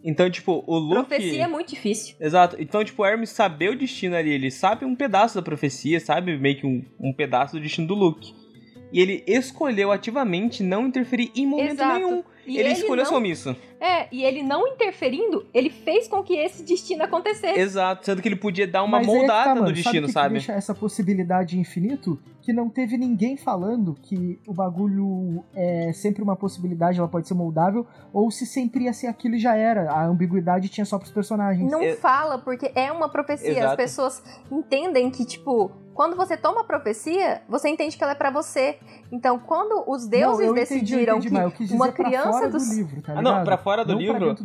Então, 0.06 0.30
tipo, 0.30 0.64
o 0.68 0.77
Luke. 0.77 1.07
Profecia 1.07 1.44
é 1.44 1.48
muito 1.48 1.69
difícil. 1.69 2.15
Exato. 2.19 2.56
Então, 2.60 2.84
tipo, 2.84 3.02
o 3.02 3.06
Hermes 3.06 3.32
saber 3.32 3.72
o 3.72 3.76
destino 3.76 4.15
ali, 4.15 4.30
ele 4.30 4.52
sabe 4.52 4.86
um 4.86 4.95
pedaço 4.95 5.34
da 5.34 5.41
profecia, 5.41 5.99
sabe 5.99 6.38
meio 6.38 6.57
que 6.57 6.68
um, 6.68 6.86
um 6.99 7.11
pedaço 7.11 7.56
do 7.56 7.61
destino 7.61 7.88
do 7.88 7.95
Luke. 7.95 8.44
E 8.95 9.01
ele 9.01 9.23
escolheu 9.27 9.91
ativamente 9.91 10.63
não 10.63 10.88
interferir 10.88 11.30
em 11.35 11.45
momento 11.45 11.73
Exato. 11.73 11.93
nenhum. 11.95 12.23
E 12.47 12.57
ele, 12.57 12.69
escolheu 12.69 13.03
não, 13.03 13.09
ser 13.11 13.15
omisso. 13.17 13.55
É, 13.77 14.07
e 14.09 14.23
ele 14.23 14.41
não 14.41 14.65
interferindo, 14.67 15.45
ele 15.53 15.69
fez 15.69 16.07
com 16.07 16.23
que 16.23 16.34
esse 16.38 16.63
destino 16.63 17.03
acontecesse. 17.03 17.59
Exato. 17.59 18.05
Sendo 18.05 18.22
que 18.22 18.27
ele 18.30 18.38
podia 18.38 18.65
dar 18.65 18.84
uma 18.84 18.99
Mas 18.99 19.07
é 19.07 19.11
que 19.11 19.15
tá, 19.15 19.19
moldada 19.19 19.49
mano. 19.55 19.67
no 19.67 19.73
destino, 19.73 19.91
sabe? 19.93 19.99
que 20.01 20.07
que 20.07 20.13
sabe? 20.13 20.34
deixa 20.35 20.53
essa 20.53 20.73
possibilidade 20.73 21.59
infinito? 21.59 22.17
Que 22.41 22.53
não 22.53 22.69
teve 22.69 22.97
ninguém 22.97 23.35
falando 23.35 23.95
que 24.01 24.39
o 24.47 24.53
bagulho 24.53 25.43
é 25.53 25.91
sempre 25.91 26.23
uma 26.23 26.38
possibilidade, 26.38 26.97
ela 26.97 27.09
pode 27.09 27.27
ser 27.27 27.34
moldável, 27.34 27.85
ou 28.13 28.31
se 28.31 28.45
sempre 28.45 28.85
ia 28.85 28.93
ser 28.93 29.07
aquilo 29.07 29.35
e 29.35 29.39
já 29.39 29.57
era. 29.57 29.91
A 29.91 30.05
ambiguidade 30.05 30.69
tinha 30.69 30.85
só 30.85 30.97
pros 30.97 31.11
personagens. 31.11 31.69
Não 31.69 31.81
É- 31.81 31.95
fala, 31.95 32.38
porque 32.38 32.72
é 32.76 32.91
uma 32.93 33.09
profecia. 33.09 33.49
As 33.51 33.57
Exato. 33.57 33.76
pessoas 33.77 34.23
entendem 34.49 35.09
que, 35.11 35.26
tipo, 35.26 35.72
quando 35.95 36.15
você 36.15 36.35
toma 36.38 36.61
a 36.61 36.63
profecia, 36.63 37.41
você 37.49 37.69
entende 37.69 37.97
que 37.97 38.03
ela 38.03 38.11
é 38.11 38.15
pra 38.15 38.30
você. 38.30 38.77
Então, 39.11 39.39
quando 39.39 39.84
os 39.89 40.05
deuses 40.07 40.39
Não, 40.39 40.45
eu 40.45 40.51
entendi, 40.51 40.73
eu 40.73 40.80
decidiram 40.80 41.13
entendi, 41.17 41.27
que 41.30 41.34
mas 41.34 41.43
eu 41.45 41.51
quis 41.51 41.67
dizer 41.69 41.76
uma 41.76 41.91
criança 41.91 42.49
dos- 42.49 42.67
do 42.67 42.76
livro, 42.76 43.01
tá 43.01 43.13
Ah, 43.17 43.22
não, 43.22 43.43
pra 43.43 43.57
fora 43.57 43.84
do 43.85 43.93
Não 43.93 43.99
livro, 43.99 44.35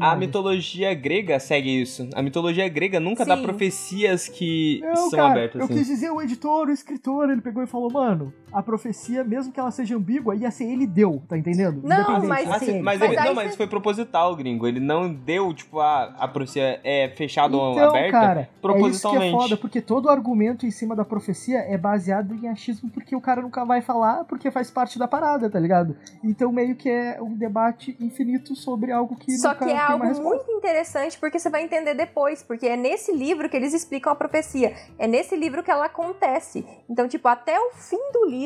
A 0.00 0.14
mitologia 0.16 0.94
grega 0.94 1.38
segue 1.40 1.82
isso. 1.82 2.08
A 2.14 2.22
mitologia 2.22 2.68
grega 2.68 3.00
nunca 3.00 3.24
dá 3.26 3.36
Sim. 3.36 3.42
profecias 3.42 4.28
que 4.28 4.80
Não, 4.82 4.96
são 5.10 5.18
cara, 5.18 5.30
abertas 5.32 5.58
eu 5.60 5.64
assim. 5.64 5.74
quis 5.74 5.86
dizer 5.86 6.10
o 6.10 6.22
editor, 6.22 6.68
o 6.68 6.70
escritor, 6.72 7.28
ele 7.28 7.40
pegou 7.40 7.62
e 7.62 7.66
falou, 7.66 7.90
mano, 7.90 8.32
a 8.52 8.62
profecia, 8.62 9.22
mesmo 9.24 9.52
que 9.52 9.60
ela 9.60 9.70
seja 9.70 9.96
ambígua, 9.96 10.34
ia 10.34 10.50
ser 10.50 10.64
ele 10.64 10.86
deu, 10.86 11.22
tá 11.28 11.36
entendendo? 11.36 11.80
Não, 11.82 12.26
mas- 12.26 12.50
Ah, 12.50 12.58
sim, 12.58 12.80
mas, 12.80 12.98
Mas 12.98 13.10
ele, 13.10 13.20
não, 13.20 13.34
mas 13.34 13.56
foi 13.56 13.66
proposital, 13.66 14.34
gringo. 14.34 14.66
Ele 14.66 14.80
não 14.80 15.12
deu, 15.12 15.52
tipo, 15.54 15.78
a, 15.80 16.14
a 16.18 16.26
profecia 16.28 16.80
é 16.82 17.08
fechada 17.16 17.56
ou 17.56 17.72
Então, 17.72 17.90
aberta. 17.90 18.10
cara, 18.10 18.40
é 18.40 18.42
isso 18.42 18.50
que 18.50 18.56
é 18.56 18.60
propositalmente. 18.60 19.36
foda, 19.36 19.56
porque 19.56 19.80
todo 19.80 20.06
o 20.06 20.08
argumento 20.10 20.66
em 20.66 20.70
cima 20.70 20.96
da 20.96 21.04
profecia 21.04 21.58
é 21.58 21.76
baseado 21.78 22.34
em 22.34 22.48
achismo 22.48 22.90
porque 22.90 23.14
o 23.14 23.20
cara 23.20 23.42
nunca 23.42 23.64
vai 23.64 23.80
falar, 23.80 24.24
porque 24.24 24.50
faz 24.50 24.70
parte 24.70 24.98
da 24.98 25.06
parada, 25.06 25.48
tá 25.48 25.58
ligado? 25.60 25.96
Então 26.24 26.50
meio 26.50 26.74
que 26.74 26.88
é 26.88 27.18
um 27.20 27.34
debate 27.34 27.96
infinito 28.00 28.56
sobre 28.56 28.90
algo 28.90 29.16
que 29.16 29.32
Só 29.38 29.50
nunca 29.52 29.64
que 29.66 29.70
é 29.70 29.74
tem 29.74 29.78
algo 29.80 30.22
muito 30.22 30.50
interessante 30.50 31.18
porque 31.18 31.38
você 31.38 31.48
vai 31.50 31.62
entender 31.62 31.94
depois, 31.94 32.42
porque 32.42 32.66
é 32.66 32.76
nesse 32.76 33.12
livro 33.12 33.48
que 33.48 33.56
eles 33.56 33.72
explicam 33.72 34.12
a 34.12 34.16
profecia. 34.16 34.74
É 34.98 35.06
nesse 35.06 35.36
livro 35.36 35.62
que 35.62 35.70
ela 35.70 35.86
acontece. 35.86 36.64
Então, 36.88 37.06
tipo, 37.06 37.28
até 37.28 37.58
o 37.58 37.70
fim 37.74 38.00
do 38.12 38.24
livro 38.26 38.39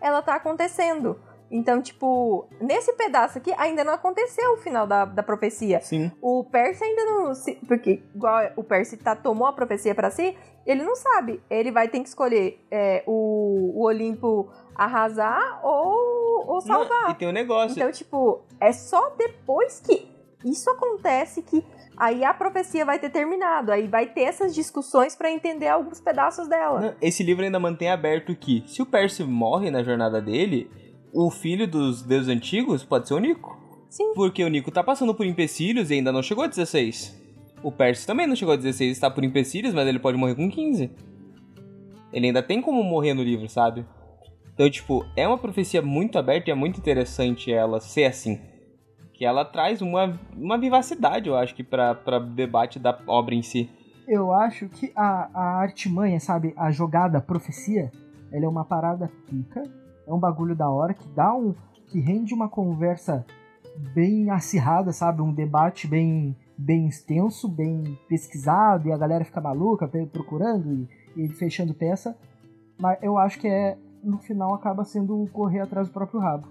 ela 0.00 0.22
tá 0.22 0.34
acontecendo. 0.34 1.18
Então, 1.50 1.80
tipo, 1.80 2.46
nesse 2.60 2.92
pedaço 2.92 3.38
aqui 3.38 3.54
ainda 3.56 3.82
não 3.82 3.94
aconteceu 3.94 4.52
o 4.52 4.56
final 4.58 4.86
da, 4.86 5.06
da 5.06 5.22
profecia. 5.22 5.80
Sim. 5.80 6.12
O 6.20 6.44
Percy 6.44 6.84
ainda 6.84 7.04
não. 7.06 7.34
se- 7.34 7.58
porque, 7.66 8.02
igual 8.14 8.50
o 8.54 8.62
Percy 8.62 8.98
tá, 8.98 9.16
tomou 9.16 9.48
a 9.48 9.52
profecia 9.54 9.94
pra 9.94 10.10
si, 10.10 10.36
ele 10.66 10.82
não 10.82 10.94
sabe. 10.94 11.42
Ele 11.48 11.72
vai 11.72 11.88
ter 11.88 12.00
que 12.00 12.08
escolher 12.08 12.62
é, 12.70 13.02
o, 13.06 13.72
o 13.80 13.86
Olimpo 13.86 14.50
arrasar 14.74 15.60
ou, 15.64 16.46
ou 16.46 16.60
salvar. 16.60 17.04
Não, 17.04 17.10
e 17.12 17.14
tem 17.14 17.28
um 17.28 17.32
negócio. 17.32 17.72
Então, 17.78 17.90
tipo, 17.92 18.42
é 18.60 18.70
só 18.70 19.10
depois 19.16 19.80
que 19.80 20.06
isso 20.44 20.68
acontece 20.70 21.40
que 21.42 21.64
aí 21.98 22.24
a 22.24 22.32
profecia 22.32 22.84
vai 22.84 22.98
ter 22.98 23.10
terminado. 23.10 23.72
Aí 23.72 23.86
vai 23.86 24.06
ter 24.06 24.22
essas 24.22 24.54
discussões 24.54 25.16
pra 25.16 25.30
entender 25.30 25.68
alguns 25.68 26.00
pedaços 26.00 26.48
dela. 26.48 26.96
Esse 27.00 27.22
livro 27.22 27.44
ainda 27.44 27.58
mantém 27.58 27.90
aberto 27.90 28.34
que, 28.34 28.62
se 28.66 28.80
o 28.80 28.86
Percy 28.86 29.24
morre 29.24 29.70
na 29.70 29.82
jornada 29.82 30.20
dele, 30.20 30.70
o 31.12 31.30
filho 31.30 31.66
dos 31.66 32.02
deuses 32.02 32.28
antigos 32.28 32.84
pode 32.84 33.08
ser 33.08 33.14
o 33.14 33.18
Nico. 33.18 33.58
Sim. 33.88 34.12
Porque 34.14 34.44
o 34.44 34.48
Nico 34.48 34.70
tá 34.70 34.82
passando 34.82 35.14
por 35.14 35.26
empecilhos 35.26 35.90
e 35.90 35.94
ainda 35.94 36.12
não 36.12 36.22
chegou 36.22 36.44
a 36.44 36.46
16. 36.46 37.16
O 37.62 37.72
Percy 37.72 38.06
também 38.06 38.26
não 38.26 38.36
chegou 38.36 38.54
a 38.54 38.56
16, 38.56 38.92
está 38.92 39.10
por 39.10 39.24
empecilhos, 39.24 39.74
mas 39.74 39.88
ele 39.88 39.98
pode 39.98 40.16
morrer 40.16 40.34
com 40.34 40.50
15. 40.50 40.90
Ele 42.12 42.26
ainda 42.26 42.42
tem 42.42 42.60
como 42.62 42.82
morrer 42.82 43.14
no 43.14 43.22
livro, 43.22 43.48
sabe? 43.48 43.84
Então, 44.54 44.68
tipo, 44.70 45.04
é 45.16 45.26
uma 45.26 45.38
profecia 45.38 45.80
muito 45.80 46.18
aberta 46.18 46.50
e 46.50 46.52
é 46.52 46.54
muito 46.54 46.78
interessante 46.78 47.52
ela 47.52 47.80
ser 47.80 48.04
assim. 48.04 48.40
Que 49.18 49.24
ela 49.24 49.44
traz 49.44 49.82
uma, 49.82 50.16
uma 50.36 50.56
vivacidade, 50.56 51.28
eu 51.28 51.36
acho, 51.36 51.52
que 51.52 51.64
pra 51.64 51.92
debate 52.20 52.78
da 52.78 52.96
obra 53.08 53.34
em 53.34 53.42
si. 53.42 53.68
Eu 54.06 54.32
acho 54.32 54.68
que 54.68 54.92
a, 54.94 55.28
a 55.34 55.60
artimanha, 55.60 56.20
sabe, 56.20 56.54
a 56.56 56.70
jogada, 56.70 57.18
a 57.18 57.20
profecia, 57.20 57.90
ela 58.32 58.44
é 58.44 58.48
uma 58.48 58.64
parada 58.64 59.10
pica, 59.26 59.64
é 60.06 60.14
um 60.14 60.20
bagulho 60.20 60.54
da 60.54 60.70
hora 60.70 60.94
que 60.94 61.06
dá 61.08 61.34
um. 61.34 61.52
que 61.88 61.98
rende 61.98 62.32
uma 62.32 62.48
conversa 62.48 63.26
bem 63.92 64.30
acirrada, 64.30 64.92
sabe? 64.92 65.20
Um 65.20 65.32
debate 65.32 65.88
bem, 65.88 66.36
bem 66.56 66.86
extenso, 66.86 67.48
bem 67.48 67.98
pesquisado, 68.08 68.88
e 68.88 68.92
a 68.92 68.96
galera 68.96 69.24
fica 69.24 69.40
maluca 69.40 69.90
procurando 70.12 70.86
e, 71.16 71.24
e 71.24 71.28
fechando 71.28 71.74
peça. 71.74 72.16
Mas 72.80 72.98
eu 73.02 73.18
acho 73.18 73.38
que 73.40 73.48
é. 73.48 73.76
No 74.00 74.18
final 74.18 74.54
acaba 74.54 74.84
sendo 74.84 75.28
correr 75.32 75.58
atrás 75.58 75.88
do 75.88 75.92
próprio 75.92 76.20
rabo. 76.20 76.46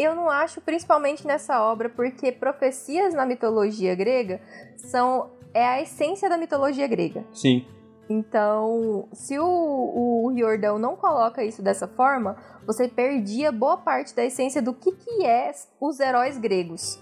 Eu 0.00 0.14
não 0.14 0.30
acho, 0.30 0.62
principalmente 0.62 1.26
nessa 1.26 1.62
obra, 1.62 1.90
porque 1.90 2.32
profecias 2.32 3.12
na 3.12 3.26
mitologia 3.26 3.94
grega 3.94 4.40
são 4.78 5.28
é 5.52 5.62
a 5.62 5.82
essência 5.82 6.26
da 6.26 6.38
mitologia 6.38 6.86
grega. 6.86 7.22
Sim. 7.34 7.66
Então, 8.08 9.06
se 9.12 9.38
o, 9.38 9.44
o 9.44 10.32
Riordão 10.32 10.78
não 10.78 10.96
coloca 10.96 11.44
isso 11.44 11.60
dessa 11.60 11.86
forma, 11.86 12.34
você 12.66 12.88
perdia 12.88 13.52
boa 13.52 13.76
parte 13.76 14.16
da 14.16 14.24
essência 14.24 14.62
do 14.62 14.72
que, 14.72 14.90
que 14.92 15.26
é 15.26 15.52
os 15.78 16.00
heróis 16.00 16.38
gregos. 16.38 16.98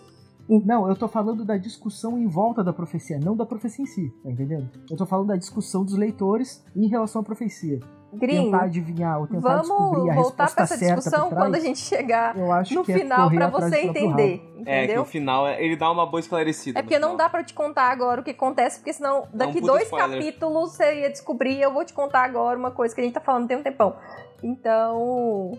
Não, 0.48 0.88
eu 0.88 0.96
tô 0.96 1.06
falando 1.06 1.44
da 1.44 1.56
discussão 1.56 2.18
em 2.18 2.26
volta 2.26 2.64
da 2.64 2.72
profecia, 2.72 3.20
não 3.20 3.36
da 3.36 3.46
profecia 3.46 3.84
em 3.84 3.86
si, 3.86 4.10
tá 4.24 4.30
entendendo? 4.30 4.68
Eu 4.90 4.96
tô 4.96 5.06
falando 5.06 5.28
da 5.28 5.36
discussão 5.36 5.84
dos 5.84 5.94
leitores 5.94 6.64
em 6.74 6.88
relação 6.88 7.20
à 7.20 7.24
profecia. 7.24 7.78
Gringo, 8.12 8.44
tentar 8.50 8.64
adivinhar 8.64 9.20
ou 9.20 9.26
tentar 9.26 9.40
vamos 9.40 9.68
descobrir 9.68 10.10
a 10.10 10.14
voltar 10.14 10.44
resposta 10.44 10.54
pra 10.54 10.64
essa 10.64 10.76
certa 10.78 10.94
discussão 10.94 11.28
trás, 11.28 11.42
quando 11.42 11.54
a 11.56 11.60
gente 11.60 11.78
chegar 11.78 12.36
eu 12.36 12.50
acho 12.50 12.74
no 12.74 12.82
que 12.84 12.92
é 12.92 12.98
final 12.98 13.30
pra 13.30 13.46
atrás 13.46 13.70
você 13.70 13.80
entender. 13.80 14.36
rabo. 14.36 14.58
É, 14.66 14.78
que 14.80 14.84
Entendeu? 14.84 15.02
o 15.02 15.04
final, 15.04 15.48
ele 15.48 15.76
dá 15.76 15.90
uma 15.90 16.06
boa 16.06 16.20
esclarecida. 16.20 16.78
É 16.78 16.82
porque 16.82 16.98
não 16.98 17.16
dá 17.16 17.28
pra 17.28 17.44
te 17.44 17.52
contar 17.54 17.90
agora 17.90 18.20
o 18.20 18.24
que 18.24 18.30
acontece, 18.30 18.78
porque 18.78 18.92
senão 18.92 19.28
daqui 19.32 19.58
um 19.58 19.60
puta 19.60 19.66
dois 19.72 19.82
spoiler. 19.84 20.10
capítulos 20.10 20.72
você 20.72 21.00
ia 21.02 21.10
descobrir 21.10 21.56
e 21.56 21.62
eu 21.62 21.72
vou 21.72 21.84
te 21.84 21.92
contar 21.92 22.22
agora 22.24 22.58
uma 22.58 22.70
coisa 22.70 22.94
que 22.94 23.00
a 23.00 23.04
gente 23.04 23.12
tá 23.14 23.20
falando 23.20 23.46
tem 23.46 23.56
um 23.56 23.62
tempão. 23.62 23.94
Então, 24.42 25.52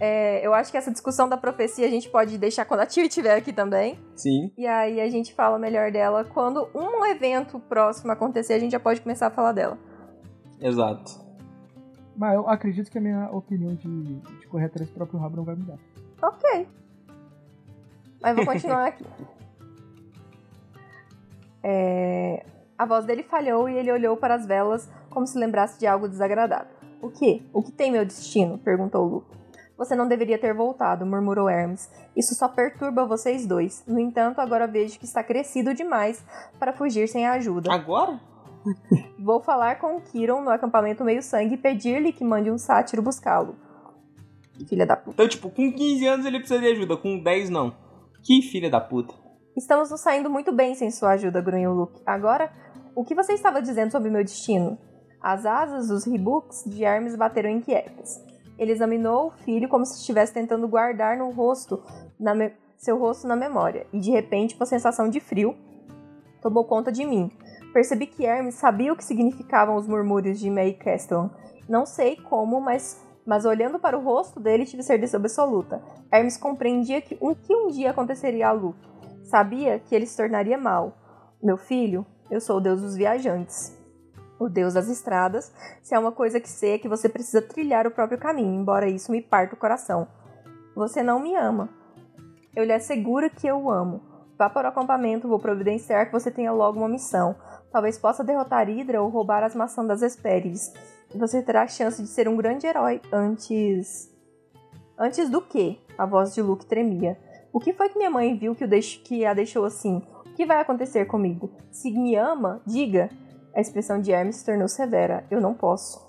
é, 0.00 0.44
eu 0.44 0.52
acho 0.52 0.70
que 0.70 0.76
essa 0.76 0.90
discussão 0.90 1.28
da 1.28 1.36
profecia 1.36 1.86
a 1.86 1.90
gente 1.90 2.08
pode 2.10 2.36
deixar 2.38 2.64
quando 2.64 2.80
a 2.80 2.86
Tia 2.86 3.04
estiver 3.06 3.36
aqui 3.36 3.52
também. 3.52 3.98
Sim. 4.16 4.50
E 4.58 4.66
aí 4.66 5.00
a 5.00 5.08
gente 5.08 5.32
fala 5.32 5.58
melhor 5.58 5.90
dela 5.92 6.24
quando 6.24 6.68
um 6.74 7.04
evento 7.06 7.58
próximo 7.60 8.10
acontecer, 8.12 8.54
a 8.54 8.58
gente 8.58 8.72
já 8.72 8.80
pode 8.80 9.00
começar 9.00 9.28
a 9.28 9.30
falar 9.30 9.52
dela. 9.52 9.78
Exato. 10.60 11.23
Mas 12.16 12.34
eu 12.34 12.48
acredito 12.48 12.90
que 12.90 12.98
a 12.98 13.00
minha 13.00 13.28
opinião 13.30 13.74
de, 13.74 14.20
de 14.20 14.46
correr 14.46 14.66
atrás 14.66 14.88
do 14.88 14.94
próprio 14.94 15.18
rabo 15.18 15.36
não 15.36 15.44
vai 15.44 15.54
mudar. 15.56 15.78
Ok. 16.22 16.68
Mas 18.22 18.36
vou 18.36 18.46
continuar 18.46 18.86
aqui. 18.88 19.04
É, 21.62 22.44
A 22.78 22.84
voz 22.86 23.04
dele 23.04 23.22
falhou 23.22 23.68
e 23.68 23.76
ele 23.76 23.90
olhou 23.90 24.16
para 24.16 24.34
as 24.34 24.46
velas 24.46 24.88
como 25.10 25.26
se 25.26 25.38
lembrasse 25.38 25.78
de 25.78 25.86
algo 25.86 26.08
desagradável. 26.08 26.72
O 27.00 27.10
que? 27.10 27.42
O 27.52 27.62
que 27.62 27.72
tem 27.72 27.90
meu 27.92 28.04
destino? 28.04 28.58
perguntou 28.58 29.04
Luke. 29.04 29.34
Você 29.76 29.96
não 29.96 30.06
deveria 30.06 30.38
ter 30.38 30.54
voltado, 30.54 31.04
murmurou 31.04 31.48
Hermes. 31.48 31.90
Isso 32.16 32.34
só 32.34 32.48
perturba 32.48 33.04
vocês 33.04 33.44
dois. 33.44 33.82
No 33.88 33.98
entanto, 33.98 34.40
agora 34.40 34.68
vejo 34.68 34.98
que 35.00 35.04
está 35.04 35.22
crescido 35.22 35.74
demais 35.74 36.24
para 36.60 36.72
fugir 36.72 37.08
sem 37.08 37.26
ajuda. 37.26 37.72
Agora? 37.72 38.20
Vou 39.18 39.40
falar 39.40 39.78
com 39.78 40.00
Kiron 40.00 40.42
no 40.42 40.50
acampamento 40.50 41.04
meio-sangue 41.04 41.54
e 41.54 41.58
pedir-lhe 41.58 42.12
que 42.12 42.24
mande 42.24 42.50
um 42.50 42.58
sátiro 42.58 43.02
buscá-lo. 43.02 43.56
Filha 44.68 44.86
da 44.86 44.96
puta. 44.96 45.14
Então, 45.14 45.28
tipo, 45.28 45.50
com 45.50 45.72
15 45.72 46.06
anos 46.06 46.26
ele 46.26 46.38
precisa 46.38 46.60
de 46.60 46.66
ajuda, 46.68 46.96
com 46.96 47.18
10 47.18 47.50
não. 47.50 47.74
Que 48.22 48.40
filha 48.42 48.70
da 48.70 48.80
puta. 48.80 49.14
Estamos 49.56 49.90
nos 49.90 50.00
saindo 50.00 50.30
muito 50.30 50.52
bem 50.52 50.74
sem 50.74 50.90
sua 50.90 51.10
ajuda, 51.10 51.40
grunhiu 51.40 51.72
Luke. 51.72 52.00
Agora, 52.06 52.50
o 52.94 53.04
que 53.04 53.14
você 53.14 53.32
estava 53.34 53.60
dizendo 53.60 53.90
sobre 53.90 54.10
meu 54.10 54.22
destino? 54.22 54.78
As 55.20 55.44
asas 55.46 55.88
dos 55.88 56.06
ribuques 56.06 56.64
de 56.66 56.84
Hermes 56.84 57.16
bateram 57.16 57.50
inquietas. 57.50 58.22
Ele 58.58 58.72
examinou 58.72 59.28
o 59.28 59.30
filho 59.30 59.68
como 59.68 59.84
se 59.84 59.98
estivesse 59.98 60.32
tentando 60.32 60.68
guardar 60.68 61.16
no 61.16 61.30
rosto, 61.30 61.82
seu 62.76 62.98
rosto 62.98 63.26
na 63.26 63.34
memória, 63.34 63.86
e 63.92 63.98
de 63.98 64.10
repente 64.10 64.54
uma 64.54 64.66
sensação 64.66 65.08
de 65.08 65.18
frio 65.18 65.56
tomou 66.40 66.64
conta 66.64 66.92
de 66.92 67.04
mim. 67.04 67.30
Percebi 67.74 68.06
que 68.06 68.24
Hermes 68.24 68.54
sabia 68.54 68.92
o 68.92 68.96
que 68.96 69.04
significavam 69.04 69.74
os 69.74 69.88
murmúrios 69.88 70.38
de 70.38 70.48
May 70.48 70.74
Castellan. 70.74 71.28
Não 71.68 71.84
sei 71.84 72.14
como, 72.14 72.60
mas, 72.60 73.04
mas 73.26 73.44
olhando 73.44 73.80
para 73.80 73.98
o 73.98 74.00
rosto 74.00 74.38
dele 74.38 74.64
tive 74.64 74.84
certeza 74.84 75.16
absoluta. 75.16 75.82
Hermes 76.12 76.36
compreendia 76.36 77.02
que 77.02 77.18
um, 77.20 77.34
que 77.34 77.52
um 77.52 77.66
dia 77.66 77.90
aconteceria 77.90 78.46
a 78.46 78.52
Luke. 78.52 78.78
Sabia 79.24 79.80
que 79.80 79.92
ele 79.92 80.06
se 80.06 80.16
tornaria 80.16 80.56
mal. 80.56 80.96
Meu 81.42 81.56
filho, 81.56 82.06
eu 82.30 82.40
sou 82.40 82.58
o 82.58 82.60
deus 82.60 82.80
dos 82.80 82.94
viajantes. 82.94 83.76
O 84.38 84.48
deus 84.48 84.74
das 84.74 84.88
estradas. 84.88 85.52
Se 85.82 85.96
há 85.96 85.98
uma 85.98 86.12
coisa 86.12 86.38
que 86.38 86.48
sei 86.48 86.74
é 86.74 86.78
que 86.78 86.88
você 86.88 87.08
precisa 87.08 87.42
trilhar 87.42 87.88
o 87.88 87.90
próprio 87.90 88.18
caminho, 88.18 88.54
embora 88.54 88.88
isso 88.88 89.10
me 89.10 89.20
parta 89.20 89.56
o 89.56 89.58
coração. 89.58 90.06
Você 90.76 91.02
não 91.02 91.18
me 91.18 91.34
ama. 91.34 91.68
Eu 92.54 92.62
lhe 92.62 92.72
asseguro 92.72 93.28
que 93.30 93.48
eu 93.48 93.64
o 93.64 93.68
amo. 93.68 94.14
Vá 94.38 94.50
para 94.50 94.68
o 94.68 94.70
acampamento, 94.70 95.28
vou 95.28 95.38
providenciar 95.38 96.06
que 96.06 96.12
você 96.12 96.30
tenha 96.30 96.52
logo 96.52 96.78
uma 96.78 96.88
missão. 96.88 97.36
Talvez 97.74 97.98
possa 97.98 98.22
derrotar 98.22 98.68
Hydra 98.68 99.02
ou 99.02 99.08
roubar 99.08 99.42
as 99.42 99.52
maçãs 99.52 99.88
das 99.88 100.00
Hespérides. 100.00 100.72
Você 101.12 101.42
terá 101.42 101.62
a 101.62 101.66
chance 101.66 102.00
de 102.00 102.06
ser 102.06 102.28
um 102.28 102.36
grande 102.36 102.68
herói 102.68 103.02
antes. 103.12 104.14
Antes 104.96 105.28
do 105.28 105.42
que? 105.42 105.80
A 105.98 106.06
voz 106.06 106.32
de 106.32 106.40
Luke 106.40 106.66
tremia. 106.66 107.18
O 107.52 107.58
que 107.58 107.72
foi 107.72 107.88
que 107.88 107.98
minha 107.98 108.10
mãe 108.10 108.38
viu 108.38 108.54
que, 108.54 108.64
deix... 108.64 108.94
que 108.94 109.26
a 109.26 109.34
deixou 109.34 109.64
assim? 109.64 110.00
O 110.24 110.34
que 110.36 110.46
vai 110.46 110.60
acontecer 110.60 111.06
comigo? 111.06 111.50
Se 111.72 111.90
me 111.90 112.14
ama, 112.14 112.62
diga. 112.64 113.10
A 113.52 113.60
expressão 113.60 114.00
de 114.00 114.12
Hermes 114.12 114.36
se 114.36 114.44
tornou 114.46 114.68
severa. 114.68 115.26
Eu 115.28 115.40
não 115.40 115.52
posso. 115.52 116.00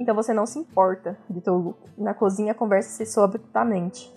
Então 0.00 0.16
você 0.16 0.34
não 0.34 0.46
se 0.46 0.58
importa, 0.58 1.16
gritou 1.30 1.56
Luke. 1.56 1.90
Na 1.96 2.12
cozinha 2.12 2.50
a 2.50 2.56
conversa 2.56 2.90
cessou 2.90 3.22
abruptamente. 3.22 4.12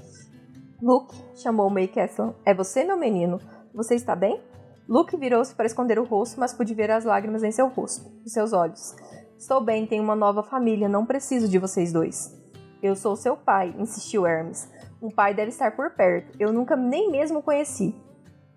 Luke, 0.81 1.15
chamou 1.35 1.69
May 1.69 1.89
Castle. 1.89 2.33
É 2.43 2.55
você, 2.55 2.83
meu 2.83 2.97
menino? 2.97 3.39
Você 3.71 3.93
está 3.93 4.15
bem? 4.15 4.41
Luke 4.87 5.17
virou-se 5.17 5.53
para 5.53 5.65
esconder 5.65 5.99
o 5.99 6.05
rosto, 6.05 6.39
mas 6.39 6.53
pude 6.53 6.73
ver 6.73 6.89
as 6.89 7.03
lágrimas 7.03 7.43
em 7.43 7.51
seu 7.51 7.67
rosto, 7.67 8.09
em 8.25 8.29
seus 8.29 8.53
olhos. 8.53 8.95
Estou 9.37 9.59
bem, 9.59 9.85
tenho 9.85 10.01
uma 10.01 10.15
nova 10.15 10.41
família, 10.41 10.87
não 10.87 11.05
preciso 11.05 11.49
de 11.49 11.59
vocês 11.59 11.91
dois. 11.91 12.33
Eu 12.81 12.95
sou 12.95 13.15
seu 13.15 13.35
pai, 13.35 13.75
insistiu 13.77 14.25
Hermes. 14.25 14.71
Um 15.01 15.09
pai 15.09 15.33
deve 15.33 15.49
estar 15.49 15.75
por 15.75 15.91
perto. 15.91 16.35
Eu 16.39 16.53
nunca 16.53 16.75
nem 16.75 17.11
mesmo 17.11 17.43
conheci. 17.43 17.93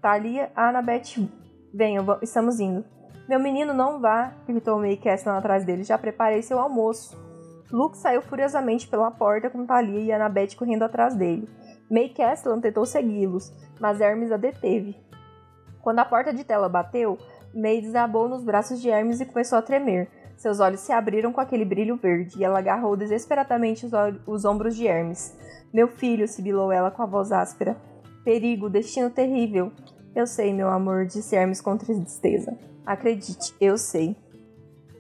Thalia, 0.01 0.53
Annabeth, 0.55 1.29
venham, 1.75 2.07
estamos 2.23 2.61
indo. 2.61 2.85
Meu 3.29 3.41
menino, 3.41 3.75
não 3.75 4.01
vá, 4.01 4.33
gritou 4.47 4.79
May 4.79 4.97
Castle 4.97 5.33
atrás 5.33 5.65
dele. 5.65 5.83
Já 5.83 5.99
preparei 5.99 6.43
seu 6.43 6.59
almoço. 6.59 7.19
Luke 7.73 7.97
saiu 7.97 8.23
furiosamente 8.23 8.89
pela 8.89 9.11
porta 9.11 9.51
com 9.51 9.67
Thalia 9.67 10.01
e 10.01 10.13
Annabeth 10.13 10.57
correndo 10.57 10.85
atrás 10.85 11.15
dele. 11.15 11.49
May 11.91 12.09
Castellan 12.09 12.61
tentou 12.61 12.87
segui-los, 12.87 13.53
mas 13.81 14.01
Hermes 14.01 14.31
a 14.31 14.37
deteve. 14.37 14.97
Quando 15.83 15.99
a 15.99 16.05
porta 16.05 16.33
de 16.33 16.45
tela 16.45 16.69
bateu, 16.69 17.19
May 17.55 17.81
desabou 17.81 18.29
nos 18.29 18.45
braços 18.45 18.81
de 18.81 18.89
Hermes 18.89 19.21
e 19.21 19.27
começou 19.27 19.59
a 19.59 19.63
tremer. 19.63 20.09
Seus 20.37 20.61
olhos 20.61 20.81
se 20.81 20.93
abriram 20.93 21.33
com 21.33 21.41
aquele 21.41 21.65
brilho 21.65 21.97
verde 21.97 22.39
e 22.39 22.45
ela 22.45 22.59
agarrou 22.59 22.97
desesperadamente 22.97 23.85
os, 23.85 23.93
os 24.27 24.45
ombros 24.45 24.75
de 24.75 24.87
Hermes. 24.87 25.37
Meu 25.73 25.87
filho, 25.89 26.27
sibilou 26.27 26.73
ela 26.73 26.91
com 26.91 27.03
a 27.03 27.07
voz 27.07 27.31
áspera. 27.31 27.77
Perigo, 28.25 28.71
destino 28.71 29.11
terrível. 29.11 29.71
Eu 30.15 30.27
sei, 30.27 30.53
meu 30.53 30.69
amor, 30.69 31.07
disse 31.07 31.37
Hermes 31.37 31.61
com 31.61 31.77
tristeza. 31.77 32.57
Acredite, 32.87 33.55
eu 33.61 33.77
sei. 33.77 34.17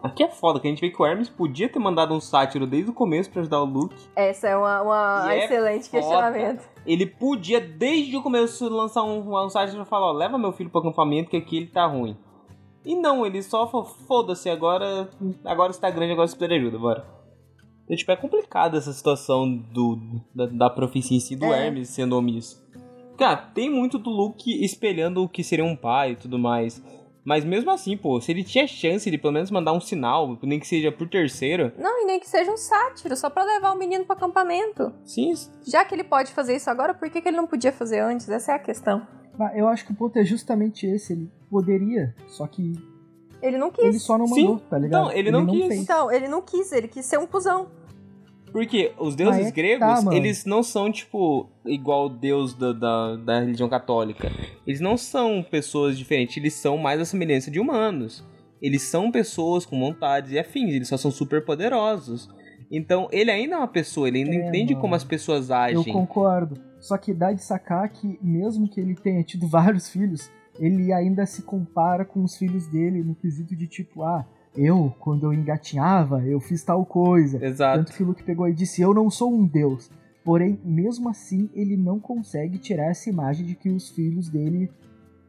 Aqui 0.02 0.23
é 0.23 0.28
foda, 0.28 0.59
que 0.59 0.66
a 0.66 0.70
gente 0.70 0.81
vê 0.81 0.90
que 0.90 1.01
o 1.01 1.05
Hermes 1.05 1.28
podia 1.28 1.69
ter 1.69 1.78
mandado 1.78 2.15
um 2.15 2.20
sátiro 2.20 2.66
desde 2.66 2.90
o 2.90 2.94
começo 2.94 3.31
pra 3.31 3.40
ajudar 3.40 3.61
o 3.61 3.66
Luke. 3.66 3.97
Essa 4.16 4.48
é 4.48 4.57
uma, 4.57 4.82
uma 4.82 5.35
é 5.35 5.44
excelente 5.44 5.90
foda. 5.90 6.02
questionamento. 6.02 6.69
Ele 6.91 7.07
podia, 7.07 7.61
desde 7.61 8.17
o 8.17 8.23
começo, 8.23 8.69
lançar 8.69 9.05
um, 9.05 9.33
um 9.33 9.49
sátiro 9.49 9.83
e 9.83 9.87
falar, 9.87 10.07
ó, 10.09 10.12
leva 10.12 10.37
meu 10.37 10.51
filho 10.51 10.69
pro 10.69 10.81
acampamento 10.81 11.31
que 11.31 11.37
aqui 11.37 11.59
ele 11.59 11.67
tá 11.67 11.87
ruim. 11.87 12.17
E 12.85 12.97
não, 12.97 13.25
ele 13.25 13.41
só 13.43 13.69
falou, 13.69 13.87
foda-se, 13.87 14.51
agora, 14.51 15.09
agora 15.45 15.71
está 15.71 15.89
grande, 15.89 16.12
agora 16.12 16.27
você 16.27 16.37
precisa 16.37 16.59
de 16.59 16.67
ajuda, 16.67 16.79
bora. 16.81 17.07
Então, 17.85 17.97
tipo, 17.97 18.11
é 18.11 18.17
complicado 18.17 18.77
essa 18.77 18.93
situação 18.93 19.57
do, 19.57 20.01
da, 20.35 20.47
da 20.47 20.71
profecia 20.71 21.17
em 21.17 21.21
si, 21.21 21.37
do 21.37 21.45
É. 21.45 21.67
Hermes 21.67 21.91
sendo 21.91 22.17
omisso. 22.17 22.61
Cara, 23.17 23.37
tem 23.37 23.71
muito 23.71 23.97
do 23.97 24.11
Luke 24.11 24.65
espelhando 24.65 25.23
o 25.23 25.29
que 25.29 25.45
seria 25.45 25.65
um 25.65 25.77
pai 25.77 26.12
e 26.12 26.17
tudo 26.17 26.41
mais. 26.41 26.83
Mas 27.24 27.44
mesmo 27.44 27.70
assim, 27.70 27.97
pô, 27.97 28.20
se 28.20 28.32
ele 28.32 28.42
tinha 28.42 28.66
chance 28.66 29.10
de 29.10 29.18
pelo 29.18 29.32
menos 29.34 29.51
mandar 29.51 29.72
um 29.72 29.80
sinal, 29.80 30.38
nem 30.42 30.59
que 30.59 30.66
seja 30.66 30.90
por 30.90 31.09
terceiro, 31.09 31.70
Não, 31.78 32.02
e 32.02 32.06
nem 32.06 32.18
que 32.18 32.28
seja 32.28 32.51
um 32.51 32.56
sátiro, 32.56 33.14
só 33.16 33.28
pra 33.28 33.44
levar 33.44 33.72
o 33.72 33.78
menino 33.78 34.05
pro 34.05 34.16
acampamento. 34.16 34.92
sim, 35.05 35.32
Já 35.62 35.84
que 35.84 35.94
ele 35.94 36.05
pode 36.05 36.32
fazer 36.32 36.56
isso 36.56 36.70
agora, 36.70 36.94
por 36.94 37.09
que, 37.10 37.20
que 37.20 37.28
ele 37.28 37.36
não 37.36 37.47
podia 37.47 37.72
fazer 37.72 38.01
antes? 38.01 38.28
Essa 38.28 38.52
é 38.52 38.55
a 38.55 38.59
questão. 38.59 39.06
Mas 39.38 39.56
eu 39.56 39.68
acho 39.68 39.84
que 39.86 39.92
o 39.92 39.94
ponto 39.94 40.16
é 40.18 40.24
justamente 40.24 40.86
esse. 40.86 41.12
Ele 41.12 41.30
poderia, 41.51 42.14
só 42.26 42.47
que 42.47 42.72
Ele 43.42 43.56
não 43.59 43.70
quis. 43.70 43.84
ele 43.84 43.98
só 43.98 44.18
não 44.18 44.26
Sim. 44.26 44.42
mandou, 44.44 44.60
tá 44.68 44.78
ligado? 44.78 45.02
Então, 45.09 45.12
ele 45.18 45.30
não 45.30 45.47
quis. 45.47 45.66
fez. 45.68 45.80
Então, 45.80 46.10
ele 46.10 46.28
não 46.28 46.42
quis, 46.42 46.72
ele 46.72 46.88
quis 46.88 47.05
ser 47.06 47.18
um 47.18 47.26
cuzão. 47.26 47.68
Porque 48.52 48.93
os 48.98 49.14
deuses 49.14 49.36
Mas 49.39 49.47
é 49.47 49.51
que 49.52 49.56
gregos, 49.60 50.05
tá, 50.05 50.14
eles 50.14 50.44
não 50.44 50.62
são, 50.62 50.90
tipo, 50.90 51.48
igual 51.64 52.06
o 52.06 52.09
deus 52.09 52.55
da, 52.55 52.72
da, 52.72 53.16
da 53.16 53.40
religião 53.40 53.68
católica. 53.68 54.31
Eles 54.66 54.81
não 54.81 54.97
são 54.97 55.43
pessoas 55.43 55.97
diferentes, 55.97 56.36
eles 56.36 56.55
são 56.55 56.77
mais 56.77 57.01
a 57.01 57.05
semelhança 57.05 57.51
de 57.51 57.60
humanos. 57.60 58.24
Eles 58.60 58.82
são 58.82 59.10
pessoas 59.10 59.64
com 59.64 59.78
vontades 59.78 60.32
e 60.32 60.39
afins, 60.39 60.74
eles 60.74 60.89
só 60.89 60.97
são 60.97 61.10
super 61.10 61.44
poderosos. 61.44 62.28
Então, 62.70 63.09
ele 63.10 63.31
ainda 63.31 63.55
é 63.55 63.59
uma 63.59 63.66
pessoa, 63.68 64.06
ele 64.09 64.18
ainda 64.18 64.35
É, 64.35 64.48
entende 64.48 64.72
mano. 64.74 64.81
como 64.82 64.94
as 64.94 65.02
pessoas 65.05 65.48
Eu 65.51 65.56
agem. 65.56 65.93
concordo. 65.93 66.56
Só 66.78 66.97
que 66.97 67.12
dá 67.12 67.32
de 67.32 67.43
sacar 67.43 67.89
que, 67.89 68.18
mesmo 68.22 68.68
que 68.68 68.81
ele 68.81 68.94
tenha 68.94 69.22
tido 69.22 69.47
vários 69.48 69.89
filhos, 69.89 70.31
ele 70.59 70.93
ainda 70.93 71.24
se 71.27 71.43
compara 71.43 72.05
com 72.05 72.22
os 72.22 72.36
filhos 72.36 72.66
dele 72.66 73.02
no 73.02 73.14
quesito 73.14 73.56
de 73.56 73.66
tipo, 73.66 74.02
ah, 74.02 74.27
eu, 74.56 74.93
quando 74.98 75.24
eu 75.27 75.32
engatinhava, 75.32 76.22
eu 76.27 76.40
fiz 76.40 76.62
tal 76.62 76.85
coisa. 76.85 77.44
Exato. 77.44 77.78
Tanto 77.78 77.93
que 77.97 78.02
o 78.02 78.06
Luke 78.06 78.22
pegou 78.22 78.48
e 78.48 78.52
disse, 78.52 78.82
eu 78.82 78.93
não 78.93 79.09
sou 79.10 79.32
um 79.32 79.47
deus. 79.47 79.90
Porém, 80.24 80.60
mesmo 80.64 81.09
assim, 81.09 81.48
ele 81.55 81.77
não 81.77 81.98
consegue 81.98 82.59
tirar 82.59 82.86
essa 82.90 83.09
imagem 83.09 83.47
de 83.47 83.55
que 83.55 83.70
os 83.70 83.89
filhos 83.90 84.28
dele, 84.28 84.70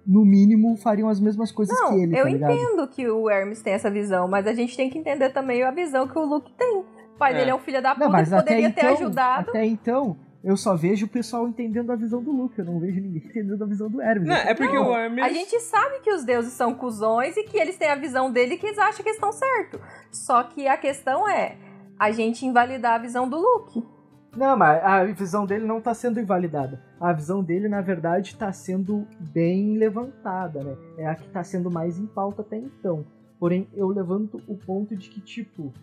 no 0.05 0.25
mínimo, 0.25 0.75
fariam 0.75 1.07
as 1.07 1.19
mesmas 1.19 1.51
coisas 1.51 1.77
Não, 1.79 1.93
que 1.93 2.01
ele, 2.01 2.13
eu 2.17 2.23
tá 2.23 2.29
ligado? 2.29 2.51
entendo 2.53 2.87
que 2.87 3.07
o 3.09 3.29
Hermes 3.29 3.61
tem 3.61 3.73
essa 3.73 3.89
visão, 3.89 4.27
mas 4.27 4.45
a 4.47 4.53
gente 4.53 4.75
tem 4.75 4.89
que 4.89 4.97
entender 4.97 5.29
também 5.29 5.63
a 5.63 5.71
visão 5.71 6.07
que 6.07 6.17
o 6.17 6.25
Luke 6.25 6.51
tem. 6.57 6.79
O 6.79 7.17
pai 7.17 7.33
É. 7.33 7.37
dele 7.37 7.51
é 7.51 7.55
um 7.55 7.59
filho 7.59 7.81
da 7.81 7.93
puta 7.93 8.05
Não, 8.05 8.11
mas 8.11 8.27
que 8.29 8.35
até 8.35 8.43
poderia 8.43 8.71
ter 8.71 8.81
então, 8.81 8.93
ajudado. 8.95 9.49
até 9.49 9.65
então, 9.65 10.17
eu 10.43 10.57
só 10.57 10.75
vejo 10.75 11.05
o 11.05 11.09
pessoal 11.09 11.47
entendendo 11.47 11.91
a 11.91 11.95
visão 11.95 12.21
do 12.21 12.31
Luke. 12.31 12.57
Eu 12.57 12.65
não 12.65 12.79
vejo 12.79 12.99
ninguém 12.99 13.23
entendendo 13.29 13.63
a 13.63 13.67
visão 13.67 13.89
do 13.89 14.01
Hermes. 14.01 14.27
Não, 14.27 14.35
é 14.35 14.53
porque 14.53 14.75
Não, 14.75 14.89
o 14.89 14.97
Hermes. 14.97 15.23
A 15.23 15.29
gente 15.29 15.59
sabe 15.59 15.99
que 15.99 16.11
os 16.11 16.23
deuses 16.23 16.53
são 16.53 16.73
cuzões 16.73 17.37
e 17.37 17.43
que 17.43 17.57
eles 17.57 17.77
têm 17.77 17.89
a 17.89 17.95
visão 17.95 18.31
dele 18.31 18.55
e 18.55 18.57
que 18.57 18.65
eles 18.65 18.79
acham 18.79 19.03
que 19.03 19.09
estão 19.11 19.31
certo. 19.31 19.79
Só 20.11 20.43
que 20.43 20.67
a 20.67 20.77
questão 20.77 21.27
é 21.27 21.57
a 21.99 22.11
gente 22.11 22.45
invalidar 22.45 22.95
a 22.95 22.97
visão 22.97 23.29
do 23.29 23.37
Luke. 23.37 23.83
Não, 24.35 24.57
mas 24.57 24.83
a 24.83 25.03
visão 25.05 25.45
dele 25.45 25.65
não 25.65 25.81
tá 25.81 25.93
sendo 25.93 26.19
invalidada. 26.19 26.81
A 26.99 27.11
visão 27.11 27.43
dele, 27.43 27.67
na 27.67 27.81
verdade, 27.81 28.35
tá 28.35 28.51
sendo 28.51 29.05
bem 29.19 29.77
levantada, 29.77 30.63
né? 30.63 30.77
É 30.97 31.05
a 31.05 31.15
que 31.15 31.27
tá 31.29 31.43
sendo 31.43 31.69
mais 31.69 31.99
em 31.99 32.07
pauta 32.07 32.41
até 32.41 32.57
então. 32.57 33.05
Porém, 33.37 33.67
eu 33.73 33.89
levanto 33.89 34.41
o 34.47 34.55
ponto 34.55 34.95
de 34.95 35.09
que, 35.09 35.19
tipo, 35.19 35.73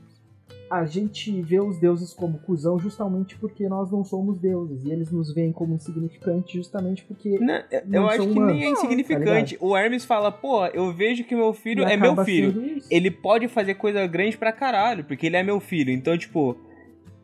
a 0.71 0.85
gente 0.85 1.41
vê 1.43 1.59
os 1.61 1.79
deuses 1.79 2.13
como 2.13 2.39
cuzão 2.39 2.79
justamente 2.79 3.37
porque 3.37 3.69
nós 3.69 3.91
não 3.91 4.05
somos 4.05 4.39
deuses. 4.39 4.85
E 4.85 4.91
eles 4.91 5.11
nos 5.11 5.33
veem 5.33 5.53
como 5.53 5.75
insignificantes 5.75 6.53
justamente 6.53 7.05
porque. 7.05 7.39
Não, 7.39 7.63
eu 7.71 7.83
não 7.87 8.07
acho 8.07 8.23
são 8.23 8.33
que 8.33 8.41
nem 8.41 8.65
é 8.65 8.67
humanos, 8.67 8.81
tá 8.81 8.87
insignificante. 8.87 9.59
o 9.61 9.77
Hermes 9.77 10.05
fala, 10.05 10.31
pô, 10.31 10.67
eu 10.67 10.93
vejo 10.93 11.25
que 11.25 11.35
meu 11.35 11.53
filho 11.53 11.83
e 11.83 11.93
é 11.93 11.97
meu 11.97 12.17
filho. 12.25 12.83
Ele 12.91 13.11
pode 13.11 13.49
fazer 13.49 13.75
coisa 13.75 14.07
grande 14.07 14.37
pra 14.37 14.53
caralho, 14.53 15.05
porque 15.05 15.27
ele 15.27 15.37
é 15.37 15.43
meu 15.43 15.59
filho. 15.59 15.91
Então, 15.91 16.17
tipo, 16.19 16.57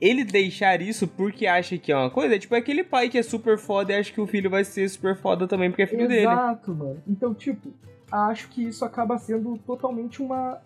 ele 0.01 0.25
deixar 0.25 0.81
isso 0.81 1.07
porque 1.07 1.47
acha 1.47 1.79
que 1.79 1.93
é 1.93 1.97
uma 1.97 2.11
coisa, 2.11 2.35
é 2.35 2.39
tipo 2.39 2.55
aquele 2.55 2.83
pai 2.83 3.09
que 3.09 3.19
é 3.19 3.23
super 3.23 3.59
foda 3.59 3.93
e 3.93 3.97
acha 3.97 4.13
que 4.13 4.21
o 4.21 4.27
filho 4.27 4.51
vai 4.51 4.65
ser 4.65 4.89
super 4.89 5.17
foda 5.17 5.47
também 5.47 5.71
porque 5.71 5.83
é 5.83 5.87
filho 5.87 6.09
dele. 6.09 6.23
Exato, 6.23 6.75
mano. 6.75 7.03
Então, 7.07 7.35
tipo, 7.35 7.73
acho 8.11 8.49
que 8.49 8.65
isso 8.65 8.85
acaba 8.85 9.19
sendo 9.19 9.57
totalmente 9.59 10.23
uma. 10.23 10.61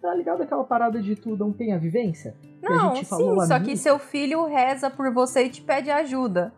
Tá 0.00 0.14
ligado 0.14 0.42
aquela 0.42 0.64
parada 0.64 1.00
de 1.00 1.14
tu 1.16 1.36
não 1.36 1.52
tem 1.52 1.72
a 1.72 1.78
vivência? 1.78 2.34
Que 2.60 2.66
a 2.66 2.70
Não, 2.70 2.94
gente 2.94 3.08
falou 3.08 3.40
sim, 3.40 3.46
só 3.46 3.60
que 3.60 3.76
seu 3.76 3.98
filho 3.98 4.44
reza 4.46 4.90
por 4.90 5.12
você 5.12 5.44
e 5.44 5.50
te 5.50 5.62
pede 5.62 5.90
ajuda. 5.90 6.52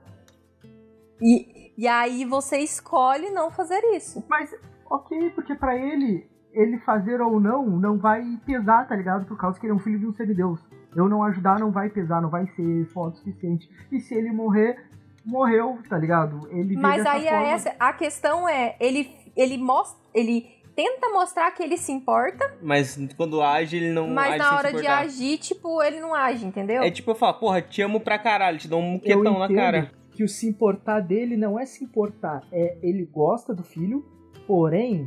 E, 1.21 1.73
e 1.77 1.87
aí 1.89 2.25
você 2.25 2.59
escolhe 2.59 3.31
não 3.31 3.51
fazer 3.51 3.81
isso. 3.95 4.25
Mas, 4.29 4.55
ok, 4.91 5.31
porque 5.31 5.55
pra 5.55 5.77
ele, 5.77 6.27
ele 6.53 6.79
fazer 6.81 7.21
ou 7.21 7.41
não, 7.41 7.65
não 7.67 7.99
vai 7.99 8.23
pesar, 8.45 8.87
tá 8.89 8.97
ligado? 8.97 9.27
Por 9.27 9.37
causa 9.39 9.59
que 9.59 9.67
ele 9.67 9.73
é 9.73 9.77
um 9.77 9.81
filho 9.81 9.99
de 9.99 10.07
um 10.07 10.13
semideus. 10.15 10.61
Eu 10.95 11.09
não 11.09 11.23
ajudar 11.25 11.59
não 11.59 11.71
vai 11.71 11.89
pesar, 11.91 12.21
não 12.23 12.31
vai 12.31 12.47
ser 12.55 12.87
foda 12.87 13.15
o 13.15 13.19
suficiente. 13.19 13.69
E 13.91 14.01
se 14.01 14.15
ele 14.15 14.31
morrer, 14.31 14.79
morreu, 15.25 15.79
tá 15.89 15.99
ligado? 15.99 16.49
Ele 16.51 16.77
Mas 16.77 17.05
aí 17.05 17.25
forma. 17.25 17.39
a, 17.39 17.43
essa, 17.43 17.75
a 17.81 17.93
questão 17.93 18.49
é, 18.49 18.77
ele, 18.79 19.11
ele 19.37 19.59
mostra. 19.59 20.03
Ele 20.15 20.54
tenta 20.75 21.09
mostrar 21.11 21.51
que 21.53 21.63
ele 21.63 21.77
se 21.77 21.93
importa, 21.93 22.53
Mas 22.63 22.99
quando 23.17 23.41
age, 23.43 23.77
ele 23.77 23.93
não 23.93 24.09
mas 24.09 24.31
age 24.33 24.39
na 24.39 24.57
hora 24.57 24.73
de 24.73 24.87
agir, 24.87 25.39
tipo, 25.39 25.83
ele 25.83 26.01
não 26.01 26.15
age, 26.15 26.45
entendeu? 26.45 26.83
É 26.83 26.91
tipo 26.91 27.11
eu 27.11 27.15
falar, 27.15 27.35
porra, 27.35 27.63
te 27.63 27.81
amo 27.83 28.01
pra 28.01 28.19
caralho, 28.19 28.59
te 28.59 28.69
dou 28.69 28.81
um 28.81 28.93
muquetão 28.93 29.39
na 29.39 29.45
entendo 29.47 29.57
cara. 29.57 29.91
que 30.11 30.25
o 30.25 30.29
se 30.29 30.47
importar 30.49 31.01
dele 31.01 31.37
não 31.37 31.59
é 31.59 31.65
se 31.67 31.85
importar, 31.85 32.43
é 32.53 32.77
ele 32.83 33.05
gosta 33.05 33.55
do 33.55 33.63
filho, 33.63 34.05
porém, 34.47 35.07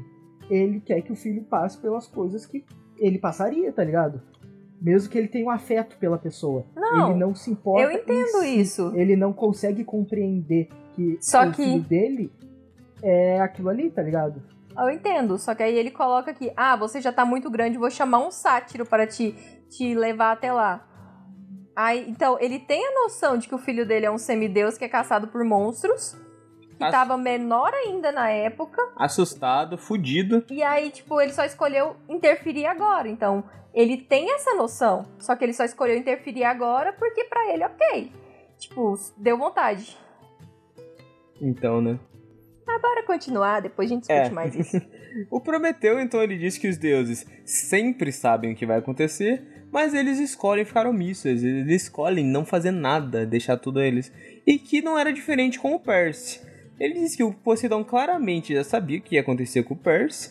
ele 0.50 0.80
quer 0.80 1.02
que 1.02 1.12
o 1.12 1.16
filho 1.16 1.44
passe 1.44 1.78
pelas 1.78 2.08
coisas 2.08 2.46
que 2.46 2.64
ele 2.98 3.20
passaria, 3.20 3.72
tá 3.72 3.84
ligado? 3.84 4.22
Mesmo 4.82 5.10
que 5.10 5.18
ele 5.18 5.28
tenha 5.28 5.46
um 5.46 5.50
afeto 5.50 5.98
pela 5.98 6.18
pessoa. 6.18 6.66
Não, 6.76 7.10
ele 7.10 7.20
não 7.20 7.34
se 7.34 7.50
importa. 7.52 7.82
eu 7.84 7.92
entendo 7.92 8.42
si. 8.42 8.60
isso. 8.60 8.92
Ele 8.96 9.16
não 9.16 9.34
consegue 9.34 9.84
compreender 9.84 10.70
que 10.96 11.18
Só 11.20 11.48
o 11.48 11.52
que- 11.52 11.64
filho 11.64 11.80
dele 11.82 12.32
é 13.02 13.40
aquilo 13.42 13.70
ali, 13.70 13.90
tá 13.90 14.02
ligado? 14.02 14.42
Eu 14.78 14.90
entendo, 14.92 15.38
só 15.40 15.56
que 15.56 15.64
aí 15.64 15.76
ele 15.76 15.90
coloca 15.92 16.32
aqui, 16.32 16.52
ah, 16.56 16.76
você 16.76 17.02
já 17.02 17.12
tá 17.12 17.26
muito 17.26 17.50
grande, 17.50 17.78
vou 17.78 17.90
chamar 17.90 18.20
um 18.20 18.30
sátiro 18.32 18.86
para 18.86 19.08
te, 19.08 19.32
te 19.70 19.96
levar 19.96 20.34
até 20.34 20.52
lá. 20.52 20.84
Aí, 21.76 22.10
então, 22.10 22.38
ele 22.40 22.60
tem 22.60 22.86
a 22.88 22.92
noção 23.04 23.38
de 23.38 23.48
que 23.48 23.56
o 23.56 23.58
filho 23.60 23.86
dele 23.88 24.06
é 24.06 24.12
um 24.12 24.18
semideus 24.18 24.78
que 24.78 24.86
é 24.86 24.90
caçado 24.90 25.28
por 25.28 25.44
monstros, 25.44 26.16
que 26.78 26.84
As- 26.84 26.92
tava 26.92 27.18
menor 27.18 27.72
ainda 27.74 28.12
na 28.12 28.30
época, 28.30 28.82
Assustado, 28.96 29.78
fudido. 29.78 30.44
e 30.50 30.62
aí, 30.64 30.90
tipo, 30.92 31.20
ele 31.22 31.34
só 31.34 31.44
escolheu 31.44 31.96
interferir 32.10 32.66
agora. 32.68 33.08
Então, 33.08 33.44
ele 33.74 33.98
tem 33.98 34.32
essa 34.34 34.54
noção, 34.56 35.06
só 35.20 35.36
que 35.36 35.44
ele 35.44 35.54
só 35.54 35.64
escolheu 35.64 35.96
interferir 35.98 36.44
agora 36.44 36.94
porque 36.94 37.24
pra 37.26 37.52
ele, 37.54 37.64
ok. 37.66 38.12
Tipo, 38.58 38.96
deu 39.18 39.38
vontade. 39.38 39.96
Então, 41.42 41.82
né? 41.82 42.00
Bora 42.82 43.04
continuar, 43.04 43.62
depois 43.62 43.90
a 43.90 43.94
gente 43.94 44.02
discute 44.08 44.30
É. 44.30 44.30
mais 44.30 44.54
isso. 44.56 44.82
O 45.32 45.40
Prometeu, 45.42 46.00
então, 46.00 46.22
ele 46.22 46.38
diz 46.38 46.58
que 46.58 46.68
os 46.68 46.78
deuses 46.78 47.26
sempre 47.44 48.12
sabem 48.12 48.52
o 48.52 48.56
que 48.56 48.66
vai 48.66 48.78
acontecer, 48.78 49.42
mas 49.72 49.94
eles 49.94 50.20
escolhem 50.20 50.66
ficar 50.66 50.86
omissos, 50.86 51.44
eles 51.44 51.84
escolhem 51.84 52.26
não 52.26 52.46
fazer 52.46 52.72
nada, 52.72 53.26
deixar 53.26 53.58
tudo 53.58 53.80
a 53.80 53.86
eles. 53.86 54.12
E 54.46 54.60
que 54.60 54.82
não 54.82 54.98
era 54.98 55.12
diferente 55.12 55.60
com 55.60 55.74
o 55.74 55.80
Percy. 55.80 56.40
Ele 56.80 56.96
diz 56.96 57.16
que 57.16 57.24
o 57.24 57.34
Poseidon 57.34 57.84
claramente 57.84 58.54
já 58.54 58.64
sabia 58.64 59.00
o 59.00 59.02
que 59.02 59.16
ia 59.16 59.22
acontecer 59.22 59.64
com 59.64 59.74
o 59.74 59.78
Percy, 59.78 60.30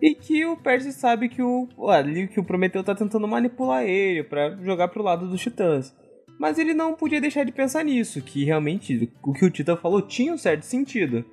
e 0.00 0.14
que 0.14 0.44
o 0.46 0.56
Percy 0.56 0.92
sabe 0.92 1.28
que 1.28 1.42
o, 1.42 1.68
ali, 1.90 2.28
que 2.28 2.38
o 2.38 2.44
Prometeu 2.44 2.84
tá 2.84 2.94
tentando 2.94 3.26
manipular 3.26 3.82
ele 3.82 4.22
pra 4.22 4.56
jogar 4.62 4.86
pro 4.88 5.02
lado 5.02 5.28
dos 5.28 5.40
titãs. 5.40 5.92
Mas 6.38 6.56
ele 6.56 6.72
não 6.72 6.94
podia 6.94 7.20
deixar 7.20 7.42
de 7.44 7.50
pensar 7.50 7.84
nisso, 7.84 8.22
que 8.22 8.44
realmente 8.44 9.10
o 9.24 9.32
que 9.32 9.44
o 9.44 9.50
Titã 9.50 9.76
falou 9.76 10.00
tinha 10.00 10.32
um 10.32 10.38
certo 10.38 10.62
sentido. 10.62 11.24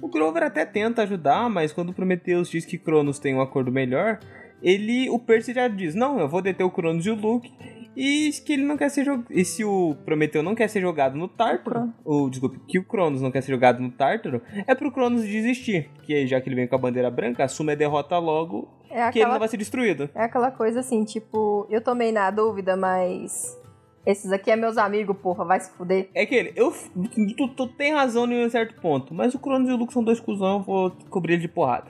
O 0.00 0.08
Grover 0.08 0.42
até 0.42 0.64
tenta 0.64 1.02
ajudar, 1.02 1.48
mas 1.48 1.72
quando 1.72 1.90
o 1.90 1.94
Prometheus 1.94 2.50
diz 2.50 2.64
que 2.64 2.78
Cronos 2.78 3.18
tem 3.18 3.34
um 3.34 3.40
acordo 3.40 3.72
melhor, 3.72 4.18
ele, 4.62 5.08
o 5.10 5.18
Percy 5.18 5.52
já 5.52 5.68
diz: 5.68 5.94
"Não, 5.94 6.18
eu 6.18 6.28
vou 6.28 6.42
deter 6.42 6.64
o 6.64 6.70
Cronos 6.70 7.06
e 7.06 7.10
o 7.10 7.14
Luke". 7.14 7.52
E 7.96 8.30
que 8.46 8.52
ele 8.52 8.62
não 8.62 8.76
quer 8.76 8.90
ser 8.90 9.04
jogado. 9.04 9.26
E 9.28 9.44
se 9.44 9.64
o 9.64 9.96
Prometeu 10.04 10.40
não 10.40 10.54
quer 10.54 10.68
ser 10.68 10.80
jogado 10.80 11.18
no 11.18 11.26
Tártaro, 11.26 11.92
ou 12.04 12.30
desculpe, 12.30 12.60
que 12.68 12.78
o 12.78 12.84
Cronos 12.84 13.20
não 13.20 13.30
quer 13.30 13.40
ser 13.40 13.50
jogado 13.50 13.82
no 13.82 13.90
Tártaro, 13.90 14.40
é 14.68 14.72
pro 14.72 14.92
Cronos 14.92 15.22
desistir. 15.22 15.90
Que 16.04 16.24
já 16.24 16.40
que 16.40 16.48
ele 16.48 16.54
vem 16.54 16.68
com 16.68 16.76
a 16.76 16.78
bandeira 16.78 17.10
branca, 17.10 17.42
assume 17.42 17.72
a 17.72 17.74
derrota 17.74 18.16
logo, 18.18 18.68
É 18.84 19.10
que 19.10 19.18
ele 19.18 19.24
aquela 19.24 19.32
não 19.32 19.40
vai 19.40 19.48
ser 19.48 19.56
destruído. 19.56 20.08
É 20.14 20.22
aquela 20.22 20.52
coisa 20.52 20.78
assim, 20.78 21.02
tipo, 21.02 21.66
eu 21.68 21.82
tomei 21.82 22.12
na 22.12 22.30
dúvida, 22.30 22.76
mas. 22.76 23.58
Esses 24.06 24.32
aqui 24.32 24.50
é 24.50 24.56
meus 24.56 24.78
amigos, 24.78 25.16
porra, 25.18 25.44
vai 25.44 25.60
se 25.60 25.70
fuder. 25.72 26.08
É 26.14 26.24
que 26.24 26.34
ele, 26.34 26.52
eu, 26.56 26.72
tu, 27.36 27.48
tu 27.48 27.66
tem 27.66 27.92
razão 27.92 28.24
em 28.30 28.46
um 28.46 28.50
certo 28.50 28.80
ponto, 28.80 29.12
mas 29.12 29.34
o 29.34 29.38
Cronos 29.38 29.68
e 29.68 29.72
o 29.72 29.76
Luke 29.76 29.92
são 29.92 30.02
dois 30.02 30.18
cuzão, 30.18 30.54
eu 30.58 30.62
vou 30.62 30.90
cobrir 31.10 31.34
ele 31.34 31.42
de 31.42 31.48
porrada. 31.48 31.86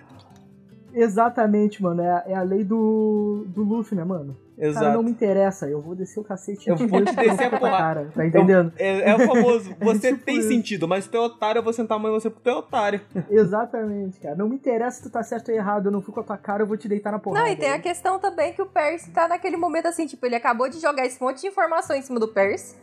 Exatamente, 0.93 1.83
mano. 1.83 2.01
É, 2.03 2.11
a- 2.11 2.25
é 2.27 2.35
a 2.35 2.43
lei 2.43 2.65
do, 2.65 3.45
do 3.49 3.63
Luffy, 3.63 3.97
né, 3.97 4.05
mano? 4.05 4.37
Cara, 4.59 4.71
Exato. 4.71 4.93
não 4.97 5.03
me 5.05 5.11
interessa. 5.13 5.67
Eu 5.69 5.81
vou 5.81 5.95
descer 5.95 6.19
o 6.19 6.25
cacete 6.25 6.69
Eu 6.69 6.77
vou 6.77 7.05
te 7.05 7.15
descer 7.17 7.45
a 7.45 7.51
tua 7.51 7.59
porrada. 7.61 7.79
cara. 8.01 8.11
Tá 8.15 8.27
entendendo? 8.27 8.73
É, 8.77 9.11
é 9.11 9.15
o 9.15 9.21
famoso, 9.21 9.73
você 9.81 10.13
Tipo 10.13 10.25
tem 10.25 10.39
isso. 10.39 10.49
sentido, 10.49 10.89
mas 10.89 11.07
tu 11.07 11.17
é 11.17 11.21
otário, 11.21 11.61
eu 11.61 11.63
vou 11.63 11.73
sentar 11.73 11.97
a 11.97 12.01
mãe 12.01 12.11
você 12.11 12.29
porque 12.29 12.43
tu 12.51 12.51
é 12.51 12.57
otário. 12.59 13.01
Exatamente, 13.31 14.19
cara. 14.21 14.35
Não 14.35 14.49
me 14.49 14.57
interessa 14.57 14.97
se 14.99 15.03
tu 15.05 15.11
tá 15.11 15.23
certo 15.23 15.51
ou 15.51 15.55
errado. 15.55 15.87
Eu 15.87 15.93
não 15.93 16.03
fui 16.03 16.13
com 16.13 16.21
a 16.21 16.25
tua 16.25 16.37
cara, 16.37 16.63
eu 16.63 16.67
vou 16.67 16.77
te 16.77 16.89
deitar 16.89 17.13
na 17.13 17.19
porrada. 17.19 17.45
Não, 17.47 17.53
e 17.53 17.57
tem 17.57 17.71
a 17.71 17.79
questão 17.79 18.19
também 18.19 18.53
que 18.53 18.61
o 18.61 18.67
Percy 18.67 19.11
tá 19.11 19.29
naquele 19.29 19.57
momento 19.57 19.87
assim, 19.87 20.07
tipo, 20.07 20.25
ele 20.27 20.35
acabou 20.35 20.69
de 20.69 20.81
jogar 20.81 21.07
esse 21.07 21.21
monte 21.23 21.41
de 21.41 21.47
informação 21.47 21.95
em 21.97 22.03
cima 22.03 22.19
do 22.19 22.29
Percy. 22.29 22.77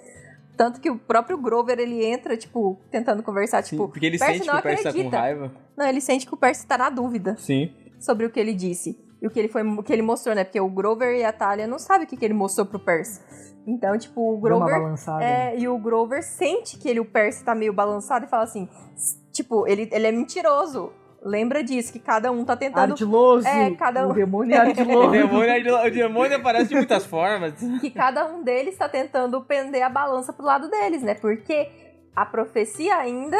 Tanto 0.57 0.80
que 0.80 0.89
o 0.89 0.97
próprio 0.97 1.38
Grover, 1.38 1.77
ele 1.77 2.06
entra, 2.06 2.38
tipo, 2.38 2.80
tentando 2.89 3.22
conversar, 3.22 3.61
tipo... 3.61 3.89
porque 3.89 4.06
ele 4.06 4.18
Percy 4.18 4.35
sente 4.38 4.47
não 4.47 4.53
que 4.53 4.60
o 4.60 4.64
Percy 4.64 4.84
tá 4.84 4.89
com 4.93 4.97
acredita. 4.99 5.18
raiva. 5.19 5.52
Não, 5.76 5.85
ele 5.85 5.99
sente 5.99 6.26
que 6.26 6.34
o 6.34 6.38
Percy 6.38 6.65
tá 6.65 6.77
na 6.77 6.89
dúvida 6.89 7.35
Sim. 7.38 7.73
sobre 7.99 8.26
o 8.26 8.30
que 8.30 8.39
ele 8.39 8.53
disse. 8.53 8.97
E 9.22 9.28
o 9.28 9.30
que 9.30 9.40
ele, 9.40 9.48
foi, 9.48 9.64
o 9.64 9.82
que 9.84 9.92
ele 9.94 10.02
mostrou, 10.02 10.36
né? 10.36 10.44
Porque 10.44 10.60
o 10.60 10.70
Grover 10.70 11.16
e 11.16 11.24
a 11.24 11.32
Talia 11.34 11.66
não 11.68 11.80
sabem 11.80 12.06
o 12.06 12.08
que, 12.10 12.18
que 12.18 12.26
ele 12.26 12.34
mostrou 12.34 12.66
pro 12.68 12.80
Percy. 12.80 13.22
Então, 13.66 13.98
tipo, 13.98 14.22
o 14.22 14.38
Grover... 14.40 14.80
né? 15.18 15.54
É, 15.54 15.58
e 15.60 15.68
o 15.68 15.78
Grover 15.80 16.22
sente 16.24 16.78
que 16.78 16.88
ele, 16.88 17.00
o 17.00 17.06
Percy 17.06 17.44
tá 17.44 17.56
meio 17.56 17.74
balançado 17.74 18.26
e 18.26 18.28
fala 18.28 18.44
assim, 18.44 18.70
tipo, 19.32 19.68
ele, 19.68 19.90
ele 19.92 20.08
é 20.08 20.12
mentiroso. 20.12 20.92
lembra 21.24 21.64
disso, 21.64 21.92
que 21.92 21.98
cada 21.98 22.32
um 22.32 22.46
tá 22.46 22.56
tentando. 22.56 22.92
Ardiloso! 22.92 23.48
É, 23.48 23.72
cada 23.72 24.08
um- 24.08 24.12
O 24.12 24.14
demônio 24.14 24.54
é 24.56 24.60
O 24.60 24.62
ardiloso. 24.62 25.10
demônio, 25.12 25.76
o 25.84 25.90
demônio 25.92 26.38
aparece 26.38 26.70
de 26.70 26.76
muitas 26.76 27.04
formas. 27.04 27.54
que 27.82 27.90
cada 27.90 28.28
um 28.28 28.44
deles 28.44 28.78
tá 28.78 28.88
tentando 28.88 29.42
pender 29.42 29.82
a 29.82 29.90
balança 29.90 30.32
pro 30.32 30.46
lado 30.46 30.70
deles, 30.70 31.02
né? 31.02 31.16
Porque 31.16 31.68
a 32.16 32.24
profecia 32.28 32.96
ainda 32.98 33.38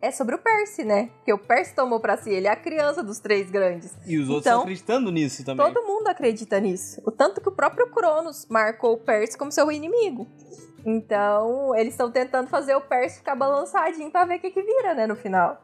é 0.00 0.10
sobre 0.10 0.34
o 0.34 0.38
Percy, 0.38 0.84
né? 0.84 1.10
Que 1.24 1.32
o 1.32 1.38
Percy 1.38 1.74
tomou 1.74 2.00
pra 2.00 2.16
si, 2.16 2.30
ele 2.30 2.46
é 2.46 2.50
a 2.50 2.56
criança 2.56 3.02
dos 3.02 3.18
três 3.18 3.50
grandes. 3.50 3.94
E 4.06 4.16
os 4.18 4.28
outros 4.28 4.46
Então, 4.46 4.58
estão 4.58 4.60
acreditando 4.62 5.10
nisso 5.12 5.44
também. 5.44 5.66
Todo 5.72 5.86
mundo 5.86 6.08
acredita 6.08 6.58
nisso. 6.58 7.02
O 7.04 7.10
tanto 7.10 7.40
que 7.40 7.48
o 7.48 7.52
próprio 7.52 7.88
Cronos 7.90 8.46
marcou 8.48 8.94
o 8.94 8.98
Percy 8.98 9.36
como 9.36 9.52
seu 9.52 9.70
inimigo. 9.70 10.26
Então, 10.84 11.74
eles 11.76 11.92
estão 11.92 12.10
tentando 12.10 12.48
fazer 12.48 12.74
o 12.74 12.80
Percy 12.80 13.18
ficar 13.18 13.34
balançadinho 13.34 14.10
pra 14.10 14.24
ver 14.24 14.36
o 14.36 14.40
que, 14.40 14.50
que 14.50 14.62
vira, 14.62 14.94
né, 14.94 15.06
no 15.06 15.14
final. 15.16 15.60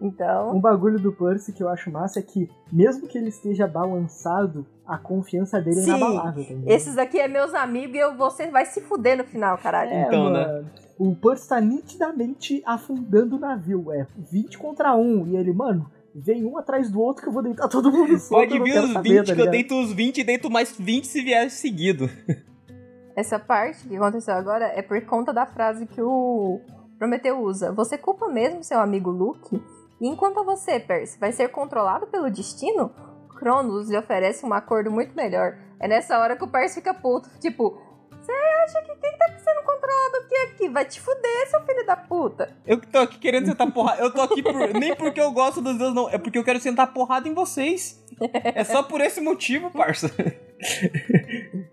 Então, 0.00 0.56
Um 0.56 0.60
bagulho 0.60 0.98
do 0.98 1.12
Percy 1.12 1.52
que 1.52 1.62
eu 1.62 1.68
acho 1.68 1.90
massa 1.90 2.20
é 2.20 2.22
que, 2.22 2.48
mesmo 2.72 3.06
que 3.06 3.18
ele 3.18 3.28
esteja 3.28 3.66
balançado, 3.66 4.66
a 4.86 4.96
confiança 4.96 5.60
dele 5.60 5.82
Sim. 5.82 5.92
é 5.92 5.96
inabalável. 5.96 6.44
Tá 6.44 6.54
esses 6.66 6.96
aqui 6.96 7.18
é 7.18 7.28
meus 7.28 7.52
amigos 7.54 7.96
e 7.96 8.14
você 8.16 8.50
vai 8.50 8.64
se 8.64 8.80
fuder 8.80 9.18
no 9.18 9.24
final, 9.24 9.58
caralho. 9.58 9.90
É, 9.90 10.06
Então, 10.06 10.30
né? 10.30 10.46
mano. 10.46 10.70
O 10.98 11.14
Percy 11.14 11.48
tá 11.48 11.60
nitidamente 11.60 12.62
afundando 12.66 13.36
o 13.36 13.38
navio. 13.38 13.92
É 13.92 14.06
20 14.30 14.58
contra 14.58 14.94
1. 14.94 15.28
E 15.28 15.36
ele, 15.36 15.52
mano, 15.52 15.90
vem 16.14 16.44
um 16.44 16.58
atrás 16.58 16.90
do 16.90 17.00
outro 17.00 17.22
que 17.22 17.28
eu 17.28 17.32
vou 17.32 17.42
deitar 17.42 17.68
todo 17.68 17.90
mundo 17.90 18.18
solto, 18.18 18.48
Pode 18.48 18.62
vir 18.62 18.78
os 18.78 18.92
saber, 18.92 19.18
20, 19.20 19.26
tá 19.26 19.34
que 19.34 19.40
eu 19.40 19.50
deito 19.50 19.80
os 19.80 19.92
20 19.92 20.18
e 20.18 20.24
deito 20.24 20.50
mais 20.50 20.76
20 20.78 21.06
se 21.06 21.22
vier 21.22 21.50
seguido. 21.50 22.08
Essa 23.16 23.38
parte 23.38 23.86
que 23.86 23.96
aconteceu 23.96 24.34
agora 24.34 24.66
é 24.66 24.82
por 24.82 25.00
conta 25.04 25.32
da 25.32 25.46
frase 25.46 25.86
que 25.86 26.00
o 26.00 26.60
Prometeu 26.98 27.40
usa. 27.40 27.72
Você 27.72 27.96
culpa 27.96 28.28
mesmo 28.28 28.62
seu 28.62 28.78
amigo 28.78 29.10
Luke? 29.10 29.60
E 30.00 30.08
enquanto 30.08 30.44
você, 30.44 30.80
Percy, 30.80 31.18
vai 31.18 31.32
ser 31.32 31.48
controlado 31.48 32.06
pelo 32.06 32.30
destino? 32.30 32.90
Cronos 33.38 33.88
lhe 33.90 33.96
oferece 33.98 34.44
um 34.44 34.52
acordo 34.52 34.90
muito 34.90 35.14
melhor. 35.14 35.58
É 35.78 35.88
nessa 35.88 36.18
hora 36.18 36.36
que 36.36 36.44
o 36.44 36.48
Percy 36.48 36.76
fica 36.76 36.92
puto. 36.94 37.28
Tipo, 37.40 37.78
você 38.10 38.32
acha 38.32 38.82
que 38.82 38.94
quem 38.96 39.16
tá 39.18 39.26
sendo 39.38 39.62
controlado 39.64 40.16
aqui 40.24 40.34
aqui? 40.52 40.68
Vai 40.68 40.84
te 40.84 41.00
fuder, 41.00 41.48
seu 41.48 41.60
filho 41.64 41.86
da 41.86 41.96
puta. 41.96 42.54
Eu 42.66 42.78
que 42.78 42.86
tô 42.86 42.98
aqui 42.98 43.18
querendo 43.18 43.46
sentar 43.46 43.70
porrada. 43.72 44.02
Eu 44.02 44.12
tô 44.12 44.20
aqui 44.20 44.42
por- 44.42 44.74
nem 44.78 44.94
porque 44.94 45.20
eu 45.20 45.32
gosto 45.32 45.60
dos 45.62 45.76
deuses, 45.78 45.94
não. 45.94 46.08
É 46.10 46.18
porque 46.18 46.38
eu 46.38 46.44
quero 46.44 46.60
sentar 46.60 46.92
porrada 46.92 47.28
em 47.28 47.34
vocês. 47.34 48.02
É 48.44 48.62
só 48.64 48.82
por 48.82 49.00
esse 49.00 49.20
motivo, 49.20 49.70
parça. 49.70 50.10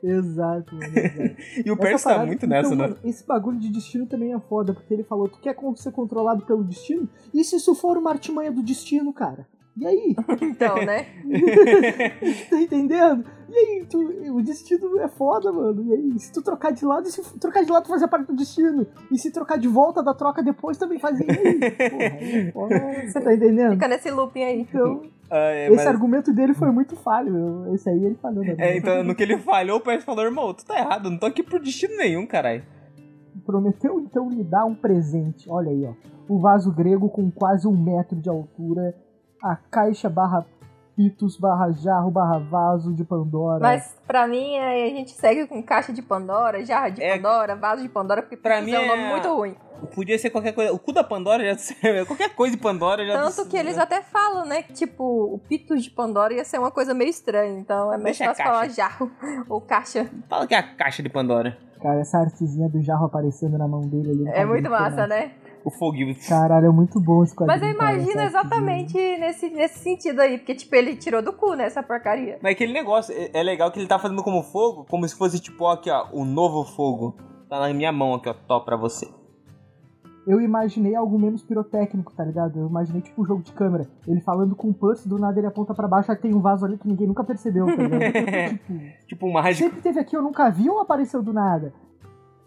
Exato, 0.03 0.75
mano. 0.75 0.97
Exato. 0.97 1.35
E 1.65 1.71
o 1.71 1.77
Percy 1.77 2.05
tá 2.05 2.25
muito 2.25 2.45
então, 2.45 2.49
nessa, 2.49 2.69
né? 2.69 2.75
mano, 2.75 2.97
esse 3.03 3.25
bagulho 3.25 3.59
de 3.59 3.69
destino 3.69 4.05
também 4.05 4.33
é 4.33 4.39
foda, 4.39 4.73
porque 4.73 4.93
ele 4.93 5.03
falou, 5.03 5.27
tu 5.27 5.39
quer 5.39 5.55
ser 5.75 5.91
controlado 5.91 6.45
pelo 6.45 6.63
destino? 6.63 7.09
E 7.33 7.43
se 7.43 7.55
isso 7.55 7.75
for 7.75 7.97
uma 7.97 8.11
artimanha 8.11 8.51
do 8.51 8.63
destino, 8.63 9.11
cara? 9.13 9.47
E 9.79 9.85
aí? 9.85 10.15
Então, 10.41 10.75
né? 10.83 11.05
tá 12.49 12.59
entendendo? 12.59 13.23
E 13.49 13.55
aí, 13.55 13.85
tu, 13.89 13.99
o 14.33 14.41
destino 14.41 14.99
é 14.99 15.07
foda, 15.07 15.51
mano. 15.51 15.83
E 15.85 15.93
aí, 15.93 16.19
se 16.19 16.31
tu 16.33 16.41
trocar 16.41 16.71
de 16.71 16.83
lado, 16.85 17.07
se 17.09 17.21
trocar 17.39 17.63
de 17.63 17.71
lado 17.71 17.87
fazer 17.87 18.07
parte 18.07 18.27
do 18.27 18.35
destino? 18.35 18.85
E 19.11 19.17
se 19.17 19.31
trocar 19.31 19.57
de 19.57 19.67
volta 19.67 20.01
da 20.03 20.13
troca 20.13 20.41
depois 20.43 20.77
também 20.77 20.99
fazia. 20.99 21.25
Aí? 21.29 22.51
Porra. 22.51 22.69
Você 23.05 23.21
tá 23.21 23.33
entendendo? 23.33 23.73
Fica 23.73 23.87
nesse 23.87 24.09
looping 24.11 24.43
aí. 24.43 24.61
Então, 24.61 25.01
Ah, 25.29 25.37
é, 25.51 25.67
esse 25.67 25.75
mas- 25.75 25.87
argumento 25.87 26.33
dele 26.33 26.53
foi 26.53 26.71
muito 26.71 26.95
falho. 26.95 27.31
meu. 27.31 27.73
Esse 27.75 27.89
aí 27.89 28.03
ele 28.03 28.15
falou, 28.15 28.43
né? 28.43 28.55
é, 28.57 28.77
então, 28.77 29.03
no 29.03 29.13
que 29.15 29.23
ele 29.23 29.37
falhou, 29.37 29.77
o 29.77 29.81
Percy 29.81 30.05
falou, 30.05 30.23
irmão, 30.25 30.53
tu 30.53 30.65
tá 30.65 30.77
errado, 30.79 31.09
não 31.09 31.17
tô 31.17 31.25
aqui 31.27 31.43
por 31.43 31.59
destino 31.61 31.95
nenhum, 31.97 32.25
caralho. 32.25 32.63
Prometeu 33.45 33.99
então 33.99 34.29
lhe 34.29 34.43
dar 34.43 34.65
um 34.65 34.75
presente. 34.75 35.49
Olha 35.49 35.69
aí, 35.71 35.85
ó. 35.85 35.93
O 36.27 36.39
vaso 36.39 36.71
grego 36.73 37.07
com 37.09 37.31
quase 37.31 37.65
um 37.67 37.71
metro 37.77 38.17
de 38.19 38.27
altura. 38.27 38.93
A 39.41 39.55
caixa 39.55 40.09
barra 40.09 40.45
pitos 40.95 41.37
barra 41.37 41.71
jarro 41.71 42.09
barra 42.09 42.39
vaso 42.39 42.91
de 42.91 43.03
Pandora. 43.03 43.59
Mas 43.59 43.95
pra 44.07 44.27
mim, 44.27 44.57
a 44.57 44.73
gente 44.89 45.11
segue 45.11 45.45
com 45.45 45.61
caixa 45.61 45.93
de 45.93 46.01
Pandora, 46.01 46.65
jarra 46.65 46.89
de 46.89 47.03
É. 47.03 47.15
Pandora, 47.15 47.55
vaso 47.55 47.83
de 47.83 47.89
Pandora, 47.89 48.23
porque 48.23 48.35
Pra 48.35 48.61
mim 48.61 48.71
é 48.71 48.79
um 48.79 48.83
é- 48.83 48.87
nome 48.87 49.03
muito 49.09 49.31
ruim. 49.35 49.55
Podia 49.93 50.17
ser 50.17 50.31
qualquer 50.31 50.53
coisa. 50.53 50.73
O 50.73 50.79
cu 50.79 50.91
da 50.91 51.03
Pandora 51.03 51.45
já 51.45 51.55
serve. 51.55 52.03
Qualquer 52.09 52.33
coisa 52.33 52.55
de 52.55 52.59
Pandora 52.61 53.05
já 53.05 53.13
Tanto 53.13 53.47
que 53.47 53.55
eles 53.55 53.77
até 53.77 54.01
falam, 54.01 54.43
né, 54.43 54.63
que 54.63 54.73
tipo, 54.73 55.03
o 55.03 55.37
Pitos 55.37 55.83
de 55.83 55.91
Pandora 55.91 56.33
ia 56.33 56.43
ser 56.43 56.57
uma 56.57 56.71
coisa 56.71 56.95
meio 56.95 57.11
estranha. 57.11 57.59
Então 57.59 57.93
é 57.93 57.97
mais 57.99 58.17
fácil 58.17 58.43
falar 58.43 58.67
jarro 58.69 59.11
ou 59.47 59.61
caixa. 59.61 60.09
Fala 60.27 60.47
que 60.47 60.55
é 60.55 60.57
a 60.57 60.63
caixa 60.63 61.03
de 61.03 61.09
Pandora. 61.09 61.55
Cara, 61.79 61.99
essa 61.99 62.17
artezinha 62.17 62.67
do 62.67 62.81
jarro 62.81 63.05
aparecendo 63.05 63.55
na 63.55 63.67
mão 63.67 63.81
dele 63.81 64.09
ali. 64.09 64.27
É 64.29 64.43
muito 64.43 64.67
quadrinho, 64.67 64.97
massa, 64.97 65.05
né? 65.05 65.31
O 65.67 65.71
foguinho. 65.71 66.15
Caralho, 66.29 66.67
é 66.67 66.71
muito 66.71 66.99
bom 66.99 67.23
esse 67.23 67.35
quadrinho. 67.35 67.59
Mas 67.59 67.69
eu 67.71 67.77
cara, 67.77 67.93
imagino 67.93 68.21
essa 68.21 68.39
exatamente 68.39 68.97
nesse, 68.97 69.49
nesse 69.49 69.79
sentido 69.79 70.19
aí, 70.21 70.37
porque 70.37 70.55
tipo, 70.55 70.73
ele 70.75 70.95
tirou 70.95 71.21
do 71.21 71.33
cu, 71.33 71.55
né, 71.55 71.65
essa 71.65 71.83
porcaria. 71.83 72.39
Mas 72.41 72.53
aquele 72.53 72.71
negócio, 72.71 73.13
é- 73.13 73.31
é 73.33 73.43
legal 73.43 73.69
que 73.71 73.79
ele 73.79 73.87
tá 73.87 73.99
fazendo 73.99 74.23
como 74.23 74.41
fogo, 74.43 74.85
como 74.89 75.07
se 75.07 75.15
fosse 75.15 75.39
tipo, 75.41 75.65
ó, 75.65 75.73
aqui, 75.73 75.89
ó, 75.89 76.07
o 76.13 76.23
novo 76.23 76.63
fogo. 76.63 77.15
Tá 77.49 77.59
na 77.59 77.73
minha 77.73 77.91
mão 77.91 78.13
aqui, 78.13 78.29
ó, 78.29 78.33
top 78.33 78.65
pra 78.65 78.77
você. 78.77 79.07
Eu 80.25 80.41
imaginei 80.41 80.93
algo 80.93 81.17
menos 81.17 81.41
pirotécnico, 81.41 82.11
tá 82.13 82.23
ligado? 82.25 82.59
Eu 82.59 82.67
imaginei 82.67 83.01
tipo 83.01 83.21
um 83.21 83.25
jogo 83.25 83.41
de 83.41 83.53
câmera. 83.53 83.87
Ele 84.05 84.19
falando 84.19 84.55
com 84.57 84.69
o 84.69 84.73
Percy, 84.73 85.07
do 85.07 85.17
nada 85.17 85.39
ele 85.39 85.47
aponta 85.47 85.73
pra 85.73 85.87
baixo, 85.87 86.11
aí 86.11 86.17
tem 86.17 86.33
um 86.33 86.41
vaso 86.41 86.65
ali 86.65 86.77
que 86.77 86.85
ninguém 86.87 87.07
nunca 87.07 87.23
percebeu, 87.23 87.65
tá 87.65 87.75
ligado? 87.75 88.01
tipo, 88.59 89.07
Tipo 89.07 89.27
um 89.27 89.31
mágico. 89.31 89.69
sempre 89.69 89.81
teve 89.81 89.99
aqui, 89.99 90.15
eu 90.17 90.21
nunca 90.21 90.49
vi 90.49 90.69
ou 90.69 90.79
apareceu 90.81 91.23
do 91.23 91.31
nada? 91.31 91.73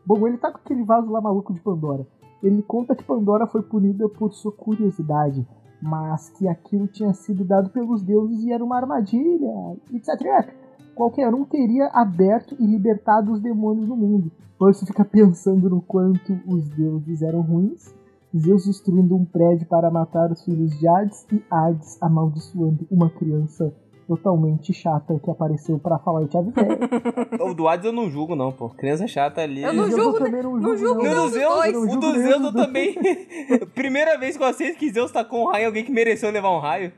Bom, 0.04 0.26
ele 0.26 0.36
tá 0.36 0.50
com 0.50 0.58
aquele 0.58 0.84
vaso 0.84 1.10
lá 1.10 1.20
maluco 1.22 1.54
de 1.54 1.60
Pandora. 1.60 2.06
Ele 2.42 2.62
conta 2.62 2.94
que 2.94 3.04
Pandora 3.04 3.46
foi 3.46 3.62
punida 3.62 4.08
por 4.08 4.32
sua 4.32 4.52
curiosidade, 4.52 5.46
mas 5.80 6.30
que 6.30 6.48
aquilo 6.48 6.86
tinha 6.86 7.12
sido 7.12 7.44
dado 7.44 7.70
pelos 7.70 8.02
deuses 8.02 8.42
e 8.44 8.52
era 8.52 8.64
uma 8.64 8.76
armadilha, 8.76 9.76
etc. 9.92 10.54
Qualquer 10.94 11.34
um 11.34 11.44
teria 11.44 11.86
aberto 11.88 12.56
e 12.58 12.66
libertado 12.66 13.32
os 13.32 13.40
demônios 13.40 13.88
no 13.88 13.96
mundo. 13.96 14.30
Percy 14.58 14.86
fica 14.86 15.04
pensando 15.04 15.70
no 15.70 15.80
quanto 15.80 16.38
os 16.46 16.68
deuses 16.70 17.22
eram 17.22 17.40
ruins, 17.40 17.94
Zeus 18.36 18.64
destruindo 18.64 19.16
um 19.16 19.24
prédio 19.24 19.66
para 19.66 19.90
matar 19.90 20.30
os 20.30 20.44
filhos 20.44 20.78
de 20.78 20.86
Hades 20.86 21.26
e 21.32 21.42
Hades 21.50 22.00
amaldiçoando 22.00 22.86
uma 22.90 23.10
criança 23.10 23.74
totalmente 24.16 24.72
chata 24.72 25.18
que 25.22 25.30
apareceu 25.30 25.78
pra 25.78 25.98
falar 25.98 26.22
eu 26.22 26.28
te 26.28 26.36
avisei. 26.36 26.64
O 27.40 27.54
do 27.54 27.68
Hades 27.68 27.86
eu 27.86 27.92
não 27.92 28.10
julgo, 28.10 28.34
não, 28.34 28.50
pô. 28.50 28.68
Criança 28.68 29.06
chata 29.06 29.40
ali. 29.40 29.62
Eu 29.62 29.72
não 29.72 29.84
Zeus 29.88 29.96
julgo, 30.02 30.18
também 30.18 30.42
não 30.42 30.56
não 30.56 30.76
julgo 30.76 31.02
Não, 31.02 31.14
dos 31.24 31.32
Zeus, 31.32 31.54
dois. 31.54 31.76
o 31.76 31.86
Não 31.86 31.98
do 32.00 32.12
Zeus 32.18 32.44
eu 32.44 32.52
também. 32.52 32.96
Primeira 33.74 34.18
vez 34.18 34.36
que 34.36 34.42
eu 34.42 34.46
assisto 34.48 34.76
que 34.78 34.90
Zeus 34.92 35.10
tá 35.12 35.24
com 35.24 35.44
um 35.44 35.46
raio, 35.50 35.66
alguém 35.66 35.84
que 35.84 35.92
mereceu 35.92 36.30
levar 36.30 36.50
um 36.50 36.58
raio. 36.58 36.92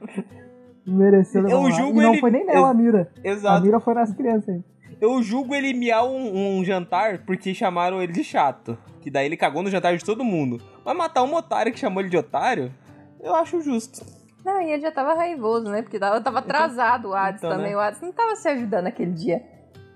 Mereceu 0.86 1.42
levar 1.42 1.54
Eu 1.54 1.58
um 1.60 1.62
raio. 1.64 1.74
julgo 1.74 2.00
E 2.00 2.04
não 2.04 2.12
ele- 2.12 2.20
foi 2.20 2.30
nem 2.30 2.46
nela 2.46 2.70
a 2.70 2.74
mira. 2.74 3.10
A 3.24 3.28
Exato. 3.28 3.62
mira 3.64 3.78
foi 3.80 3.94
nas 3.94 4.12
crianças. 4.12 4.60
Eu 5.00 5.22
julgo 5.22 5.54
ele 5.54 5.72
miar 5.74 6.04
um, 6.04 6.58
um 6.58 6.64
jantar 6.64 7.18
porque 7.26 7.52
chamaram 7.54 8.00
ele 8.02 8.12
de 8.12 8.24
chato. 8.24 8.76
Que 9.00 9.10
daí 9.10 9.26
ele 9.26 9.36
cagou 9.36 9.62
no 9.62 9.70
jantar 9.70 9.96
de 9.96 10.04
todo 10.04 10.24
mundo. 10.24 10.60
Mas 10.84 10.96
matar 10.96 11.22
um 11.24 11.34
otário 11.34 11.72
que 11.72 11.78
chamou 11.78 12.00
ele 12.00 12.08
de 12.08 12.16
otário, 12.16 12.72
eu 13.20 13.34
acho 13.34 13.60
justo. 13.60 14.04
Não, 14.44 14.60
e 14.60 14.70
ele 14.70 14.82
já 14.82 14.90
tava 14.90 15.14
raivoso, 15.14 15.70
né? 15.70 15.82
Porque 15.82 15.98
tava, 15.98 16.20
tava 16.20 16.40
atrasado 16.40 17.08
o 17.08 17.14
Hades 17.14 17.40
Então, 17.40 17.50
também. 17.50 17.70
né? 17.70 17.76
O 17.76 17.80
Hades 17.80 18.00
não 18.00 18.12
tava 18.12 18.34
se 18.36 18.48
ajudando 18.48 18.86
aquele 18.88 19.12
dia. 19.12 19.42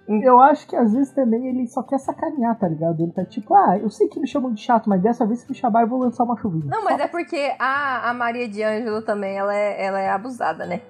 Eu 0.09 0.41
acho 0.41 0.69
que 0.69 0.77
às 0.77 0.93
vezes 0.93 1.13
também 1.13 1.49
ele 1.49 1.67
só 1.67 1.83
quer 1.83 1.99
sacanear, 1.99 2.57
tá 2.57 2.69
ligado? 2.69 3.03
Ele 3.03 3.11
tá 3.11 3.25
tipo, 3.25 3.53
ah, 3.55 3.77
eu 3.77 3.91
sei 3.91 4.07
que 4.07 4.21
me 4.21 4.27
chamam 4.29 4.53
de 4.53 4.61
chato, 4.63 4.89
mas 4.89 5.03
dessa 5.03 5.27
vez 5.27 5.41
se 5.41 5.51
me 5.51 5.57
chamar 5.57 5.83
eu 5.83 5.89
vou 5.89 5.99
lançar 5.99 6.23
uma 6.23 6.37
chuvinha. 6.37 6.65
Não, 6.67 6.85
mas 6.85 7.01
é 7.01 7.09
porque 7.09 7.53
a, 7.59 8.09
a 8.09 8.15
Maria 8.15 8.49
de 8.49 8.63
Ângelo 8.63 9.03
também, 9.03 9.37
ela 9.37 9.53
é, 9.53 9.85
ela 9.85 10.01
é 10.01 10.09
abusada, 10.09 10.65
né? 10.65 10.81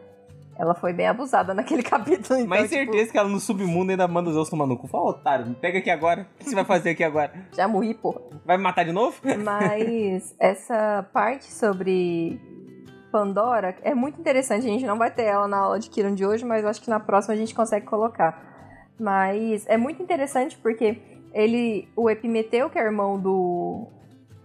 Ela 0.59 0.75
foi 0.75 0.93
bem 0.93 1.07
abusada 1.07 1.55
naquele 1.55 1.81
capítulo. 1.85 2.39
Então, 2.41 2.47
Mas 2.47 2.71
tipo, 2.71 2.75
certeza 2.75 3.13
que 3.13 3.17
ela 3.19 3.29
no 3.29 3.41
submundo 3.41 3.91
ainda 3.91 4.07
manda 4.07 4.29
os 4.29 4.35
Zeus 4.35 4.51
tomar 4.51 4.67
no 4.67 4.77
cu. 4.77 4.87
Fala, 4.87 5.05
otário, 5.11 5.47
me 5.47 5.55
pega 5.55 5.79
aqui 5.79 5.91
agora. 5.91 6.27
O 6.35 6.39
que 6.39 6.51
você 6.51 6.55
vai 6.55 6.65
fazer 6.65 6.91
aqui 6.91 7.05
agora? 7.05 7.33
Já 7.53 7.67
morri, 7.67 7.95
porra. 7.95 8.21
Vai 8.45 8.59
me 8.59 8.63
matar 8.63 8.85
de 8.85 8.93
novo? 8.93 9.17
Mas 9.43 10.35
essa 10.41 11.07
parte 11.13 11.45
sobre 11.47 12.39
Pandora 13.17 13.75
é 13.83 13.95
muito 13.95 14.21
interessante. 14.21 14.67
A 14.67 14.71
gente 14.71 14.85
não 14.85 14.99
vai 14.99 15.11
ter 15.11 15.23
ela 15.23 15.49
na 15.49 15.57
aula 15.57 15.79
de 15.79 15.89
Kiron 15.89 16.15
de 16.15 16.27
hoje, 16.27 16.45
mas 16.45 16.67
acho 16.67 16.83
que 16.83 16.91
na 16.91 17.01
próxima 17.01 17.33
a 17.33 17.37
gente 17.37 17.55
consegue 17.55 17.87
colocar. 17.87 18.93
Mas 19.01 19.67
é 19.67 19.79
muito 19.79 20.03
interessante 20.03 20.55
porque 20.59 21.01
ele, 21.33 21.89
o 21.97 22.11
Epimeteu, 22.11 22.69
que 22.69 22.79
é 22.79 22.83
irmão 22.83 23.19
do 23.19 23.87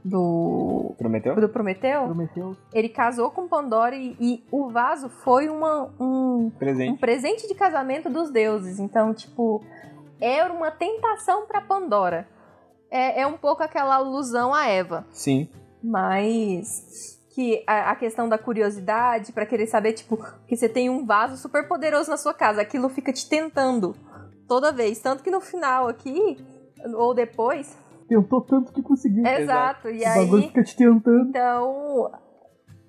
do 0.03 0.95
Prometeu? 0.97 1.35
do 1.35 1.49
Prometeu, 1.49 2.05
Prometeu. 2.05 2.57
ele 2.73 2.89
casou 2.89 3.29
com 3.29 3.47
Pandora 3.47 3.95
e, 3.95 4.15
e 4.19 4.43
o 4.49 4.69
vaso 4.69 5.09
foi 5.09 5.49
uma, 5.49 5.93
um, 5.99 6.45
um 6.45 6.49
Presente. 6.49 6.97
presente 6.99 7.47
de 7.47 7.53
casamento 7.53 8.09
dos 8.09 8.31
deuses. 8.31 8.79
Então, 8.79 9.13
tipo, 9.13 9.61
era 10.19 10.51
uma 10.51 10.71
tentação 10.71 11.45
pra 11.45 11.59
Pandora. 11.59 12.25
É, 12.89 13.21
é 13.21 13.27
um 13.27 13.37
pouco 13.37 13.61
aquela 13.61 13.95
alusão 13.95 14.53
a 14.53 14.65
Eva. 14.65 15.05
Sim. 15.11 15.49
Mas 15.83 17.20
que 17.33 17.63
a, 17.65 17.91
a 17.91 17.95
questão 17.95 18.27
da 18.27 18.37
curiosidade 18.37 19.31
pra 19.31 19.45
querer 19.45 19.65
saber, 19.67 19.93
tipo, 19.93 20.17
que 20.47 20.55
você 20.55 20.67
tem 20.67 20.89
um 20.89 21.05
vaso 21.05 21.37
super 21.37 21.67
poderoso 21.67 22.09
na 22.09 22.17
sua 22.17 22.33
casa, 22.33 22.61
aquilo 22.61 22.89
fica 22.89 23.11
te 23.13 23.27
tentando 23.27 23.95
toda 24.47 24.71
vez, 24.71 24.99
tanto 24.99 25.23
que 25.23 25.31
no 25.31 25.39
final 25.41 25.87
aqui 25.87 26.37
ou 26.95 27.13
depois, 27.13 27.77
Tentou 28.07 28.41
tanto 28.41 28.73
que 28.73 28.81
conseguiu. 28.81 29.25
exato, 29.25 29.87
e 29.89 30.01
o 30.01 30.03
bagulho 30.03 30.41
aí 30.43 30.47
fica 30.49 30.63
te 30.63 30.75
tentando. 30.75 31.29
então 31.29 32.11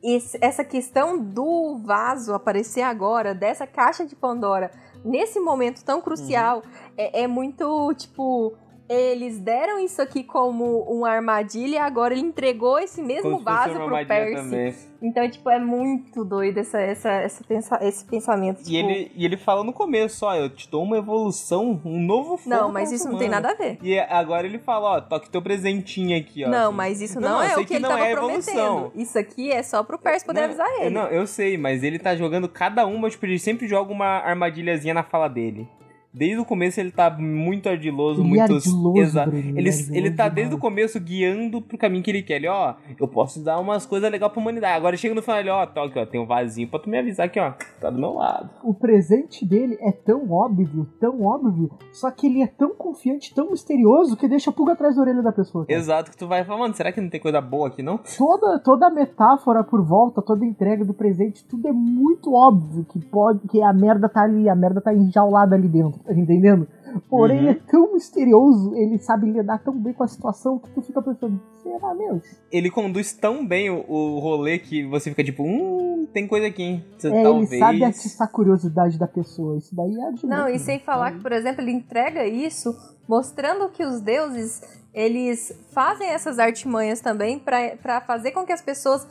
esse- 0.03 0.39
essa 0.41 0.65
questão 0.65 1.17
do 1.17 1.79
vaso 1.85 2.35
aparecer 2.35 2.83
agora, 2.83 3.33
dessa 3.33 3.65
caixa 3.67 4.05
de 4.05 4.17
Pandora, 4.17 4.73
nesse 5.05 5.39
momento 5.39 5.85
tão 5.85 6.01
crucial, 6.01 6.63
é, 6.97 7.23
é 7.23 7.27
muito, 7.29 7.95
tipo. 7.95 8.57
Eles 8.93 9.39
deram 9.39 9.79
isso 9.79 10.01
aqui 10.03 10.23
como 10.23 10.81
uma 10.83 11.11
armadilha 11.11 11.77
e 11.77 11.79
agora 11.79 12.13
ele 12.15 12.23
entregou 12.23 12.79
esse 12.79 13.01
mesmo 13.03 13.31
Como 13.33 13.43
vaso 13.43 13.75
pro 13.75 14.07
Percy. 14.07 14.35
também. 14.35 14.75
Então, 15.03 15.29
tipo, 15.29 15.51
é 15.51 15.59
muito 15.59 16.25
doido 16.25 16.59
essa, 16.59 16.81
essa, 16.81 17.11
essa 17.11 17.43
pensa- 17.45 17.79
esse 17.83 18.05
pensamento. 18.05 18.61
E 18.61 18.65
tipo, 18.65 18.77
ele, 18.77 19.11
e 19.17 19.25
ele 19.25 19.37
fala 19.37 19.65
no 19.65 19.73
começo, 19.73 20.25
ó, 20.25 20.35
eu 20.35 20.49
te 20.49 20.71
dou 20.71 20.85
uma 20.85 20.97
evolução, 20.97 21.81
um 21.85 22.01
novo 22.01 22.37
fogo 22.37 22.49
Não, 22.51 22.71
mas 22.71 22.93
isso 22.93 23.05
raça 23.05 23.13
não 23.13 23.19
tem 23.19 23.29
nada 23.29 23.51
a 23.51 23.55
ver. 23.55 23.79
E 23.83 23.99
agora 23.99 24.47
ele 24.47 24.59
fala, 24.59 24.99
ó, 24.99 25.01
toque 25.01 25.29
teu 25.29 25.43
presentinho 25.43 26.17
aqui, 26.17 26.45
ó. 26.45 26.49
Não, 26.49 26.69
assim. 26.69 26.77
mas 26.77 27.01
isso 27.01 27.21
Não, 27.21 27.31
não, 27.31 27.43
é 27.43 27.57
o 27.57 27.59
que, 27.61 27.65
que 27.67 27.75
ele 27.75 27.81
não 27.83 27.89
tava 27.91 28.07
é 28.07 28.15
prometendo. 28.15 28.93
Isso 28.95 29.19
aqui 29.19 29.51
é 29.51 29.63
só 29.63 29.83
pro 29.83 29.99
Percy 29.99 30.25
poder 30.25 30.41
Não, 30.41 30.47
avisar 30.47 30.69
ele. 30.81 30.91
Não, 30.91 31.07
eu 31.09 31.27
sei, 31.27 31.59
mas 31.59 31.83
ele 31.83 31.99
tá 31.99 32.15
jogando 32.15 32.49
cada 32.49 32.87
uma, 32.87 33.11
tipo, 33.11 33.27
ele 33.27 33.39
sempre 33.41 33.67
joga 33.67 33.93
uma 33.93 34.07
armadilhazinha 34.21 34.95
na 34.95 35.03
fala 35.03 35.27
dele. 35.29 35.67
Desde 36.15 36.39
o 36.39 36.45
começo 36.45 36.79
ele 36.81 36.91
tá 36.91 37.11
muito 37.11 37.69
ardiloso, 37.69 38.21
Ele 38.21 38.27
é 38.27 38.29
muito. 38.29 38.55
ardiloso, 38.55 38.99
Exato. 38.99 39.31
Bruno, 39.31 39.49
Ele, 39.49 39.59
ele 39.61 39.69
é 39.69 39.73
ele 39.73 39.89
ardiloso 40.09 40.17
tá 40.17 40.29
desde 40.29 40.55
o 40.55 40.59
começo 40.59 41.01
guiando 41.01 41.63
pro 41.63 41.79
caminho 41.79 42.03
que 42.05 42.11
ele 42.11 42.23
quer. 42.23 42.37
Ele, 42.37 42.49
ó, 42.49 42.75
eu 43.01 43.09
posso 43.09 43.43
dar 43.43 43.59
umas 43.59 43.87
coisas 43.87 44.11
legais 44.11 44.31
pra 44.33 44.41
humanidade. 44.41 44.77
Agora 44.77 44.97
chega 44.97 45.15
no 45.15 45.23
final, 45.23 45.41
ele, 45.41 45.51
ó, 45.51 45.65
tá 45.67 45.83
aqui, 45.85 45.99
ó, 45.99 46.05
tem 46.07 46.21
um 46.21 46.27
vasinho 46.27 46.69
pra 46.69 46.79
tu 46.81 46.91
me 46.91 46.99
avisar 46.99 47.27
aqui, 47.27 47.41
ó, 47.41 47.53
tá 47.81 47.89
do 47.91 47.99
meu 47.99 48.15
lado. 48.15 48.51
O 48.63 48.75
presente 48.75 49.47
dele 49.47 49.77
é 49.81 49.91
tão 49.93 50.31
óbvio, 50.31 50.87
tão 51.01 51.23
óbvio, 51.23 51.71
só 51.93 52.11
que 52.11 52.27
ele 52.27 52.43
é 52.43 52.47
tão 52.47 52.75
confiante, 52.75 53.35
tão 53.35 53.51
misterioso, 53.51 54.17
que 54.17 54.29
deixa 54.29 54.51
a 54.51 54.53
pulga 54.53 54.73
atrás 54.73 54.97
da 54.97 55.03
orelha 55.03 55.23
da 55.23 55.33
pessoa. 55.33 55.65
cara. 55.67 55.79
Exato, 55.79 56.11
que 56.11 56.17
tu 56.17 56.27
vai 56.27 56.45
falar, 56.45 56.59
mano, 56.61 56.75
será 56.75 56.93
que 56.93 57.01
não 57.01 57.09
tem 57.09 57.21
coisa 57.21 57.41
boa 57.41 57.69
aqui, 57.69 57.83
não? 57.83 57.99
Toda, 58.19 58.59
toda 58.59 58.87
a 58.87 58.91
metáfora 58.91 59.65
por 59.65 59.83
volta, 59.83 60.21
toda 60.21 60.45
a 60.45 60.49
entrega 60.49 60.85
do 60.85 60.93
presente, 60.95 61.45
tudo 61.45 61.69
é 61.69 61.73
muito 61.73 62.33
óbvio 62.35 62.85
que 62.85 62.99
pode, 63.07 63.47
que 63.49 63.63
a 63.63 63.73
merda 63.73 64.09
tá 64.09 64.23
ali, 64.23 64.49
a 64.49 64.55
merda 64.55 64.81
tá 64.81 64.93
enjaulada 64.93 65.55
ali 65.55 65.69
dentro, 65.69 66.01
tá 66.05 66.13
entendendo? 66.15 66.67
Porém, 67.09 67.39
Uhum. 67.39 67.43
ele 67.45 67.51
é 67.53 67.61
tão 67.71 67.95
misterioso, 67.95 68.75
ele 68.75 68.99
sabe 68.99 69.31
lidar 69.31 69.59
tão 69.65 69.73
bem 69.75 69.93
com 69.95 70.05
a 70.05 70.09
situação 70.09 70.59
que 70.59 70.69
tu 70.71 70.83
fica 70.83 71.01
pensando, 71.01 71.41
será 71.63 71.95
mesmo? 71.95 72.21
Ele 72.51 72.71
conduz 72.71 73.13
tão 73.15 73.47
bem 73.47 73.71
o, 73.71 73.85
o 73.89 74.19
rolê 74.19 74.59
que 74.59 74.85
você 74.87 75.09
fica 75.11 75.25
tipo, 75.25 75.43
hum, 75.43 76.07
tem 76.13 76.27
coisa 76.29 76.49
aqui, 76.49 76.63
hein? 76.63 76.85
Você, 76.99 77.09
É, 77.09 77.23
talvez. 77.23 77.51
ele 77.51 77.61
sabe 77.61 77.85
atiçar 77.85 78.27
a 78.29 78.31
curiosidade 78.31 78.99
da 78.99 79.07
pessoa. 79.07 79.57
Isso 79.57 79.75
daí 79.75 79.95
é 79.99 80.13
de 80.13 80.27
Não, 80.27 80.49
e 80.49 80.59
sem 80.59 80.77
né? 80.79 80.83
falar 80.85 81.13
que, 81.13 81.21
por 81.21 81.33
exemplo, 81.33 81.63
ele 81.63 81.73
entrega 81.73 82.27
isso 82.27 82.75
mostrando 83.09 83.69
que 83.71 83.85
os 83.85 84.01
deuses, 84.01 84.61
eles 84.93 85.53
fazem 85.73 86.09
essas 86.09 86.39
artimanhas 86.39 87.01
também 87.01 87.39
pra 87.39 88.01
fazer 88.03 88.33
com 88.33 88.45
que 88.45 88.53
as 88.53 88.61
pessoas 88.61 89.07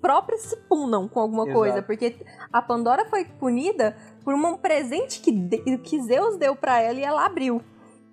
próprias 0.00 0.42
se 0.42 0.56
punam 0.68 1.06
com 1.08 1.20
alguma 1.20 1.44
Exato. 1.44 1.58
coisa, 1.58 1.82
porque 1.82 2.16
a 2.52 2.62
Pandora 2.62 3.04
foi 3.08 3.24
punida 3.24 3.96
por 4.24 4.34
um 4.34 4.56
presente 4.56 5.20
que, 5.20 5.30
de- 5.30 5.78
que 5.78 6.00
Zeus 6.02 6.36
deu 6.36 6.56
pra 6.56 6.80
ela 6.80 6.98
e 6.98 7.04
ela 7.04 7.24
abriu. 7.24 7.60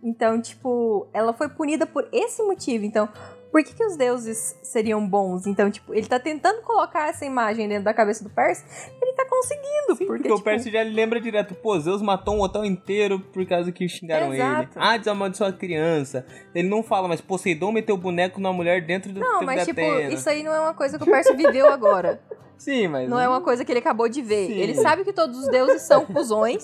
Então, 0.03 0.41
tipo, 0.41 1.07
ela 1.13 1.31
foi 1.33 1.47
punida 1.49 1.85
por 1.85 2.07
esse 2.11 2.43
motivo. 2.43 2.83
Então, 2.83 3.07
por 3.51 3.63
que, 3.63 3.73
que 3.73 3.85
os 3.85 3.95
deuses 3.95 4.57
seriam 4.63 5.07
bons? 5.07 5.47
Então, 5.47 5.71
tipo, 5.71 5.93
ele 5.93 6.07
tá 6.07 6.19
tentando 6.19 6.61
colocar 6.63 7.07
essa 7.07 7.23
imagem 7.25 7.67
dentro 7.69 7.85
da 7.85 7.93
cabeça 7.93 8.23
do 8.23 8.29
Percy, 8.29 8.65
ele 9.01 9.13
tá 9.13 9.25
conseguindo, 9.43 9.95
Sim, 9.95 10.05
porque, 10.05 10.23
porque, 10.23 10.31
o 10.31 10.35
tipo, 10.35 10.43
Percy 10.43 10.71
já 10.71 10.81
lembra 10.81 11.19
direto, 11.19 11.53
pô, 11.55 11.77
Zeus 11.79 12.01
matou 12.01 12.35
um 12.35 12.41
hotel 12.41 12.63
inteiro 12.63 13.19
por 13.19 13.45
causa 13.45 13.71
que 13.71 13.87
xingaram 13.87 14.33
ele. 14.33 14.41
Exato. 14.41 14.71
Ah, 14.75 14.97
desamaldiçoou 14.97 15.49
a 15.49 15.53
criança. 15.53 16.25
Ele 16.55 16.67
não 16.67 16.81
fala, 16.81 17.07
mas 17.07 17.21
Poseidon 17.21 17.71
meteu 17.71 17.95
o 17.95 17.97
boneco 17.97 18.39
na 18.39 18.51
mulher 18.51 18.85
dentro 18.85 19.11
do 19.11 19.19
Não, 19.19 19.43
mas 19.43 19.65
tipo, 19.65 19.79
Atena. 19.79 20.13
isso 20.13 20.29
aí 20.29 20.43
não 20.43 20.53
é 20.53 20.59
uma 20.59 20.73
coisa 20.73 20.97
que 20.97 21.03
o 21.03 21.07
Percy 21.07 21.35
viveu 21.35 21.67
agora. 21.67 22.19
Sim, 22.57 22.87
mas... 22.87 23.09
Não 23.09 23.19
é 23.19 23.27
uma 23.27 23.41
coisa 23.41 23.65
que 23.65 23.71
ele 23.71 23.79
acabou 23.79 24.07
de 24.07 24.21
ver. 24.21 24.47
Sim. 24.47 24.53
Ele 24.53 24.73
sabe 24.75 25.03
que 25.03 25.11
todos 25.11 25.37
os 25.39 25.47
deuses 25.49 25.81
são 25.81 26.05
cuzões. 26.05 26.63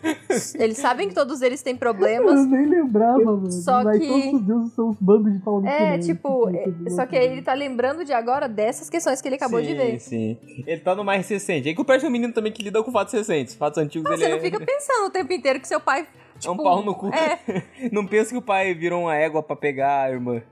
Eles 0.58 0.78
sabem 0.78 1.08
que 1.08 1.14
todos 1.14 1.42
eles 1.42 1.62
têm 1.62 1.72
Eu 1.72 1.78
problemas. 1.78 2.46
nem 2.46 2.66
lembrava, 2.66 3.18
mano. 3.24 3.50
Só 3.50 3.82
Mas 3.82 3.98
que- 3.98 4.06
todos 4.06 4.32
os 4.34 4.40
deuses 4.42 4.72
são 4.74 4.90
os 4.90 4.96
bandos 5.00 5.32
de 5.32 5.38
pau 5.40 5.56
no 5.60 5.62
cu, 5.62 5.68
É, 5.68 5.98
tipo, 5.98 6.50
Isso 6.50 6.86
é- 6.86 6.90
só 6.90 7.06
que 7.06 7.16
ele 7.16 7.42
tá 7.42 7.52
lembrando 7.54 8.04
de 8.04 8.12
agora 8.12 8.48
dessas 8.48 8.88
questões 8.88 9.20
que 9.20 9.28
ele 9.28 9.36
acabou 9.36 9.60
sim, 9.60 9.66
de 9.66 9.74
ver. 9.74 9.98
Sim, 10.00 10.38
Ele 10.66 10.80
tá 10.80 10.94
no 10.94 11.04
mais 11.04 11.28
recente. 11.28 11.68
É 11.68 11.74
que 11.74 11.80
o 11.80 11.84
Percy 11.84 12.04
é 12.06 12.08
um 12.08 12.12
menino 12.12 12.32
também 12.32 12.52
que 12.52 12.62
lida 12.62 12.82
com 12.82 12.92
fatos 12.92 13.12
recentes. 13.12 13.54
Fatos 13.54 13.78
antigos 13.78 14.08
Ah, 14.10 14.14
ele 14.14 14.22
você 14.24 14.28
não 14.28 14.36
é... 14.36 14.40
fica 14.40 14.60
pensando 14.60 15.06
o 15.06 15.10
tempo 15.10 15.32
inteiro 15.32 15.58
que 15.60 15.66
seu 15.68 15.80
pai. 15.80 16.02
é 16.02 16.38
Tipo, 16.38 16.54
um 16.54 16.56
pau 16.56 16.84
no 16.84 16.94
cu. 16.94 17.08
É. 17.08 17.62
não 17.90 18.06
pensa 18.06 18.30
que 18.30 18.36
o 18.36 18.42
pai 18.42 18.72
virou 18.74 19.02
uma 19.02 19.16
égua 19.16 19.42
pra 19.42 19.56
pegar 19.56 20.04
a 20.04 20.10
irmã. 20.10 20.42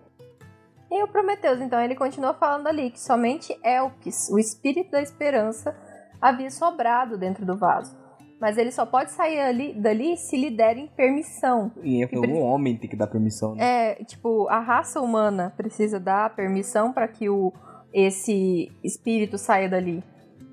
E 0.91 1.03
o 1.03 1.09
Prometheus, 1.09 1.61
então, 1.61 1.81
ele 1.81 1.95
continua 1.95 2.33
falando 2.35 2.67
ali 2.67 2.91
que 2.91 3.01
somente 3.01 3.59
Elpis, 3.63 4.29
o 4.31 4.39
espírito 4.39 4.91
da 4.91 5.03
esperança, 5.03 5.77
havia 6.21 6.51
sobrado 6.51 7.19
dentro 7.19 7.45
do 7.45 7.57
vaso. 7.57 7.97
Mas 8.41 8.57
ele 8.57 8.71
só 8.71 8.87
pode 8.87 9.11
sair 9.11 9.41
ali, 9.41 9.75
dali 9.75 10.17
se 10.17 10.37
lhe 10.37 10.49
derem 10.49 10.87
permissão. 10.97 11.73
E 11.83 12.03
é 12.05 12.07
pre- 12.07 12.19
um 12.33 12.41
homem 12.41 12.77
tem 12.77 12.89
que 12.89 12.95
dar 12.97 13.09
permissão, 13.09 13.55
né? 13.55 13.65
É, 13.65 14.05
tipo, 14.05 14.49
a 14.49 14.61
raça 14.61 15.01
humana 15.01 15.53
precisa 15.57 15.99
dar 15.99 16.35
permissão 16.37 16.93
para 16.93 17.09
que 17.09 17.29
o, 17.29 17.53
esse 17.93 18.71
espírito 18.83 19.37
saia 19.37 19.69
dali. 19.69 20.03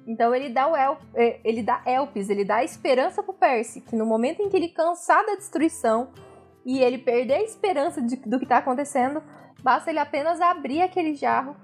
Então 0.08 0.34
ele 0.36 0.50
dá 0.50 0.68
o 0.68 0.76
El, 0.76 0.98
eh, 1.16 1.40
ele 1.44 1.64
dá 1.64 1.82
Elpis, 1.86 2.30
ele 2.30 2.44
dá 2.44 2.58
a 2.58 2.64
esperança 2.64 3.24
pro 3.24 3.34
Percy, 3.34 3.82
que 3.82 3.96
no 3.96 4.06
momento 4.06 4.42
em 4.42 4.50
que 4.50 4.58
ele 4.58 4.70
cansar 4.70 5.26
da 5.26 5.36
destruição 5.36 6.10
e 6.66 6.80
ele 6.80 6.98
perder 6.98 7.36
a 7.36 7.44
esperança 7.44 8.02
de- 8.02 8.16
do 8.18 8.40
que 8.40 8.46
tá 8.48 8.58
acontecendo, 8.58 9.22
basta 9.66 9.90
ele 9.90 9.98
apenas 9.98 10.40
abrir 10.40 10.84
aquele 10.84 11.16
jarro 11.16 11.56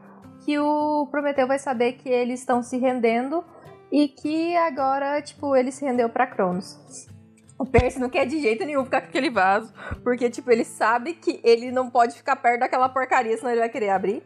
que 0.44 0.58
o 0.58 1.08
Prometeu 1.12 1.46
vai 1.46 1.60
saber 1.60 1.94
que 1.94 2.10
eles 2.10 2.40
estão 2.40 2.64
se 2.64 2.76
rendendo 2.80 3.46
e 3.92 4.08
que 4.08 4.58
agora, 4.58 5.22
tipo, 5.22 5.56
ele 5.56 5.72
se 5.72 5.86
rendeu 5.86 6.10
pra 6.10 6.26
Cronos. 6.26 6.80
O 7.60 7.66
Percy 7.66 8.00
não 8.00 8.10
quer 8.10 8.26
de 8.26 8.42
jeito 8.42 8.66
nenhum 8.66 8.84
ficar 8.84 9.02
com 9.02 9.08
aquele 9.10 9.30
vaso, 9.30 9.72
porque, 10.04 10.32
tipo, 10.32 10.50
ele 10.50 10.64
sabe 10.64 11.14
que 11.14 11.40
ele 11.44 11.72
não 11.72 11.92
pode 11.92 12.16
ficar 12.16 12.36
perto 12.38 12.62
daquela 12.62 12.90
porcaria, 12.90 13.38
senão 13.38 13.52
ele 13.52 13.60
vai 13.60 13.70
querer 13.70 13.90
abrir. 13.90 14.24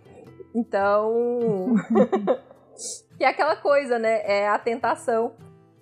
Então. 0.55 1.75
que 3.17 3.25
é 3.25 3.27
aquela 3.27 3.57
coisa, 3.57 3.99
né? 3.99 4.21
É 4.23 4.47
a 4.47 4.57
tentação. 4.57 5.35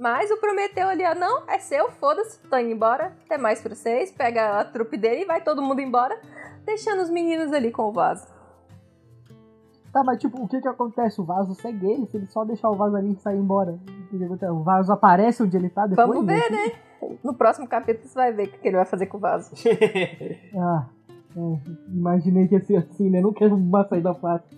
Mas 0.04 0.30
o 0.30 0.36
Prometeu 0.36 0.90
ali, 0.90 1.02
ó, 1.06 1.16
não, 1.16 1.44
é 1.48 1.58
seu, 1.60 1.90
foda-se, 1.92 2.38
tô 2.50 2.58
indo 2.58 2.72
embora, 2.72 3.14
é 3.30 3.38
mais 3.38 3.62
pra 3.62 3.74
vocês, 3.74 4.12
pega 4.12 4.60
a 4.60 4.66
trupe 4.66 4.98
dele 4.98 5.22
e 5.22 5.26
vai 5.26 5.40
todo 5.42 5.62
mundo 5.62 5.80
embora, 5.80 6.20
deixando 6.66 7.02
os 7.02 7.10
meninos 7.10 7.54
ali 7.54 7.72
com 7.72 7.84
o 7.84 7.92
vaso. 7.94 8.28
Tá, 9.94 10.04
mas 10.04 10.20
tipo, 10.20 10.44
o 10.44 10.46
que 10.46 10.60
que 10.60 10.68
acontece? 10.68 11.22
O 11.22 11.24
vaso 11.24 11.56
segue 11.56 11.90
ele, 11.90 12.06
se 12.08 12.18
ele 12.18 12.28
só 12.28 12.44
deixar 12.44 12.70
o 12.70 12.76
vaso 12.76 12.98
ali 12.98 13.14
e 13.14 13.16
sair 13.16 13.38
embora. 13.38 13.72
O 13.72 14.10
que 14.10 14.18
que 14.18 14.24
acontece? 14.26 14.52
O 14.52 14.62
vaso 14.62 14.92
aparece 14.92 15.42
onde 15.42 15.56
ele 15.56 15.70
tá 15.70 15.88
depois? 15.88 16.06
Vamos 16.06 16.26
ver, 16.26 16.44
assim? 16.44 16.54
né? 16.54 16.72
No 17.24 17.34
próximo 17.34 17.66
capítulo 17.66 18.06
você 18.06 18.16
vai 18.16 18.34
ver 18.34 18.50
o 18.50 18.52
que 18.52 18.68
ele 18.68 18.76
vai 18.76 18.86
fazer 18.86 19.06
com 19.06 19.16
o 19.16 19.22
vaso. 19.22 19.54
Ah, 20.54 20.86
é, 21.36 21.58
imaginei 21.88 22.48
que 22.50 22.56
ia 22.56 22.62
ser 22.62 22.76
assim, 22.76 23.10
né? 23.10 23.22
Não 23.22 23.32
quero 23.32 23.56
uma 23.56 23.88
saída 23.88 24.14
fácil. 24.14 24.58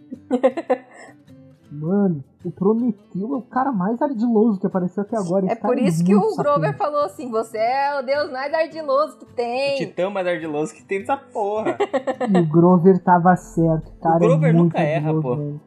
Mano, 1.79 2.23
o 2.43 2.51
Prometeu 2.51 3.33
é 3.33 3.37
o 3.37 3.41
cara 3.41 3.71
mais 3.71 4.01
ardiloso 4.01 4.59
que 4.59 4.67
apareceu 4.67 5.03
até 5.03 5.17
agora. 5.17 5.45
É 5.45 5.51
Esse 5.51 5.61
cara 5.61 5.73
por 5.73 5.81
isso 5.81 6.03
que 6.03 6.15
muito 6.15 6.33
o 6.33 6.35
Grover 6.37 6.77
falou 6.77 7.01
assim: 7.01 7.29
você 7.29 7.57
é 7.57 7.99
o 7.99 8.03
deus 8.05 8.31
mais 8.31 8.53
ardiloso 8.53 9.17
que 9.17 9.25
O 9.25 9.27
tem. 9.35 9.75
titã 9.77 10.09
mais 10.09 10.25
ardiloso 10.27 10.73
que 10.73 10.83
tem 10.83 11.01
essa 11.01 11.17
porra. 11.17 11.77
E 12.29 12.37
o 12.39 12.45
Grover 12.47 12.99
tava 13.03 13.35
certo. 13.35 13.89
O 13.89 13.99
cara 14.01 14.19
Grover 14.19 14.49
é 14.49 14.53
muito 14.53 14.63
nunca 14.73 14.79
erra, 14.81 15.09
ardiloso, 15.09 15.21
pô. 15.21 15.35
velho. 15.35 15.61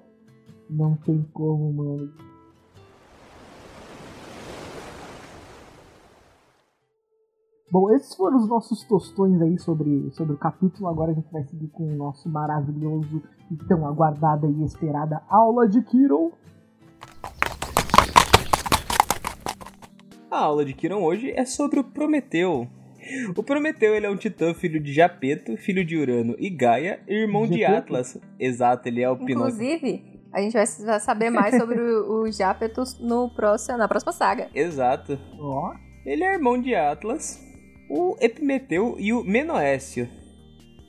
Não 0.70 0.94
tem 0.96 1.26
como, 1.32 1.72
mano. 1.72 2.12
Bom, 7.70 7.94
esses 7.94 8.14
foram 8.14 8.38
os 8.38 8.48
nossos 8.48 8.82
tostões 8.84 9.42
aí 9.42 9.58
sobre, 9.58 10.10
sobre 10.12 10.32
o 10.32 10.38
capítulo. 10.38 10.88
Agora 10.88 11.12
a 11.12 11.14
gente 11.14 11.30
vai 11.30 11.44
seguir 11.44 11.68
com 11.68 11.84
o 11.84 11.96
nosso 11.96 12.26
maravilhoso 12.26 13.22
e 13.50 13.56
tão 13.66 13.86
aguardada 13.86 14.46
e 14.46 14.64
esperada 14.64 15.22
aula 15.28 15.68
de 15.68 15.82
Kiron. 15.82 16.30
A 20.30 20.38
aula 20.38 20.64
de 20.64 20.72
Kiron 20.72 21.02
hoje 21.02 21.30
é 21.36 21.44
sobre 21.44 21.78
o 21.78 21.84
Prometeu. 21.84 22.66
O 23.36 23.42
Prometeu 23.42 23.94
ele 23.94 24.06
é 24.06 24.10
um 24.10 24.16
titã 24.16 24.54
filho 24.54 24.80
de 24.80 24.90
Japeto, 24.92 25.54
filho 25.58 25.84
de 25.84 25.94
Urano 25.94 26.36
e 26.38 26.48
Gaia, 26.48 27.00
irmão 27.06 27.46
de? 27.46 27.64
Atlas. 27.66 28.18
Exato, 28.40 28.88
ele 28.88 29.02
é 29.02 29.10
o 29.10 29.16
Pinóquio. 29.16 29.54
Inclusive, 29.54 30.22
a 30.32 30.40
gente 30.40 30.54
vai 30.54 30.66
saber 31.00 31.28
mais 31.28 31.54
sobre 31.54 31.78
o, 31.78 32.22
o 32.22 32.32
Japetus 32.32 32.98
no 32.98 33.28
próximo, 33.28 33.76
na 33.76 33.88
próxima 33.88 34.12
saga. 34.12 34.48
Exato. 34.54 35.18
Ó, 35.38 35.74
Ele 36.06 36.24
é 36.24 36.32
irmão 36.32 36.60
de 36.60 36.74
Atlas, 36.74 37.47
o 37.88 38.16
Epimeteu 38.20 38.96
e 38.98 39.12
o 39.12 39.22
Menoécio. 39.24 40.08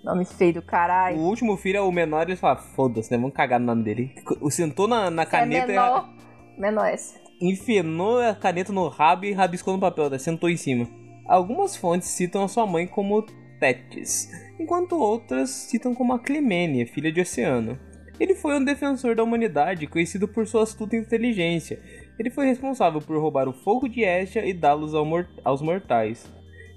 Nome 0.04 0.26
feio 0.26 0.54
do 0.54 0.60
O 0.60 0.64
caralho. 0.64 1.18
último 1.18 1.58
filho 1.58 1.78
é 1.78 1.82
o 1.82 1.92
menor, 1.92 2.24
ele 2.24 2.36
fala, 2.38 2.56
foda-se, 2.56 3.12
né? 3.12 3.18
Vamos 3.18 3.36
cagar 3.36 3.60
no 3.60 3.66
nome 3.66 3.84
dele. 3.84 4.16
O 4.42 4.50
sentou 4.50 4.88
na, 4.88 5.10
na 5.10 5.24
é 5.24 5.26
caneta 5.26 5.68
menor. 5.68 6.10
Menor 6.58 6.86
S. 6.88 7.20
e 7.42 7.52
enfenou 7.52 8.20
a 8.20 8.34
caneta 8.34 8.72
no 8.72 8.88
rabo 8.88 9.26
e 9.26 9.34
rabiscou 9.34 9.74
no 9.74 9.80
papel, 9.80 10.10
né? 10.10 10.18
sentou 10.18 10.50
em 10.50 10.58
cima. 10.58 10.88
Algumas 11.28 11.76
fontes 11.76 12.08
citam 12.10 12.44
a 12.44 12.48
sua 12.48 12.66
mãe 12.66 12.88
como 12.88 13.26
Tétis, 13.60 14.30
enquanto 14.58 14.94
outras 14.98 15.50
citam 15.50 15.94
como 15.94 16.14
a 16.14 16.20
Climênia, 16.20 16.88
filha 16.88 17.12
de 17.12 17.20
Oceano. 17.22 17.78
Ele 18.20 18.36
foi 18.36 18.56
um 18.58 18.64
defensor 18.64 19.16
da 19.16 19.24
humanidade, 19.24 19.88
conhecido 19.88 20.28
por 20.28 20.48
sua 20.48 20.64
astuta 20.64 20.96
inteligência. 20.96 21.80
Ele 22.18 22.30
foi 22.30 22.46
responsável 22.46 23.02
por 23.02 23.18
roubar 23.18 23.48
o 23.48 23.54
fogo 23.54 23.88
de 23.88 24.02
Estia 24.02 24.46
e 24.46 24.54
dá-los 24.54 24.94
ao 24.94 25.06
mor 25.06 25.28
aos 25.44 25.62
mortais. 25.62 26.26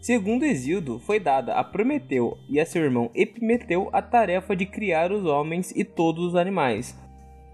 Segundo 0.02 0.44
Exildo, 0.44 0.98
foi 0.98 1.20
dada 1.20 1.54
a 1.54 1.62
Prometeu 1.62 2.36
e 2.48 2.58
a 2.58 2.66
seu 2.66 2.82
irmão 2.82 3.08
Epimeteu 3.14 3.88
a 3.92 4.02
tarefa 4.02 4.56
de 4.56 4.66
criar 4.66 5.12
os 5.12 5.24
homens 5.24 5.70
e 5.76 5.84
todos 5.84 6.24
os 6.24 6.34
animais. 6.34 6.98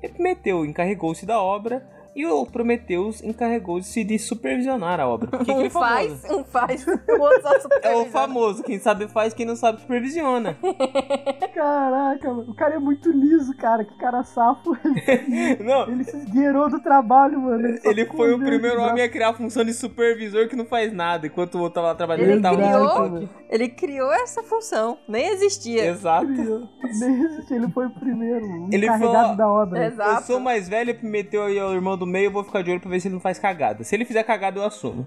Epimeteu 0.02 0.64
encarregou-se 0.64 1.26
da 1.26 1.42
obra, 1.42 1.86
e 2.18 2.26
o 2.26 2.44
Prometheus 2.44 3.22
encarregou-se 3.22 4.02
de 4.04 4.18
supervisionar 4.18 4.98
a 5.00 5.06
obra. 5.06 5.38
Que 5.44 5.52
um 5.52 5.60
que 5.60 5.66
é 5.66 5.70
faz, 5.70 6.24
um 6.30 6.42
faz, 6.44 6.86
o 6.86 6.90
outro 7.20 7.42
só 7.42 7.52
É 7.54 7.60
supervisiona. 7.60 8.02
o 8.02 8.10
famoso, 8.10 8.62
quem 8.64 8.78
sabe 8.78 9.06
faz, 9.08 9.32
quem 9.32 9.46
não 9.46 9.54
sabe 9.56 9.80
supervisiona. 9.80 10.56
Caraca, 11.54 12.28
mano. 12.32 12.50
O 12.50 12.54
cara 12.54 12.74
é 12.74 12.78
muito 12.78 13.10
liso, 13.10 13.56
cara. 13.56 13.84
Que 13.84 13.96
cara 13.98 14.22
safo. 14.24 14.76
Não, 15.64 15.88
Ele 15.88 16.04
se 16.04 16.16
esgueirou 16.16 16.68
do 16.68 16.80
trabalho, 16.80 17.40
mano. 17.40 17.78
ele 17.84 18.04
ficou 18.04 18.18
foi 18.18 18.32
o 18.34 18.38
primeiro 18.38 18.80
homem 18.82 19.02
a 19.04 19.08
criar 19.08 19.30
a 19.30 19.34
função 19.34 19.64
de 19.64 19.72
supervisor 19.72 20.48
que 20.48 20.56
não 20.56 20.64
faz 20.64 20.92
nada, 20.92 21.26
enquanto 21.26 21.54
o 21.56 21.60
outro 21.60 21.74
tava 21.74 21.88
lá 21.88 21.94
trabalhando, 21.94 22.24
Ele 22.24 22.32
ele 22.34 22.42
tava 22.42 22.56
criou-. 22.56 23.28
Ele 23.50 23.68
criou 23.68 24.12
essa 24.12 24.42
função, 24.42 24.98
nem 25.08 25.28
existia. 25.28 25.86
Exato. 25.86 26.26
Nem 26.26 27.22
existe, 27.24 27.54
ele 27.54 27.68
foi 27.70 27.86
o 27.86 27.90
primeiro. 27.90 28.44
O 28.44 28.68
Ele 28.72 28.86
encarregado 28.86 29.12
falou- 29.22 29.36
da 29.36 29.48
obra. 29.48 29.78
Eu 29.84 29.88
Exato. 29.92 30.26
sou 30.26 30.40
mais 30.40 30.68
velho, 30.68 30.90
ele 30.90 30.98
meteu 31.08 31.44
aí 31.44 31.60
o 31.60 31.72
irmão 31.72 31.96
do 31.96 32.06
meio, 32.08 32.26
eu 32.26 32.32
vou 32.32 32.42
ficar 32.42 32.62
de 32.62 32.70
olho 32.70 32.80
pra 32.80 32.90
ver 32.90 33.00
se 33.00 33.08
ele 33.08 33.14
não 33.14 33.20
faz 33.20 33.38
cagada. 33.38 33.84
Se 33.84 33.94
ele 33.94 34.04
fizer 34.04 34.22
cagada, 34.24 34.58
eu 34.58 34.64
assumo. 34.64 35.06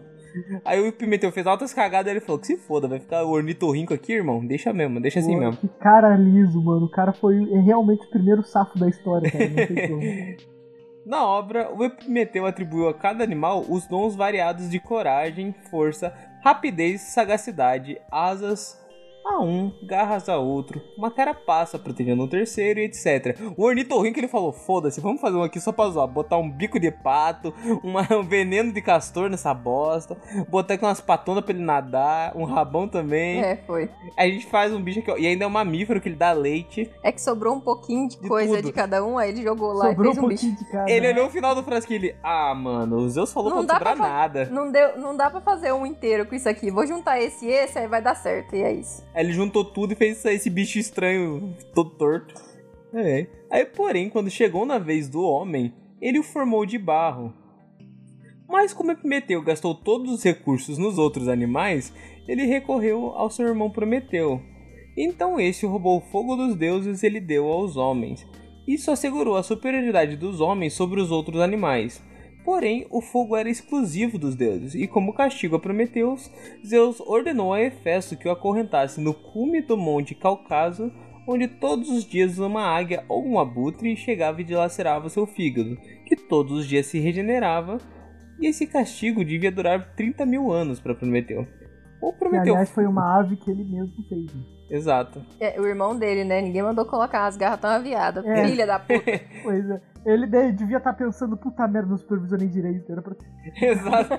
Aí 0.64 0.80
o 0.88 0.94
Pimenteu 0.94 1.32
fez 1.32 1.46
altas 1.46 1.74
cagadas 1.74 2.10
ele 2.10 2.22
falou 2.22 2.40
que 2.40 2.48
se 2.48 2.58
foda, 2.58 2.88
vai 2.88 3.00
ficar 3.00 3.24
o 3.24 3.32
ornitorrinco 3.32 3.94
aqui, 3.94 4.14
irmão. 4.14 4.46
Deixa 4.46 4.72
mesmo, 4.72 5.02
deixa 5.02 5.20
assim 5.20 5.34
Pô, 5.34 5.40
mesmo. 5.40 5.58
Que 5.58 5.68
cara 5.68 6.16
liso, 6.16 6.62
mano. 6.62 6.86
O 6.86 6.90
cara 6.90 7.12
foi 7.12 7.36
é 7.52 7.60
realmente 7.60 8.06
o 8.06 8.10
primeiro 8.10 8.44
safo 8.44 8.78
da 8.80 8.88
história, 8.88 9.30
cara. 9.30 9.44
Na 11.06 11.26
obra, 11.26 11.74
o 11.76 11.84
Epimeteu 11.84 12.46
atribuiu 12.46 12.88
a 12.88 12.94
cada 12.94 13.24
animal 13.24 13.66
os 13.68 13.88
dons 13.88 14.16
variados 14.16 14.70
de 14.70 14.80
coragem, 14.80 15.54
força, 15.70 16.14
rapidez, 16.44 17.02
sagacidade, 17.02 18.00
asas 18.12 18.80
a 19.26 19.40
um, 19.42 19.72
garras 19.84 20.28
a 20.28 20.38
outro, 20.38 20.82
uma 20.98 21.12
carapaça 21.12 21.78
protegendo 21.78 22.24
o 22.24 22.28
terceiro 22.28 22.80
e 22.80 22.86
etc. 22.86 23.38
O 23.58 23.64
ornitorrinco 23.64 24.20
ele 24.20 24.28
falou: 24.28 24.52
foda-se, 24.52 25.00
vamos 25.00 25.22
fazer 25.22 25.38
um 25.38 25.44
aqui 25.44 25.60
só 25.60 25.72
pra 25.72 25.90
zoar. 25.90 26.08
Botar 26.08 26.38
um 26.38 26.50
bico 26.50 26.80
de 26.80 26.92
pato, 26.92 27.54
uma- 27.84 28.02
um 28.18 28.24
veneno 28.24 28.72
de 28.74 28.82
castor 28.82 29.30
nessa 29.30 29.54
bosta, 29.54 30.18
botar 30.50 30.74
aqui 30.74 30.84
umas 30.86 31.00
patonas 31.02 31.44
pra 31.44 31.54
ele 31.54 31.64
nadar, 31.64 32.36
um 32.36 32.44
rabão 32.46 32.88
também. 32.88 33.42
É, 33.44 33.58
foi. 33.58 33.90
A 34.18 34.26
gente 34.26 34.46
faz 34.48 34.74
um 34.74 34.82
bicho 34.82 35.00
aqui, 35.00 35.12
ó, 35.12 35.18
e 35.18 35.28
ainda 35.28 35.44
é 35.46 35.48
um 35.48 35.52
mamífero 35.52 36.02
que 36.02 36.10
ele 36.10 36.16
dá 36.16 36.32
leite. 36.32 36.92
É 37.04 37.12
que 37.12 37.22
sobrou 37.22 37.54
um 37.56 37.60
pouquinho 37.62 38.08
de, 38.10 38.20
De 38.20 38.28
coisa 38.28 38.56
tudo. 38.58 38.66
de 38.66 38.72
cada 38.74 39.06
um, 39.06 39.18
aí 39.18 39.30
ele 39.30 39.44
jogou 39.44 39.72
lá 39.74 39.90
Sobrou 39.90 40.08
e 40.08 40.10
um 40.10 40.14
fez 40.14 40.24
um 40.24 40.28
bicho. 40.28 40.42
pouquinho 40.48 40.66
de 40.66 40.72
cada. 40.72 40.92
Ele 40.92 41.08
olhou 41.10 41.28
o 41.28 41.30
final 41.30 41.56
do 41.56 41.64
frasquinho 41.64 42.02
e 42.02 42.06
ele, 42.08 42.16
ah, 42.24 42.54
mano, 42.56 42.98
o 42.98 43.10
Zeus 43.10 43.32
falou 43.32 43.50
Não 43.52 43.66
pra 43.66 43.76
sobrar 43.76 43.96
pra 43.96 44.08
nada. 44.08 44.46
Não, 44.52 44.72
deu, 44.72 44.98
não 44.98 45.16
dá 45.16 45.30
pra 45.30 45.42
fazer 45.42 45.72
um 45.72 45.86
inteiro 45.86 46.26
com 46.26 46.36
isso 46.36 46.50
aqui. 46.50 46.72
Vou 46.72 46.86
juntar 46.88 47.22
esse 47.22 47.46
e 47.46 47.52
esse, 47.52 47.78
aí 47.78 47.88
vai 47.88 48.02
dar 48.02 48.16
certo. 48.16 48.56
E 48.56 48.62
é 48.64 48.74
isso. 48.74 49.04
Aí 49.14 49.26
ele 49.26 49.34
juntou 49.34 49.64
tudo 49.66 49.94
e 49.94 49.96
fez 49.96 50.24
esse 50.26 50.50
bicho 50.50 50.80
estranho, 50.80 51.56
todo 51.74 51.90
torto. 51.92 52.34
É. 52.94 53.28
Aí, 53.50 53.66
porém, 53.66 54.10
quando 54.10 54.30
chegou 54.30 54.66
na 54.66 54.78
vez 54.78 55.10
do 55.10 55.22
homem, 55.22 55.74
ele 56.02 56.20
o 56.20 56.24
formou 56.24 56.66
de 56.66 56.78
barro. 56.78 57.34
Mas 58.48 58.74
como 58.74 58.92
Epimeteu 58.92 59.42
gastou 59.42 59.74
todos 59.74 60.12
os 60.12 60.24
recursos 60.24 60.78
nos 60.78 60.98
outros 60.98 61.30
animais, 61.30 61.94
ele 62.28 62.46
recorreu 62.46 63.14
ao 63.16 63.30
seu 63.30 63.48
irmão 63.48 63.70
Prometeu. 63.70 64.42
Então 64.98 65.40
este 65.40 65.66
roubou 65.66 65.98
o 65.98 66.12
fogo 66.12 66.36
dos 66.36 66.56
deuses 66.56 67.02
e 67.02 67.06
ele 67.06 67.22
deu 67.22 67.48
aos 67.48 67.78
homens. 67.78 68.28
Isso 68.68 68.92
assegurou 68.92 69.38
a 69.38 69.44
superioridade 69.44 70.18
dos 70.18 70.42
homens 70.42 70.74
sobre 70.74 71.00
os 71.00 71.12
outros 71.12 71.40
animais. 71.40 72.04
Porém, 72.44 72.88
o 72.90 73.02
fogo 73.02 73.36
era 73.36 73.50
exclusivo 73.50 74.18
dos 74.18 74.36
deuses, 74.36 74.74
e 74.74 74.88
como 74.88 75.14
castigo 75.14 75.56
a 75.56 75.60
Prometeus, 75.60 76.32
Zeus 76.66 77.00
ordenou 77.00 77.54
a 77.54 77.62
Hefesto 77.62 78.18
que 78.18 78.28
o 78.28 78.32
acorrentasse 78.32 79.00
no 79.00 79.14
cume 79.14 79.62
do 79.62 79.78
monte 79.78 80.16
Cáucaso, 80.16 80.92
onde 81.28 81.48
todos 81.48 81.90
os 81.90 82.04
dias 82.04 82.40
uma 82.40 82.64
águia 82.64 83.06
ou 83.08 83.24
um 83.24 83.40
abutre 83.40 83.96
chegava 83.96 84.42
e 84.42 84.44
dilacerava 84.44 85.10
seu 85.10 85.28
fígado, 85.28 85.78
que 86.06 86.16
todos 86.16 86.60
os 86.60 86.68
dias 86.68 86.88
se 86.88 87.00
regenerava, 87.00 87.78
e 88.40 88.48
esse 88.48 88.66
castigo 88.66 89.24
devia 89.24 89.52
durar 89.52 89.94
30 89.96 90.26
mil 90.26 90.52
anos 90.52 90.80
para 90.80 90.96
Prometeu. 90.96 91.48
O 92.02 92.12
Que, 92.12 92.20
Prometeu. 92.20 92.54
aliás, 92.54 92.72
foi 92.72 92.88
uma 92.88 93.20
ave 93.20 93.38
que 93.38 93.52
ele 93.52 93.64
mesmo 93.64 94.04
fez. 94.10 94.32
Exato. 94.72 95.22
É, 95.40 95.60
o 95.60 95.68
irmão 95.68 95.96
dele, 95.98 96.24
né? 96.24 96.42
Ninguém 96.42 96.64
mandou 96.64 96.86
colocar 96.86 97.26
as 97.28 97.36
garras 97.36 97.60
tão 97.60 97.70
aviadas. 97.70 98.26
É. 98.26 98.46
Filha 98.48 98.66
da 98.66 98.80
puta. 98.80 99.04
Pois 99.44 99.70
é. 99.70 99.82
Ele 100.06 100.26
de- 100.26 100.52
devia 100.54 100.78
estar 100.78 100.94
pensando, 100.94 101.36
puta 101.38 101.68
merda, 101.68 101.90
não 101.90 101.98
supervisionei 101.98 102.48
direito. 102.48 102.92
Era 102.92 103.02
pra 103.02 103.14
ter, 103.14 103.26
Exato. 103.64 104.14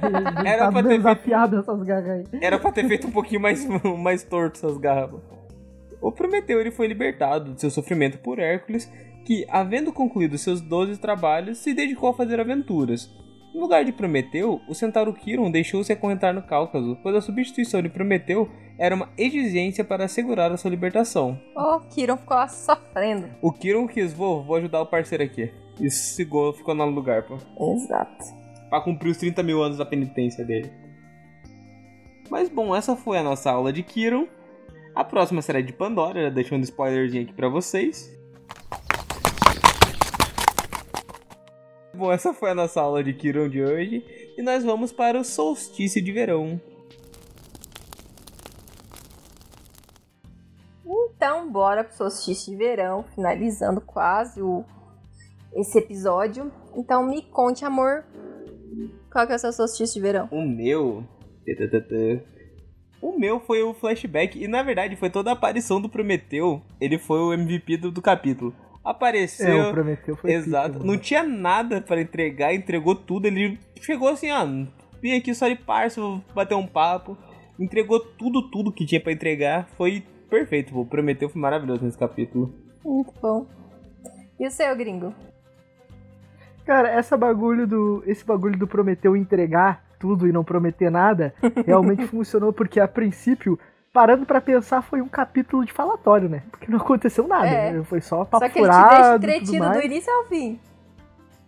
Era 0.44 0.66
tá 0.66 0.72
pra 0.72 0.82
ter 0.82 0.88
feito- 0.88 1.02
desafiado 1.02 1.58
essas 1.58 1.82
garras 1.82 2.08
aí. 2.10 2.24
Era 2.40 2.58
pra 2.58 2.70
ter 2.70 2.86
feito 2.86 3.06
um 3.06 3.10
pouquinho 3.10 3.40
mais, 3.40 3.66
mais 3.98 4.22
torto 4.22 4.58
essas 4.58 4.76
garrafas. 4.78 5.20
O 6.00 6.12
Prometeu 6.12 6.60
ele 6.60 6.70
foi 6.70 6.86
libertado 6.86 7.54
de 7.54 7.60
seu 7.60 7.70
sofrimento 7.70 8.18
por 8.18 8.38
Hércules, 8.38 8.90
que, 9.24 9.46
havendo 9.48 9.92
concluído 9.92 10.36
seus 10.36 10.60
12 10.60 11.00
trabalhos, 11.00 11.58
se 11.58 11.72
dedicou 11.72 12.08
a 12.10 12.14
fazer 12.14 12.40
aventuras. 12.40 13.08
No 13.54 13.60
lugar 13.60 13.84
de 13.84 13.92
Prometeu, 13.92 14.62
o 14.66 14.74
centauro 14.74 15.12
Quiron 15.12 15.50
deixou-se 15.50 15.92
acorrentar 15.92 16.32
no 16.32 16.42
Cáucaso, 16.42 16.96
pois 17.02 17.14
a 17.14 17.20
substituição 17.20 17.82
de 17.82 17.90
Prometeu 17.90 18.48
era 18.78 18.94
uma 18.94 19.10
exigência 19.18 19.84
para 19.84 20.06
assegurar 20.06 20.50
a 20.50 20.56
sua 20.56 20.70
libertação. 20.70 21.38
Ô, 21.54 21.80
Kiron 21.80 22.16
ficou 22.16 22.36
lá 22.36 22.48
sofrendo. 22.48 23.28
O 23.42 23.52
Quiron 23.52 23.86
quis, 23.86 24.14
vou, 24.14 24.42
vou 24.42 24.56
ajudar 24.56 24.80
o 24.80 24.86
parceiro 24.86 25.22
aqui. 25.22 25.52
E 25.78 25.90
ficou, 25.90 26.52
ficou 26.54 26.74
no 26.74 26.86
lugar, 26.86 27.24
pô. 27.24 27.36
Exato. 27.74 28.24
Pra 28.70 28.80
cumprir 28.80 29.10
os 29.10 29.18
30 29.18 29.42
mil 29.42 29.62
anos 29.62 29.76
da 29.76 29.84
penitência 29.84 30.44
dele. 30.44 30.72
Mas 32.30 32.48
bom, 32.48 32.74
essa 32.74 32.96
foi 32.96 33.18
a 33.18 33.22
nossa 33.22 33.50
aula 33.50 33.70
de 33.70 33.82
Kiron. 33.82 34.26
A 34.94 35.04
próxima 35.04 35.42
será 35.42 35.60
de 35.60 35.72
Pandora, 35.72 36.22
já 36.22 36.30
deixando 36.30 36.60
um 36.60 36.64
spoilerzinho 36.64 37.24
aqui 37.24 37.34
pra 37.34 37.48
vocês. 37.48 38.10
Bom, 42.02 42.10
essa 42.10 42.34
foi 42.34 42.50
a 42.50 42.54
nossa 42.54 42.80
aula 42.80 43.00
de 43.04 43.12
Kiron 43.14 43.48
de 43.48 43.62
hoje. 43.62 44.04
E 44.36 44.42
nós 44.42 44.64
vamos 44.64 44.90
para 44.90 45.20
o 45.20 45.24
solstício 45.24 46.02
de 46.02 46.10
verão. 46.10 46.60
Então, 50.84 51.48
bora 51.48 51.84
pro 51.84 51.94
solstício 51.94 52.50
de 52.50 52.58
verão, 52.58 53.04
finalizando 53.14 53.80
quase 53.80 54.42
o, 54.42 54.64
esse 55.54 55.78
episódio. 55.78 56.50
Então, 56.74 57.06
me 57.06 57.22
conte, 57.22 57.64
amor, 57.64 58.04
qual 59.12 59.24
que 59.24 59.32
é 59.32 59.36
o 59.36 59.38
seu 59.38 59.52
solstício 59.52 59.94
de 59.94 60.00
verão? 60.00 60.28
O 60.32 60.42
meu. 60.42 61.04
O 63.00 63.16
meu 63.16 63.38
foi 63.38 63.62
o 63.62 63.72
flashback. 63.72 64.42
E 64.42 64.48
na 64.48 64.64
verdade 64.64 64.96
foi 64.96 65.08
toda 65.08 65.30
a 65.30 65.34
aparição 65.34 65.80
do 65.80 65.88
Prometeu. 65.88 66.60
Ele 66.80 66.98
foi 66.98 67.20
o 67.20 67.32
MVP 67.32 67.76
do, 67.76 67.92
do 67.92 68.02
capítulo. 68.02 68.52
Apareceu. 68.84 69.48
É, 69.48 69.68
o 69.68 69.72
Prometeu 69.72 70.16
foi 70.16 70.32
Exato. 70.32 70.74
pica, 70.74 70.84
Não 70.84 70.98
tinha 70.98 71.22
nada 71.22 71.80
pra 71.80 72.00
entregar, 72.00 72.54
entregou 72.54 72.94
tudo. 72.94 73.26
Ele 73.26 73.58
chegou 73.80 74.08
assim, 74.08 74.30
ó, 74.30 74.44
vim 75.00 75.16
aqui 75.16 75.34
só 75.34 75.48
de 75.48 75.56
parça, 75.56 76.00
vou 76.00 76.22
bater 76.34 76.54
um 76.54 76.66
papo. 76.66 77.16
Entregou 77.58 78.00
tudo, 78.00 78.50
tudo 78.50 78.72
que 78.72 78.84
tinha 78.84 79.00
pra 79.00 79.12
entregar. 79.12 79.68
Foi 79.76 80.02
perfeito, 80.28 80.72
pô. 80.72 80.84
Prometeu 80.84 81.28
foi 81.28 81.40
maravilhoso 81.40 81.84
nesse 81.84 81.98
capítulo. 81.98 82.52
Muito 82.84 83.12
bom. 83.20 83.46
E 84.40 84.46
o 84.46 84.50
seu, 84.50 84.74
gringo? 84.76 85.14
Cara, 86.64 86.88
essa 86.88 87.16
bagulho 87.16 87.66
do, 87.66 88.02
esse 88.06 88.24
bagulho 88.24 88.58
do 88.58 88.66
Prometeu 88.66 89.16
entregar 89.16 89.84
tudo 89.98 90.26
e 90.26 90.32
não 90.32 90.42
prometer 90.42 90.90
nada 90.90 91.32
realmente 91.64 92.06
funcionou 92.06 92.52
porque 92.52 92.80
a 92.80 92.88
princípio, 92.88 93.56
parando 93.92 94.24
pra 94.24 94.40
pensar, 94.40 94.82
foi 94.82 95.02
um 95.02 95.08
capítulo 95.08 95.64
de 95.64 95.72
falatório, 95.72 96.28
né? 96.28 96.42
Porque 96.50 96.70
não 96.70 96.78
aconteceu 96.78 97.28
nada, 97.28 97.46
É. 97.46 97.72
né? 97.72 97.84
Foi 97.84 98.00
só 98.00 98.24
papo 98.24 98.44
Só 98.44 98.50
que 98.50 98.58
ele 98.58 98.68
te 98.68 98.74
furado, 98.74 99.26
deixa 99.26 99.70
do 99.70 99.82
início 99.82 100.12
ao 100.12 100.24
fim. 100.24 100.58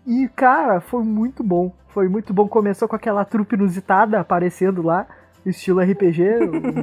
E, 0.07 0.29
cara, 0.37 0.81
foi 0.81 1.03
muito 1.03 1.43
bom. 1.43 1.73
Foi 1.89 2.09
muito 2.09 2.35
bom. 2.35 2.47
Começou 2.47 2.87
com 2.87 2.95
aquela 2.97 3.25
trupe 3.25 3.55
inusitada 3.57 4.21
aparecendo 4.21 4.83
lá, 4.83 5.07
estilo 5.47 5.81
RPG, 5.81 6.23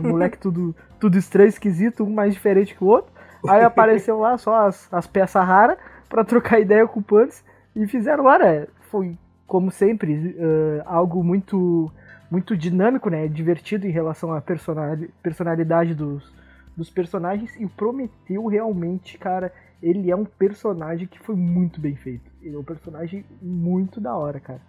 o 0.05 0.07
moleque 0.09 0.37
tudo, 0.37 0.75
tudo 0.99 1.17
estranho, 1.17 1.49
esquisito, 1.49 2.03
um 2.03 2.09
mais 2.11 2.33
diferente 2.33 2.73
que 2.75 2.83
o 2.83 2.87
outro. 2.87 3.11
Aí 3.47 3.63
apareceu 3.63 4.19
lá 4.19 4.37
só 4.37 4.67
as, 4.67 4.91
as 4.91 5.05
peças 5.05 5.45
raras 5.45 5.77
pra 6.09 6.23
trocar 6.23 6.59
ideia 6.59 6.87
com 6.87 6.99
o 6.99 7.03
Pants 7.03 7.43
e 7.75 7.85
fizeram 7.87 8.23
lá, 8.23 8.39
né? 8.39 8.67
Foi, 8.89 9.17
como 9.45 9.69
sempre, 9.71 10.35
eh, 10.37 10.81
algo 10.85 11.23
muito 11.23 11.91
muito 12.31 12.55
dinâmico, 12.55 13.09
né? 13.09 13.27
Divertido 13.27 13.85
em 13.85 13.91
relação 13.91 14.33
à 14.33 14.39
personali- 14.39 15.09
personalidade 15.21 15.93
dos, 15.93 16.33
dos 16.77 16.89
personagens. 16.89 17.53
E 17.59 17.65
o 17.65 17.69
Prometeu 17.69 18.47
realmente, 18.47 19.17
cara, 19.17 19.53
ele 19.83 20.09
é 20.09 20.15
um 20.15 20.23
personagem 20.23 21.07
que 21.07 21.19
foi 21.19 21.35
muito 21.35 21.81
bem 21.81 21.95
feito. 21.95 22.31
Ele 22.41 22.55
é 22.55 22.57
um 22.57 22.63
personagem 22.63 23.25
muito 23.41 23.99
da 23.99 24.15
hora, 24.15 24.39
cara. 24.39 24.61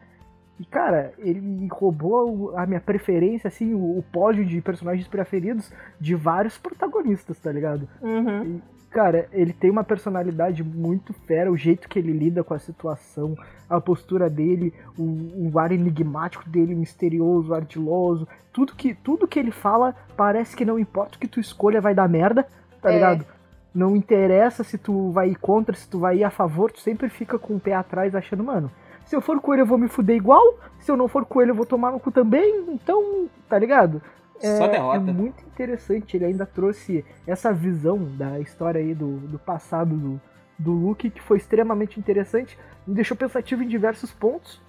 E, 0.58 0.64
cara, 0.64 1.12
ele 1.18 1.68
roubou 1.70 2.56
a 2.56 2.66
minha 2.66 2.80
preferência, 2.80 3.48
assim, 3.48 3.74
o, 3.74 3.98
o 3.98 4.04
pódio 4.12 4.44
de 4.44 4.60
personagens 4.60 5.08
preferidos 5.08 5.72
de 6.00 6.14
vários 6.14 6.58
protagonistas, 6.58 7.38
tá 7.38 7.50
ligado? 7.50 7.88
Uhum. 8.00 8.60
Cara, 8.92 9.26
ele 9.32 9.54
tem 9.54 9.70
uma 9.70 9.82
personalidade 9.82 10.62
muito 10.62 11.14
fera, 11.14 11.50
o 11.50 11.56
jeito 11.56 11.88
que 11.88 11.98
ele 11.98 12.12
lida 12.12 12.44
com 12.44 12.52
a 12.52 12.58
situação, 12.58 13.34
a 13.68 13.80
postura 13.80 14.28
dele, 14.28 14.74
o, 14.98 15.50
o 15.50 15.58
ar 15.58 15.72
enigmático 15.72 16.46
dele, 16.48 16.74
misterioso, 16.74 17.54
ardiloso, 17.54 18.28
tudo 18.52 18.74
que, 18.74 18.94
tudo 18.94 19.26
que 19.26 19.38
ele 19.38 19.50
fala 19.50 19.94
parece 20.14 20.54
que 20.54 20.64
não 20.64 20.78
importa 20.78 21.16
o 21.16 21.18
que 21.18 21.26
tu 21.26 21.40
escolha 21.40 21.80
vai 21.80 21.94
dar 21.94 22.06
merda, 22.06 22.46
tá 22.82 22.90
É. 22.90 22.94
ligado? 22.94 23.24
Não 23.74 23.96
interessa 23.96 24.62
se 24.62 24.76
tu 24.76 25.10
vai 25.10 25.30
ir 25.30 25.36
contra, 25.36 25.74
se 25.74 25.88
tu 25.88 25.98
vai 25.98 26.18
ir 26.18 26.24
a 26.24 26.30
favor, 26.30 26.70
tu 26.70 26.80
sempre 26.80 27.08
fica 27.08 27.38
com 27.38 27.56
o 27.56 27.60
pé 27.60 27.72
atrás 27.72 28.14
achando, 28.14 28.44
mano, 28.44 28.70
se 29.06 29.16
eu 29.16 29.22
for 29.22 29.40
com 29.40 29.54
ele 29.54 29.62
eu 29.62 29.66
vou 29.66 29.78
me 29.78 29.88
fuder 29.88 30.14
igual, 30.16 30.58
se 30.78 30.92
eu 30.92 30.98
não 30.98 31.08
for 31.08 31.24
com 31.24 31.40
ele 31.40 31.50
eu 31.50 31.54
vou 31.54 31.64
tomar 31.64 31.90
no 31.92 31.98
cu 31.98 32.10
também, 32.10 32.66
então, 32.68 33.26
tá 33.48 33.58
ligado? 33.58 34.02
Só 34.42 34.64
É 34.66 34.68
derrota. 34.68 35.00
muito 35.00 35.44
interessante, 35.46 36.16
ele 36.16 36.24
ainda 36.26 36.44
trouxe 36.46 37.04
essa 37.26 37.52
visão 37.52 37.98
da 38.16 38.40
história 38.40 38.80
aí 38.80 38.94
do, 38.94 39.16
do 39.18 39.38
passado 39.38 39.94
do, 39.96 40.20
do 40.58 40.72
Luke, 40.72 41.10
que 41.10 41.20
foi 41.22 41.36
extremamente 41.38 41.98
interessante, 41.98 42.58
me 42.86 42.94
deixou 42.94 43.16
pensativo 43.16 43.62
em 43.62 43.68
diversos 43.68 44.10
pontos. 44.12 44.60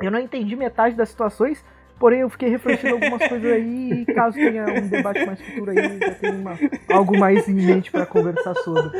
Eu 0.00 0.10
não 0.10 0.18
entendi 0.18 0.54
metade 0.54 0.94
das 0.94 1.08
situações, 1.08 1.64
porém 1.98 2.20
eu 2.20 2.28
fiquei 2.30 2.48
refletindo 2.48 2.94
algumas 2.94 3.24
coisas 3.26 3.50
aí, 3.50 4.02
e 4.02 4.06
caso 4.06 4.36
tenha 4.36 4.64
um 4.66 4.86
debate 4.88 5.24
mais 5.24 5.40
futuro 5.40 5.70
aí, 5.70 5.98
já 5.98 6.14
tem 6.14 6.30
uma, 6.34 6.58
algo 6.92 7.18
mais 7.18 7.48
em 7.48 7.54
mente 7.54 7.90
pra 7.90 8.06
conversar 8.06 8.54
sobre. 8.56 8.96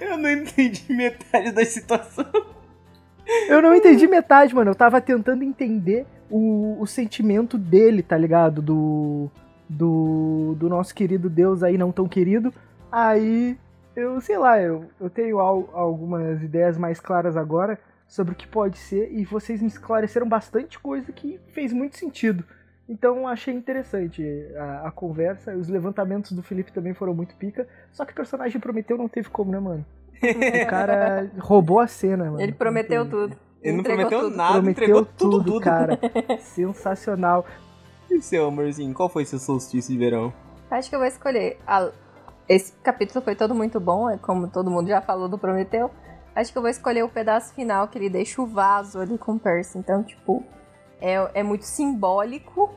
Eu 0.00 0.16
não 0.16 0.30
entendi 0.30 0.92
metade 0.92 1.50
da 1.50 1.64
situação. 1.64 2.24
Eu 3.48 3.62
não 3.62 3.74
entendi 3.74 4.06
metade, 4.06 4.54
mano. 4.54 4.70
Eu 4.70 4.74
tava 4.74 5.00
tentando 5.00 5.42
entender 5.44 6.06
o, 6.32 6.80
o 6.80 6.86
sentimento 6.86 7.56
dele, 7.58 8.02
tá 8.02 8.16
ligado? 8.16 8.60
Do, 8.62 9.30
do. 9.68 10.56
Do 10.58 10.68
nosso 10.68 10.94
querido 10.94 11.28
Deus 11.30 11.62
aí, 11.62 11.76
não 11.78 11.92
tão 11.92 12.08
querido. 12.08 12.52
Aí, 12.90 13.56
eu 13.96 14.20
sei 14.20 14.38
lá, 14.38 14.60
eu, 14.60 14.84
eu 15.00 15.08
tenho 15.10 15.38
al- 15.38 15.68
algumas 15.72 16.42
ideias 16.42 16.76
mais 16.76 16.98
claras 17.00 17.36
agora 17.36 17.78
sobre 18.08 18.32
o 18.32 18.36
que 18.36 18.46
pode 18.46 18.78
ser. 18.78 19.10
E 19.12 19.24
vocês 19.24 19.60
me 19.62 19.68
esclareceram 19.68 20.28
bastante 20.28 20.78
coisa 20.78 21.10
que 21.12 21.38
fez 21.48 21.72
muito 21.72 21.96
sentido. 21.96 22.44
Então 22.88 23.26
achei 23.26 23.54
interessante 23.54 24.22
a, 24.56 24.88
a 24.88 24.90
conversa. 24.90 25.56
Os 25.56 25.68
levantamentos 25.68 26.32
do 26.32 26.42
Felipe 26.42 26.72
também 26.72 26.92
foram 26.94 27.14
muito 27.14 27.34
pica. 27.36 27.66
Só 27.92 28.04
que 28.04 28.12
o 28.12 28.16
personagem 28.16 28.60
Prometeu 28.60 28.98
não 28.98 29.08
teve 29.08 29.28
como, 29.30 29.50
né, 29.52 29.58
mano? 29.58 29.86
O 30.22 30.66
cara 30.68 31.30
roubou 31.38 31.80
a 31.80 31.86
cena, 31.86 32.24
mano. 32.26 32.40
Ele 32.40 32.52
prometeu 32.52 33.08
tudo. 33.08 33.36
Ele 33.62 33.76
não 33.76 33.84
prometeu 33.84 34.20
tudo. 34.20 34.36
nada, 34.36 34.52
Prometeu 34.54 34.70
entregou 34.84 35.04
tudo, 35.04 35.30
tudo, 35.38 35.44
tudo. 35.52 35.60
cara. 35.62 35.98
Sensacional. 36.40 37.44
E 38.10 38.20
seu 38.20 38.46
amorzinho, 38.46 38.92
qual 38.94 39.08
foi 39.08 39.24
seu 39.24 39.38
solstício 39.38 39.92
de 39.92 39.98
verão? 39.98 40.32
Acho 40.70 40.88
que 40.90 40.94
eu 40.96 41.00
vou 41.00 41.08
escolher. 41.08 41.58
a- 41.66 41.90
Esse 42.48 42.72
capítulo 42.82 43.24
foi 43.24 43.34
todo 43.36 43.54
muito 43.54 43.78
bom, 43.80 44.10
é 44.10 44.18
como 44.18 44.48
todo 44.48 44.70
mundo 44.70 44.88
já 44.88 45.00
falou 45.00 45.28
do 45.28 45.38
Prometeu. 45.38 45.90
Acho 46.34 46.50
que 46.50 46.58
eu 46.58 46.62
vou 46.62 46.70
escolher 46.70 47.02
o 47.04 47.08
pedaço 47.08 47.54
final 47.54 47.86
que 47.88 47.98
ele 47.98 48.08
deixa 48.10 48.40
o 48.42 48.46
vaso 48.46 48.98
ali 48.98 49.16
com 49.18 49.34
o 49.34 49.38
Percy. 49.38 49.78
Então, 49.78 50.02
tipo, 50.02 50.42
é, 51.00 51.14
é 51.34 51.42
muito 51.42 51.64
simbólico 51.64 52.70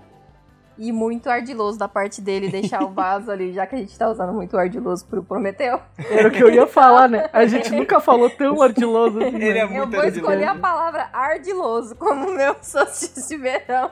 e 0.78 0.92
muito 0.92 1.30
ardiloso 1.30 1.78
da 1.80 1.88
parte 1.88 2.22
dele 2.22 2.50
deixar 2.50 2.84
o 2.84 2.90
vaso 2.90 3.32
ali, 3.32 3.54
já 3.54 3.66
que 3.66 3.76
a 3.76 3.78
gente 3.78 3.98
tá 3.98 4.10
usando 4.10 4.34
muito 4.34 4.58
ardiloso 4.58 5.06
pro 5.06 5.24
Prometeu. 5.24 5.80
Era 6.10 6.28
o 6.28 6.32
que 6.32 6.44
eu 6.44 6.50
ia 6.50 6.68
falar, 6.68 7.08
né? 7.08 7.30
A 7.32 7.46
gente 7.46 7.70
nunca 7.76 8.00
falou 8.00 8.30
tão 8.30 8.62
ardiloso 8.62 9.20
assim. 9.20 9.36
Ele 9.36 9.54
né? 9.54 9.60
é 9.60 9.64
eu 9.64 9.70
muito 9.70 9.92
vou 9.96 10.04
escolher 10.06 10.44
a 10.46 10.50
ardiloso. 10.52 10.60
palavra 10.62 11.10
ardiloso 11.14 11.96
como 11.96 12.32
meu 12.34 12.56
solstício 12.62 13.38
de 13.38 13.42
verão. 13.44 13.90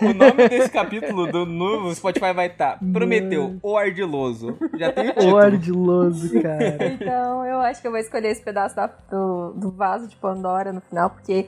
O 0.00 0.14
nome 0.14 0.48
desse 0.48 0.70
capítulo 0.70 1.26
do, 1.30 1.44
no 1.46 1.94
Spotify 1.94 2.32
vai 2.32 2.46
estar 2.46 2.78
Prometeu, 2.92 3.56
o 3.62 3.76
Ardiloso. 3.76 4.56
Já 4.78 4.92
tem 4.92 5.08
o 5.08 5.10
O 5.10 5.14
título. 5.14 5.36
ardiloso, 5.38 6.42
cara. 6.42 6.64
Então, 6.94 7.44
eu 7.44 7.58
acho 7.60 7.80
que 7.80 7.86
eu 7.86 7.90
vou 7.90 8.00
escolher 8.00 8.28
esse 8.28 8.42
pedaço 8.42 8.76
da- 8.76 8.90
do, 9.10 9.52
do 9.54 9.70
vaso 9.70 10.06
de 10.08 10.16
Pandora 10.16 10.72
no 10.72 10.80
final, 10.80 11.10
porque 11.10 11.46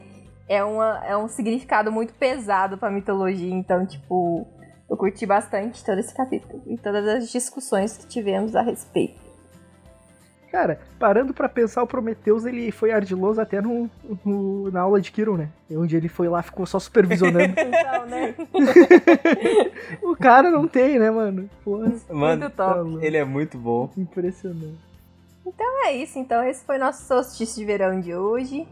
é, 0.48 0.62
uma, 0.64 1.02
é 1.06 1.16
um 1.16 1.28
significado 1.28 1.90
muito 1.90 2.12
pesado 2.14 2.76
pra 2.78 2.90
mitologia. 2.90 3.52
Então, 3.54 3.86
tipo, 3.86 4.46
eu 4.88 4.96
curti 4.96 5.26
bastante 5.26 5.84
todo 5.84 5.98
esse 5.98 6.14
capítulo 6.14 6.62
e 6.66 6.76
todas 6.78 7.06
as 7.06 7.30
discussões 7.30 7.96
que 7.96 8.06
tivemos 8.06 8.54
a 8.54 8.62
respeito. 8.62 9.26
Cara, 10.50 10.78
parando 10.98 11.34
pra 11.34 11.48
pensar, 11.48 11.82
o 11.82 11.86
Prometheus 11.86 12.44
ele 12.46 12.70
foi 12.70 12.90
ardiloso 12.92 13.40
até 13.40 13.60
no, 13.60 13.90
no- 14.24 14.70
na 14.70 14.80
aula 14.82 15.00
de 15.00 15.10
Kiron, 15.12 15.36
né? 15.36 15.50
Onde 15.70 15.96
ele 15.96 16.08
foi 16.08 16.28
lá, 16.28 16.40
ficou 16.40 16.64
só 16.64 16.78
supervisionando. 16.78 17.52
Então, 17.60 18.06
né? 18.06 18.34
o 20.02 20.16
cara 20.16 20.50
não 20.50 20.66
tem, 20.66 20.98
né, 20.98 21.10
mano? 21.10 21.50
Porra, 21.64 21.92
Mano, 22.08 22.42
Muito 22.42 22.54
tá 22.56 22.74
top. 22.74 23.04
ele 23.04 23.16
é 23.16 23.24
muito 23.24 23.58
bom. 23.58 23.90
Impressionante. 23.96 24.78
É 25.84 25.92
isso, 25.94 26.18
então 26.18 26.42
esse 26.42 26.64
foi 26.64 26.78
nosso 26.78 27.04
solstício 27.04 27.56
de 27.56 27.64
verão 27.64 28.00
de 28.00 28.14
hoje. 28.14 28.66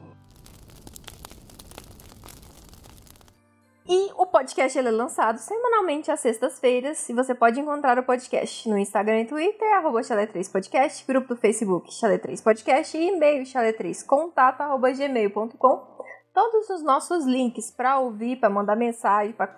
E 3.87 4.11
o 4.17 4.27
podcast 4.27 4.79
ele 4.79 4.89
é 4.89 4.91
lançado 4.91 5.37
semanalmente 5.37 6.11
às 6.11 6.21
sextas-feiras. 6.21 7.07
E 7.09 7.13
você 7.13 7.35
pode 7.35 7.61
encontrar 7.61 7.99
o 7.99 8.03
podcast 8.03 8.67
no 8.67 8.79
Instagram 8.79 9.21
e 9.21 9.25
Twitter, 9.27 9.75
arroba 9.75 10.01
chalé3podcast, 10.01 11.07
grupo 11.07 11.35
do 11.35 11.37
Facebook 11.37 11.91
chalé3podcast 11.91 12.95
e 12.95 13.09
e-mail 13.09 13.43
chalé3contato, 13.43 14.61
arroba 14.63 14.91
gmail.com. 14.91 15.95
Todos 16.33 16.71
os 16.71 16.83
nossos 16.83 17.27
links 17.27 17.71
para 17.71 17.99
ouvir, 17.99 18.37
para 18.37 18.49
mandar 18.49 18.75
mensagem, 18.75 19.35
para 19.35 19.55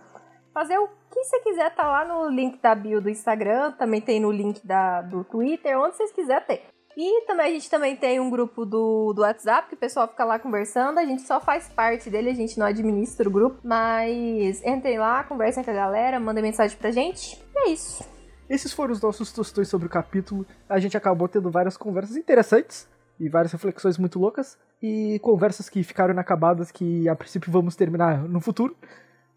fazer 0.53 0.77
o 0.77 0.89
que 1.11 1.23
você 1.23 1.41
quiser, 1.41 1.73
tá 1.75 1.87
lá 1.87 2.05
no 2.05 2.29
link 2.29 2.61
da 2.61 2.75
bio 2.75 3.01
do 3.01 3.09
Instagram, 3.09 3.73
também 3.73 4.01
tem 4.01 4.19
no 4.19 4.33
link 4.33 4.67
da, 4.67 5.03
do 5.03 5.23
Twitter, 5.23 5.79
onde 5.79 5.97
vocês 5.97 6.11
quiserem 6.11 6.47
ter. 6.47 6.76
E 6.97 7.27
também 7.27 7.47
a 7.47 7.51
gente 7.51 7.69
também 7.69 7.95
tem 7.95 8.19
um 8.19 8.31
grupo 8.31 8.65
do, 8.65 9.13
do 9.13 9.21
WhatsApp 9.21 9.69
que 9.69 9.75
o 9.75 9.79
pessoal 9.79 10.09
fica 10.09 10.25
lá 10.25 10.39
conversando. 10.39 10.99
A 10.99 11.05
gente 11.05 11.23
só 11.23 11.39
faz 11.39 11.69
parte 11.69 12.09
dele, 12.09 12.31
a 12.31 12.35
gente 12.35 12.59
não 12.59 12.65
administra 12.65 13.29
o 13.29 13.33
grupo. 13.33 13.59
Mas 13.63 14.65
entrem 14.65 14.99
lá, 14.99 15.23
conversem 15.23 15.63
com 15.63 15.71
a 15.71 15.75
galera, 15.75 16.19
mandem 16.19 16.43
mensagem 16.43 16.75
pra 16.79 16.91
gente. 16.91 17.39
E 17.55 17.69
é 17.69 17.73
isso. 17.73 18.03
Esses 18.49 18.73
foram 18.73 18.95
os 18.95 19.03
nossos 19.03 19.31
tostões 19.31 19.69
sobre 19.69 19.89
o 19.89 19.91
capítulo. 19.91 20.47
A 20.67 20.79
gente 20.79 20.97
acabou 20.97 21.29
tendo 21.29 21.51
várias 21.51 21.77
conversas 21.77 22.17
interessantes 22.17 22.89
e 23.21 23.29
várias 23.29 23.53
reflexões 23.53 23.99
muito 23.99 24.19
loucas. 24.19 24.59
E 24.81 25.19
conversas 25.19 25.69
que 25.69 25.83
ficaram 25.83 26.15
inacabadas 26.15 26.71
que 26.73 27.07
a 27.11 27.15
princípio 27.15 27.53
vamos 27.53 27.77
terminar 27.77 28.27
no 28.27 28.41
futuro. 28.41 28.75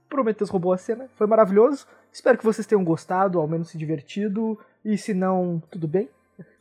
Prometheus 0.08 0.50
roubou 0.50 0.72
a 0.72 0.78
cena, 0.78 1.10
foi 1.16 1.28
maravilhoso. 1.28 1.86
Espero 2.12 2.38
que 2.38 2.46
vocês 2.46 2.66
tenham 2.66 2.86
gostado, 2.86 3.38
ao 3.38 3.48
menos 3.50 3.70
se 3.70 3.78
divertido. 3.78 4.58
E 4.86 4.98
se 4.98 5.14
não, 5.14 5.62
tudo 5.70 5.90
bem. 5.90 6.10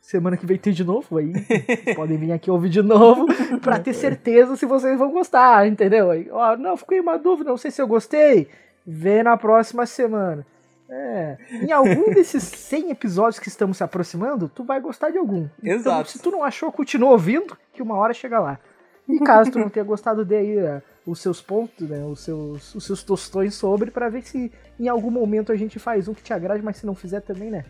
Semana 0.01 0.37
que 0.37 0.45
vem 0.45 0.57
tem 0.57 0.73
de 0.73 0.83
novo, 0.83 1.17
aí 1.17 1.31
vocês 1.31 1.95
podem 1.95 2.17
vir 2.17 2.31
aqui 2.31 2.49
ouvir 2.49 2.69
de 2.69 2.81
novo 2.81 3.27
pra 3.61 3.79
ter 3.79 3.93
certeza 3.93 4.55
se 4.55 4.65
vocês 4.65 4.97
vão 4.97 5.11
gostar, 5.11 5.67
entendeu? 5.67 6.09
Aí, 6.09 6.27
ó, 6.31 6.57
não, 6.57 6.75
fiquei 6.75 6.99
uma 6.99 7.17
dúvida, 7.17 7.49
não 7.49 7.57
sei 7.57 7.69
se 7.71 7.81
eu 7.81 7.87
gostei. 7.87 8.47
Vê 8.85 9.21
na 9.21 9.37
próxima 9.37 9.85
semana. 9.85 10.45
É, 10.89 11.37
em 11.61 11.71
algum 11.71 12.09
desses 12.13 12.43
100 12.43 12.89
episódios 12.89 13.39
que 13.39 13.47
estamos 13.47 13.77
se 13.77 13.83
aproximando, 13.83 14.49
tu 14.49 14.63
vai 14.63 14.79
gostar 14.81 15.11
de 15.11 15.17
algum. 15.19 15.47
Então, 15.59 15.75
Exato. 15.75 16.09
se 16.09 16.19
tu 16.19 16.31
não 16.31 16.43
achou, 16.43 16.71
continua 16.71 17.11
ouvindo, 17.11 17.55
que 17.71 17.81
uma 17.81 17.95
hora 17.95 18.13
chega 18.13 18.39
lá. 18.39 18.59
E 19.07 19.19
caso 19.19 19.51
tu 19.51 19.59
não 19.59 19.69
tenha 19.69 19.85
gostado, 19.85 20.23
dê 20.23 20.37
aí 20.37 20.57
é, 20.57 20.81
os 21.05 21.19
seus 21.19 21.41
pontos, 21.41 21.89
né, 21.89 22.03
os 22.05 22.19
seus, 22.19 22.75
os 22.75 22.85
seus 22.85 23.03
tostões 23.03 23.55
sobre, 23.55 23.89
pra 23.89 24.07
ver 24.07 24.21
se 24.23 24.51
em 24.79 24.87
algum 24.87 25.09
momento 25.09 25.51
a 25.51 25.55
gente 25.55 25.79
faz 25.79 26.07
um 26.07 26.13
que 26.13 26.21
te 26.21 26.31
agrade, 26.31 26.63
mas 26.63 26.77
se 26.77 26.85
não 26.85 26.93
fizer 26.93 27.21
também, 27.21 27.49
né? 27.49 27.65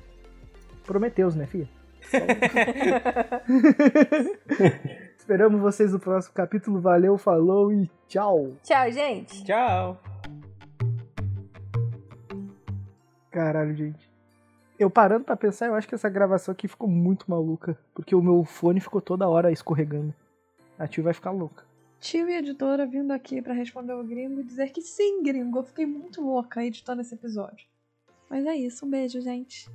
Prometeus, 0.86 1.36
né, 1.36 1.46
filha? 1.46 1.68
Esperamos 5.18 5.62
vocês 5.62 5.94
no 5.94 6.00
próximo 6.00 6.34
capítulo. 6.34 6.82
Valeu, 6.82 7.18
falou 7.18 7.72
e 7.72 7.90
tchau! 8.08 8.54
Tchau, 8.64 8.92
gente. 8.92 9.44
Tchau. 9.44 10.02
Caralho, 13.30 13.76
gente. 13.76 14.10
Eu 14.80 14.90
parando 14.90 15.26
pra 15.26 15.36
pensar, 15.36 15.68
eu 15.68 15.76
acho 15.76 15.88
que 15.88 15.94
essa 15.94 16.10
gravação 16.10 16.52
aqui 16.52 16.68
ficou 16.68 16.90
muito 16.90 17.30
maluca. 17.30 17.78
Porque 17.94 18.16
o 18.16 18.22
meu 18.22 18.44
fone 18.44 18.80
ficou 18.80 19.02
toda 19.02 19.28
hora 19.28 19.52
escorregando. 19.52 20.14
A 20.78 20.88
tio 20.88 21.04
vai 21.04 21.14
ficar 21.14 21.32
louca. 21.32 21.66
Tio 22.00 22.30
e 22.30 22.36
editora 22.36 22.86
vindo 22.86 23.12
aqui 23.12 23.42
pra 23.42 23.54
responder 23.54 23.94
o 23.94 24.04
gringo 24.04 24.40
e 24.40 24.44
dizer 24.44 24.72
que 24.72 24.82
sim, 24.82 25.22
gringo. 25.22 25.60
Eu 25.60 25.64
fiquei 25.64 25.86
muito 25.86 26.22
louca 26.22 26.64
editando 26.64 27.02
esse 27.02 27.14
episódio. 27.14 27.68
Mas 28.30 28.46
é 28.46 28.56
isso, 28.56 28.86
um 28.86 28.90
beijo, 28.90 29.20
gente. 29.20 29.70